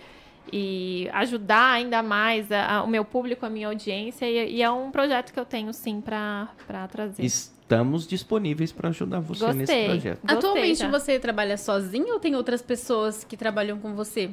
e 0.51 1.09
ajudar 1.13 1.71
ainda 1.73 2.01
mais 2.01 2.51
a- 2.51 2.77
a- 2.77 2.83
o 2.83 2.87
meu 2.87 3.03
público, 3.03 3.45
a 3.45 3.49
minha 3.49 3.67
audiência. 3.67 4.25
E, 4.25 4.55
e 4.55 4.61
é 4.63 4.69
um 4.71 4.91
projeto 4.91 5.33
que 5.33 5.39
eu 5.39 5.45
tenho, 5.45 5.73
sim, 5.73 6.01
para 6.01 6.47
trazer. 6.91 7.23
Estamos 7.23 8.07
disponíveis 8.07 8.71
para 8.71 8.89
ajudar 8.89 9.19
você 9.19 9.45
nesse 9.47 9.57
Gostei. 9.73 9.85
projeto. 9.85 10.19
Gostei 10.21 10.37
Atualmente 10.37 10.79
já. 10.79 10.89
você 10.89 11.19
trabalha 11.19 11.57
sozinho 11.57 12.13
ou 12.13 12.19
tem 12.19 12.33
outras 12.35 12.61
pessoas 12.61 13.23
que 13.25 13.35
trabalham 13.35 13.77
com 13.79 13.93
você? 13.93 14.29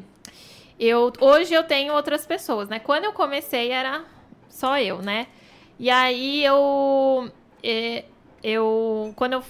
Eu, 0.78 1.12
hoje 1.20 1.52
eu 1.54 1.64
tenho 1.64 1.92
outras 1.94 2.24
pessoas, 2.26 2.68
né? 2.68 2.78
Quando 2.78 3.04
eu 3.04 3.12
comecei 3.12 3.70
era 3.70 4.04
só 4.48 4.78
eu, 4.78 5.02
né? 5.02 5.26
E 5.78 5.90
aí 5.90 6.44
eu, 6.44 7.28
eh, 7.62 8.04
eu 8.44 9.12
quando 9.16 9.32
eu 9.32 9.42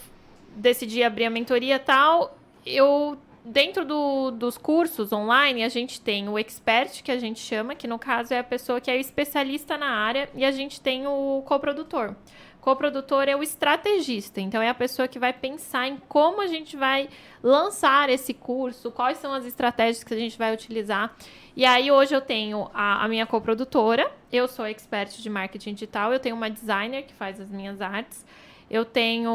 decidi 0.57 1.03
abrir 1.03 1.25
a 1.25 1.31
mentoria 1.31 1.79
tal, 1.79 2.39
eu 2.65 3.19
dentro 3.45 3.85
do- 3.85 4.31
dos 4.31 4.57
cursos 4.57 5.13
online 5.13 5.65
a 5.65 5.69
gente 5.69 6.01
tem 6.01 6.29
o 6.29 6.39
expert 6.39 7.03
que 7.03 7.11
a 7.13 7.19
gente 7.19 7.41
chama, 7.41 7.75
que 7.75 7.87
no 7.87 7.99
caso 7.99 8.33
é 8.33 8.39
a 8.39 8.45
pessoa 8.45 8.81
que 8.81 8.91
é 8.91 8.99
especialista 8.99 9.77
na 9.77 9.91
área, 9.91 10.31
e 10.35 10.45
a 10.45 10.51
gente 10.51 10.81
tem 10.81 11.07
o 11.07 11.43
coprodutor. 11.45 12.15
Coprodutor 12.61 13.29
é 13.29 13.37
o 13.37 13.43
estrategista, 13.43 14.41
então 14.41 14.63
é 14.63 14.71
a 14.71 14.75
pessoa 14.75 15.07
que 15.07 15.19
vai 15.19 15.35
pensar 15.35 15.87
em 15.87 15.99
como 16.09 16.41
a 16.41 16.47
gente 16.47 16.75
vai 16.79 17.11
lançar 17.43 18.09
esse 18.09 18.33
curso, 18.33 18.91
quais 18.91 19.19
são 19.19 19.35
as 19.35 19.45
estratégias 19.45 20.03
que 20.03 20.15
a 20.15 20.17
gente 20.17 20.39
vai 20.39 20.55
utilizar. 20.55 21.15
E 21.55 21.67
aí 21.67 21.93
hoje 21.93 22.15
eu 22.15 22.23
tenho 22.23 22.71
a, 22.73 23.05
a 23.05 23.09
minha 23.09 23.27
coprodutora, 23.27 24.11
eu 24.33 24.49
sou 24.49 24.65
expert 24.65 25.21
de 25.21 25.29
marketing 25.29 25.75
digital, 25.75 26.11
eu 26.11 26.19
tenho 26.19 26.35
uma 26.35 26.49
designer 26.49 27.03
que 27.03 27.13
faz 27.13 27.39
as 27.39 27.51
minhas 27.51 27.83
artes, 27.83 28.25
eu 28.71 28.85
tenho 28.85 29.31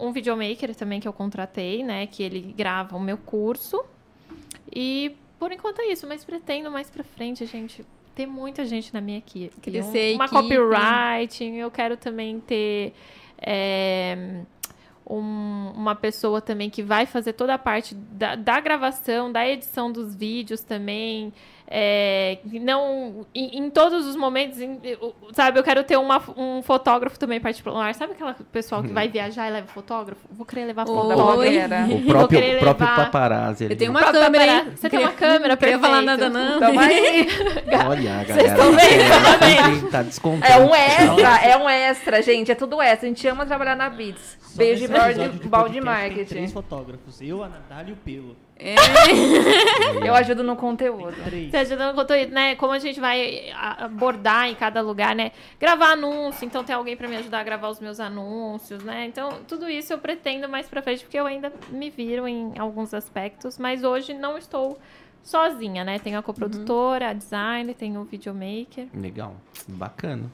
um 0.00 0.10
videomaker 0.12 0.74
também 0.74 1.00
que 1.00 1.06
eu 1.08 1.12
contratei, 1.12 1.82
né, 1.82 2.06
que 2.06 2.22
ele 2.22 2.40
grava 2.56 2.96
o 2.96 3.00
meu 3.00 3.16
curso. 3.18 3.82
E 4.74 5.14
por 5.38 5.52
enquanto 5.52 5.80
é 5.80 5.86
isso, 5.92 6.06
mas 6.06 6.24
pretendo 6.24 6.70
mais 6.70 6.90
pra 6.90 7.02
frente, 7.04 7.44
gente, 7.46 7.84
ter 8.14 8.26
muita 8.26 8.64
gente 8.64 8.92
na 8.92 9.00
minha 9.00 9.18
equipe. 9.18 9.54
Crescer 9.60 10.12
a 10.12 10.14
uma 10.16 10.24
equipe. 10.26 10.40
copywriting, 10.42 11.56
eu 11.56 11.70
quero 11.70 11.96
também 11.96 12.40
ter 12.40 12.92
é, 13.42 14.42
um- 15.06 15.72
uma 15.74 15.94
pessoa 15.94 16.40
também 16.40 16.68
que 16.70 16.82
vai 16.82 17.06
fazer 17.06 17.32
toda 17.32 17.54
a 17.54 17.58
parte 17.58 17.94
da, 17.94 18.34
da 18.36 18.60
gravação, 18.60 19.32
da 19.32 19.48
edição 19.48 19.90
dos 19.90 20.14
vídeos 20.14 20.60
também. 20.60 21.32
É, 21.72 22.38
não 22.60 23.24
em, 23.32 23.58
em 23.58 23.70
todos 23.70 24.04
os 24.04 24.16
momentos, 24.16 24.60
em- 24.60 24.80
sabe? 25.32 25.56
Eu 25.56 25.62
quero 25.62 25.84
ter 25.84 25.96
uma- 25.96 26.20
um 26.36 26.60
fotógrafo 26.62 27.16
também 27.16 27.38
particular. 27.40 27.94
Sabe 27.94 28.12
aquela 28.14 28.34
pessoal 28.50 28.82
que 28.82 28.88
vai 28.92 29.08
viajar 29.08 29.48
e 29.48 29.52
leva 29.52 29.68
fotógrafo? 29.68 30.20
Vou 30.32 30.44
querer 30.44 30.64
levar 30.64 30.84
fotógrafo. 30.84 31.22
O 31.22 32.02
próprio, 32.06 32.40
o 32.56 32.58
próprio 32.58 32.88
levar- 32.88 32.96
paparazzi. 33.04 33.64
ali. 33.66 33.74
Eu 33.74 33.78
tenho 33.78 33.92
uma 33.92 34.00
Pra- 34.00 34.10
câmera, 34.12 34.64
você 34.74 34.90
tem 34.90 34.98
uma 34.98 35.12
câmera, 35.12 35.48
Não 35.50 35.56
queria 35.56 35.78
falar 35.78 36.02
perfeito. 36.02 36.20
nada, 36.20 36.28
não. 36.28 36.58
Tamo 36.58 36.80
aí. 36.80 37.28
Olha, 37.88 38.14
a 38.20 38.24
Vocês 38.24 38.36
galera 38.36 38.48
estão 38.48 38.72
vendo? 38.72 39.82
tá, 39.84 39.90
tá 39.98 40.02
descontando. 40.02 40.52
É 40.52 40.58
um 40.58 40.74
extra, 40.74 41.46
é 41.46 41.56
um 41.56 41.68
extra, 41.68 42.22
gente. 42.22 42.50
É 42.50 42.54
tudo 42.56 42.82
extra. 42.82 43.06
A 43.06 43.08
gente 43.10 43.28
ama 43.28 43.46
trabalhar 43.46 43.76
na 43.76 43.88
Beats. 43.88 44.38
Só 44.40 44.58
Beijo 44.58 44.88
de 44.88 44.92
balde, 44.92 45.14
podcast 45.48 45.72
Tem 45.72 45.80
marketing. 45.80 46.24
três 46.24 46.52
fotógrafos. 46.52 47.20
Eu, 47.22 47.44
a 47.44 47.48
Natália 47.48 47.90
e 47.90 47.92
o 47.92 47.96
Pelo. 47.96 48.34
É. 48.62 48.74
Eu 50.06 50.14
ajudo 50.14 50.44
no 50.44 50.54
conteúdo. 50.54 51.16
Você 51.50 51.56
ajudando 51.56 51.94
com 51.94 52.00
conteúdo, 52.00 52.30
né? 52.30 52.54
Como 52.56 52.72
a 52.72 52.78
gente 52.78 53.00
vai 53.00 53.50
abordar 53.52 54.48
em 54.48 54.54
cada 54.54 54.82
lugar, 54.82 55.14
né? 55.14 55.32
Gravar 55.58 55.92
anúncio, 55.92 56.44
então 56.44 56.62
tem 56.62 56.74
alguém 56.74 56.96
pra 56.96 57.08
me 57.08 57.16
ajudar 57.16 57.40
a 57.40 57.44
gravar 57.44 57.68
os 57.68 57.80
meus 57.80 57.98
anúncios, 57.98 58.82
né? 58.84 59.06
Então, 59.06 59.40
tudo 59.48 59.68
isso 59.68 59.92
eu 59.92 59.98
pretendo 59.98 60.48
mais 60.48 60.68
pra 60.68 60.82
frente, 60.82 61.02
porque 61.04 61.18
eu 61.18 61.26
ainda 61.26 61.52
me 61.70 61.88
viro 61.88 62.28
em 62.28 62.58
alguns 62.58 62.92
aspectos, 62.92 63.58
mas 63.58 63.82
hoje 63.82 64.12
não 64.12 64.36
estou 64.36 64.78
sozinha, 65.22 65.84
né? 65.84 65.98
Tenho 65.98 66.18
a 66.18 66.22
coprodutora, 66.22 67.10
a 67.10 67.12
designer, 67.12 67.74
tenho 67.74 68.00
o 68.00 68.04
videomaker. 68.04 68.88
Legal, 68.94 69.34
bacana. 69.68 70.30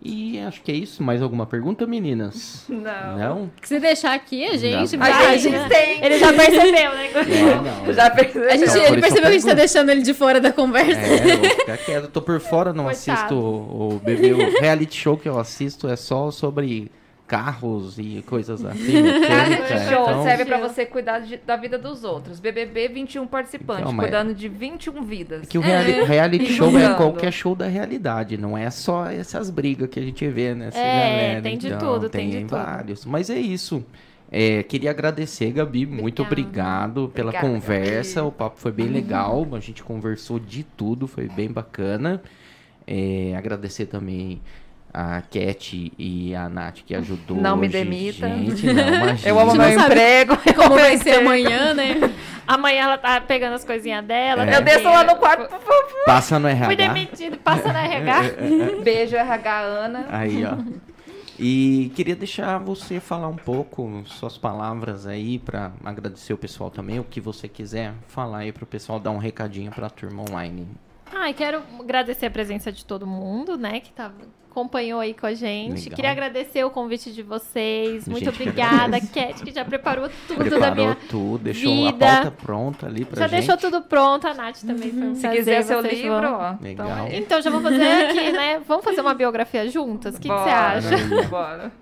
E 0.00 0.38
acho 0.38 0.62
que 0.62 0.70
é 0.70 0.74
isso. 0.76 1.02
Mais 1.02 1.20
alguma 1.20 1.44
pergunta, 1.44 1.86
meninas? 1.86 2.64
Não. 2.70 3.18
Não? 3.18 3.50
Se 3.62 3.80
deixar 3.80 4.14
aqui, 4.14 4.44
a 4.44 4.56
gente 4.56 4.96
Não. 4.96 5.06
A 5.06 5.10
vai. 5.10 5.38
gente 5.38 5.52
né? 5.56 5.68
tem. 5.68 6.04
Ele 6.04 6.18
já 6.18 6.32
percebeu, 6.32 6.94
né? 6.94 7.08
É, 7.18 7.86
não. 7.86 7.92
Já 7.94 8.10
percebeu. 8.10 8.48
A 8.48 8.56
gente, 8.56 8.70
Então, 8.70 8.84
ele 8.84 9.00
percebeu 9.00 9.24
eu 9.24 9.30
que 9.30 9.36
a 9.36 9.38
gente 9.40 9.46
tá 9.46 9.54
deixando 9.54 9.90
ele 9.90 10.02
de 10.02 10.14
fora 10.14 10.40
da 10.40 10.52
conversa. 10.52 11.00
É, 11.00 11.48
ficar 11.50 11.78
quieto. 11.78 12.04
Eu 12.04 12.10
tô 12.10 12.22
por 12.22 12.38
fora, 12.40 12.72
não 12.72 12.84
Coitado. 12.84 13.12
assisto 13.12 13.34
o, 13.34 13.94
o 13.94 14.00
bebê. 14.04 14.32
O 14.32 14.60
reality 14.60 14.96
show 14.96 15.16
que 15.16 15.28
eu 15.28 15.38
assisto 15.38 15.88
é 15.88 15.96
só 15.96 16.30
sobre 16.30 16.90
carros 17.28 17.98
e 17.98 18.24
coisas 18.26 18.64
assim. 18.64 18.78
mecânica, 19.02 19.28
Reality 19.28 19.78
show 19.94 20.02
então- 20.02 20.22
serve 20.24 20.44
pra 20.46 20.58
você 20.58 20.86
cuidar 20.86 21.18
de- 21.20 21.36
da 21.36 21.56
vida 21.56 21.78
dos 21.78 22.02
outros. 22.02 22.40
BBB, 22.40 22.88
21 22.88 23.26
participantes, 23.26 23.82
Então, 23.82 23.92
mas- 23.92 24.06
cuidando 24.06 24.34
de 24.34 24.48
21 24.48 25.02
vidas. 25.02 25.42
É 25.42 25.46
que 25.46 25.58
o 25.58 25.60
reali- 25.60 26.02
reality 26.04 26.46
show 26.52 26.76
é 26.78 26.94
qualquer 26.94 27.30
show 27.32 27.54
da 27.54 27.66
realidade, 27.66 28.36
não 28.38 28.56
é 28.56 28.70
só 28.70 29.06
essas 29.06 29.50
brigas 29.50 29.88
que 29.90 30.00
a 30.00 30.02
gente 30.02 30.26
vê 30.26 30.54
nessa 30.54 30.78
É, 30.78 30.82
galera. 31.10 31.42
tem 31.42 31.58
de 31.58 31.66
então, 31.68 31.78
tudo, 31.78 32.08
tem 32.08 32.30
de 32.30 32.38
tudo. 32.40 32.48
vários. 32.50 33.04
Mas 33.04 33.30
é 33.30 33.38
isso. 33.38 33.84
É, 34.30 34.62
queria 34.62 34.90
agradecer, 34.90 35.50
Gabi. 35.52 35.86
Muito 35.86 36.22
obrigado 36.22 37.10
pela 37.14 37.28
Obrigada, 37.30 37.46
conversa. 37.54 38.16
Gabi. 38.16 38.28
O 38.28 38.32
papo 38.32 38.58
foi 38.58 38.72
bem 38.72 38.86
legal. 38.88 39.46
A 39.52 39.60
gente 39.60 39.82
conversou 39.82 40.38
de 40.38 40.62
tudo, 40.64 41.06
foi 41.06 41.28
bem 41.28 41.50
bacana. 41.50 42.20
É, 42.86 43.34
agradecer 43.36 43.86
também 43.86 44.40
a 45.00 45.22
Cat 45.22 45.92
e 45.96 46.34
a 46.34 46.48
Nath 46.48 46.80
que 46.84 46.92
ajudou. 46.92 47.36
Não 47.36 47.56
me 47.56 47.68
demita. 47.68 48.28
Gente, 48.28 48.66
não, 48.74 48.88
imagina. 48.88 49.28
Eu 49.28 49.38
amo 49.38 49.54
não 49.54 49.64
meu 49.64 49.78
emprego. 49.78 50.36
Como 50.56 50.74
vai 50.74 50.96
ser 50.98 51.20
amanhã, 51.22 51.72
né? 51.72 52.12
Amanhã 52.44 52.82
ela 52.82 52.98
tá 52.98 53.20
pegando 53.20 53.54
as 53.54 53.64
coisinhas 53.64 54.04
dela. 54.04 54.44
É. 54.44 54.56
Eu 54.56 54.62
desço 54.62 54.84
lá 54.84 55.04
no 55.04 55.14
quarto, 55.14 55.48
por 55.48 55.60
favor. 55.60 56.04
Passa 56.04 56.38
no 56.40 56.48
Fui 56.48 56.56
RH. 56.56 56.74
demitido, 56.74 57.38
passa 57.38 57.72
na 57.72 57.84
RH. 57.84 58.82
Beijo, 58.82 59.14
RH 59.14 59.60
Ana. 59.60 60.06
Aí, 60.10 60.44
ó. 60.44 60.56
E 61.38 61.92
queria 61.94 62.16
deixar 62.16 62.58
você 62.58 62.98
falar 62.98 63.28
um 63.28 63.36
pouco, 63.36 64.02
suas 64.06 64.36
palavras 64.36 65.06
aí, 65.06 65.38
pra 65.38 65.70
agradecer 65.84 66.32
o 66.32 66.38
pessoal 66.38 66.72
também, 66.72 66.98
o 66.98 67.04
que 67.04 67.20
você 67.20 67.46
quiser 67.46 67.94
falar 68.08 68.38
aí 68.38 68.50
pro 68.50 68.66
pessoal 68.66 68.98
dar 68.98 69.12
um 69.12 69.18
recadinho 69.18 69.70
pra 69.70 69.88
turma 69.88 70.24
online. 70.28 70.66
Ai, 71.14 71.32
quero 71.32 71.62
agradecer 71.78 72.26
a 72.26 72.30
presença 72.30 72.72
de 72.72 72.84
todo 72.84 73.06
mundo, 73.06 73.56
né, 73.56 73.78
que 73.78 73.92
tá 73.92 74.10
acompanhou 74.58 75.00
aí 75.00 75.14
com 75.14 75.26
a 75.26 75.34
gente. 75.34 75.84
Legal. 75.84 75.96
Queria 75.96 76.10
agradecer 76.10 76.64
o 76.64 76.70
convite 76.70 77.12
de 77.12 77.22
vocês. 77.22 78.08
Muito 78.08 78.24
Gente 78.24 78.34
obrigada. 78.34 79.00
Cat, 79.00 79.42
que 79.44 79.52
já 79.52 79.64
preparou 79.64 80.08
tudo 80.26 80.38
da 80.38 80.44
Preparou 80.50 80.74
minha. 80.74 80.96
tudo, 81.08 81.38
deixou 81.44 81.72
a 81.86 81.92
vida. 81.92 82.06
pauta 82.06 82.30
pronta 82.30 82.86
ali 82.86 83.04
pra 83.04 83.20
Já 83.20 83.28
gente. 83.28 83.46
deixou 83.46 83.56
tudo 83.56 83.82
pronto, 83.86 84.26
a 84.26 84.34
Nath 84.34 84.60
também 84.66 84.90
foi 84.90 85.02
um 85.02 85.14
Se 85.14 85.20
prazer, 85.22 85.38
quiser 85.38 85.62
seu 85.62 85.80
livro, 85.80 86.20
vão- 86.20 86.34
ó. 86.34 86.54
Legal. 86.62 86.88
Então. 86.88 87.08
Então, 87.12 87.42
já 87.42 87.50
vou 87.50 87.60
fazer 87.60 87.82
aqui, 88.06 88.32
né? 88.32 88.60
Vamos 88.66 88.84
fazer 88.84 89.00
uma 89.00 89.14
biografia 89.14 89.68
juntas? 89.70 90.16
O 90.16 90.20
que, 90.20 90.28
você 90.28 90.50
acha? 90.50 90.96
Bora. 91.30 91.72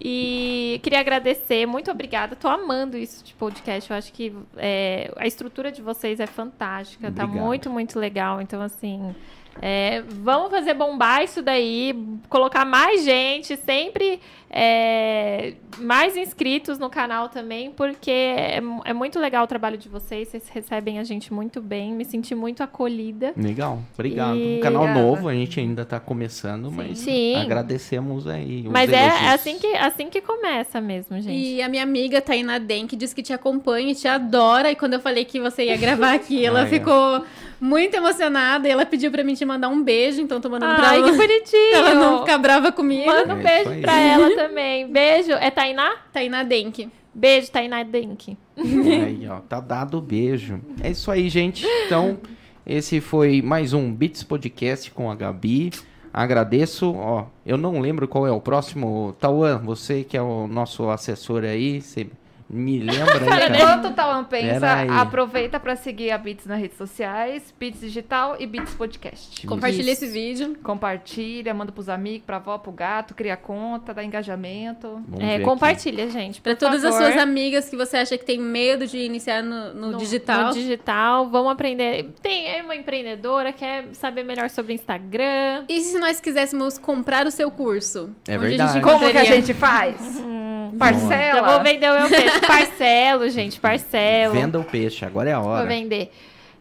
E 0.00 0.78
queria 0.82 1.00
agradecer, 1.00 1.66
muito 1.66 1.90
obrigada. 1.90 2.36
Tô 2.36 2.46
amando 2.48 2.96
isso 2.96 3.24
de 3.24 3.34
podcast. 3.34 3.90
Eu 3.90 3.96
acho 3.96 4.12
que 4.12 4.32
é, 4.56 5.12
a 5.16 5.26
estrutura 5.26 5.72
de 5.72 5.82
vocês 5.82 6.20
é 6.20 6.26
fantástica, 6.26 7.10
tá 7.10 7.24
Obrigado. 7.24 7.44
muito, 7.44 7.68
muito 7.70 7.98
legal. 7.98 8.40
Então, 8.40 8.62
assim, 8.62 9.14
é, 9.60 10.02
vamos 10.06 10.50
fazer 10.50 10.74
bombar 10.74 11.22
isso 11.22 11.42
daí, 11.42 11.94
colocar 12.28 12.64
mais 12.64 13.04
gente, 13.04 13.56
sempre 13.56 14.20
é, 14.50 15.54
mais 15.78 16.16
inscritos 16.16 16.78
no 16.78 16.88
canal 16.88 17.28
também, 17.28 17.70
porque 17.70 18.10
é, 18.10 18.60
é 18.84 18.92
muito 18.92 19.18
legal 19.18 19.44
o 19.44 19.46
trabalho 19.46 19.76
de 19.76 19.88
vocês. 19.88 20.28
Vocês 20.28 20.48
recebem 20.48 20.98
a 20.98 21.04
gente 21.04 21.32
muito 21.32 21.60
bem, 21.60 21.92
me 21.92 22.04
senti 22.04 22.34
muito 22.34 22.62
acolhida. 22.62 23.32
Legal, 23.36 23.80
obrigado. 23.94 24.36
E- 24.36 24.58
Um 24.58 24.60
canal 24.60 24.88
novo, 24.88 25.28
a 25.28 25.34
gente 25.34 25.60
ainda 25.60 25.84
tá 25.84 26.00
começando, 26.00 26.70
mas 26.70 26.98
Sim. 26.98 27.36
agradecemos 27.36 28.26
aí. 28.26 28.64
os 28.66 28.72
Mas 28.72 28.90
é, 28.92 29.06
elogios. 29.06 29.22
é 29.22 29.28
assim, 29.34 29.58
que, 29.58 29.66
assim 29.76 30.08
que 30.08 30.20
começa 30.20 30.80
mesmo, 30.80 31.20
gente. 31.20 31.36
E 31.36 31.62
a 31.62 31.68
minha 31.68 31.82
amiga 31.82 32.20
Tainá 32.20 32.58
Denk 32.58 32.96
disse 32.96 33.14
que 33.14 33.22
te 33.22 33.32
acompanha 33.32 33.92
e 33.92 33.94
te 33.94 34.08
adora. 34.08 34.70
E 34.70 34.76
quando 34.76 34.94
eu 34.94 35.00
falei 35.00 35.24
que 35.24 35.38
você 35.40 35.64
ia 35.66 35.76
gravar 35.76 36.14
aqui, 36.14 36.44
ela 36.46 36.60
Ah, 36.62 36.64
é. 36.64 36.66
ficou 36.66 37.24
muito 37.60 37.94
emocionada. 37.96 38.68
E 38.68 38.70
ela 38.70 38.86
pediu 38.86 39.10
pra 39.10 39.24
mim 39.24 39.34
te 39.34 39.44
mandar 39.44 39.68
um 39.68 39.82
beijo. 39.82 40.20
Então 40.20 40.40
tô 40.40 40.48
mandando 40.48 40.76
pra 40.76 40.90
Ai, 40.90 40.98
ela, 40.98 41.10
que 41.10 41.16
bonitinho! 41.16 41.70
pra 41.70 41.78
ela 41.78 41.94
não 41.94 42.18
ficar 42.20 42.38
brava 42.38 42.72
comigo. 42.72 43.06
Manda 43.06 43.34
um 43.34 43.40
É 43.40 43.42
beijo 43.42 43.80
pra 43.80 43.98
ela 44.00 44.34
também. 44.36 44.86
Beijo. 44.90 45.32
É 45.32 45.50
Tainá? 45.50 45.96
Tainá 46.12 46.42
Denk. 46.42 46.88
Beijo, 47.14 47.50
Tainá 47.50 47.82
Denk. 47.82 48.36
Aí, 48.56 49.26
ó, 49.28 49.40
tá 49.40 49.60
dado 49.60 49.98
o 49.98 50.00
beijo. 50.00 50.60
É 50.82 50.90
isso 50.90 51.10
aí, 51.10 51.28
gente. 51.28 51.66
Então, 51.86 52.18
esse 52.66 53.00
foi 53.00 53.42
mais 53.42 53.72
um 53.72 53.92
Beats 53.92 54.22
Podcast 54.22 54.90
com 54.90 55.10
a 55.10 55.14
Gabi. 55.14 55.72
Agradeço, 56.12 56.94
ó. 56.94 57.26
Eu 57.44 57.56
não 57.56 57.80
lembro 57.80 58.08
qual 58.08 58.26
é 58.26 58.30
o 58.30 58.40
próximo. 58.40 59.14
Tauan, 59.20 59.58
você 59.58 60.04
que 60.04 60.16
é 60.16 60.22
o 60.22 60.46
nosso 60.46 60.88
assessor 60.90 61.44
aí, 61.44 61.80
você 61.80 62.06
me 62.50 62.78
lembra 62.78 63.14
aí, 63.20 63.26
cara? 63.28 63.56
Enquanto 63.56 63.84
o 63.88 63.92
Tauan 63.92 64.24
pensa, 64.24 64.66
aproveita 65.00 65.60
pra 65.60 65.76
seguir 65.76 66.10
a 66.10 66.18
Beats 66.18 66.46
nas 66.46 66.58
redes 66.58 66.76
sociais, 66.78 67.54
Beats 67.58 67.80
Digital 67.80 68.36
e 68.38 68.46
Beats 68.46 68.74
Podcast. 68.74 69.46
Compartilha 69.46 69.92
Isso. 69.92 70.04
esse 70.04 70.12
vídeo. 70.12 70.56
Compartilha, 70.62 71.52
manda 71.52 71.70
pros 71.72 71.88
amigos, 71.88 72.24
pra 72.26 72.36
avó, 72.36 72.56
pro 72.58 72.72
gato, 72.72 73.14
cria 73.14 73.36
conta, 73.36 73.92
dá 73.92 74.02
engajamento. 74.02 75.02
Vamos 75.06 75.20
É, 75.24 75.26
ver 75.26 75.34
aqui. 75.36 75.44
compartilha, 75.44 76.08
gente. 76.10 76.40
Pra 76.40 76.54
por 76.54 76.58
todas 76.60 76.84
as 76.84 76.94
favor. 76.94 77.10
suas 77.12 77.22
amigas 77.22 77.68
que 77.68 77.76
você 77.76 77.98
acha 77.98 78.16
que 78.16 78.24
tem 78.24 78.38
medo 78.40 78.86
de 78.86 78.98
iniciar 78.98 79.42
no, 79.42 79.74
no 79.74 79.98
digital. 79.98 80.46
No 80.48 80.52
digital, 80.54 81.28
vamos 81.28 81.52
aprender. 81.52 82.10
Tem 82.22 82.48
é 82.48 82.62
uma 82.62 82.74
empreendedora, 82.76 83.52
quer 83.52 83.88
saber 83.92 84.24
melhor 84.24 84.48
sobre 84.48 84.72
Instagram. 84.74 85.64
E 85.68 85.80
se 85.82 85.98
nós 85.98 86.20
quiséssemos 86.20 86.78
comprar 86.78 87.26
o 87.26 87.30
seu 87.30 87.50
curso? 87.50 88.10
É 88.26 88.36
Onde 88.36 88.46
a 88.46 88.48
verdade. 88.48 88.80
Como 88.80 89.10
que 89.10 89.18
a 89.18 89.24
gente 89.24 89.52
faz? 89.52 89.96
Já 90.72 90.78
Parcela? 90.78 91.52
vou 91.52 91.62
vender 91.62 91.90
o 91.90 91.98
meu 92.00 92.08
peixe. 92.08 92.40
Parcelo, 92.46 93.28
gente, 93.30 93.60
parcelo. 93.60 94.34
Venda 94.34 94.58
o 94.58 94.64
peixe, 94.64 95.04
agora 95.04 95.30
é 95.30 95.32
a 95.32 95.40
Vou 95.40 95.50
hora. 95.50 95.66
vender. 95.66 96.10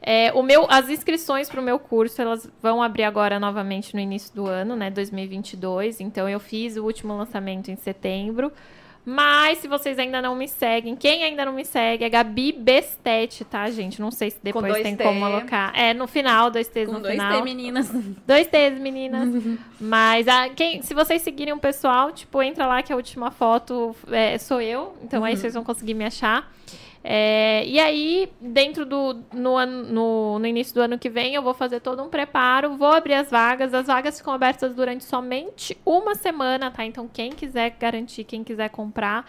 É, 0.01 0.31
o 0.33 0.41
meu, 0.41 0.65
as 0.69 0.89
inscrições 0.89 1.49
para 1.49 1.59
o 1.59 1.63
meu 1.63 1.77
curso, 1.77 2.21
elas 2.21 2.49
vão 2.61 2.81
abrir 2.81 3.03
agora 3.03 3.39
novamente 3.39 3.93
no 3.93 3.99
início 3.99 4.33
do 4.33 4.47
ano, 4.47 4.75
né, 4.75 4.89
2022. 4.89 5.99
Então, 5.99 6.29
eu 6.29 6.39
fiz 6.39 6.77
o 6.77 6.83
último 6.83 7.15
lançamento 7.17 7.69
em 7.69 7.75
setembro. 7.75 8.51
Mas, 9.09 9.59
se 9.59 9.69
vocês 9.69 9.97
ainda 9.97 10.21
não 10.21 10.35
me 10.35 10.49
seguem, 10.49 10.93
quem 10.93 11.23
ainda 11.23 11.45
não 11.45 11.53
me 11.53 11.63
segue 11.63 12.03
é 12.03 12.09
Gabi 12.09 12.51
Bestete, 12.51 13.45
tá, 13.45 13.71
gente? 13.71 14.01
Não 14.01 14.11
sei 14.11 14.31
se 14.31 14.37
depois 14.43 14.65
dois 14.65 14.83
tem 14.83 14.97
T. 14.97 15.03
como 15.05 15.21
colocar. 15.21 15.71
É, 15.73 15.93
no 15.93 16.07
final, 16.07 16.51
dois 16.51 16.67
T's 16.67 16.87
Com 16.87 16.95
no 16.95 16.99
dois 16.99 17.13
final. 17.13 17.37
T, 17.37 17.41
meninas. 17.45 17.89
Dois 18.27 18.47
T's, 18.47 18.77
meninas. 18.77 19.29
Mas 19.79 20.27
a, 20.27 20.49
quem, 20.49 20.81
se 20.81 20.93
vocês 20.93 21.21
seguirem 21.21 21.53
o 21.53 21.57
pessoal, 21.57 22.11
tipo, 22.11 22.43
entra 22.43 22.67
lá 22.67 22.83
que 22.83 22.91
a 22.91 22.97
última 22.97 23.31
foto 23.31 23.95
é, 24.11 24.37
sou 24.37 24.59
eu. 24.59 24.97
Então 25.01 25.23
aí 25.23 25.37
vocês 25.37 25.53
vão 25.53 25.63
conseguir 25.63 25.93
me 25.93 26.03
achar. 26.03 26.51
É, 27.09 27.65
e 27.65 27.79
aí, 27.79 28.29
dentro 28.41 28.85
do. 28.85 29.23
No, 29.33 29.65
no, 29.65 30.39
no 30.39 30.45
início 30.45 30.75
do 30.75 30.81
ano 30.81 30.99
que 30.99 31.09
vem, 31.09 31.35
eu 31.35 31.41
vou 31.41 31.53
fazer 31.53 31.79
todo 31.79 32.03
um 32.03 32.09
preparo, 32.09 32.75
vou 32.75 32.91
abrir 32.91 33.13
as 33.13 33.31
vagas. 33.31 33.73
As 33.73 33.87
vagas 33.87 34.17
ficam 34.17 34.33
abertas 34.33 34.75
durante 34.75 35.05
somente 35.05 35.77
uma 35.85 36.15
semana, 36.15 36.69
tá? 36.69 36.83
Então, 36.83 37.07
quem 37.07 37.31
quiser 37.31 37.69
garantir, 37.79 38.25
quem 38.25 38.43
quiser 38.43 38.69
comprar, 38.71 39.25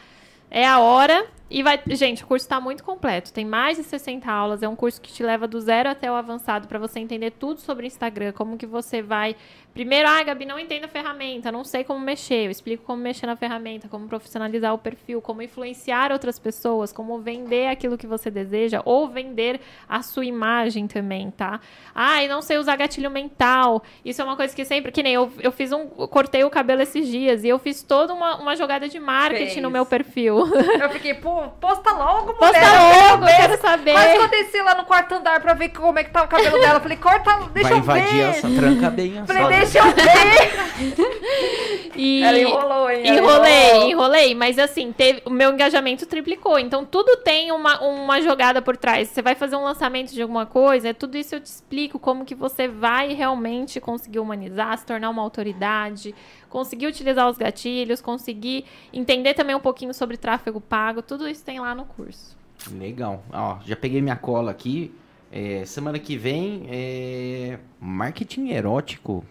é 0.50 0.66
a 0.66 0.80
hora. 0.80 1.24
E 1.50 1.62
vai. 1.62 1.80
Gente, 1.86 2.24
o 2.24 2.26
curso 2.26 2.44
está 2.44 2.60
muito 2.60 2.84
completo. 2.84 3.32
Tem 3.32 3.44
mais 3.44 3.78
de 3.78 3.84
60 3.84 4.30
aulas. 4.30 4.62
É 4.62 4.68
um 4.68 4.76
curso 4.76 5.00
que 5.00 5.12
te 5.12 5.22
leva 5.22 5.48
do 5.48 5.60
zero 5.60 5.88
até 5.88 6.10
o 6.10 6.14
avançado 6.14 6.68
para 6.68 6.78
você 6.78 7.00
entender 7.00 7.30
tudo 7.32 7.60
sobre 7.60 7.86
Instagram. 7.86 8.32
Como 8.32 8.58
que 8.58 8.66
você 8.66 9.00
vai. 9.00 9.34
Primeiro, 9.72 10.08
ah, 10.08 10.22
Gabi, 10.24 10.44
não 10.44 10.58
entendo 10.58 10.86
a 10.86 10.88
ferramenta, 10.88 11.52
não 11.52 11.62
sei 11.62 11.84
como 11.84 12.00
mexer. 12.00 12.46
Eu 12.46 12.50
explico 12.50 12.84
como 12.84 13.00
mexer 13.00 13.26
na 13.26 13.36
ferramenta, 13.36 13.88
como 13.88 14.08
profissionalizar 14.08 14.74
o 14.74 14.78
perfil, 14.78 15.22
como 15.22 15.40
influenciar 15.40 16.10
outras 16.10 16.36
pessoas, 16.36 16.92
como 16.92 17.20
vender 17.20 17.68
aquilo 17.68 17.96
que 17.96 18.06
você 18.06 18.28
deseja, 18.28 18.82
ou 18.84 19.08
vender 19.08 19.60
a 19.88 20.02
sua 20.02 20.24
imagem 20.24 20.88
também, 20.88 21.30
tá? 21.30 21.60
Ah, 21.94 22.24
e 22.24 22.28
não 22.28 22.42
sei 22.42 22.58
usar 22.58 22.74
gatilho 22.74 23.08
mental. 23.08 23.82
Isso 24.04 24.20
é 24.20 24.24
uma 24.24 24.36
coisa 24.36 24.54
que 24.54 24.64
sempre. 24.64 24.90
Que 24.90 25.02
nem 25.02 25.14
eu, 25.14 25.30
eu 25.38 25.52
fiz 25.52 25.70
um. 25.70 25.88
eu 25.96 26.08
cortei 26.08 26.42
o 26.42 26.50
cabelo 26.50 26.82
esses 26.82 27.06
dias 27.06 27.44
e 27.44 27.48
eu 27.48 27.58
fiz 27.58 27.82
toda 27.82 28.12
uma, 28.12 28.36
uma 28.36 28.56
jogada 28.56 28.88
de 28.88 28.98
marketing 28.98 29.44
Fez. 29.44 29.62
no 29.62 29.70
meu 29.70 29.86
perfil. 29.86 30.38
Eu 30.78 30.90
fiquei, 30.90 31.14
pô, 31.14 31.37
posta 31.60 31.92
logo, 31.92 32.34
mulher. 32.34 32.38
Posta 32.38 33.10
logo, 33.10 33.24
eu 33.24 33.36
quero 33.36 33.60
saber. 33.60 33.92
Quase 33.92 34.12
que 34.12 34.18
eu 34.18 34.28
desci 34.28 34.62
lá 34.62 34.74
no 34.74 34.84
quarto 34.84 35.14
andar 35.14 35.40
pra 35.40 35.54
ver 35.54 35.68
como 35.70 35.98
é 35.98 36.04
que 36.04 36.10
tá 36.10 36.22
o 36.24 36.28
cabelo 36.28 36.58
dela. 36.58 36.74
Eu 36.74 36.80
falei, 36.80 36.96
corta, 36.96 37.38
deixa 37.52 37.68
Vai 37.68 37.78
eu 37.78 37.82
invadir 37.82 38.12
ver. 38.12 38.22
essa 38.22 38.48
tranca 38.48 38.90
bem 38.90 39.22
Falei, 39.26 39.42
assada. 39.42 39.56
deixa 39.56 39.78
eu 39.78 39.84
ver. 39.94 41.18
E... 41.98 42.22
Ela 42.22 42.38
enrolou, 42.38 42.90
hein? 42.90 43.02
Enrolei, 43.04 43.70
enrolou. 43.70 43.90
enrolei, 43.90 44.34
mas 44.34 44.56
assim, 44.56 44.92
teve, 44.92 45.20
o 45.24 45.30
meu 45.30 45.50
engajamento 45.52 46.06
triplicou. 46.06 46.56
Então, 46.56 46.84
tudo 46.84 47.16
tem 47.16 47.50
uma, 47.50 47.80
uma 47.80 48.22
jogada 48.22 48.62
por 48.62 48.76
trás. 48.76 49.08
Você 49.08 49.20
vai 49.20 49.34
fazer 49.34 49.56
um 49.56 49.64
lançamento 49.64 50.12
de 50.12 50.22
alguma 50.22 50.46
coisa, 50.46 50.94
tudo 50.94 51.16
isso 51.16 51.34
eu 51.34 51.40
te 51.40 51.46
explico 51.46 51.98
como 51.98 52.24
que 52.24 52.36
você 52.36 52.68
vai 52.68 53.14
realmente 53.14 53.80
conseguir 53.80 54.20
humanizar, 54.20 54.78
se 54.78 54.86
tornar 54.86 55.10
uma 55.10 55.22
autoridade, 55.22 56.14
conseguir 56.48 56.86
utilizar 56.86 57.28
os 57.28 57.36
gatilhos, 57.36 58.00
conseguir 58.00 58.64
entender 58.92 59.34
também 59.34 59.54
um 59.54 59.60
pouquinho 59.60 59.92
sobre 59.92 60.16
tráfego 60.16 60.60
pago, 60.60 61.02
tudo 61.02 61.28
isso 61.28 61.44
tem 61.44 61.60
lá 61.60 61.74
no 61.74 61.84
curso. 61.84 62.36
Legal. 62.72 63.22
Ó, 63.32 63.58
já 63.64 63.76
peguei 63.76 64.00
minha 64.00 64.16
cola 64.16 64.50
aqui. 64.50 64.92
É, 65.30 65.64
semana 65.64 65.98
que 65.98 66.16
vem 66.16 66.66
é 66.70 67.58
marketing 67.78 68.48
erótico 68.48 69.24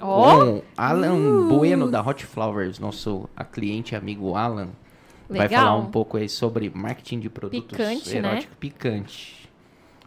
Ó, 0.00 0.38
com 0.38 0.62
Alan 0.76 1.48
Bueno 1.48 1.90
da 1.90 2.00
Hot 2.00 2.24
Flowers, 2.24 2.78
nosso 2.78 3.28
a 3.36 3.44
cliente 3.44 3.94
amigo 3.94 4.34
Alan. 4.34 4.70
Vai 5.28 5.40
Legal. 5.40 5.64
falar 5.64 5.76
um 5.76 5.90
pouco 5.90 6.16
aí 6.16 6.28
sobre 6.28 6.70
marketing 6.74 7.20
de 7.20 7.30
produtos 7.30 7.76
Picante, 7.76 8.20
né? 8.20 8.30
eróticos 8.30 8.56
picante. 8.58 9.41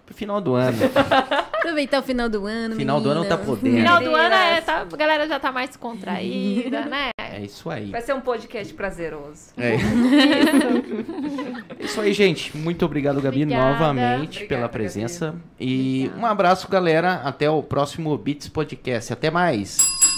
Pro 0.05 0.13
final 0.13 0.39
do 0.39 0.53
ano. 0.53 0.77
Aproveitar 1.57 1.99
o 1.99 2.03
final 2.03 2.29
do 2.29 2.45
ano, 2.45 2.75
final 2.75 3.01
do 3.01 3.09
ano 3.09 3.25
tá 3.25 3.37
menina. 3.37 3.45
podendo. 3.55 3.75
final 3.77 3.99
do 4.03 4.15
ano 4.15 4.35
é, 4.35 4.61
tá, 4.61 4.81
a 4.91 4.95
galera 4.95 5.27
já 5.27 5.39
tá 5.39 5.51
mais 5.51 5.69
descontraída, 5.69 6.85
né? 6.85 7.09
É 7.17 7.41
isso 7.41 7.69
aí. 7.69 7.89
Vai 7.89 8.01
ser 8.01 8.13
um 8.13 8.21
podcast 8.21 8.71
prazeroso. 8.75 9.51
É. 9.57 9.75
Isso 11.83 11.99
aí, 11.99 12.13
gente. 12.13 12.55
Muito 12.55 12.85
obrigado, 12.85 13.19
Gabi, 13.19 13.43
Obrigada. 13.43 13.71
novamente 13.71 14.37
Obrigada, 14.37 14.47
pela 14.47 14.61
Gabi. 14.61 14.73
presença. 14.73 15.35
E 15.59 16.11
um 16.17 16.25
abraço, 16.25 16.69
galera. 16.69 17.15
Até 17.23 17.49
o 17.49 17.61
próximo 17.63 18.15
Beats 18.17 18.47
Podcast. 18.47 19.11
Até 19.11 19.31
mais. 19.31 20.14